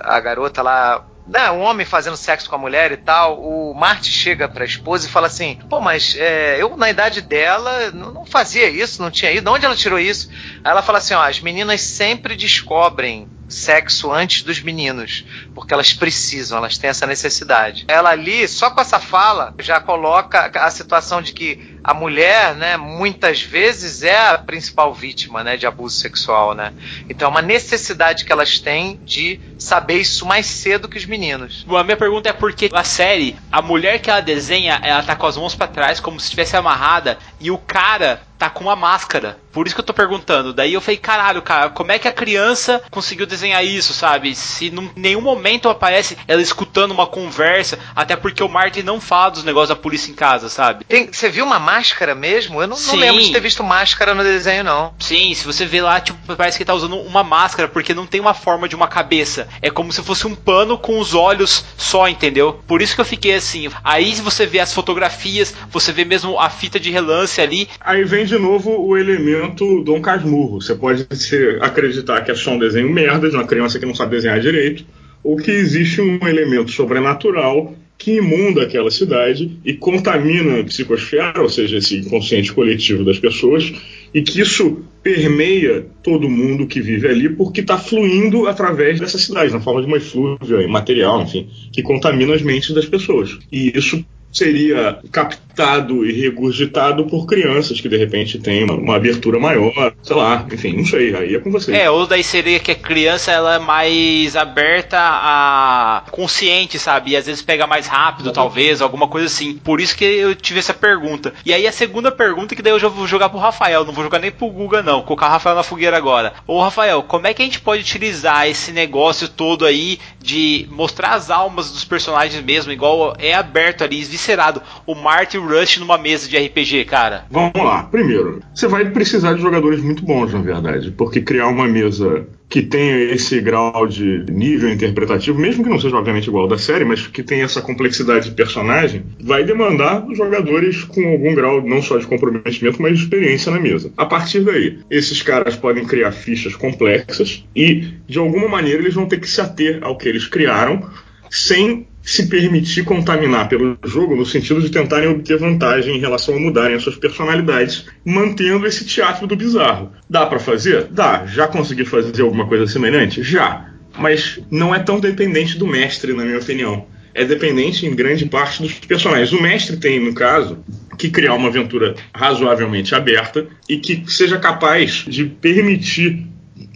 a 0.04 0.20
garota 0.22 0.62
lá 0.62 1.06
né, 1.28 1.52
um 1.52 1.60
homem 1.60 1.86
fazendo 1.86 2.16
sexo 2.16 2.50
com 2.50 2.56
a 2.56 2.60
mulher 2.60 2.94
e 2.94 2.98
tal, 2.98 3.44
o 3.44 3.74
Marty 3.76 4.10
chega 4.10 4.48
pra 4.48 4.64
esposa 4.64 5.06
e 5.06 5.12
fala 5.12 5.28
assim: 5.28 5.60
pô, 5.70 5.82
mas 5.82 6.16
é, 6.18 6.60
eu 6.60 6.78
na 6.78 6.90
idade 6.90 7.22
dela 7.22 7.92
não 7.92 8.26
fazia 8.26 8.70
isso, 8.70 9.02
não 9.02 9.12
tinha 9.12 9.32
ido, 9.32 9.44
de 9.44 9.50
onde 9.50 9.66
ela 9.66 9.76
tirou 9.76 10.00
isso? 10.00 10.30
Aí 10.64 10.72
ela 10.72 10.82
fala 10.82 11.00
assim: 11.00 11.14
ó, 11.14 11.22
as 11.22 11.42
meninas 11.42 11.82
sempre 11.82 12.38
descobrem 12.38 13.30
sexo 13.50 14.12
antes 14.12 14.44
dos 14.44 14.62
meninos, 14.62 15.26
porque 15.54 15.74
elas 15.74 15.92
precisam, 15.94 16.60
elas 16.60 16.78
têm 16.78 16.90
essa 16.90 17.08
necessidade. 17.08 17.84
Ela 17.88 18.12
ali, 18.12 18.48
só 18.48 18.70
com 18.70 18.80
essa 18.80 19.00
fala, 19.00 19.54
já 19.60 19.80
coloca 19.80 20.52
a 20.54 20.70
situação 20.70 21.22
de 21.22 21.34
que 21.34 21.80
a 21.84 21.94
mulher, 21.94 22.56
né, 22.56 22.78
muitas 22.78 23.42
vezes 23.42 24.04
é 24.04 24.30
a 24.30 24.38
principal 24.38 24.94
vítima, 24.94 25.44
né, 25.44 25.58
de 25.58 25.66
abuso 25.66 25.98
sexual, 25.98 26.54
né? 26.54 26.74
Então 27.10 27.28
é 27.28 27.32
uma 27.32 27.42
necessidade 27.42 28.26
que 28.26 28.32
elas 28.32 28.60
têm 28.60 29.00
de 29.04 29.40
saber 29.58 29.96
isso 29.96 30.26
mais 30.26 30.46
cedo 30.46 30.88
que 30.88 30.98
os 30.98 31.06
meninos. 31.06 31.66
A 31.68 31.84
minha 31.84 31.98
pergunta 31.98 32.30
é 32.30 32.34
porque 32.34 32.70
a 32.72 32.84
série, 32.84 33.36
a 33.52 33.62
mulher 33.62 34.00
que 34.00 34.10
ela 34.10 34.22
desenha, 34.22 34.80
ela 34.84 35.02
tá 35.02 35.16
com 35.16 35.26
as 35.26 35.38
mãos 35.38 35.56
pra 35.56 35.68
trás, 35.68 36.00
como 36.00 36.20
se 36.20 36.26
estivesse 36.26 36.56
amarrada, 36.56 37.18
e 37.40 37.50
o 37.50 37.58
cara 37.58 38.22
tá 38.40 38.50
com 38.50 38.64
uma 38.64 38.76
máscara. 38.76 39.38
Por 39.52 39.66
isso 39.68 39.76
que 39.76 39.82
eu 39.82 39.86
tô 39.86 39.94
perguntando. 39.94 40.54
Daí 40.54 40.74
eu 40.74 40.80
falei, 40.82 40.98
caralho, 40.98 41.42
cara, 41.42 41.70
como 41.72 41.92
é 41.92 42.00
que 42.00 42.08
a 42.08 42.12
criança 42.12 42.82
conseguiu 42.90 43.26
desenhar 43.26 43.66
isso, 43.66 43.94
sabe? 43.94 44.34
Se 44.36 44.68
em 44.68 44.92
nenhum 44.96 45.20
momento 45.22 45.68
aparece 45.68 46.18
ela 46.28 46.42
escutando 46.42 46.92
uma 46.92 47.06
conversa, 47.06 47.78
até 47.96 48.16
porque 48.16 48.42
o 48.44 48.48
Martin 48.48 48.84
não 48.84 49.02
fala 49.02 49.32
dos 49.32 49.44
negócios 49.44 49.70
da 49.70 49.76
polícia 49.76 50.10
em 50.12 50.14
casa, 50.16 50.48
sabe? 50.50 50.86
Tem- 50.86 51.12
você 51.12 51.28
viu 51.30 51.44
uma 51.46 51.60
máscara 51.60 52.16
mesmo? 52.16 52.62
Eu 52.62 52.68
não, 52.68 52.78
não 52.78 52.96
lembro 52.96 53.22
de 53.22 53.32
ter 53.34 53.42
visto 53.42 53.64
máscara 53.64 54.14
no 54.16 54.24
desenho, 54.24 54.64
não. 54.64 54.94
Sim, 55.00 55.34
se 55.34 55.46
você 55.46 55.66
vê 55.66 55.82
lá, 55.82 56.00
tipo, 56.00 56.18
parece 56.38 56.58
que 56.58 56.64
ele 56.64 56.68
tá 56.68 56.74
usando 56.74 56.98
uma 56.98 57.24
máscara, 57.24 57.68
porque 57.68 57.94
não 57.94 58.06
tem 58.08 58.22
uma 58.22 58.34
forma 58.34 58.70
de 58.70 58.76
uma 58.76 58.88
cabeça. 58.88 59.50
É 59.62 59.70
como 59.70 59.92
se 59.92 60.02
fosse 60.02 60.26
um 60.28 60.36
pano 60.36 60.78
com 60.78 61.00
os 61.00 61.14
olhos 61.14 61.66
só, 61.78 62.08
entendeu? 62.08 62.62
Por 62.68 62.82
isso 62.82 62.96
que 62.96 63.02
eu 63.02 63.06
fiquei 63.06 63.34
assim. 63.34 63.70
Aí 63.84 64.16
se 64.16 64.22
você 64.22 64.46
vê 64.46 64.60
as 64.60 64.74
fotografias, 64.74 65.54
você 65.70 65.92
vê 65.92 66.06
mesmo 66.06 66.40
a 66.40 66.50
fita 66.50 66.80
de 66.80 66.92
relance 66.92 67.42
ali. 67.42 67.68
Aí 67.82 68.04
vem 68.06 68.29
de 68.30 68.38
novo 68.38 68.80
o 68.80 68.96
elemento 68.96 69.82
Dom 69.82 70.00
Casmurro. 70.00 70.62
Você 70.62 70.76
pode 70.76 71.08
se 71.18 71.58
acreditar 71.60 72.22
que 72.22 72.30
é 72.30 72.36
só 72.36 72.52
um 72.52 72.60
desenho 72.60 72.90
merda 72.90 73.28
de 73.28 73.36
uma 73.36 73.48
criança 73.48 73.80
que 73.80 73.86
não 73.86 73.96
sabe 73.96 74.12
desenhar 74.12 74.40
direito, 74.40 74.86
ou 75.24 75.36
que 75.36 75.50
existe 75.50 76.00
um 76.00 76.26
elemento 76.28 76.72
sobrenatural 76.72 77.74
que 77.98 78.18
imunda 78.18 78.64
aquela 78.64 78.90
cidade 78.90 79.60
e 79.66 79.74
contamina 79.74 80.62
a 80.62 80.64
psicosfera, 80.64 81.42
ou 81.42 81.50
seja, 81.50 81.78
esse 81.78 81.98
inconsciente 81.98 82.54
coletivo 82.54 83.04
das 83.04 83.20
pessoas, 83.20 83.74
e 84.14 84.22
que 84.22 84.40
isso 84.40 84.84
permeia 85.04 85.86
todo 86.02 86.30
mundo 86.30 86.66
que 86.66 86.80
vive 86.80 87.08
ali 87.08 87.30
porque 87.30 87.60
está 87.60 87.78
fluindo 87.78 88.48
através 88.48 89.00
dessa 89.00 89.18
cidade, 89.18 89.52
na 89.52 89.60
forma 89.60 89.82
de 89.82 89.88
uma 89.88 89.98
eflúvia 89.98 90.66
material, 90.68 91.22
enfim, 91.24 91.50
que 91.74 91.82
contamina 91.82 92.34
as 92.34 92.42
mentes 92.42 92.74
das 92.74 92.86
pessoas. 92.86 93.38
E 93.52 93.78
isso 93.78 94.06
seria 94.32 95.00
captado 95.12 96.06
e 96.06 96.12
regurgitado 96.12 97.06
por 97.06 97.26
crianças 97.26 97.82
que 97.82 97.90
de 97.90 97.98
repente 97.98 98.40
têm 98.40 98.64
uma, 98.64 98.76
uma 98.76 98.96
abertura 98.96 99.40
maior, 99.40 99.94
sei 100.02 100.16
lá, 100.16 100.46
enfim, 100.52 100.78
não 100.78 100.86
sei, 100.86 101.16
aí 101.16 101.36
é 101.36 101.40
com 101.40 101.52
vocês. 101.52 101.78
É, 101.78 101.90
ou 101.90 102.08
daí 102.08 102.24
seria 102.24 102.60
que 102.60 102.72
a 102.72 102.76
criança 102.76 103.32
ela 103.32 103.56
é 103.56 103.60
mais 103.60 104.36
aberta 104.36 104.98
a 105.00 106.04
consciente, 106.12 106.80
sabe? 106.80 107.12
E 107.12 107.16
às 107.16 107.26
vezes 107.26 107.42
pega 107.42 107.68
mais 107.68 107.88
rápido, 107.88 108.32
talvez, 108.32 108.82
alguma 108.82 109.08
coisa 109.08 109.28
assim. 109.28 109.56
Por 109.64 109.82
isso 109.82 109.96
que 109.96 110.06
eu 110.06 110.36
tive 110.36 110.60
essa 110.60 110.74
pergunta. 110.74 111.34
E 111.46 111.54
aí 111.54 111.68
a 111.68 111.72
segunda 111.72 112.12
pergunta, 112.12 112.56
que 112.56 112.62
daí 112.62 112.74
eu 112.74 112.80
já 112.80 112.88
vou 112.88 113.08
jogar 113.08 113.30
pro 113.30 113.40
Rafael, 113.40 113.86
não 113.86 113.94
vou 113.94 114.04
jogar 114.04 114.20
nem 114.20 114.32
pro 114.32 114.50
Guga, 114.50 114.82
não. 114.82 115.02
Colocar 115.02 115.28
o 115.28 115.32
Rafael 115.32 115.56
na 115.56 115.64
fogueira 115.64 115.98
agora. 115.98 116.34
Ô 116.48 116.62
Rafael, 116.62 117.04
como 117.04 117.28
é 117.28 117.34
que 117.34 117.42
a 117.42 117.46
gente 117.46 117.62
pode 117.62 117.82
utilizar 117.82 118.48
esse 118.48 118.72
negócio 118.72 119.28
todo 119.28 119.66
aí 119.66 120.00
de 120.22 120.68
mostrar 120.72 121.14
as 121.14 121.30
almas 121.30 121.72
dos 121.72 121.84
personagens 121.84 122.44
mesmo, 122.44 122.72
igual 122.72 123.16
é 123.18 123.34
aberto 123.34 123.84
ali, 123.84 124.00
viscerado, 124.20 124.62
o 124.86 124.94
Marty 124.94 125.38
Rush 125.38 125.78
numa 125.78 125.98
mesa 125.98 126.28
de 126.28 126.38
RPG, 126.38 126.86
cara? 126.86 127.26
Vamos 127.32 127.54
lá. 127.56 127.84
Primeiro, 127.84 128.42
você 128.54 128.68
vai 128.68 128.90
precisar 128.90 129.34
de 129.34 129.42
jogadores 129.42 129.82
muito 129.82 130.04
bons, 130.04 130.34
na 130.34 130.42
verdade, 130.42 130.92
porque 130.92 131.22
criar 131.22 131.48
uma 131.48 131.68
mesa 131.68 132.28
que 132.50 132.64
tenha 132.64 133.14
esse 133.14 133.40
grau 133.40 133.86
de 133.86 134.26
nível 134.28 134.74
interpretativo, 134.74 135.40
mesmo 135.40 135.64
que 135.64 135.70
não 135.70 135.80
seja 135.80 135.96
obviamente 135.96 136.28
igual 136.28 136.48
da 136.48 136.58
série, 136.58 136.84
mas 136.84 137.06
que 137.06 137.22
tenha 137.22 137.46
essa 137.46 137.62
complexidade 137.62 138.30
de 138.30 138.36
personagem, 138.36 139.04
vai 139.22 139.44
demandar 139.44 140.04
jogadores 140.14 140.84
com 140.84 141.08
algum 141.08 141.36
grau 141.36 141.62
não 141.62 141.80
só 141.82 141.98
de 141.98 142.08
comprometimento, 142.08 142.82
mas 142.82 142.98
de 142.98 143.04
experiência 143.04 143.52
na 143.52 143.60
mesa. 143.60 143.92
A 143.96 144.06
partir 144.06 144.40
daí, 144.40 144.80
esses 144.90 145.22
caras 145.22 145.56
podem 145.56 145.86
criar 145.86 146.12
fichas 146.12 146.56
complexas 146.56 147.46
e, 147.56 147.94
de 148.08 148.18
alguma 148.18 148.48
maneira, 148.50 148.82
eles 148.82 148.96
vão 148.96 149.06
ter 149.06 149.20
que 149.20 149.30
se 149.30 149.40
ater 149.40 149.78
ao 149.84 149.96
que 149.96 150.10
eles 150.10 150.26
criaram 150.26 150.90
sem 151.30 151.88
se 152.02 152.28
permitir 152.28 152.84
contaminar 152.84 153.48
pelo 153.48 153.78
jogo 153.86 154.16
no 154.16 154.26
sentido 154.26 154.62
de 154.62 154.70
tentarem 154.70 155.10
obter 155.10 155.38
vantagem 155.38 155.96
em 155.96 156.00
relação 156.00 156.36
a 156.36 156.40
mudarem 156.40 156.76
as 156.76 156.84
suas 156.84 156.96
personalidades, 156.96 157.86
mantendo 158.04 158.66
esse 158.66 158.86
teatro 158.86 159.28
do 159.28 159.36
bizarro. 159.36 159.92
Dá 160.10 160.26
pra 160.26 160.40
fazer? 160.40 160.86
Dá. 160.86 161.26
Já 161.28 161.48
consegui 161.48 161.86
fazer 161.86 162.22
alguma 162.22 162.48
coisa 162.48 162.66
semelhante? 162.66 163.22
Já. 163.22 163.70
Mas 163.98 164.40
não 164.50 164.74
é 164.74 164.80
tão 164.80 165.00
dependente 165.00 165.58
do 165.58 165.68
mestre, 165.68 166.14
na 166.14 166.24
minha 166.24 166.40
opinião. 166.40 166.88
É 167.14 167.26
dependente 167.26 167.86
em 167.86 167.94
grande 167.94 168.26
parte 168.26 168.62
dos 168.62 168.74
personagens. 168.74 169.32
O 169.32 169.42
mestre 169.42 169.78
tem, 169.78 170.00
no 170.00 170.14
caso, 170.14 170.60
que 170.98 171.10
criar 171.10 171.34
uma 171.34 171.50
aventura 171.50 171.96
razoavelmente 172.14 172.96
aberta 172.96 173.48
e 173.68 173.78
que 173.78 174.04
seja 174.08 174.38
capaz 174.38 175.06
de 175.08 175.26
permitir 175.26 176.29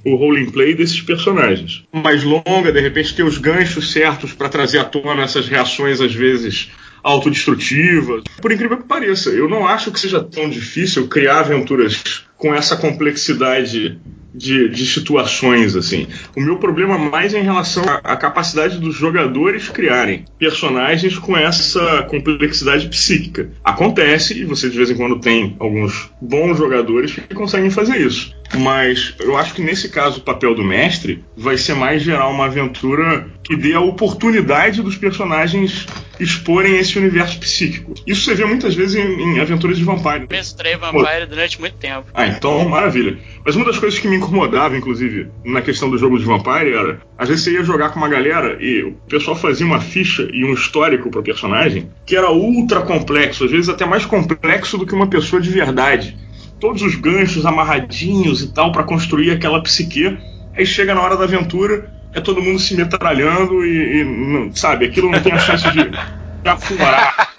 o 0.06 0.16
role 0.16 0.52
play 0.52 0.76
desses 0.76 1.02
personagens. 1.02 1.84
Mais 1.92 2.24
longa, 2.24 2.72
de 2.72 2.80
repente 2.80 3.16
ter 3.16 3.24
os 3.24 3.38
ganchos 3.38 3.92
certos 3.92 4.34
para 4.34 4.50
trazer 4.50 4.80
à 4.80 4.84
tona 4.84 5.24
essas 5.24 5.48
reações 5.48 6.02
às 6.02 6.14
vezes 6.14 6.72
autodestrutivas. 7.04 8.24
Por 8.42 8.52
incrível 8.52 8.78
que 8.78 8.88
pareça, 8.88 9.30
eu 9.30 9.50
não 9.50 9.68
acho 9.68 9.92
que 9.92 10.00
seja 10.00 10.24
tão 10.24 10.50
difícil 10.50 11.08
criar 11.08 11.42
aventuras 11.42 12.26
com 12.38 12.54
essa 12.54 12.76
complexidade 12.78 14.00
de, 14.34 14.70
de 14.70 14.86
situações 14.88 15.76
assim. 15.76 16.08
O 16.36 16.42
meu 16.42 16.58
problema 16.58 16.98
mais 16.98 17.34
é 17.34 17.40
em 17.40 17.44
relação 17.44 17.84
à, 17.84 18.14
à 18.14 18.18
capacidade 18.18 18.80
dos 18.80 18.96
jogadores 18.96 19.70
criarem 19.70 20.26
personagens 20.40 21.18
com 21.20 21.38
essa 21.38 22.04
complexidade 22.04 22.88
psíquica. 22.88 23.52
Acontece 23.64 24.40
e 24.40 24.46
você 24.46 24.70
de 24.70 24.78
vez 24.78 24.90
em 24.90 24.96
quando 24.96 25.20
tem 25.20 25.56
alguns 25.60 26.10
bons 26.20 26.58
jogadores 26.58 27.14
que 27.14 27.36
conseguem 27.36 27.70
fazer 27.70 27.98
isso. 27.98 28.34
Mas 28.58 29.14
eu 29.20 29.38
acho 29.38 29.54
que 29.54 29.62
nesse 29.62 29.90
caso 29.90 30.20
o 30.20 30.24
papel 30.24 30.56
do 30.56 30.64
mestre 30.64 31.24
vai 31.36 31.58
ser 31.58 31.74
mais 31.74 32.02
gerar 32.02 32.28
uma 32.28 32.46
aventura 32.46 33.28
que 33.44 33.56
dê 33.56 33.74
a 33.74 33.82
oportunidade 33.82 34.82
dos 34.82 34.96
personagens 34.96 35.86
exporem 36.20 36.78
esse 36.78 36.98
universo 36.98 37.40
psíquico. 37.40 37.94
Isso 38.06 38.24
você 38.24 38.36
vê 38.36 38.46
muitas 38.46 38.76
vezes 38.76 38.96
em, 38.96 39.22
em 39.22 39.40
aventuras 39.40 39.78
de 39.78 39.84
Vampire. 39.84 40.28
Mestrei 40.30 40.78
Vampire 40.78 41.26
durante 41.28 41.60
muito 41.60 41.76
tempo. 41.76 42.08
Ah, 42.14 42.28
então 42.28 42.68
maravilha. 42.70 43.18
Mas 43.44 43.56
uma 43.56 43.66
das 43.66 43.78
coisas 43.78 44.00
que 44.00 44.08
me 44.08 44.18
incomodava, 44.18 44.78
inclusive, 44.78 45.28
na 45.44 45.62
questão 45.62 45.90
do 45.90 45.98
jogo 45.98 46.18
de 46.18 46.26
Vampire 46.26 46.74
era, 46.74 47.02
às 47.18 47.28
vezes 47.28 47.44
você 47.44 47.54
ia 47.54 47.64
jogar 47.64 47.90
com 47.90 48.00
uma 48.00 48.08
galera 48.08 48.58
e 48.62 48.84
o 48.84 48.94
pessoal 49.10 49.36
fazia 49.36 49.66
uma 49.66 49.82
ficha 49.82 50.28
e 50.32 50.46
um 50.46 50.54
histórico 50.54 51.10
pro 51.10 51.24
personagem 51.24 51.90
que 52.06 52.16
era 52.16 52.32
ultra 52.32 52.82
complexo, 52.82 53.46
às 53.46 53.52
vezes 53.52 53.70
até 53.70 53.86
mais 53.86 54.06
complexo 54.06 54.78
do 54.78 54.86
que 54.86 54.94
uma 54.94 55.08
pessoa 55.08 55.42
de 55.42 55.50
verdade. 55.50 56.16
Todos 56.64 56.82
os 56.82 56.96
ganchos 56.96 57.46
amarradinhos 57.46 58.42
e 58.42 58.48
tal 58.54 58.72
para 58.72 58.86
construir 58.86 59.32
aquela 59.32 59.62
psique 59.62 60.18
Aí 60.56 60.66
chega 60.66 60.96
na 60.96 61.02
hora 61.02 61.18
da 61.18 61.26
aventura, 61.26 61.90
é 62.14 62.22
todo 62.22 62.42
mundo 62.42 62.58
se 62.58 62.74
metralhando 62.74 63.66
e, 63.66 64.00
e 64.00 64.04
não- 64.06 64.56
sabe, 64.56 64.86
aquilo 64.86 65.12
não 65.12 65.22
tem 65.22 65.34
a 65.34 65.40
chance 65.40 65.70
de, 65.72 65.90
de 66.42 66.50
aflorar. 66.50 67.34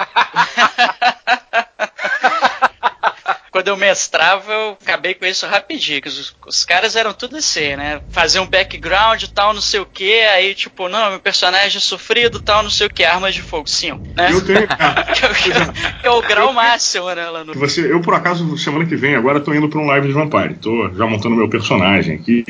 Quando 3.65 3.69
eu 3.69 3.77
mestrava, 3.79 4.53
eu 4.53 4.77
acabei 4.83 5.15
com 5.15 5.25
isso 5.25 5.47
rapidinho. 5.47 6.03
que 6.03 6.09
Os, 6.09 6.37
os 6.47 6.67
caras 6.67 6.97
eram 6.97 7.15
tudo 7.15 7.39
assim, 7.39 7.75
né? 7.77 8.03
Fazer 8.11 8.39
um 8.39 8.47
background 8.47 9.23
e 9.23 9.33
tal, 9.33 9.55
não 9.55 9.63
sei 9.63 9.81
o 9.81 9.87
que. 9.87 10.21
Aí, 10.21 10.55
tipo, 10.55 10.87
não, 10.87 11.13
meu 11.13 11.19
personagem 11.19 11.79
é 11.79 11.81
sofrido 11.81 12.41
tal, 12.41 12.63
não 12.63 12.69
sei 12.69 12.89
o 12.89 12.91
que. 12.91 13.03
Armas 13.05 13.35
de 13.35 13.41
fogo, 13.41 13.67
sim. 13.67 13.99
Né? 14.15 14.31
Eu 14.31 14.45
tenho. 14.45 14.69
que 15.99 16.07
é 16.07 16.11
o 16.11 16.21
grau 16.21 16.53
máximo, 16.53 17.07
né? 17.15 17.25
Lá 17.31 17.43
no... 17.43 17.55
Você, 17.55 17.91
eu, 17.91 18.03
por 18.03 18.13
acaso, 18.13 18.55
semana 18.59 18.85
que 18.85 18.97
vem, 18.97 19.15
agora 19.15 19.41
tô 19.41 19.55
indo 19.55 19.71
pra 19.71 19.81
um 19.81 19.87
live 19.87 20.09
de 20.09 20.13
Vampire. 20.13 20.57
Tô 20.57 20.91
já 20.91 21.07
montando 21.07 21.35
meu 21.35 21.49
personagem 21.49 22.17
aqui. 22.17 22.45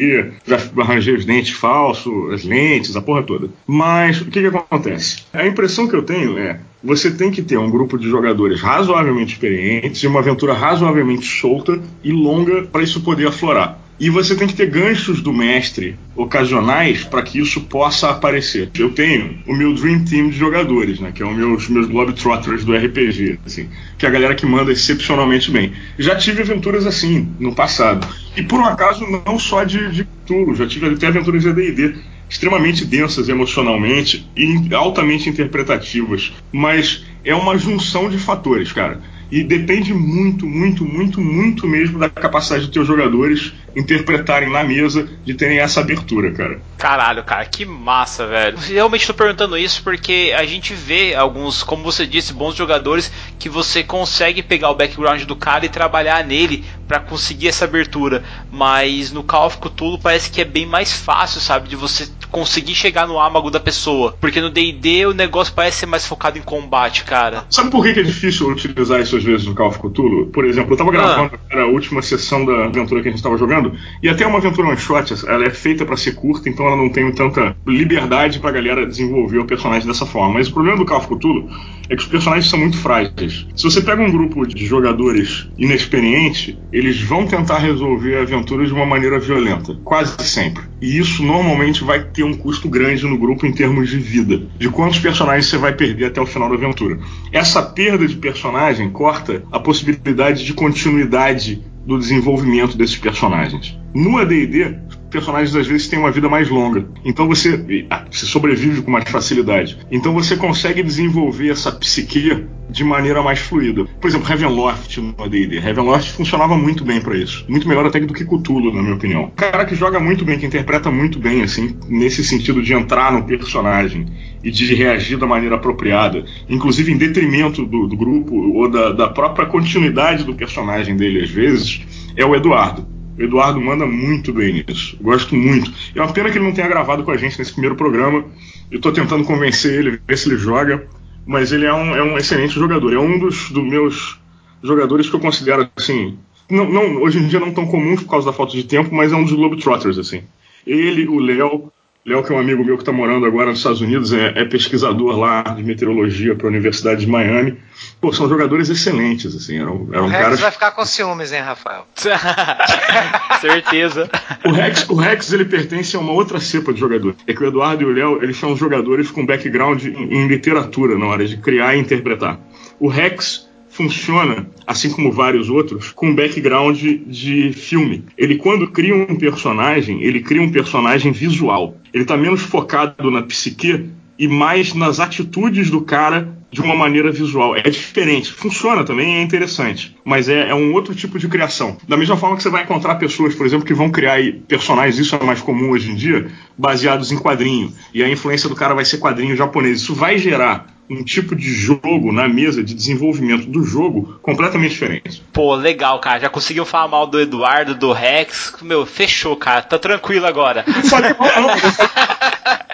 Já 0.44 0.56
arranjei 0.82 1.14
os 1.14 1.24
dentes 1.24 1.56
falsos, 1.56 2.34
as 2.34 2.42
lentes, 2.42 2.96
a 2.96 3.00
porra 3.00 3.22
toda. 3.22 3.50
Mas 3.64 4.20
o 4.20 4.24
que 4.24 4.40
que 4.40 4.46
acontece? 4.48 5.22
A 5.32 5.46
impressão 5.46 5.86
que 5.86 5.94
eu 5.94 6.02
tenho 6.02 6.36
é. 6.36 6.58
Você 6.84 7.10
tem 7.10 7.30
que 7.30 7.40
ter 7.40 7.56
um 7.56 7.70
grupo 7.70 7.98
de 7.98 8.06
jogadores 8.10 8.60
razoavelmente 8.60 9.32
experientes 9.32 10.02
e 10.02 10.06
uma 10.06 10.20
aventura 10.20 10.52
razoavelmente 10.52 11.24
solta 11.24 11.80
e 12.02 12.12
longa 12.12 12.64
para 12.64 12.82
isso 12.82 13.00
poder 13.00 13.26
aflorar. 13.26 13.80
E 13.98 14.10
você 14.10 14.34
tem 14.34 14.46
que 14.46 14.54
ter 14.54 14.68
ganchos 14.68 15.22
do 15.22 15.32
mestre 15.32 15.96
ocasionais 16.14 17.02
para 17.02 17.22
que 17.22 17.38
isso 17.38 17.62
possa 17.62 18.10
aparecer. 18.10 18.68
Eu 18.78 18.90
tenho 18.90 19.38
o 19.46 19.54
meu 19.54 19.72
Dream 19.72 20.04
Team 20.04 20.28
de 20.28 20.36
jogadores, 20.36 21.00
né, 21.00 21.10
que 21.10 21.22
é 21.22 21.26
os 21.26 21.34
meus, 21.34 21.68
meus 21.70 21.86
Globetrotters 21.86 22.64
do 22.64 22.76
RPG, 22.76 23.38
assim, 23.46 23.66
que 23.96 24.04
é 24.04 24.08
a 24.10 24.12
galera 24.12 24.34
que 24.34 24.44
manda 24.44 24.70
excepcionalmente 24.70 25.50
bem. 25.50 25.72
Já 25.98 26.16
tive 26.16 26.42
aventuras 26.42 26.86
assim 26.86 27.28
no 27.40 27.54
passado. 27.54 28.06
E 28.36 28.42
por 28.42 28.60
um 28.60 28.64
acaso, 28.64 29.06
não 29.24 29.38
só 29.38 29.64
de, 29.64 29.90
de 29.90 30.06
já 30.54 30.66
tive 30.66 30.88
até 30.88 31.06
aventuras 31.06 31.42
de 31.42 31.48
AD&D 31.48 31.94
extremamente 32.28 32.84
densas 32.84 33.28
emocionalmente 33.28 34.28
e 34.36 34.74
altamente 34.74 35.28
interpretativas, 35.28 36.32
mas 36.52 37.04
é 37.24 37.34
uma 37.34 37.56
junção 37.56 38.08
de 38.08 38.18
fatores, 38.18 38.72
cara. 38.72 39.00
E 39.30 39.42
depende 39.42 39.92
muito, 39.92 40.46
muito, 40.46 40.84
muito, 40.84 41.20
muito 41.20 41.66
mesmo 41.66 41.98
da 41.98 42.08
capacidade 42.08 42.64
dos 42.64 42.72
teus 42.72 42.86
jogadores 42.86 43.52
interpretarem 43.76 44.50
na 44.50 44.62
mesa, 44.62 45.08
de 45.24 45.34
terem 45.34 45.58
essa 45.58 45.80
abertura, 45.80 46.32
cara. 46.32 46.60
Caralho, 46.78 47.24
cara, 47.24 47.44
que 47.46 47.64
massa, 47.64 48.26
velho. 48.26 48.58
Realmente 48.58 49.06
tô 49.06 49.14
perguntando 49.14 49.56
isso 49.56 49.82
porque 49.82 50.34
a 50.36 50.44
gente 50.44 50.74
vê 50.74 51.14
alguns, 51.14 51.62
como 51.62 51.82
você 51.82 52.06
disse, 52.06 52.32
bons 52.32 52.54
jogadores 52.54 53.10
que 53.38 53.48
você 53.48 53.82
consegue 53.82 54.42
pegar 54.42 54.70
o 54.70 54.74
background 54.74 55.22
do 55.22 55.36
cara 55.36 55.64
e 55.64 55.68
trabalhar 55.68 56.24
nele 56.24 56.64
para 56.86 57.00
conseguir 57.00 57.48
essa 57.48 57.64
abertura. 57.64 58.22
Mas 58.50 59.10
no 59.12 59.22
Call 59.22 59.46
of 59.46 59.58
Cthulhu 59.58 59.98
parece 59.98 60.30
que 60.30 60.40
é 60.40 60.44
bem 60.44 60.66
mais 60.66 60.92
fácil, 60.92 61.40
sabe, 61.40 61.68
de 61.68 61.76
você 61.76 62.08
conseguir 62.30 62.74
chegar 62.74 63.06
no 63.06 63.20
âmago 63.20 63.50
da 63.50 63.60
pessoa. 63.60 64.16
Porque 64.20 64.40
no 64.40 64.50
D&D 64.50 65.06
o 65.06 65.14
negócio 65.14 65.54
parece 65.54 65.78
ser 65.78 65.86
mais 65.86 66.06
focado 66.06 66.38
em 66.38 66.42
combate, 66.42 67.04
cara. 67.04 67.44
Sabe 67.50 67.70
por 67.70 67.84
que 67.84 68.00
é 68.00 68.02
difícil 68.02 68.48
utilizar 68.48 69.00
isso 69.00 69.16
às 69.16 69.24
vezes 69.24 69.46
no 69.46 69.54
Call 69.54 69.68
of 69.68 69.78
Cthulhu? 69.78 70.26
Por 70.26 70.44
exemplo, 70.44 70.72
eu 70.72 70.76
tava 70.76 70.90
gravando 70.90 71.38
era 71.54 71.62
a 71.62 71.66
última 71.66 72.02
sessão 72.02 72.44
da 72.44 72.66
aventura 72.66 73.00
que 73.00 73.08
a 73.08 73.10
gente 73.10 73.22
tava 73.22 73.38
jogando, 73.38 73.72
e 74.02 74.08
até 74.08 74.26
uma 74.26 74.38
aventura 74.38 74.68
one 74.68 74.76
shot, 74.76 75.14
ela 75.26 75.44
é 75.44 75.50
feita 75.50 75.84
para 75.86 75.96
ser 75.96 76.14
curta, 76.14 76.48
então 76.48 76.66
ela 76.66 76.76
não 76.76 76.90
tem 76.90 77.10
tanta 77.12 77.56
liberdade 77.66 78.40
pra 78.40 78.50
galera 78.50 78.86
desenvolver 78.86 79.38
o 79.38 79.46
personagem 79.46 79.86
dessa 79.86 80.04
forma. 80.04 80.34
Mas 80.34 80.48
o 80.48 80.52
problema 80.52 80.76
do 80.76 80.84
Call 80.84 80.98
of 80.98 81.06
Cthulhu 81.06 81.48
é 81.88 81.96
que 81.96 82.02
os 82.02 82.08
personagens 82.08 82.48
são 82.48 82.58
muito 82.58 82.76
frágeis. 82.76 83.46
Se 83.54 83.64
você 83.64 83.80
pega 83.80 84.02
um 84.02 84.10
grupo 84.10 84.46
de 84.46 84.66
jogadores 84.66 85.48
inexperiente, 85.58 86.58
eles 86.72 87.00
vão 87.00 87.26
tentar 87.26 87.58
resolver 87.58 88.16
a 88.16 88.22
aventura 88.22 88.66
de 88.66 88.72
uma 88.72 88.86
maneira 88.86 89.18
violenta, 89.18 89.74
quase 89.84 90.16
sempre. 90.24 90.64
E 90.80 90.98
isso 90.98 91.22
normalmente 91.22 91.84
vai 91.84 92.02
ter 92.04 92.24
um 92.24 92.34
custo 92.34 92.68
grande 92.68 93.04
no 93.04 93.18
grupo 93.18 93.46
em 93.46 93.52
termos 93.52 93.88
de 93.88 93.98
vida, 93.98 94.42
de 94.58 94.68
quantos 94.68 94.98
personagens 94.98 95.46
você 95.46 95.58
vai 95.58 95.72
perder 95.72 96.06
até 96.06 96.20
o 96.20 96.26
final 96.26 96.48
da 96.48 96.54
aventura. 96.54 96.98
Essa 97.32 97.62
perda 97.62 98.06
de 98.06 98.16
personagem 98.16 98.90
corta 98.90 99.42
a 99.50 99.58
possibilidade 99.58 100.44
de 100.44 100.52
continuidade 100.52 101.62
do 101.86 101.98
desenvolvimento 101.98 102.76
desses 102.76 102.96
personagens. 102.96 103.78
No 103.94 104.18
AD&D, 104.18 104.76
personagens 105.14 105.54
às 105.54 105.66
vezes 105.68 105.86
têm 105.86 106.00
uma 106.00 106.10
vida 106.10 106.28
mais 106.28 106.48
longa. 106.50 106.84
Então 107.04 107.28
você, 107.28 107.86
ah, 107.88 108.04
você 108.10 108.26
sobrevive 108.26 108.82
com 108.82 108.90
mais 108.90 109.08
facilidade. 109.08 109.78
Então 109.92 110.12
você 110.12 110.36
consegue 110.36 110.82
desenvolver 110.82 111.50
essa 111.50 111.70
psique 111.70 112.44
de 112.68 112.82
maneira 112.82 113.22
mais 113.22 113.38
fluida. 113.38 113.84
Por 114.00 114.08
exemplo, 114.08 114.26
Ravenloft 114.26 114.96
no 115.00 115.14
AD&D. 115.16 115.60
Ravenloft 115.60 116.12
funcionava 116.14 116.56
muito 116.56 116.84
bem 116.84 117.00
para 117.00 117.16
isso. 117.16 117.44
Muito 117.48 117.68
melhor 117.68 117.86
até 117.86 118.00
do 118.00 118.12
que 118.12 118.24
Cthulhu, 118.24 118.74
na 118.74 118.82
minha 118.82 118.96
opinião. 118.96 119.24
Um 119.26 119.30
cara 119.36 119.64
que 119.64 119.76
joga 119.76 120.00
muito 120.00 120.24
bem, 120.24 120.36
que 120.36 120.46
interpreta 120.46 120.90
muito 120.90 121.20
bem, 121.20 121.42
assim, 121.42 121.76
nesse 121.88 122.24
sentido 122.24 122.60
de 122.60 122.72
entrar 122.72 123.12
no 123.12 123.22
personagem 123.22 124.06
e 124.42 124.50
de 124.50 124.74
reagir 124.74 125.16
da 125.16 125.26
maneira 125.26 125.54
apropriada, 125.54 126.24
inclusive 126.48 126.90
em 126.90 126.96
detrimento 126.96 127.64
do, 127.64 127.86
do 127.86 127.96
grupo 127.96 128.34
ou 128.34 128.68
da, 128.68 128.90
da 128.90 129.08
própria 129.08 129.46
continuidade 129.46 130.24
do 130.24 130.34
personagem 130.34 130.96
dele, 130.96 131.22
às 131.22 131.30
vezes, 131.30 131.82
é 132.16 132.26
o 132.26 132.34
Eduardo. 132.34 132.93
O 133.16 133.22
Eduardo 133.22 133.60
manda 133.60 133.86
muito 133.86 134.32
bem 134.32 134.64
nisso. 134.66 134.96
Gosto 135.00 135.34
muito. 135.34 135.72
É 135.94 136.00
uma 136.00 136.12
pena 136.12 136.30
que 136.30 136.38
ele 136.38 136.44
não 136.44 136.52
tenha 136.52 136.68
gravado 136.68 137.04
com 137.04 137.10
a 137.10 137.16
gente 137.16 137.38
nesse 137.38 137.52
primeiro 137.52 137.76
programa. 137.76 138.24
Eu 138.70 138.80
tô 138.80 138.92
tentando 138.92 139.24
convencer 139.24 139.78
ele, 139.78 140.00
ver 140.06 140.18
se 140.18 140.28
ele 140.28 140.36
joga. 140.36 140.86
Mas 141.26 141.52
ele 141.52 141.64
é 141.64 141.72
um, 141.72 141.94
é 141.94 142.02
um 142.02 142.18
excelente 142.18 142.54
jogador. 142.54 142.92
É 142.92 142.98
um 142.98 143.18
dos, 143.18 143.50
dos 143.50 143.64
meus 143.64 144.18
jogadores 144.62 145.08
que 145.08 145.16
eu 145.16 145.20
considero 145.20 145.68
assim. 145.76 146.18
Não, 146.50 146.68
não, 146.70 147.02
hoje 147.02 147.18
em 147.18 147.26
dia 147.26 147.40
não 147.40 147.52
tão 147.52 147.66
comuns 147.66 148.02
por 148.02 148.10
causa 148.10 148.26
da 148.26 148.32
falta 148.32 148.52
de 148.52 148.64
tempo, 148.64 148.94
mas 148.94 149.12
é 149.12 149.16
um 149.16 149.24
dos 149.24 149.32
Globetrotters, 149.32 149.98
assim. 149.98 150.22
Ele, 150.66 151.06
o 151.08 151.18
Léo. 151.18 151.72
Léo, 152.06 152.22
que 152.22 152.30
é 152.30 152.36
um 152.36 152.38
amigo 152.38 152.62
meu 152.62 152.76
que 152.76 152.82
está 152.82 152.92
morando 152.92 153.24
agora 153.24 153.46
nos 153.46 153.60
Estados 153.60 153.80
Unidos, 153.80 154.12
é, 154.12 154.34
é 154.36 154.44
pesquisador 154.44 155.16
lá 155.16 155.42
de 155.42 155.62
meteorologia 155.62 156.34
para 156.34 156.46
a 156.46 156.50
Universidade 156.50 157.00
de 157.00 157.06
Miami. 157.06 157.58
Pô, 157.98 158.12
são 158.12 158.28
jogadores 158.28 158.68
excelentes, 158.68 159.34
assim. 159.34 159.56
Eram, 159.56 159.88
eram 159.90 160.04
o 160.04 160.08
Rex 160.08 160.22
caras... 160.22 160.40
vai 160.40 160.50
ficar 160.50 160.70
com 160.72 160.84
ciúmes, 160.84 161.32
hein, 161.32 161.40
Rafael? 161.40 161.86
Certeza. 163.40 164.10
O 164.44 164.52
Rex, 164.52 164.86
o 164.90 164.94
Rex, 164.94 165.32
ele 165.32 165.46
pertence 165.46 165.96
a 165.96 165.98
uma 165.98 166.12
outra 166.12 166.38
cepa 166.40 166.74
de 166.74 166.80
jogador. 166.80 167.16
É 167.26 167.32
que 167.32 167.42
o 167.42 167.46
Eduardo 167.46 167.84
e 167.84 167.86
o 167.86 167.92
Léo, 167.92 168.22
eles 168.22 168.36
são 168.36 168.54
jogadores 168.54 169.10
com 169.10 169.24
background 169.24 169.82
em, 169.82 170.14
em 170.14 170.28
literatura 170.28 170.98
na 170.98 171.06
hora 171.06 171.26
de 171.26 171.38
criar 171.38 171.74
e 171.74 171.80
interpretar. 171.80 172.38
O 172.78 172.86
Rex 172.86 173.48
funciona, 173.74 174.46
assim 174.66 174.88
como 174.88 175.10
vários 175.10 175.50
outros, 175.50 175.90
com 175.90 176.14
background 176.14 176.80
de 176.80 177.52
filme. 177.52 178.04
Ele, 178.16 178.36
quando 178.36 178.70
cria 178.70 178.94
um 178.94 179.16
personagem, 179.16 180.02
ele 180.02 180.20
cria 180.20 180.40
um 180.40 180.50
personagem 180.50 181.10
visual. 181.10 181.76
Ele 181.92 182.04
está 182.04 182.16
menos 182.16 182.40
focado 182.40 183.10
na 183.10 183.22
psique 183.22 183.90
e 184.16 184.28
mais 184.28 184.74
nas 184.74 185.00
atitudes 185.00 185.70
do 185.70 185.80
cara 185.80 186.38
de 186.52 186.60
uma 186.60 186.76
maneira 186.76 187.10
visual. 187.10 187.56
É 187.56 187.62
diferente. 187.62 188.32
Funciona 188.32 188.84
também, 188.84 189.16
é 189.16 189.22
interessante. 189.22 189.96
Mas 190.04 190.28
é, 190.28 190.50
é, 190.50 190.54
um 190.54 190.72
outro 190.72 190.94
tipo 190.94 191.18
de 191.18 191.26
criação. 191.26 191.76
Da 191.88 191.96
mesma 191.96 192.16
forma 192.16 192.36
que 192.36 192.44
você 192.44 192.50
vai 192.50 192.62
encontrar 192.62 192.94
pessoas, 192.94 193.34
por 193.34 193.44
exemplo, 193.44 193.66
que 193.66 193.74
vão 193.74 193.90
criar 193.90 194.20
personagens, 194.46 195.00
isso 195.00 195.16
é 195.16 195.24
mais 195.24 195.40
comum 195.40 195.70
hoje 195.70 195.90
em 195.90 195.96
dia, 195.96 196.28
baseados 196.56 197.10
em 197.10 197.18
quadrinho. 197.18 197.72
E 197.92 198.04
a 198.04 198.08
influência 198.08 198.48
do 198.48 198.54
cara 198.54 198.72
vai 198.72 198.84
ser 198.84 198.98
quadrinho 198.98 199.36
japonês. 199.36 199.80
Isso 199.80 199.96
vai 199.96 200.16
gerar 200.16 200.72
um 200.88 201.02
tipo 201.02 201.34
de 201.34 201.52
jogo 201.52 202.12
na 202.12 202.28
mesa 202.28 202.62
de 202.62 202.74
desenvolvimento 202.74 203.46
do 203.46 203.64
jogo 203.64 204.18
completamente 204.22 204.72
diferente. 204.72 205.22
Pô, 205.32 205.54
legal, 205.54 205.98
cara. 205.98 206.20
Já 206.20 206.28
conseguiu 206.28 206.64
falar 206.64 206.88
mal 206.88 207.06
do 207.06 207.20
Eduardo, 207.20 207.74
do 207.74 207.92
Rex. 207.92 208.56
Meu, 208.62 208.84
fechou, 208.84 209.36
cara. 209.36 209.62
Tá 209.62 209.78
tranquilo 209.78 210.26
agora. 210.26 210.64
Não 210.66 210.82
falei 210.84 211.14
mal, 211.18 211.30
não. 211.40 211.56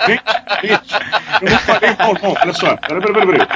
Gente, 0.07 0.95
eu 1.43 1.51
não 1.51 1.59
falei 1.59 1.97
mal, 1.99 2.15
não. 2.23 2.35
Olha 2.41 2.53
só. 2.53 2.77
Peraí, 2.77 3.03
peraí, 3.03 3.27
peraí. 3.27 3.49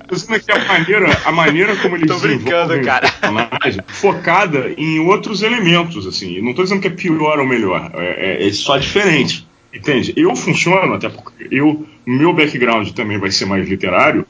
Eu 0.00 0.06
tô 0.08 0.14
dizendo 0.14 0.40
que 0.40 0.52
a 0.52 0.64
maneira, 0.64 1.20
a 1.24 1.32
maneira 1.32 1.76
como 1.76 1.96
eles 1.96 2.08
tô 2.08 2.18
brincando, 2.18 2.82
cara. 2.82 3.08
focada 3.86 4.74
em 4.76 4.98
outros 5.00 5.42
elementos, 5.42 6.06
assim. 6.06 6.36
Eu 6.36 6.42
não 6.42 6.54
tô 6.54 6.62
dizendo 6.64 6.80
que 6.80 6.88
é 6.88 6.90
pior 6.90 7.38
ou 7.38 7.46
melhor. 7.46 7.90
É, 7.94 8.42
é, 8.42 8.48
é 8.48 8.52
só 8.52 8.76
diferente. 8.76 9.46
Entende? 9.72 10.12
Eu 10.16 10.36
funciono, 10.36 10.94
até 10.94 11.08
porque 11.08 11.48
eu, 11.50 11.86
meu 12.06 12.32
background 12.32 12.90
também 12.90 13.18
vai 13.18 13.30
ser 13.30 13.46
mais 13.46 13.66
literário, 13.66 14.26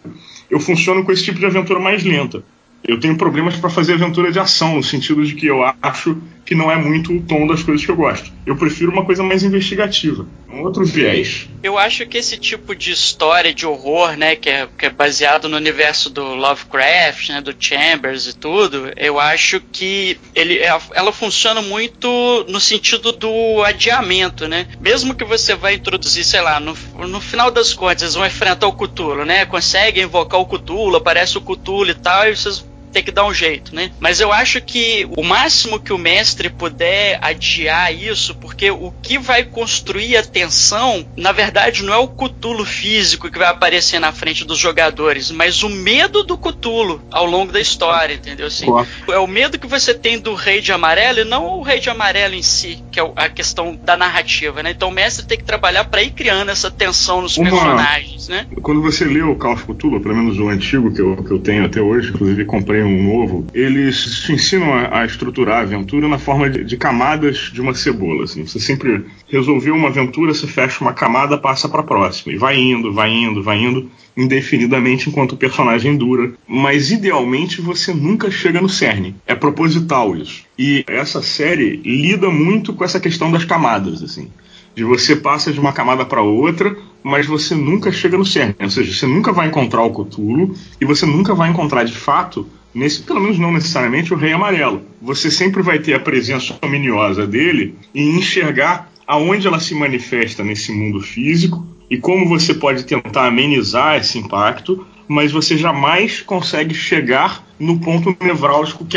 eu 0.48 0.60
funciono 0.60 1.04
com 1.04 1.10
esse 1.10 1.24
tipo 1.24 1.38
de 1.38 1.46
aventura 1.46 1.80
mais 1.80 2.04
lenta. 2.04 2.44
Eu 2.84 2.98
tenho 2.98 3.16
problemas 3.16 3.56
para 3.56 3.70
fazer 3.70 3.94
aventura 3.94 4.30
de 4.30 4.38
ação, 4.38 4.76
no 4.76 4.82
sentido 4.82 5.24
de 5.24 5.34
que 5.34 5.46
eu 5.46 5.62
acho 5.80 6.16
que 6.44 6.54
não 6.54 6.70
é 6.70 6.76
muito 6.76 7.12
o 7.12 7.22
tom 7.22 7.46
das 7.46 7.62
coisas 7.62 7.84
que 7.84 7.90
eu 7.90 7.96
gosto. 7.96 8.32
Eu 8.44 8.56
prefiro 8.56 8.90
uma 8.90 9.04
coisa 9.04 9.22
mais 9.22 9.42
investigativa, 9.42 10.26
um 10.50 10.62
outro 10.62 10.84
viés. 10.84 11.48
Eu 11.62 11.78
acho 11.78 12.04
que 12.06 12.18
esse 12.18 12.36
tipo 12.36 12.74
de 12.74 12.90
história 12.90 13.54
de 13.54 13.64
horror, 13.64 14.16
né, 14.16 14.34
que 14.34 14.50
é, 14.50 14.68
que 14.76 14.86
é 14.86 14.90
baseado 14.90 15.48
no 15.48 15.56
universo 15.56 16.10
do 16.10 16.34
Lovecraft, 16.34 17.28
né, 17.30 17.40
do 17.40 17.54
Chambers 17.58 18.26
e 18.26 18.36
tudo, 18.36 18.92
eu 18.96 19.20
acho 19.20 19.60
que 19.72 20.18
ele, 20.34 20.58
ela 20.58 21.12
funciona 21.12 21.62
muito 21.62 22.44
no 22.48 22.60
sentido 22.60 23.12
do 23.12 23.62
adiamento, 23.62 24.48
né? 24.48 24.66
Mesmo 24.80 25.14
que 25.14 25.24
você 25.24 25.54
vai 25.54 25.74
introduzir, 25.74 26.24
sei 26.24 26.40
lá, 26.40 26.58
no, 26.58 26.74
no 27.06 27.20
final 27.20 27.50
das 27.50 27.72
contas, 27.72 28.02
eles 28.02 28.14
vão 28.14 28.26
enfrentar 28.26 28.66
o 28.66 28.72
Cthulhu, 28.72 29.24
né? 29.24 29.46
Conseguem 29.46 30.04
invocar 30.04 30.40
o 30.40 30.46
Cthulhu, 30.46 30.96
aparece 30.96 31.38
o 31.38 31.40
Cthulhu 31.40 31.90
e 31.90 31.94
tal, 31.94 32.28
e 32.28 32.36
vocês 32.36 32.64
ter 32.92 33.02
que 33.02 33.10
dar 33.10 33.24
um 33.24 33.34
jeito, 33.34 33.74
né? 33.74 33.90
Mas 33.98 34.20
eu 34.20 34.32
acho 34.32 34.60
que 34.60 35.08
o 35.16 35.22
máximo 35.22 35.80
que 35.80 35.92
o 35.92 35.98
mestre 35.98 36.50
puder 36.50 37.18
adiar 37.22 37.92
isso, 37.94 38.34
porque 38.34 38.70
o 38.70 38.92
que 39.02 39.18
vai 39.18 39.44
construir 39.44 40.16
a 40.16 40.22
tensão, 40.22 41.06
na 41.16 41.32
verdade, 41.32 41.82
não 41.82 41.92
é 41.92 41.96
o 41.96 42.08
cutulo 42.08 42.64
físico 42.64 43.30
que 43.30 43.38
vai 43.38 43.48
aparecer 43.48 43.98
na 43.98 44.12
frente 44.12 44.44
dos 44.44 44.58
jogadores, 44.58 45.30
mas 45.30 45.62
o 45.62 45.68
medo 45.68 46.22
do 46.22 46.36
cutulo 46.36 47.02
ao 47.10 47.24
longo 47.26 47.52
da 47.52 47.60
história, 47.60 48.14
entendeu? 48.14 48.46
Assim, 48.46 48.66
é 49.08 49.18
o 49.18 49.26
medo 49.26 49.58
que 49.58 49.66
você 49.66 49.94
tem 49.94 50.18
do 50.18 50.34
rei 50.34 50.60
de 50.60 50.72
amarelo 50.72 51.20
e 51.20 51.24
não 51.24 51.58
o 51.58 51.62
rei 51.62 51.80
de 51.80 51.88
amarelo 51.88 52.34
em 52.34 52.42
si, 52.42 52.82
que 52.90 53.00
é 53.00 53.12
a 53.16 53.28
questão 53.28 53.74
da 53.74 53.96
narrativa, 53.96 54.62
né? 54.62 54.70
Então 54.70 54.88
o 54.88 54.92
mestre 54.92 55.24
tem 55.26 55.38
que 55.38 55.44
trabalhar 55.44 55.84
para 55.84 56.02
ir 56.02 56.10
criando 56.10 56.50
essa 56.50 56.70
tensão 56.70 57.22
nos 57.22 57.36
Uma- 57.36 57.50
personagens, 57.50 58.28
né? 58.28 58.46
Quando 58.60 58.82
você 58.82 59.04
lê 59.04 59.22
o 59.22 59.34
Call 59.36 59.54
of 59.54 59.64
Cthulhu, 59.64 60.00
pelo 60.00 60.16
menos 60.16 60.38
o 60.38 60.48
antigo 60.48 60.92
que 60.92 61.00
eu, 61.00 61.16
que 61.22 61.30
eu 61.30 61.38
tenho 61.38 61.64
até 61.64 61.80
hoje, 61.80 62.10
inclusive 62.10 62.44
comprei 62.44 62.81
um 62.84 63.02
novo, 63.02 63.46
eles 63.54 64.20
te 64.20 64.32
ensinam 64.32 64.72
a, 64.72 65.00
a 65.00 65.04
estruturar 65.04 65.58
a 65.58 65.62
aventura 65.62 66.08
na 66.08 66.18
forma 66.18 66.48
de, 66.48 66.64
de 66.64 66.76
camadas 66.76 67.50
de 67.52 67.60
uma 67.60 67.74
cebola. 67.74 68.24
Assim. 68.24 68.46
Você 68.46 68.60
sempre 68.60 69.04
resolveu 69.28 69.74
uma 69.74 69.88
aventura, 69.88 70.34
você 70.34 70.46
fecha 70.46 70.82
uma 70.82 70.92
camada, 70.92 71.38
passa 71.38 71.68
para 71.68 71.80
a 71.80 71.84
próxima. 71.84 72.32
E 72.32 72.36
vai 72.36 72.58
indo, 72.58 72.92
vai 72.92 73.10
indo, 73.10 73.42
vai 73.42 73.58
indo 73.58 73.90
indefinidamente 74.16 75.08
enquanto 75.08 75.32
o 75.32 75.36
personagem 75.36 75.96
dura. 75.96 76.32
Mas 76.46 76.90
idealmente 76.90 77.60
você 77.60 77.92
nunca 77.92 78.30
chega 78.30 78.60
no 78.60 78.68
cerne. 78.68 79.14
É 79.26 79.34
proposital 79.34 80.16
isso. 80.16 80.44
E 80.58 80.84
essa 80.86 81.22
série 81.22 81.76
lida 81.84 82.30
muito 82.30 82.72
com 82.72 82.84
essa 82.84 83.00
questão 83.00 83.30
das 83.30 83.44
camadas, 83.44 84.02
assim 84.02 84.30
de 84.74 84.84
você 84.84 85.14
passa 85.14 85.52
de 85.52 85.60
uma 85.60 85.72
camada 85.72 86.04
para 86.04 86.22
outra, 86.22 86.76
mas 87.02 87.26
você 87.26 87.54
nunca 87.54 87.92
chega 87.92 88.16
no 88.16 88.24
cerne. 88.24 88.54
Ou 88.60 88.70
seja, 88.70 88.92
você 88.92 89.06
nunca 89.06 89.32
vai 89.32 89.48
encontrar 89.48 89.82
o 89.82 89.90
Cthulhu 89.90 90.54
e 90.80 90.84
você 90.84 91.04
nunca 91.04 91.34
vai 91.34 91.50
encontrar 91.50 91.84
de 91.84 91.92
fato, 91.92 92.46
nesse, 92.74 93.02
pelo 93.02 93.20
menos 93.20 93.38
não 93.38 93.52
necessariamente, 93.52 94.12
o 94.12 94.16
Rei 94.16 94.32
Amarelo. 94.32 94.82
Você 95.00 95.30
sempre 95.30 95.62
vai 95.62 95.78
ter 95.78 95.94
a 95.94 96.00
presença 96.00 96.56
ominiosa 96.62 97.26
dele 97.26 97.74
e 97.94 98.02
enxergar 98.02 98.90
aonde 99.06 99.46
ela 99.46 99.60
se 99.60 99.74
manifesta 99.74 100.42
nesse 100.42 100.72
mundo 100.72 101.00
físico 101.00 101.66
e 101.90 101.98
como 101.98 102.28
você 102.28 102.54
pode 102.54 102.84
tentar 102.84 103.26
amenizar 103.26 103.96
esse 103.96 104.18
impacto, 104.18 104.86
mas 105.06 105.30
você 105.30 105.58
jamais 105.58 106.22
consegue 106.22 106.74
chegar 106.74 107.46
no 107.60 107.78
ponto 107.80 108.16
nevrálgico 108.18 108.86
que 108.86 108.96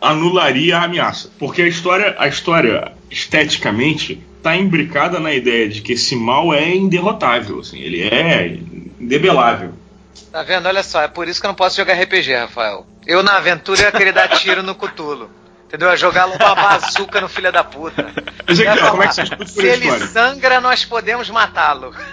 anularia 0.00 0.76
a 0.76 0.84
ameaça. 0.84 1.30
Porque 1.38 1.62
a 1.62 1.66
história, 1.66 2.14
a 2.18 2.28
história 2.28 2.92
esteticamente 3.10 4.20
está 4.36 4.54
imbricada 4.56 5.18
na 5.18 5.34
ideia 5.34 5.68
de 5.68 5.80
que 5.80 5.94
esse 5.94 6.14
mal 6.14 6.52
é 6.52 6.74
inderrotável, 6.74 7.60
assim, 7.60 7.80
ele 7.80 8.02
é 8.02 8.58
indebelável. 9.00 9.72
Tá 10.30 10.42
vendo? 10.42 10.66
Olha 10.66 10.82
só, 10.82 11.02
é 11.02 11.08
por 11.08 11.28
isso 11.28 11.40
que 11.40 11.46
eu 11.46 11.48
não 11.48 11.54
posso 11.54 11.76
jogar 11.76 11.94
RPG, 11.94 12.34
Rafael. 12.34 12.86
Eu 13.06 13.22
na 13.22 13.36
aventura 13.36 13.82
ia 13.82 13.92
querer 13.92 14.12
dar 14.12 14.28
tiro 14.28 14.62
no 14.62 14.74
cutulo. 14.74 15.30
Entendeu? 15.66 15.88
Ia 15.90 15.96
jogar 15.96 16.26
uma 16.26 16.54
bazuca 16.54 17.20
no 17.20 17.28
filho 17.28 17.52
da 17.52 17.64
puta. 17.64 18.12
Mas 18.46 18.60
é 18.60 18.76
falar, 18.76 18.90
como 18.90 19.02
é 19.02 19.08
que 19.08 19.14
você 19.14 19.46
Se 19.46 19.66
ele 19.66 19.90
sangra, 20.06 20.60
nós 20.60 20.84
podemos 20.84 21.28
matá-lo. 21.30 21.94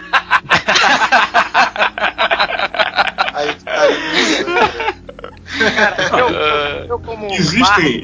Aí, 3.34 3.58
aí, 3.66 4.46
Cara, 5.76 6.20
eu, 6.20 6.30
eu, 6.30 6.86
eu 6.88 7.00
como 7.00 7.31
Existem- 7.42 8.02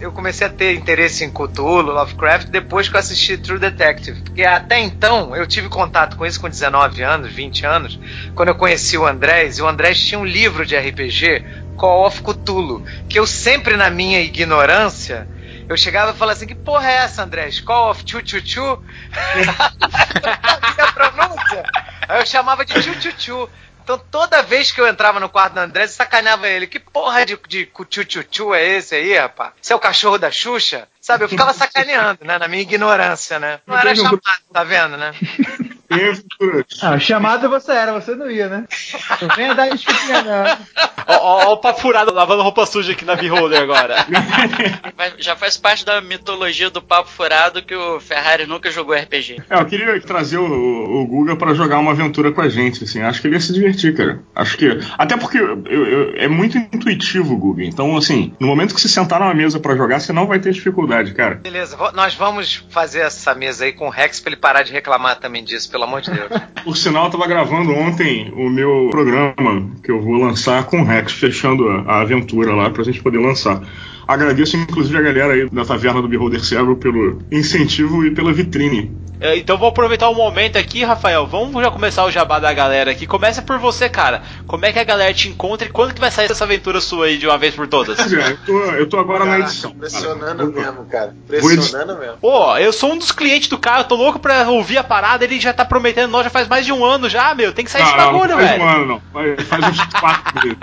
eu 0.00 0.12
comecei 0.12 0.46
a 0.46 0.50
ter 0.50 0.74
interesse 0.74 1.24
em 1.24 1.30
Cthulhu, 1.30 1.92
Lovecraft, 1.92 2.48
depois 2.50 2.88
que 2.88 2.96
eu 2.96 3.00
assisti 3.00 3.36
True 3.36 3.58
Detective. 3.58 4.20
Porque 4.22 4.44
até 4.44 4.78
então 4.80 5.34
eu 5.36 5.46
tive 5.46 5.68
contato 5.68 6.16
com 6.16 6.26
isso 6.26 6.40
com 6.40 6.48
19 6.48 7.02
anos, 7.02 7.32
20 7.32 7.64
anos, 7.66 7.98
quando 8.34 8.48
eu 8.50 8.54
conheci 8.54 8.96
o 8.96 9.06
Andrés, 9.06 9.58
e 9.58 9.62
o 9.62 9.68
Andrés 9.68 10.00
tinha 10.04 10.18
um 10.18 10.24
livro 10.24 10.64
de 10.66 10.76
RPG, 10.76 11.42
Call 11.76 12.06
of 12.06 12.22
Cthulhu, 12.22 12.82
que 13.08 13.18
eu 13.18 13.26
sempre, 13.26 13.76
na 13.76 13.90
minha 13.90 14.20
ignorância, 14.20 15.28
eu 15.68 15.76
chegava 15.76 16.10
e 16.12 16.14
falava 16.14 16.36
assim: 16.36 16.46
que 16.46 16.54
porra 16.54 16.88
é 16.90 16.94
essa, 16.96 17.22
Andrés? 17.22 17.60
Call 17.60 17.90
of 17.90 18.02
Chu 18.06 18.22
Chu 18.24 18.40
Chu? 18.44 18.78
a 20.78 20.92
pronúncia. 20.92 21.62
Aí 22.08 22.20
eu 22.20 22.26
chamava 22.26 22.64
de 22.64 22.74
Chu 22.82 23.00
Chu 23.00 23.12
Chu. 23.18 23.48
Então 23.82 23.98
toda 24.10 24.42
vez 24.42 24.70
que 24.70 24.80
eu 24.80 24.86
entrava 24.86 25.18
no 25.18 25.28
quarto 25.28 25.54
do 25.54 25.60
André, 25.60 25.84
eu 25.84 25.88
sacaneava 25.88 26.48
ele. 26.48 26.66
Que 26.66 26.78
porra 26.78 27.26
de, 27.26 27.38
de 27.48 27.68
chu 27.90 28.04
chu 28.08 28.24
chu 28.30 28.54
é 28.54 28.64
esse 28.64 28.94
aí, 28.94 29.16
rapaz? 29.16 29.52
Você 29.60 29.72
é 29.72 29.76
o 29.76 29.80
cachorro 29.80 30.18
da 30.18 30.30
Xuxa? 30.30 30.88
Sabe, 31.00 31.24
eu 31.24 31.28
ficava 31.28 31.52
sacaneando, 31.52 32.24
né? 32.24 32.38
Na 32.38 32.46
minha 32.46 32.62
ignorância, 32.62 33.38
né? 33.38 33.60
Não 33.66 33.76
era 33.76 33.94
chamado, 33.94 34.22
tá 34.52 34.62
vendo, 34.62 34.96
né? 34.96 35.12
Aventuras. 35.92 36.64
Ah, 36.82 36.98
chamado 36.98 37.48
você 37.48 37.72
era, 37.72 37.92
você 37.92 38.14
não 38.14 38.30
ia, 38.30 38.48
né? 38.48 38.64
Não 39.20 39.28
venha 39.34 39.54
dar 39.54 39.68
desculpinha, 39.70 40.22
não. 40.22 40.58
Ó, 41.06 41.16
ó, 41.16 41.46
ó 41.48 41.52
o 41.54 41.56
papo 41.58 41.80
furado 41.80 42.12
lavando 42.12 42.42
roupa 42.42 42.64
suja 42.66 42.92
aqui 42.92 43.04
na 43.04 43.14
B-Roller 43.16 43.60
agora. 43.62 43.96
Já 45.18 45.36
faz 45.36 45.56
parte 45.56 45.84
da 45.84 46.00
mitologia 46.00 46.70
do 46.70 46.80
papo 46.82 47.08
furado 47.08 47.62
que 47.62 47.74
o 47.74 48.00
Ferrari 48.00 48.46
nunca 48.46 48.70
jogou 48.70 48.94
RPG. 48.94 49.42
É, 49.50 49.56
eu 49.60 49.66
queria 49.66 50.00
trazer 50.00 50.38
o, 50.38 50.44
o 50.44 51.06
Guga 51.06 51.36
pra 51.36 51.54
jogar 51.54 51.78
uma 51.78 51.92
aventura 51.92 52.32
com 52.32 52.40
a 52.40 52.48
gente, 52.48 52.84
assim. 52.84 53.02
Acho 53.02 53.20
que 53.20 53.26
ele 53.26 53.34
ia 53.34 53.40
se 53.40 53.52
divertir, 53.52 53.94
cara. 53.96 54.20
Acho 54.34 54.56
que. 54.56 54.78
Até 54.98 55.16
porque 55.16 55.38
eu- 55.38 55.62
eu- 55.66 56.14
é 56.16 56.28
muito 56.28 56.56
intuitivo 56.58 57.34
o 57.34 57.38
Guga. 57.38 57.64
Então, 57.64 57.96
assim, 57.96 58.34
no 58.40 58.46
momento 58.46 58.74
que 58.74 58.80
você 58.80 58.88
sentar 58.88 59.20
numa 59.20 59.34
mesa 59.34 59.58
pra 59.60 59.76
jogar, 59.76 60.00
você 60.00 60.12
não 60.12 60.26
vai 60.26 60.38
ter 60.38 60.52
dificuldade, 60.52 61.12
cara. 61.14 61.36
Beleza, 61.36 61.76
nós 61.94 62.14
vamos 62.14 62.64
fazer 62.70 63.00
essa 63.00 63.34
mesa 63.34 63.64
aí 63.64 63.72
com 63.72 63.86
o 63.86 63.90
Rex 63.90 64.20
pra 64.20 64.30
ele 64.32 64.40
parar 64.40 64.62
de 64.62 64.72
reclamar 64.72 65.18
também 65.18 65.42
disso, 65.44 65.70
pelo 65.70 65.81
amor 65.84 66.00
de 66.00 66.10
Deus. 66.10 66.28
Por 66.64 66.76
sinal, 66.76 67.06
eu 67.06 67.10
tava 67.10 67.26
gravando 67.26 67.72
ontem 67.72 68.32
o 68.36 68.48
meu 68.48 68.88
programa 68.90 69.70
que 69.82 69.90
eu 69.90 70.00
vou 70.00 70.14
lançar 70.14 70.64
com 70.64 70.80
o 70.80 70.84
Rex, 70.84 71.12
fechando 71.12 71.68
a 71.68 72.00
aventura 72.00 72.54
lá 72.54 72.70
pra 72.70 72.84
gente 72.84 73.02
poder 73.02 73.18
lançar. 73.18 73.62
Agradeço, 74.06 74.56
inclusive, 74.56 74.96
a 74.98 75.02
galera 75.02 75.32
aí 75.34 75.48
da 75.50 75.64
Taverna 75.64 76.02
do 76.02 76.08
Beholder 76.08 76.44
Cego 76.44 76.76
pelo 76.76 77.20
incentivo 77.30 78.04
e 78.04 78.10
pela 78.14 78.32
vitrine. 78.32 78.92
É, 79.20 79.36
Então 79.36 79.56
vou 79.56 79.68
aproveitar 79.68 80.08
o 80.08 80.14
momento 80.16 80.58
aqui, 80.58 80.82
Rafael. 80.82 81.24
Vamos 81.28 81.62
já 81.62 81.70
começar 81.70 82.04
o 82.04 82.10
jabá 82.10 82.40
da 82.40 82.52
galera 82.52 82.90
aqui. 82.90 83.06
Começa 83.06 83.40
por 83.40 83.56
você, 83.60 83.88
cara. 83.88 84.20
Como 84.48 84.66
é 84.66 84.72
que 84.72 84.80
a 84.80 84.84
galera 84.84 85.14
te 85.14 85.28
encontra 85.28 85.68
e 85.68 85.70
quando 85.70 85.94
que 85.94 86.00
vai 86.00 86.10
sair 86.10 86.28
essa 86.28 86.42
aventura 86.42 86.80
sua 86.80 87.06
aí 87.06 87.16
de 87.18 87.28
uma 87.28 87.38
vez 87.38 87.54
por 87.54 87.68
todas? 87.68 87.96
É, 88.12 88.32
eu 88.32 88.36
tô, 88.44 88.58
eu 88.72 88.88
tô 88.88 88.98
agora 88.98 89.24
na 89.24 89.38
edição. 89.38 89.70
Impressionando 89.70 90.52
cara. 90.52 90.72
mesmo, 90.72 90.84
cara. 90.86 91.14
Impressionando 91.24 91.98
mesmo. 92.00 92.16
Pô, 92.20 92.56
eu 92.58 92.72
sou 92.72 92.92
um 92.94 92.98
dos 92.98 93.12
clientes 93.12 93.48
do 93.48 93.58
cara, 93.58 93.82
eu 93.82 93.84
tô 93.84 93.94
louco 93.94 94.18
pra 94.18 94.48
ouvir 94.50 94.78
a 94.78 94.82
parada, 94.84 95.22
ele 95.24 95.38
já 95.38 95.52
tá 95.52 95.64
prometendo 95.64 96.10
nós 96.10 96.24
já 96.24 96.30
faz 96.30 96.48
mais 96.48 96.66
de 96.66 96.72
um 96.72 96.84
ano 96.84 97.08
já, 97.08 97.32
meu. 97.32 97.52
Tem 97.52 97.64
que 97.64 97.70
sair 97.70 97.82
esse 97.82 97.92
Não, 97.96 97.98
não, 97.98 98.12
bagulho, 98.12 98.30
não 98.32 98.38
faz 98.38 98.50
velho. 98.50 98.62
um 98.64 98.68
ano, 98.68 98.86
não. 98.86 99.02
Faz- 99.12 99.42
Faz 99.48 99.64
uns 99.68 99.84
quatro 100.00 100.34
meses. 100.48 100.58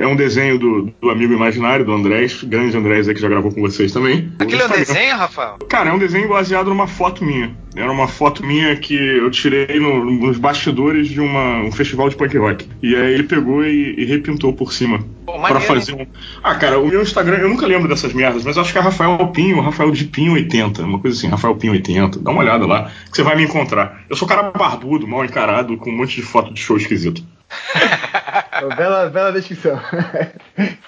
É 0.00 0.06
um 0.06 0.16
desenho 0.16 0.58
do, 0.58 0.92
do 1.00 1.10
amigo 1.10 1.32
imaginário, 1.32 1.84
do 1.84 1.92
Andrés, 1.92 2.42
grande 2.42 2.76
Andrés 2.76 3.08
aí 3.08 3.14
que 3.14 3.20
já 3.20 3.28
gravou 3.28 3.52
com 3.52 3.60
vocês 3.60 3.92
também. 3.92 4.32
Aquilo 4.38 4.62
é 4.62 4.66
um 4.66 4.70
desenho, 4.70 5.16
Rafael? 5.16 5.58
Cara, 5.68 5.90
é 5.90 5.92
um 5.92 5.98
desenho 5.98 6.28
baseado 6.28 6.68
numa 6.68 6.86
foto 6.86 7.24
minha. 7.24 7.54
Era 7.76 7.92
uma 7.92 8.08
foto 8.08 8.44
minha 8.44 8.74
que 8.76 8.94
eu 8.96 9.30
tirei 9.30 9.78
no- 9.78 10.04
nos 10.04 10.36
bastidores 10.38 11.08
de 11.08 11.20
uma- 11.20 11.60
um 11.62 11.70
festival 11.70 12.08
de 12.08 12.16
punk 12.16 12.36
rock. 12.36 12.66
E 12.82 12.96
aí 12.96 13.14
ele 13.14 13.22
pegou 13.24 13.64
e, 13.64 13.94
e 13.98 14.04
repintou 14.04 14.52
por 14.52 14.72
cima. 14.72 14.98
Maneiro, 15.26 15.60
fazer 15.60 15.92
um. 15.92 16.06
Ah, 16.42 16.54
cara, 16.54 16.78
o 16.80 16.86
meu 16.88 17.02
Instagram, 17.02 17.36
eu 17.36 17.48
nunca 17.48 17.66
lembro 17.66 17.86
dessas 17.86 18.12
merdas, 18.14 18.44
mas 18.44 18.56
eu 18.56 18.62
acho 18.62 18.72
que 18.72 18.78
é 18.78 18.80
Rafael 18.82 19.18
Pinho, 19.28 19.60
Rafael 19.60 19.90
de 19.90 20.06
Pinho 20.06 20.32
80, 20.32 20.82
uma 20.82 20.98
coisa 20.98 21.16
assim, 21.16 21.28
Rafael 21.28 21.54
Pinho 21.54 21.74
80. 21.74 22.18
Dá 22.18 22.30
uma 22.30 22.40
olhada 22.40 22.66
lá, 22.66 22.90
que 23.10 23.16
você 23.16 23.22
vai 23.22 23.36
me 23.36 23.44
encontrar. 23.44 24.00
Eu 24.08 24.16
sou 24.16 24.26
cara 24.26 24.50
barbudo, 24.50 25.06
mal 25.06 25.24
encarado, 25.24 25.76
com 25.76 25.90
um 25.90 25.96
monte 25.96 26.16
de 26.16 26.22
foto 26.22 26.52
de 26.52 26.60
show 26.60 26.76
esquisito. 26.76 27.22
Bela, 28.76 29.08
bela 29.08 29.32
descrição. 29.32 29.80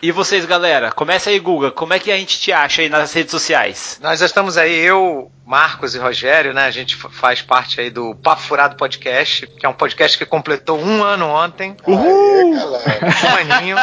E 0.03 0.11
vocês, 0.11 0.45
galera? 0.47 0.91
Começa 0.91 1.29
aí, 1.31 1.39
Guga. 1.39 1.71
Como 1.71 1.93
é 1.93 1.99
que 1.99 2.11
a 2.11 2.17
gente 2.17 2.41
te 2.41 2.51
acha 2.53 2.81
aí 2.81 2.89
nas 2.89 3.13
redes 3.13 3.31
sociais? 3.31 3.99
Nós 4.03 4.19
já 4.19 4.25
estamos 4.27 4.57
aí, 4.57 4.75
eu, 4.75 5.31
Marcos 5.47 5.95
e 5.95 5.99
Rogério, 5.99 6.55
né? 6.55 6.65
A 6.65 6.71
gente 6.71 6.97
fa- 6.97 7.11
faz 7.11 7.43
parte 7.43 7.79
aí 7.81 7.91
do 7.91 8.15
Papo 8.17 8.41
Furado 8.41 8.77
Podcast, 8.77 9.47
que 9.47 9.67
é 9.67 9.69
um 9.69 9.75
podcast 9.75 10.17
que 10.17 10.25
completou 10.25 10.81
um 10.81 11.05
ano 11.05 11.29
ontem. 11.29 11.77
Aê, 11.87 12.55
galera. 12.55 13.01
Um 13.51 13.55
aninho. 13.55 13.77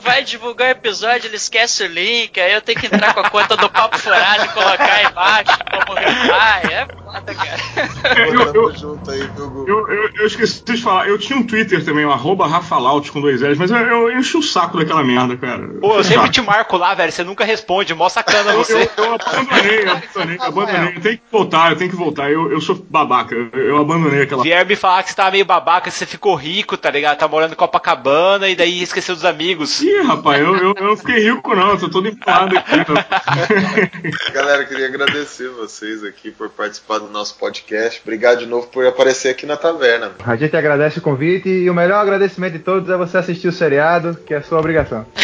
vai 0.00 0.24
divulgar 0.24 0.68
o 0.68 0.72
episódio, 0.72 1.28
ele 1.28 1.36
esquece 1.36 1.84
o 1.84 1.86
link, 1.86 2.38
aí 2.40 2.52
eu 2.52 2.60
tenho 2.60 2.78
que 2.78 2.86
entrar 2.86 3.14
com 3.14 3.20
a 3.20 3.30
conta 3.30 3.56
do 3.56 3.70
Papo 3.70 3.98
Furado 3.98 4.44
e 4.44 4.48
colocar 4.48 5.02
embaixo 5.04 5.58
como 5.70 5.98
reply. 5.98 6.72
É 6.72 7.09
cara. 7.10 8.30
Eu, 8.30 8.54
eu, 8.54 8.76
junto 8.76 9.10
aí, 9.10 9.20
viu, 9.34 9.50
Gu? 9.50 9.64
eu, 9.68 9.88
eu, 9.88 10.10
eu 10.14 10.26
esqueci 10.26 10.64
de 10.64 10.76
falar, 10.76 11.08
eu 11.08 11.18
tinha 11.18 11.38
um 11.38 11.46
Twitter 11.46 11.84
também, 11.84 12.04
o 12.04 12.12
arroba 12.12 12.46
Rafalaut 12.46 13.10
com 13.10 13.20
dois 13.20 13.40
L's, 13.40 13.58
mas 13.58 13.70
eu, 13.70 13.78
eu 13.78 14.18
enchi 14.18 14.36
o 14.36 14.42
saco 14.42 14.78
daquela 14.78 15.02
merda, 15.02 15.36
cara. 15.36 15.68
Pô, 15.80 15.96
eu 15.96 16.04
sempre 16.04 16.30
te 16.30 16.40
marco 16.40 16.76
lá, 16.76 16.94
velho, 16.94 17.12
você 17.12 17.24
nunca 17.24 17.44
responde, 17.44 17.94
mó 17.94 18.08
sacana 18.08 18.52
você. 18.52 18.90
eu, 18.96 19.04
eu 19.04 19.14
abandonei, 19.14 19.84
eu 19.84 19.92
abandonei, 19.92 20.36
eu 20.36 20.42
abandonei. 20.44 20.96
Eu 20.96 21.00
tenho 21.00 21.16
que 21.18 21.22
voltar, 21.30 21.72
eu 21.72 21.76
tenho 21.76 21.90
que 21.90 21.96
voltar. 21.96 22.30
Eu, 22.30 22.50
eu 22.50 22.60
sou 22.60 22.74
babaca, 22.88 23.34
eu, 23.34 23.50
eu 23.52 23.78
abandonei 23.78 24.22
aquela. 24.22 24.42
Vier 24.42 24.66
me 24.66 24.76
falar 24.76 25.02
que 25.02 25.10
você 25.10 25.16
tava 25.16 25.32
meio 25.32 25.44
babaca, 25.44 25.90
que 25.90 25.96
você 25.96 26.06
ficou 26.06 26.34
rico, 26.34 26.76
tá 26.76 26.90
ligado? 26.90 27.18
Tá 27.18 27.28
morando 27.28 27.52
em 27.52 27.56
Copacabana 27.56 28.48
e 28.48 28.54
daí 28.54 28.82
esqueceu 28.82 29.14
dos 29.14 29.24
amigos. 29.24 29.80
Ih, 29.80 30.02
rapaz, 30.02 30.40
eu, 30.40 30.56
eu, 30.56 30.74
eu 30.76 30.86
não 30.86 30.96
fiquei 30.96 31.18
rico, 31.18 31.54
não, 31.54 31.70
eu 31.70 31.78
tô 31.78 31.88
todo 31.88 32.08
empolado 32.08 32.56
aqui. 32.56 34.32
Galera, 34.32 34.64
queria 34.64 34.86
agradecer 34.86 35.48
vocês 35.48 36.04
aqui 36.04 36.30
por 36.30 36.48
participar 36.50 36.99
do 37.06 37.12
nosso 37.12 37.34
podcast. 37.36 38.00
Obrigado 38.02 38.38
de 38.38 38.46
novo 38.46 38.66
por 38.66 38.86
aparecer 38.86 39.30
aqui 39.30 39.46
na 39.46 39.56
taverna. 39.56 40.12
A 40.24 40.36
gente 40.36 40.56
agradece 40.56 40.98
o 40.98 41.02
convite 41.02 41.48
e 41.48 41.68
o 41.70 41.74
melhor 41.74 42.00
agradecimento 42.00 42.52
de 42.52 42.58
todos 42.60 42.90
é 42.90 42.96
você 42.96 43.18
assistir 43.18 43.48
o 43.48 43.52
seriado, 43.52 44.16
que 44.26 44.34
é 44.34 44.40
sua 44.42 44.58
obrigação. 44.58 45.06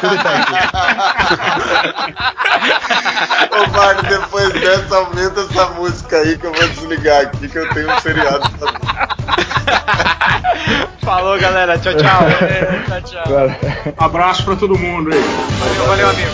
Tudo 0.00 0.16
tá 0.22 0.36
aqui. 0.38 0.54
Ô, 3.54 3.66
Marco, 3.70 4.06
depois 4.06 4.52
dessa, 4.52 4.96
aumenta 4.96 5.40
essa 5.40 5.66
música 5.70 6.18
aí 6.18 6.36
que 6.38 6.46
eu 6.46 6.52
vou 6.52 6.68
desligar 6.68 7.22
aqui, 7.22 7.48
que 7.48 7.58
eu 7.58 7.68
tenho 7.70 7.90
um 7.90 8.00
seriado 8.00 8.50
pra 8.58 8.72
Falou, 11.02 11.38
galera. 11.38 11.78
Tchau, 11.78 11.94
tchau. 11.94 12.22
Tchau, 12.88 13.02
tchau. 13.02 13.24
Abraço 13.96 14.44
pra 14.44 14.56
todo 14.56 14.76
mundo 14.76 15.12
aí. 15.12 15.20
Valeu, 15.20 15.86
valeu, 15.86 16.10
amigo. 16.10 16.30